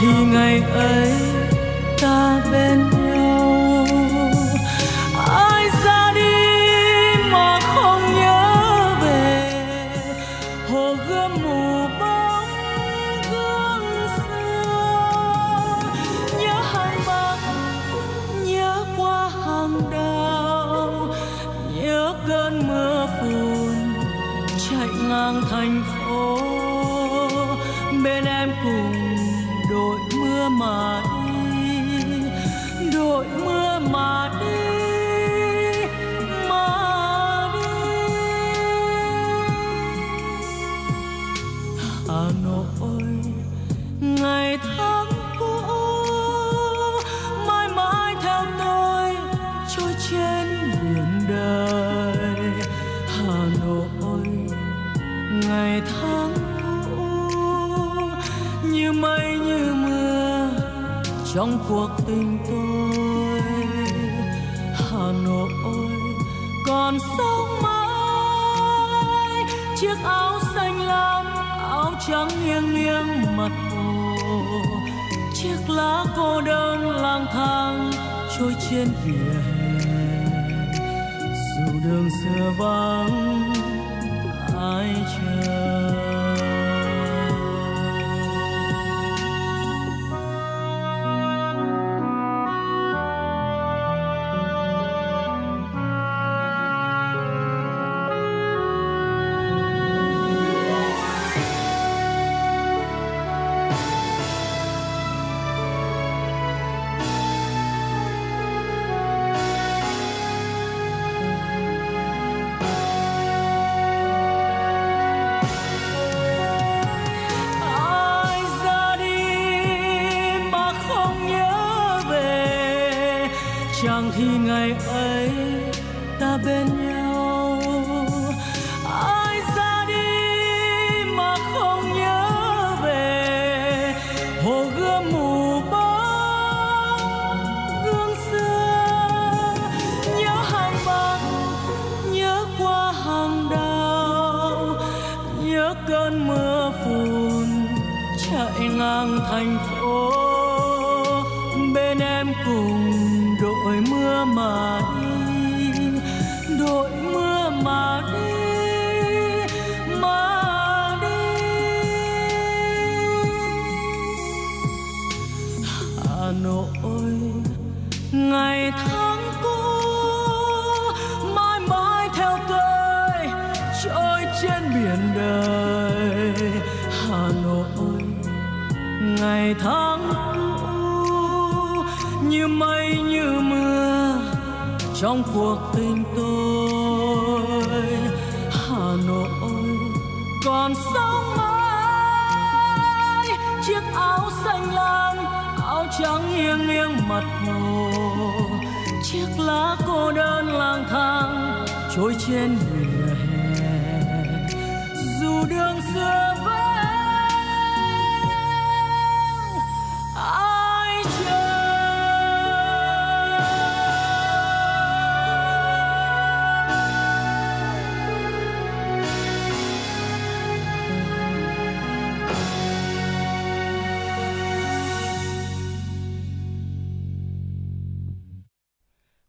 thì 0.00 0.24
ngày 0.32 0.62
ấy 0.74 1.29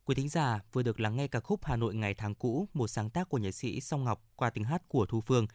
Quý 0.05 0.15
thính 0.15 0.29
giả 0.29 0.59
vừa 0.73 0.83
được 0.83 0.99
lắng 0.99 1.15
nghe 1.15 1.27
ca 1.27 1.39
khúc 1.39 1.65
Hà 1.65 1.75
Nội 1.75 1.95
ngày 1.95 2.13
tháng 2.13 2.35
cũ, 2.35 2.67
một 2.73 2.87
sáng 2.87 3.09
tác 3.09 3.29
của 3.29 3.37
nhạc 3.37 3.51
sĩ 3.51 3.81
Song 3.81 4.03
Ngọc 4.03 4.23
qua 4.35 4.49
tiếng 4.49 4.63
hát 4.63 4.81
của 4.87 5.05
Thu 5.05 5.21
Phương. 5.21 5.47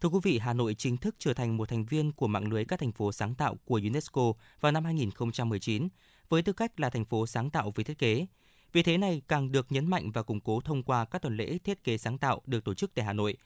Thưa 0.00 0.08
quý 0.08 0.18
vị, 0.22 0.38
Hà 0.38 0.52
Nội 0.52 0.74
chính 0.74 0.96
thức 0.96 1.14
trở 1.18 1.34
thành 1.34 1.56
một 1.56 1.68
thành 1.68 1.84
viên 1.84 2.12
của 2.12 2.26
mạng 2.26 2.52
lưới 2.52 2.64
các 2.64 2.80
thành 2.80 2.92
phố 2.92 3.12
sáng 3.12 3.34
tạo 3.34 3.56
của 3.64 3.80
UNESCO 3.84 4.32
vào 4.60 4.72
năm 4.72 4.84
2019 4.84 5.88
với 6.28 6.42
tư 6.42 6.52
cách 6.52 6.80
là 6.80 6.90
thành 6.90 7.04
phố 7.04 7.26
sáng 7.26 7.50
tạo 7.50 7.72
về 7.74 7.84
thiết 7.84 7.98
kế. 7.98 8.26
Vì 8.72 8.82
thế 8.82 8.98
này 8.98 9.22
càng 9.28 9.52
được 9.52 9.72
nhấn 9.72 9.86
mạnh 9.86 10.10
và 10.10 10.22
củng 10.22 10.40
cố 10.40 10.60
thông 10.60 10.82
qua 10.82 11.04
các 11.04 11.22
tuần 11.22 11.36
lễ 11.36 11.58
thiết 11.58 11.84
kế 11.84 11.98
sáng 11.98 12.18
tạo 12.18 12.42
được 12.46 12.64
tổ 12.64 12.74
chức 12.74 12.94
tại 12.94 13.04
Hà 13.04 13.12
Nội 13.12 13.36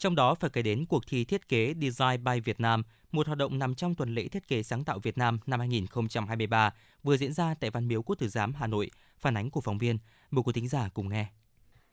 trong 0.00 0.14
đó 0.14 0.34
phải 0.34 0.50
kể 0.50 0.62
đến 0.62 0.84
cuộc 0.88 1.06
thi 1.06 1.24
thiết 1.24 1.48
kế 1.48 1.74
Design 1.80 2.24
by 2.24 2.40
Việt 2.40 2.60
Nam, 2.60 2.82
một 3.12 3.26
hoạt 3.26 3.38
động 3.38 3.58
nằm 3.58 3.74
trong 3.74 3.94
tuần 3.94 4.14
lễ 4.14 4.28
thiết 4.28 4.48
kế 4.48 4.62
sáng 4.62 4.84
tạo 4.84 4.98
Việt 4.98 5.18
Nam 5.18 5.38
năm 5.46 5.60
2023 5.60 6.74
vừa 7.02 7.16
diễn 7.16 7.32
ra 7.32 7.54
tại 7.60 7.70
Văn 7.70 7.88
miếu 7.88 8.02
Quốc 8.02 8.16
tử 8.16 8.28
giám 8.28 8.54
Hà 8.54 8.66
Nội. 8.66 8.90
Phản 9.18 9.36
ánh 9.36 9.50
của 9.50 9.60
phóng 9.60 9.78
viên, 9.78 9.98
mời 10.30 10.42
quý 10.42 10.52
thính 10.52 10.68
giả 10.68 10.88
cùng 10.94 11.08
nghe. 11.08 11.26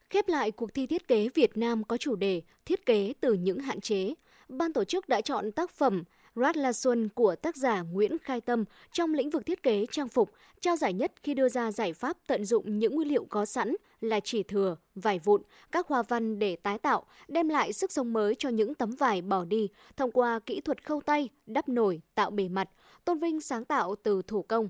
Khép 0.10 0.28
lại 0.28 0.52
cuộc 0.52 0.74
thi 0.74 0.88
thiết 0.88 1.08
kế 1.08 1.30
Việt 1.36 1.58
Nam 1.58 1.84
có 1.84 1.98
chủ 1.98 2.16
đề 2.16 2.42
Thiết 2.66 2.86
kế 2.86 3.14
từ 3.22 3.34
những 3.34 3.60
hạn 3.60 3.82
chế, 3.82 4.14
ban 4.50 4.74
tổ 4.74 4.84
chức 4.84 5.10
đã 5.10 5.22
chọn 5.22 5.52
tác 5.52 5.72
phẩm 5.72 6.04
Rát 6.42 6.58
La 6.58 6.74
Xuân 6.74 7.10
của 7.10 7.36
tác 7.36 7.58
giả 7.58 7.82
Nguyễn 7.82 8.18
Khai 8.18 8.42
Tâm 8.42 8.66
trong 8.92 9.14
lĩnh 9.14 9.30
vực 9.30 9.46
thiết 9.46 9.64
kế 9.64 9.86
trang 9.92 10.08
phục, 10.08 10.32
trao 10.62 10.76
giải 10.76 10.94
nhất 10.94 11.12
khi 11.24 11.34
đưa 11.34 11.50
ra 11.50 11.72
giải 11.72 11.94
pháp 11.94 12.18
tận 12.28 12.46
dụng 12.46 12.80
những 12.80 12.96
nguyên 12.96 13.08
liệu 13.08 13.26
có 13.30 13.46
sẵn 13.46 13.76
là 14.02 14.20
chỉ 14.20 14.44
thừa, 14.44 14.78
vải 14.96 15.20
vụn, 15.20 15.42
các 15.72 15.88
hoa 15.88 16.04
văn 16.04 16.40
để 16.40 16.56
tái 16.56 16.78
tạo, 16.78 17.04
đem 17.28 17.50
lại 17.50 17.74
sức 17.74 17.92
sống 17.92 18.14
mới 18.14 18.36
cho 18.36 18.50
những 18.50 18.74
tấm 18.74 18.92
vải 18.92 19.22
bỏ 19.22 19.46
đi 19.46 19.70
thông 19.98 20.12
qua 20.12 20.40
kỹ 20.40 20.62
thuật 20.62 20.86
khâu 20.86 21.02
tay, 21.02 21.30
đắp 21.46 21.70
nổi, 21.70 22.02
tạo 22.16 22.32
bề 22.32 22.48
mặt, 22.48 22.70
tôn 23.06 23.20
vinh 23.20 23.42
sáng 23.42 23.66
tạo 23.66 23.96
từ 24.04 24.22
thủ 24.28 24.42
công. 24.42 24.70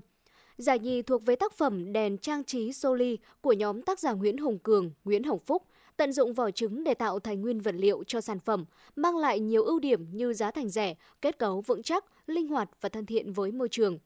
Giải 0.58 0.78
nhì 0.78 1.02
thuộc 1.02 1.26
về 1.26 1.36
tác 1.36 1.52
phẩm 1.52 1.92
Đèn 1.92 2.18
trang 2.18 2.44
trí 2.44 2.72
Soli 2.72 3.18
của 3.40 3.52
nhóm 3.52 3.82
tác 3.82 3.98
giả 3.98 4.12
Nguyễn 4.12 4.38
Hồng 4.38 4.58
Cường, 4.58 4.90
Nguyễn 5.04 5.24
Hồng 5.24 5.38
Phúc, 5.38 5.62
tận 5.98 6.12
dụng 6.12 6.34
vỏ 6.34 6.50
trứng 6.50 6.84
để 6.84 6.94
tạo 6.94 7.18
thành 7.18 7.42
nguyên 7.42 7.60
vật 7.60 7.74
liệu 7.78 8.04
cho 8.06 8.20
sản 8.20 8.38
phẩm, 8.40 8.64
mang 8.96 9.16
lại 9.16 9.40
nhiều 9.40 9.64
ưu 9.64 9.78
điểm 9.78 10.06
như 10.12 10.32
giá 10.32 10.50
thành 10.50 10.68
rẻ, 10.68 10.94
kết 11.22 11.38
cấu 11.38 11.60
vững 11.60 11.82
chắc, 11.82 12.04
linh 12.26 12.48
hoạt 12.48 12.70
và 12.80 12.88
thân 12.88 13.06
thiện 13.06 13.32
với 13.32 13.52
môi 13.52 13.68
trường. 13.68 13.98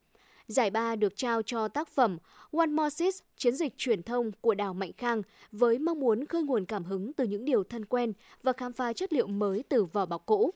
Giải 0.46 0.70
ba 0.70 0.96
được 0.96 1.16
trao 1.16 1.42
cho 1.42 1.68
tác 1.68 1.88
phẩm 1.88 2.18
One 2.52 2.66
More 2.66 2.90
Sis, 2.90 3.22
chiến 3.36 3.56
dịch 3.56 3.72
truyền 3.76 4.02
thông 4.02 4.32
của 4.40 4.54
Đào 4.54 4.74
Mạnh 4.74 4.92
Khang 4.96 5.22
với 5.52 5.78
mong 5.78 6.00
muốn 6.00 6.26
khơi 6.26 6.42
nguồn 6.42 6.64
cảm 6.64 6.84
hứng 6.84 7.12
từ 7.12 7.24
những 7.24 7.44
điều 7.44 7.64
thân 7.64 7.84
quen 7.84 8.12
và 8.42 8.52
khám 8.52 8.72
phá 8.72 8.92
chất 8.92 9.12
liệu 9.12 9.26
mới 9.26 9.64
từ 9.68 9.84
vỏ 9.84 10.06
bọc 10.06 10.26
cũ. 10.26 10.50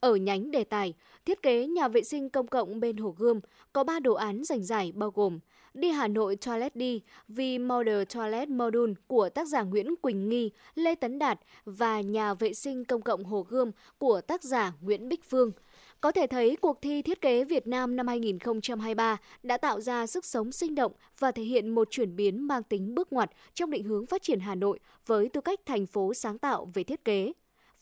Ở 0.00 0.16
nhánh 0.16 0.50
đề 0.50 0.64
tài, 0.64 0.94
thiết 1.24 1.42
kế 1.42 1.66
nhà 1.66 1.88
vệ 1.88 2.02
sinh 2.02 2.30
công 2.30 2.46
cộng 2.46 2.80
bên 2.80 2.96
Hồ 2.96 3.14
Gươm 3.18 3.40
có 3.72 3.84
3 3.84 4.00
đồ 4.00 4.14
án 4.14 4.44
giành 4.44 4.64
giải 4.64 4.92
bao 4.92 5.10
gồm 5.10 5.38
Đi 5.74 5.90
Hà 5.90 6.08
Nội 6.08 6.36
Toilet 6.36 6.76
đi 6.76 7.02
vì 7.28 7.58
Model 7.58 8.02
Toilet 8.14 8.48
Module 8.48 8.92
của 9.06 9.28
tác 9.28 9.48
giả 9.48 9.62
Nguyễn 9.62 9.96
Quỳnh 9.96 10.28
Nghi, 10.28 10.50
Lê 10.74 10.94
Tấn 10.94 11.18
Đạt 11.18 11.40
và 11.64 12.00
Nhà 12.00 12.34
vệ 12.34 12.54
sinh 12.54 12.84
công 12.84 13.02
cộng 13.02 13.24
Hồ 13.24 13.46
Gươm 13.48 13.70
của 13.98 14.20
tác 14.20 14.42
giả 14.42 14.72
Nguyễn 14.80 15.08
Bích 15.08 15.24
Phương. 15.30 15.52
Có 16.00 16.12
thể 16.12 16.26
thấy 16.26 16.56
cuộc 16.56 16.82
thi 16.82 17.02
thiết 17.02 17.20
kế 17.20 17.44
Việt 17.44 17.66
Nam 17.66 17.96
năm 17.96 18.06
2023 18.06 19.16
đã 19.42 19.56
tạo 19.56 19.80
ra 19.80 20.06
sức 20.06 20.24
sống 20.24 20.52
sinh 20.52 20.74
động 20.74 20.92
và 21.18 21.32
thể 21.32 21.42
hiện 21.42 21.68
một 21.68 21.88
chuyển 21.90 22.16
biến 22.16 22.46
mang 22.46 22.62
tính 22.62 22.94
bước 22.94 23.12
ngoặt 23.12 23.30
trong 23.54 23.70
định 23.70 23.84
hướng 23.84 24.06
phát 24.06 24.22
triển 24.22 24.40
Hà 24.40 24.54
Nội 24.54 24.78
với 25.06 25.28
tư 25.28 25.40
cách 25.40 25.60
thành 25.66 25.86
phố 25.86 26.14
sáng 26.14 26.38
tạo 26.38 26.70
về 26.74 26.84
thiết 26.84 27.04
kế. 27.04 27.32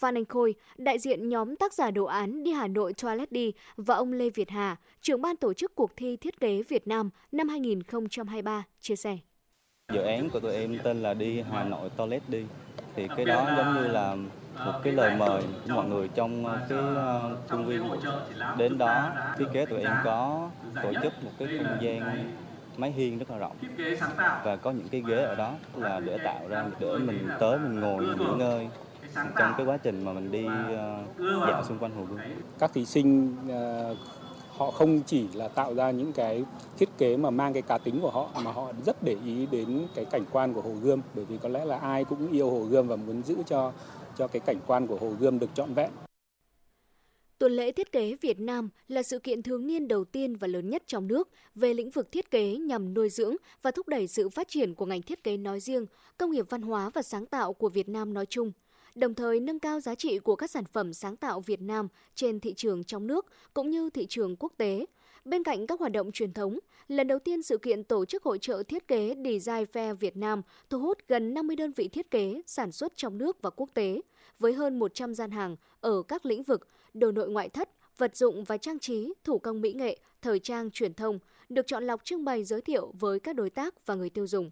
Phan 0.01 0.15
Anh 0.15 0.25
Khôi, 0.25 0.55
đại 0.77 0.99
diện 0.99 1.29
nhóm 1.29 1.57
tác 1.57 1.75
giả 1.75 1.91
đồ 1.91 2.05
án 2.05 2.45
Đi 2.45 2.53
Hà 2.53 2.69
Nội 2.69 2.93
Toilet 3.03 3.33
đi 3.33 3.53
và 3.77 3.95
ông 3.95 4.13
Lê 4.13 4.31
Việt 4.31 4.51
Hà, 4.51 4.77
trưởng 5.01 5.23
ban 5.23 5.37
tổ 5.37 5.53
chức 5.53 5.75
cuộc 5.75 5.97
thi 5.97 6.17
thiết 6.17 6.41
kế 6.41 6.63
Việt 6.63 6.89
Nam 6.89 7.11
năm 7.33 7.49
2023, 7.49 8.65
chia 8.81 8.97
sẻ. 8.97 9.19
Dự 9.93 10.01
án 10.01 10.31
của 10.31 10.41
tụi 10.41 10.55
em 10.55 10.79
tên 10.85 11.03
là 11.03 11.15
Đi 11.15 11.41
Hà 11.41 11.65
Nội 11.65 11.91
Toilet 11.97 12.23
đi. 12.29 12.45
Thì 12.97 13.09
cái 13.17 13.25
đó 13.25 13.53
giống 13.57 13.75
như 13.75 13.89
là 13.89 14.17
một 14.67 14.81
cái 14.83 14.93
lời 14.93 15.17
mời 15.17 15.43
của 15.43 15.75
mọi 15.75 15.87
người 15.87 16.09
trong 16.15 16.47
ờ, 16.47 16.67
cái 16.69 16.79
ờ, 16.79 17.37
công 17.49 17.67
viên 17.67 17.83
đến 18.59 18.79
đó 18.79 19.13
thiết 19.39 19.47
kế 19.53 19.67
tụi 19.67 19.81
em 19.81 19.93
có 20.05 20.51
tổ 20.83 20.93
chức 21.03 21.25
một 21.25 21.31
cái 21.39 21.49
không 21.59 21.79
gian 21.81 22.33
máy 22.77 22.93
hiên 22.93 23.19
rất 23.19 23.31
là 23.31 23.39
rộng 23.39 23.57
và 24.45 24.57
có 24.57 24.71
những 24.71 24.89
cái 24.89 25.03
ghế 25.09 25.23
ở 25.23 25.35
đó 25.35 25.53
là 25.75 26.01
để 26.01 26.19
tạo 26.25 26.49
ra 26.49 26.65
để 26.81 26.99
mình 26.99 27.29
tới 27.41 27.59
mình 27.59 27.81
ngồi 27.81 28.05
nghỉ 28.05 28.27
ngơi 28.37 28.69
trong 29.15 29.55
cái 29.57 29.67
quá 29.67 29.77
trình 29.77 30.05
mà 30.05 30.13
mình 30.13 30.33
đi 30.33 30.45
uh, 30.45 31.49
dạo 31.49 31.65
xung 31.69 31.79
quanh 31.79 31.95
hồ 31.95 32.05
gươm. 32.05 32.19
Các 32.59 32.73
thí 32.75 32.87
sinh 32.87 33.37
uh, 33.47 33.97
họ 34.57 34.71
không 34.71 35.01
chỉ 35.07 35.29
là 35.35 35.49
tạo 35.49 35.75
ra 35.75 35.91
những 35.91 36.13
cái 36.13 36.45
thiết 36.79 36.89
kế 36.99 37.17
mà 37.17 37.31
mang 37.31 37.53
cái 37.53 37.63
cá 37.63 37.79
tính 37.79 38.01
của 38.03 38.11
họ 38.11 38.31
mà 38.45 38.53
họ 38.53 38.73
rất 38.87 39.03
để 39.03 39.17
ý 39.25 39.47
đến 39.47 39.87
cái 39.95 40.05
cảnh 40.05 40.25
quan 40.33 40.55
của 40.55 40.61
hồ 40.63 40.73
gươm. 40.83 41.01
Bởi 41.15 41.25
vì 41.25 41.39
có 41.39 41.49
lẽ 41.49 41.65
là 41.65 41.77
ai 41.77 42.05
cũng 42.05 42.33
yêu 42.33 42.51
hồ 42.51 42.61
gươm 42.61 42.89
và 42.89 42.97
muốn 42.97 43.23
giữ 43.23 43.37
cho 43.47 43.73
cho 44.19 44.29
cái 44.29 44.41
cảnh 44.41 44.61
quan 44.67 44.87
của 44.87 44.97
hồ 44.97 45.13
gươm 45.21 45.39
được 45.39 45.51
trọn 45.55 45.75
vẹn. 45.75 45.91
Tuần 47.39 47.53
lễ 47.53 47.73
thiết 47.73 47.93
kế 47.93 48.17
Việt 48.21 48.41
Nam 48.41 48.69
là 48.89 49.03
sự 49.03 49.19
kiện 49.19 49.43
thường 49.43 49.67
niên 49.67 49.89
đầu 49.89 50.05
tiên 50.05 50.37
và 50.37 50.47
lớn 50.47 50.71
nhất 50.71 50.83
trong 50.87 51.09
nước 51.09 51.29
về 51.55 51.75
lĩnh 51.75 51.91
vực 51.91 52.13
thiết 52.13 52.31
kế 52.31 52.57
nhằm 52.57 52.95
nuôi 52.95 53.09
dưỡng 53.09 53.37
và 53.63 53.71
thúc 53.71 53.89
đẩy 53.89 54.07
sự 54.07 54.29
phát 54.29 54.49
triển 54.49 54.75
của 54.75 54.87
ngành 54.87 55.03
thiết 55.03 55.25
kế 55.25 55.37
nói 55.37 55.61
riêng, 55.61 55.87
công 56.19 56.31
nghiệp 56.31 56.47
văn 56.49 56.63
hóa 56.63 56.91
và 56.95 57.03
sáng 57.03 57.27
tạo 57.27 57.53
của 57.53 57.69
Việt 57.69 57.89
Nam 57.89 58.15
nói 58.15 58.27
chung 58.27 58.53
đồng 58.95 59.15
thời 59.15 59.41
nâng 59.41 59.59
cao 59.59 59.81
giá 59.81 59.95
trị 59.95 60.19
của 60.19 60.37
các 60.37 60.51
sản 60.51 60.65
phẩm 60.65 60.93
sáng 60.93 61.17
tạo 61.17 61.41
Việt 61.41 61.61
Nam 61.61 61.89
trên 62.15 62.41
thị 62.41 62.55
trường 62.55 62.85
trong 62.85 63.07
nước 63.07 63.27
cũng 63.55 63.71
như 63.71 63.91
thị 63.91 64.07
trường 64.09 64.37
quốc 64.37 64.53
tế. 64.57 64.87
Bên 65.25 65.45
cạnh 65.45 65.67
các 65.67 65.81
hoạt 65.81 65.93
động 65.93 66.13
truyền 66.13 66.33
thống, 66.33 66.59
lần 66.89 67.07
đầu 67.07 67.19
tiên 67.19 67.43
sự 67.43 67.59
kiện 67.59 67.85
tổ 67.85 68.05
chức 68.05 68.23
hội 68.23 68.39
trợ 68.39 68.63
thiết 68.69 68.89
kế 68.89 69.15
Design 69.25 69.65
Fair 69.73 69.95
Việt 69.95 70.17
Nam 70.17 70.43
thu 70.71 70.79
hút 70.79 70.99
gần 71.09 71.35
50 71.35 71.57
đơn 71.57 71.73
vị 71.73 71.89
thiết 71.89 72.11
kế 72.11 72.43
sản 72.47 72.73
xuất 72.73 72.93
trong 72.97 73.19
nước 73.19 73.43
và 73.43 73.51
quốc 73.51 73.71
tế, 73.75 74.01
với 74.39 74.53
hơn 74.53 74.79
100 74.79 75.15
gian 75.15 75.31
hàng 75.31 75.57
ở 75.81 76.03
các 76.03 76.27
lĩnh 76.27 76.43
vực 76.43 76.69
đồ 76.95 77.13
nội 77.13 77.29
ngoại 77.29 77.49
thất, 77.49 77.71
vật 77.97 78.17
dụng 78.17 78.45
và 78.45 78.57
trang 78.57 78.79
trí, 78.79 79.13
thủ 79.25 79.39
công 79.39 79.61
mỹ 79.61 79.73
nghệ, 79.73 79.99
thời 80.23 80.39
trang 80.39 80.71
truyền 80.71 80.95
thông, 80.95 81.19
được 81.49 81.67
chọn 81.67 81.87
lọc 81.87 82.05
trưng 82.05 82.25
bày 82.25 82.45
giới 82.45 82.61
thiệu 82.61 82.93
với 83.01 83.21
các 83.21 83.37
đối 83.37 83.51
tác 83.51 83.87
và 83.87 83.95
người 83.95 84.11
tiêu 84.11 84.27
dùng. 84.27 84.51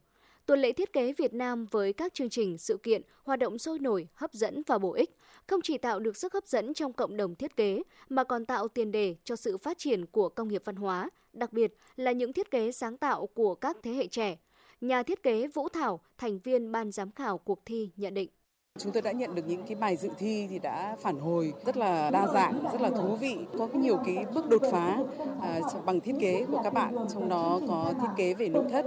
Tuần 0.49 0.61
lễ 0.61 0.73
thiết 0.73 0.93
kế 0.93 1.13
Việt 1.13 1.35
Nam 1.35 1.67
với 1.71 1.93
các 1.93 2.15
chương 2.15 2.31
trình, 2.31 2.59
sự 2.59 2.77
kiện, 2.77 3.03
hoạt 3.25 3.39
động 3.39 3.59
sôi 3.59 3.79
nổi, 3.79 4.09
hấp 4.15 4.33
dẫn 4.33 4.63
và 4.67 4.79
bổ 4.79 4.93
ích, 4.93 5.11
không 5.47 5.61
chỉ 5.63 5.79
tạo 5.79 6.01
được 6.01 6.17
sức 6.17 6.33
hấp 6.33 6.47
dẫn 6.47 6.75
trong 6.75 6.93
cộng 6.93 7.17
đồng 7.17 7.35
thiết 7.35 7.57
kế, 7.57 7.83
mà 8.09 8.25
còn 8.25 8.47
tạo 8.47 8.69
tiền 8.69 8.93
đề 8.93 9.17
cho 9.25 9.37
sự 9.37 9.57
phát 9.59 9.79
triển 9.79 10.07
của 10.07 10.29
công 10.29 10.49
nghiệp 10.49 10.63
văn 10.65 10.77
hóa, 10.77 11.11
đặc 11.33 11.53
biệt 11.53 11.75
là 11.97 12.13
những 12.13 12.33
thiết 12.33 12.51
kế 12.51 12.73
sáng 12.73 12.97
tạo 12.97 13.27
của 13.27 13.55
các 13.55 13.77
thế 13.83 13.93
hệ 13.93 14.07
trẻ. 14.07 14.39
Nhà 14.81 15.03
thiết 15.03 15.23
kế 15.23 15.49
Vũ 15.49 15.69
Thảo, 15.69 16.01
thành 16.19 16.39
viên 16.39 16.73
ban 16.73 16.93
giám 16.93 17.11
khảo 17.11 17.39
cuộc 17.39 17.67
thi 17.67 17.91
nhận 17.97 18.15
định. 18.15 18.31
Chúng 18.79 18.93
tôi 18.93 19.03
đã 19.03 19.13
nhận 19.13 19.35
được 19.35 19.43
những 19.47 19.63
cái 19.67 19.75
bài 19.75 19.97
dự 19.97 20.09
thi 20.19 20.47
thì 20.51 20.59
đã 20.59 20.97
phản 21.01 21.19
hồi 21.19 21.53
rất 21.65 21.77
là 21.77 22.11
đa 22.11 22.27
dạng, 22.27 22.63
rất 22.73 22.81
là 22.81 22.91
thú 22.91 23.17
vị, 23.21 23.37
có 23.59 23.67
nhiều 23.67 23.99
cái 24.07 24.25
bước 24.35 24.49
đột 24.49 24.63
phá 24.73 24.99
à, 25.43 25.61
bằng 25.85 26.01
thiết 26.01 26.15
kế 26.21 26.45
của 26.53 26.61
các 26.65 26.73
bạn, 26.73 26.97
trong 27.15 27.29
đó 27.29 27.61
có 27.69 27.93
thiết 28.01 28.09
kế 28.17 28.35
về 28.35 28.49
nội 28.49 28.65
thất, 28.73 28.87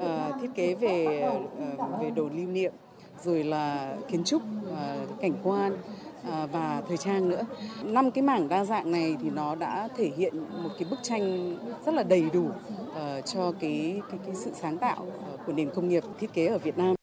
à, 0.00 0.30
thiết 0.40 0.48
kế 0.54 0.74
về 0.74 1.20
à, 1.78 1.86
về 2.00 2.10
đồ 2.10 2.28
lưu 2.34 2.46
niệm, 2.46 2.72
rồi 3.24 3.44
là 3.44 3.96
kiến 4.08 4.24
trúc, 4.24 4.42
à, 4.76 4.96
cảnh 5.20 5.34
quan 5.42 5.76
à, 6.30 6.46
và 6.52 6.82
thời 6.88 6.96
trang 6.96 7.28
nữa. 7.28 7.42
Năm 7.82 8.10
cái 8.10 8.22
mảng 8.22 8.48
đa 8.48 8.64
dạng 8.64 8.92
này 8.92 9.16
thì 9.22 9.30
nó 9.30 9.54
đã 9.54 9.88
thể 9.96 10.10
hiện 10.16 10.38
một 10.38 10.70
cái 10.78 10.88
bức 10.90 10.98
tranh 11.02 11.56
rất 11.86 11.94
là 11.94 12.02
đầy 12.02 12.24
đủ 12.32 12.44
uh, 12.46 13.24
cho 13.24 13.52
cái, 13.60 14.00
cái 14.10 14.20
cái 14.26 14.34
sự 14.34 14.50
sáng 14.54 14.78
tạo 14.78 15.06
ờ, 15.30 15.36
của 15.46 15.52
nền 15.52 15.70
công 15.74 15.88
nghiệp 15.88 16.04
thiết 16.20 16.32
kế 16.32 16.46
ở 16.46 16.58
Việt 16.58 16.78
Nam. 16.78 16.97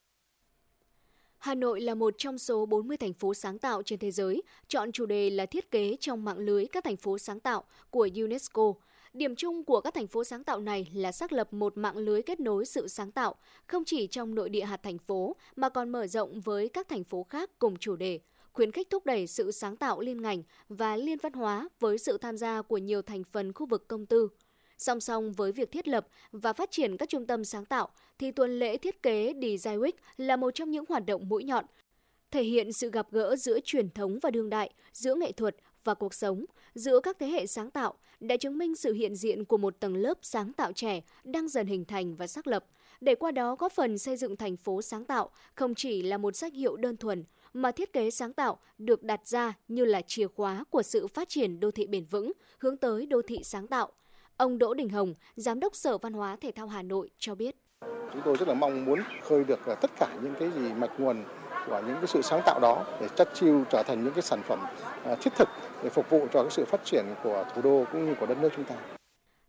Hà 1.45 1.55
Nội 1.55 1.81
là 1.81 1.95
một 1.95 2.13
trong 2.17 2.37
số 2.37 2.65
40 2.65 2.97
thành 2.97 3.13
phố 3.13 3.33
sáng 3.33 3.59
tạo 3.59 3.83
trên 3.83 3.99
thế 3.99 4.11
giới, 4.11 4.43
chọn 4.67 4.91
chủ 4.91 5.05
đề 5.05 5.29
là 5.29 5.45
thiết 5.45 5.71
kế 5.71 5.95
trong 5.99 6.25
mạng 6.25 6.37
lưới 6.37 6.65
các 6.65 6.83
thành 6.83 6.97
phố 6.97 7.17
sáng 7.17 7.39
tạo 7.39 7.63
của 7.89 8.09
UNESCO. 8.15 8.73
Điểm 9.13 9.35
chung 9.35 9.63
của 9.63 9.81
các 9.81 9.93
thành 9.93 10.07
phố 10.07 10.23
sáng 10.23 10.43
tạo 10.43 10.59
này 10.59 10.89
là 10.93 11.11
xác 11.11 11.33
lập 11.33 11.53
một 11.53 11.77
mạng 11.77 11.97
lưới 11.97 12.21
kết 12.21 12.39
nối 12.39 12.65
sự 12.65 12.87
sáng 12.87 13.11
tạo, 13.11 13.35
không 13.67 13.83
chỉ 13.85 14.07
trong 14.07 14.35
nội 14.35 14.49
địa 14.49 14.65
hạt 14.65 14.83
thành 14.83 14.97
phố 14.97 15.35
mà 15.55 15.69
còn 15.69 15.89
mở 15.89 16.07
rộng 16.07 16.41
với 16.41 16.69
các 16.69 16.87
thành 16.87 17.03
phố 17.03 17.23
khác 17.23 17.49
cùng 17.59 17.75
chủ 17.75 17.95
đề, 17.95 18.19
khuyến 18.53 18.71
khích 18.71 18.89
thúc 18.89 19.05
đẩy 19.05 19.27
sự 19.27 19.51
sáng 19.51 19.77
tạo 19.77 20.01
liên 20.01 20.21
ngành 20.21 20.43
và 20.69 20.97
liên 20.97 21.17
văn 21.23 21.33
hóa 21.33 21.69
với 21.79 21.97
sự 21.97 22.17
tham 22.17 22.37
gia 22.37 22.61
của 22.61 22.77
nhiều 22.77 23.01
thành 23.01 23.23
phần 23.23 23.53
khu 23.53 23.65
vực 23.65 23.87
công 23.87 24.05
tư. 24.05 24.29
Song 24.77 24.99
song 24.99 25.31
với 25.31 25.51
việc 25.51 25.71
thiết 25.71 25.87
lập 25.87 26.07
và 26.31 26.53
phát 26.53 26.71
triển 26.71 26.97
các 26.97 27.09
trung 27.09 27.25
tâm 27.25 27.45
sáng 27.45 27.65
tạo, 27.65 27.89
thì 28.17 28.31
tuần 28.31 28.59
lễ 28.59 28.77
thiết 28.77 29.03
kế 29.03 29.33
Design 29.41 29.79
Week 29.79 29.91
là 30.17 30.35
một 30.35 30.51
trong 30.51 30.71
những 30.71 30.85
hoạt 30.89 31.05
động 31.05 31.29
mũi 31.29 31.43
nhọn, 31.43 31.65
thể 32.31 32.43
hiện 32.43 32.73
sự 32.73 32.89
gặp 32.91 33.07
gỡ 33.11 33.35
giữa 33.35 33.59
truyền 33.63 33.89
thống 33.89 34.19
và 34.21 34.31
đương 34.31 34.49
đại, 34.49 34.69
giữa 34.93 35.15
nghệ 35.15 35.31
thuật 35.31 35.55
và 35.83 35.93
cuộc 35.93 36.13
sống, 36.13 36.45
giữa 36.75 36.99
các 36.99 37.19
thế 37.19 37.27
hệ 37.27 37.47
sáng 37.47 37.71
tạo, 37.71 37.93
đã 38.19 38.37
chứng 38.37 38.57
minh 38.57 38.75
sự 38.75 38.93
hiện 38.93 39.15
diện 39.15 39.45
của 39.45 39.57
một 39.57 39.79
tầng 39.79 39.95
lớp 39.95 40.17
sáng 40.21 40.53
tạo 40.53 40.71
trẻ 40.71 41.01
đang 41.23 41.47
dần 41.47 41.67
hình 41.67 41.85
thành 41.85 42.15
và 42.15 42.27
xác 42.27 42.47
lập, 42.47 42.65
để 43.01 43.15
qua 43.15 43.31
đó 43.31 43.55
góp 43.55 43.71
phần 43.71 43.97
xây 43.97 44.17
dựng 44.17 44.35
thành 44.35 44.57
phố 44.57 44.81
sáng 44.81 45.05
tạo 45.05 45.29
không 45.55 45.75
chỉ 45.75 46.01
là 46.01 46.17
một 46.17 46.35
sách 46.35 46.53
hiệu 46.53 46.75
đơn 46.75 46.97
thuần, 46.97 47.23
mà 47.53 47.71
thiết 47.71 47.93
kế 47.93 48.11
sáng 48.11 48.33
tạo 48.33 48.59
được 48.77 49.03
đặt 49.03 49.27
ra 49.27 49.53
như 49.67 49.85
là 49.85 50.01
chìa 50.01 50.27
khóa 50.27 50.63
của 50.69 50.83
sự 50.83 51.07
phát 51.07 51.29
triển 51.29 51.59
đô 51.59 51.71
thị 51.71 51.87
bền 51.87 52.05
vững, 52.05 52.31
hướng 52.59 52.77
tới 52.77 53.05
đô 53.05 53.21
thị 53.21 53.39
sáng 53.43 53.67
tạo– 53.67 53.91
Ông 54.37 54.57
Đỗ 54.57 54.73
Đình 54.73 54.89
Hồng, 54.89 55.13
Giám 55.35 55.59
đốc 55.59 55.75
Sở 55.75 55.97
Văn 55.97 56.13
hóa 56.13 56.37
Thể 56.41 56.51
thao 56.55 56.67
Hà 56.67 56.81
Nội 56.81 57.09
cho 57.17 57.35
biết. 57.35 57.55
Chúng 57.81 58.21
tôi 58.25 58.37
rất 58.37 58.47
là 58.47 58.53
mong 58.53 58.85
muốn 58.85 58.99
khơi 59.23 59.43
được 59.43 59.59
tất 59.81 59.91
cả 59.99 60.17
những 60.23 60.33
cái 60.39 60.51
gì 60.51 60.73
mạch 60.73 60.99
nguồn 60.99 61.23
của 61.67 61.81
những 61.87 61.95
cái 61.95 62.07
sự 62.07 62.21
sáng 62.21 62.41
tạo 62.45 62.59
đó 62.59 62.85
để 63.01 63.07
chất 63.15 63.29
chiêu 63.33 63.63
trở 63.71 63.83
thành 63.83 64.03
những 64.03 64.13
cái 64.13 64.21
sản 64.21 64.41
phẩm 64.47 64.59
à, 65.05 65.15
thiết 65.21 65.33
thực 65.35 65.47
để 65.83 65.89
phục 65.89 66.09
vụ 66.09 66.27
cho 66.33 66.41
cái 66.41 66.51
sự 66.51 66.65
phát 66.65 66.85
triển 66.85 67.05
của 67.23 67.45
thủ 67.55 67.61
đô 67.61 67.85
cũng 67.91 68.05
như 68.05 68.15
của 68.19 68.25
đất 68.25 68.37
nước 68.41 68.49
chúng 68.55 68.65
ta. 68.65 68.75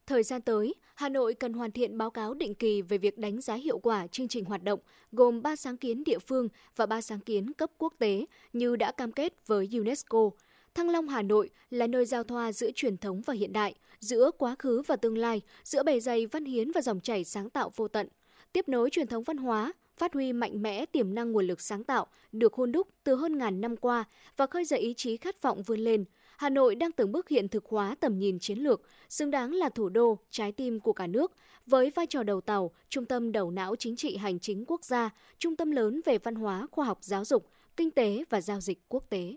Thời 0.07 0.23
gian 0.23 0.43
tới, 0.43 0.75
Hà 0.95 1.09
Nội 1.09 1.35
cần 1.35 1.53
hoàn 1.53 1.73
thiện 1.73 1.99
báo 1.99 2.11
cáo 2.11 2.35
định 2.35 2.55
kỳ 2.55 2.83
về 2.83 2.99
việc 2.99 3.19
đánh 3.19 3.41
giá 3.41 3.55
hiệu 3.55 3.79
quả 3.79 4.07
chương 4.07 4.29
trình 4.29 4.45
hoạt 4.45 4.63
động, 4.63 4.81
gồm 5.13 5.43
3 5.43 5.57
sáng 5.57 5.77
kiến 5.77 6.05
địa 6.05 6.19
phương 6.19 6.49
và 6.77 6.87
3 6.87 7.01
sáng 7.01 7.21
kiến 7.21 7.53
cấp 7.53 7.71
quốc 7.79 7.95
tế 7.99 8.27
như 8.53 8.77
đã 8.77 8.93
cam 8.93 9.13
kết 9.13 9.33
với 9.47 9.69
UNESCO. 9.73 10.31
Thăng 10.77 10.91
Long 10.91 11.09
Hà 11.09 11.23
Nội 11.23 11.51
là 11.71 11.87
nơi 11.87 12.07
giao 12.07 12.25
thoa 12.25 12.53
giữa 12.53 12.71
truyền 12.75 12.97
thống 12.97 13.23
và 13.27 13.35
hiện 13.35 13.53
đại, 13.53 13.75
giữa 14.01 14.31
quá 14.39 14.57
khứ 14.59 14.83
và 14.87 14.97
tương 14.97 15.19
lai, 15.19 15.41
giữa 15.65 15.83
bề 15.83 16.01
dày 16.01 16.27
văn 16.27 16.45
hiến 16.45 16.71
và 16.73 16.81
dòng 16.81 17.01
chảy 17.01 17.25
sáng 17.25 17.51
tạo 17.51 17.71
vô 17.77 17.89
tận. 17.89 18.09
Tiếp 18.53 18.69
nối 18.69 18.91
truyền 18.91 19.07
thống 19.07 19.23
văn 19.23 19.37
hóa, 19.37 19.73
phát 19.97 20.15
huy 20.15 20.33
mạnh 20.33 20.63
mẽ 20.63 20.87
tiềm 20.87 21.15
năng 21.15 21.33
nguồn 21.33 21.47
lực 21.47 21.61
sáng 21.61 21.85
tạo 21.85 22.07
được 22.33 22.55
hôn 22.55 22.73
đúc 22.73 22.89
từ 23.05 23.15
hơn 23.15 23.39
ngàn 23.39 23.61
năm 23.61 23.77
qua 23.77 24.05
và 24.37 24.47
khơi 24.47 24.65
dậy 24.65 24.81
ý 24.81 24.95
chí 24.95 25.17
khát 25.17 25.43
vọng 25.43 25.63
vươn 25.63 25.81
lên. 25.81 26.05
Hà 26.37 26.51
Nội 26.51 26.75
đang 26.75 26.93
từng 26.93 27.13
bước 27.13 27.29
hiện 27.29 27.49
thực 27.49 27.65
hóa 27.67 27.95
tầm 28.01 28.19
nhìn 28.19 28.39
chiến 28.39 28.59
lược, 28.59 28.83
xứng 29.09 29.31
đáng 29.31 29.55
là 29.55 29.69
thủ 29.69 29.89
đô, 29.89 30.19
trái 30.31 30.53
tim 30.53 30.81
của 30.81 30.93
cả 30.93 31.07
nước, 31.07 31.33
với 31.67 31.91
vai 31.91 32.07
trò 32.07 32.23
đầu 32.23 32.41
tàu, 32.41 32.71
trung 32.89 33.05
tâm 33.05 33.33
đầu 33.33 33.51
não 33.51 33.77
chính 33.77 33.97
trị 33.97 34.17
hành 34.17 34.39
chính 34.39 34.65
quốc 34.67 34.85
gia, 34.85 35.11
trung 35.39 35.57
tâm 35.57 35.71
lớn 35.71 36.01
về 36.05 36.19
văn 36.19 36.35
hóa, 36.35 36.67
khoa 36.71 36.87
học, 36.87 36.99
giáo 37.01 37.25
dục, 37.25 37.49
kinh 37.77 37.91
tế 37.91 38.25
và 38.31 38.41
giao 38.41 38.61
dịch 38.61 38.79
quốc 38.89 39.11
tế. 39.11 39.37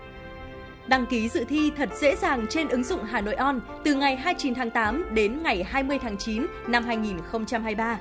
Đăng 0.87 1.05
ký 1.05 1.29
dự 1.29 1.43
thi 1.43 1.71
thật 1.77 1.89
dễ 1.95 2.15
dàng 2.15 2.45
trên 2.49 2.67
ứng 2.67 2.83
dụng 2.83 3.03
Hà 3.03 3.21
Nội 3.21 3.33
On 3.33 3.59
từ 3.83 3.95
ngày 3.95 4.15
29 4.15 4.53
tháng 4.53 4.69
8 4.69 5.05
đến 5.13 5.43
ngày 5.43 5.63
20 5.63 5.99
tháng 5.99 6.17
9 6.17 6.45
năm 6.67 6.83
2023. 6.83 7.99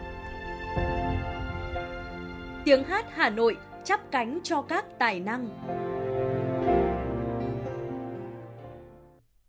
Tiếng 2.64 2.84
hát 2.84 3.06
Hà 3.14 3.30
Nội 3.30 3.56
chắp 3.84 4.10
cánh 4.10 4.38
cho 4.42 4.62
các 4.62 4.84
tài 4.98 5.20
năng. 5.20 5.48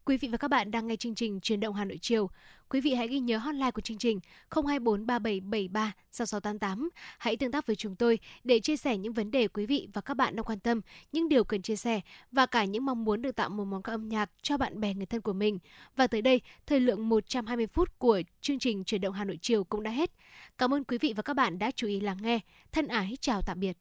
Quý 0.05 0.17
vị 0.17 0.27
và 0.31 0.37
các 0.37 0.47
bạn 0.47 0.71
đang 0.71 0.87
nghe 0.87 0.95
chương 0.95 1.15
trình 1.15 1.39
Truyền 1.39 1.59
động 1.59 1.75
Hà 1.75 1.85
Nội 1.85 1.97
chiều. 2.01 2.29
Quý 2.71 2.81
vị 2.81 2.93
hãy 2.93 3.07
ghi 3.07 3.19
nhớ 3.19 3.37
hotline 3.37 3.71
của 3.71 3.81
chương 3.81 3.97
trình 3.97 4.19
0243773 4.49 5.91
6688. 6.11 6.89
Hãy 7.17 7.37
tương 7.37 7.51
tác 7.51 7.67
với 7.67 7.75
chúng 7.75 7.95
tôi 7.95 8.19
để 8.43 8.59
chia 8.59 8.77
sẻ 8.77 8.97
những 8.97 9.13
vấn 9.13 9.31
đề 9.31 9.47
quý 9.47 9.65
vị 9.65 9.87
và 9.93 10.01
các 10.01 10.13
bạn 10.13 10.35
đang 10.35 10.43
quan 10.43 10.59
tâm, 10.59 10.81
những 11.11 11.29
điều 11.29 11.43
cần 11.43 11.61
chia 11.61 11.75
sẻ 11.75 12.01
và 12.31 12.45
cả 12.45 12.65
những 12.65 12.85
mong 12.85 13.05
muốn 13.05 13.21
được 13.21 13.35
tạo 13.35 13.49
một 13.49 13.65
món 13.65 13.83
quà 13.83 13.93
âm 13.93 14.09
nhạc 14.09 14.29
cho 14.41 14.57
bạn 14.57 14.79
bè 14.79 14.93
người 14.93 15.05
thân 15.05 15.21
của 15.21 15.33
mình. 15.33 15.59
Và 15.95 16.07
tới 16.07 16.21
đây, 16.21 16.41
thời 16.65 16.79
lượng 16.79 17.09
120 17.09 17.67
phút 17.67 17.99
của 17.99 18.21
chương 18.41 18.59
trình 18.59 18.83
Truyền 18.83 19.01
động 19.01 19.13
Hà 19.13 19.25
Nội 19.25 19.39
chiều 19.41 19.63
cũng 19.63 19.83
đã 19.83 19.91
hết. 19.91 20.11
Cảm 20.57 20.73
ơn 20.73 20.83
quý 20.83 20.97
vị 20.97 21.13
và 21.15 21.21
các 21.21 21.33
bạn 21.33 21.59
đã 21.59 21.71
chú 21.71 21.87
ý 21.87 21.99
lắng 21.99 22.17
nghe. 22.21 22.39
Thân 22.71 22.87
ái 22.87 23.17
chào 23.21 23.41
tạm 23.41 23.59
biệt. 23.59 23.77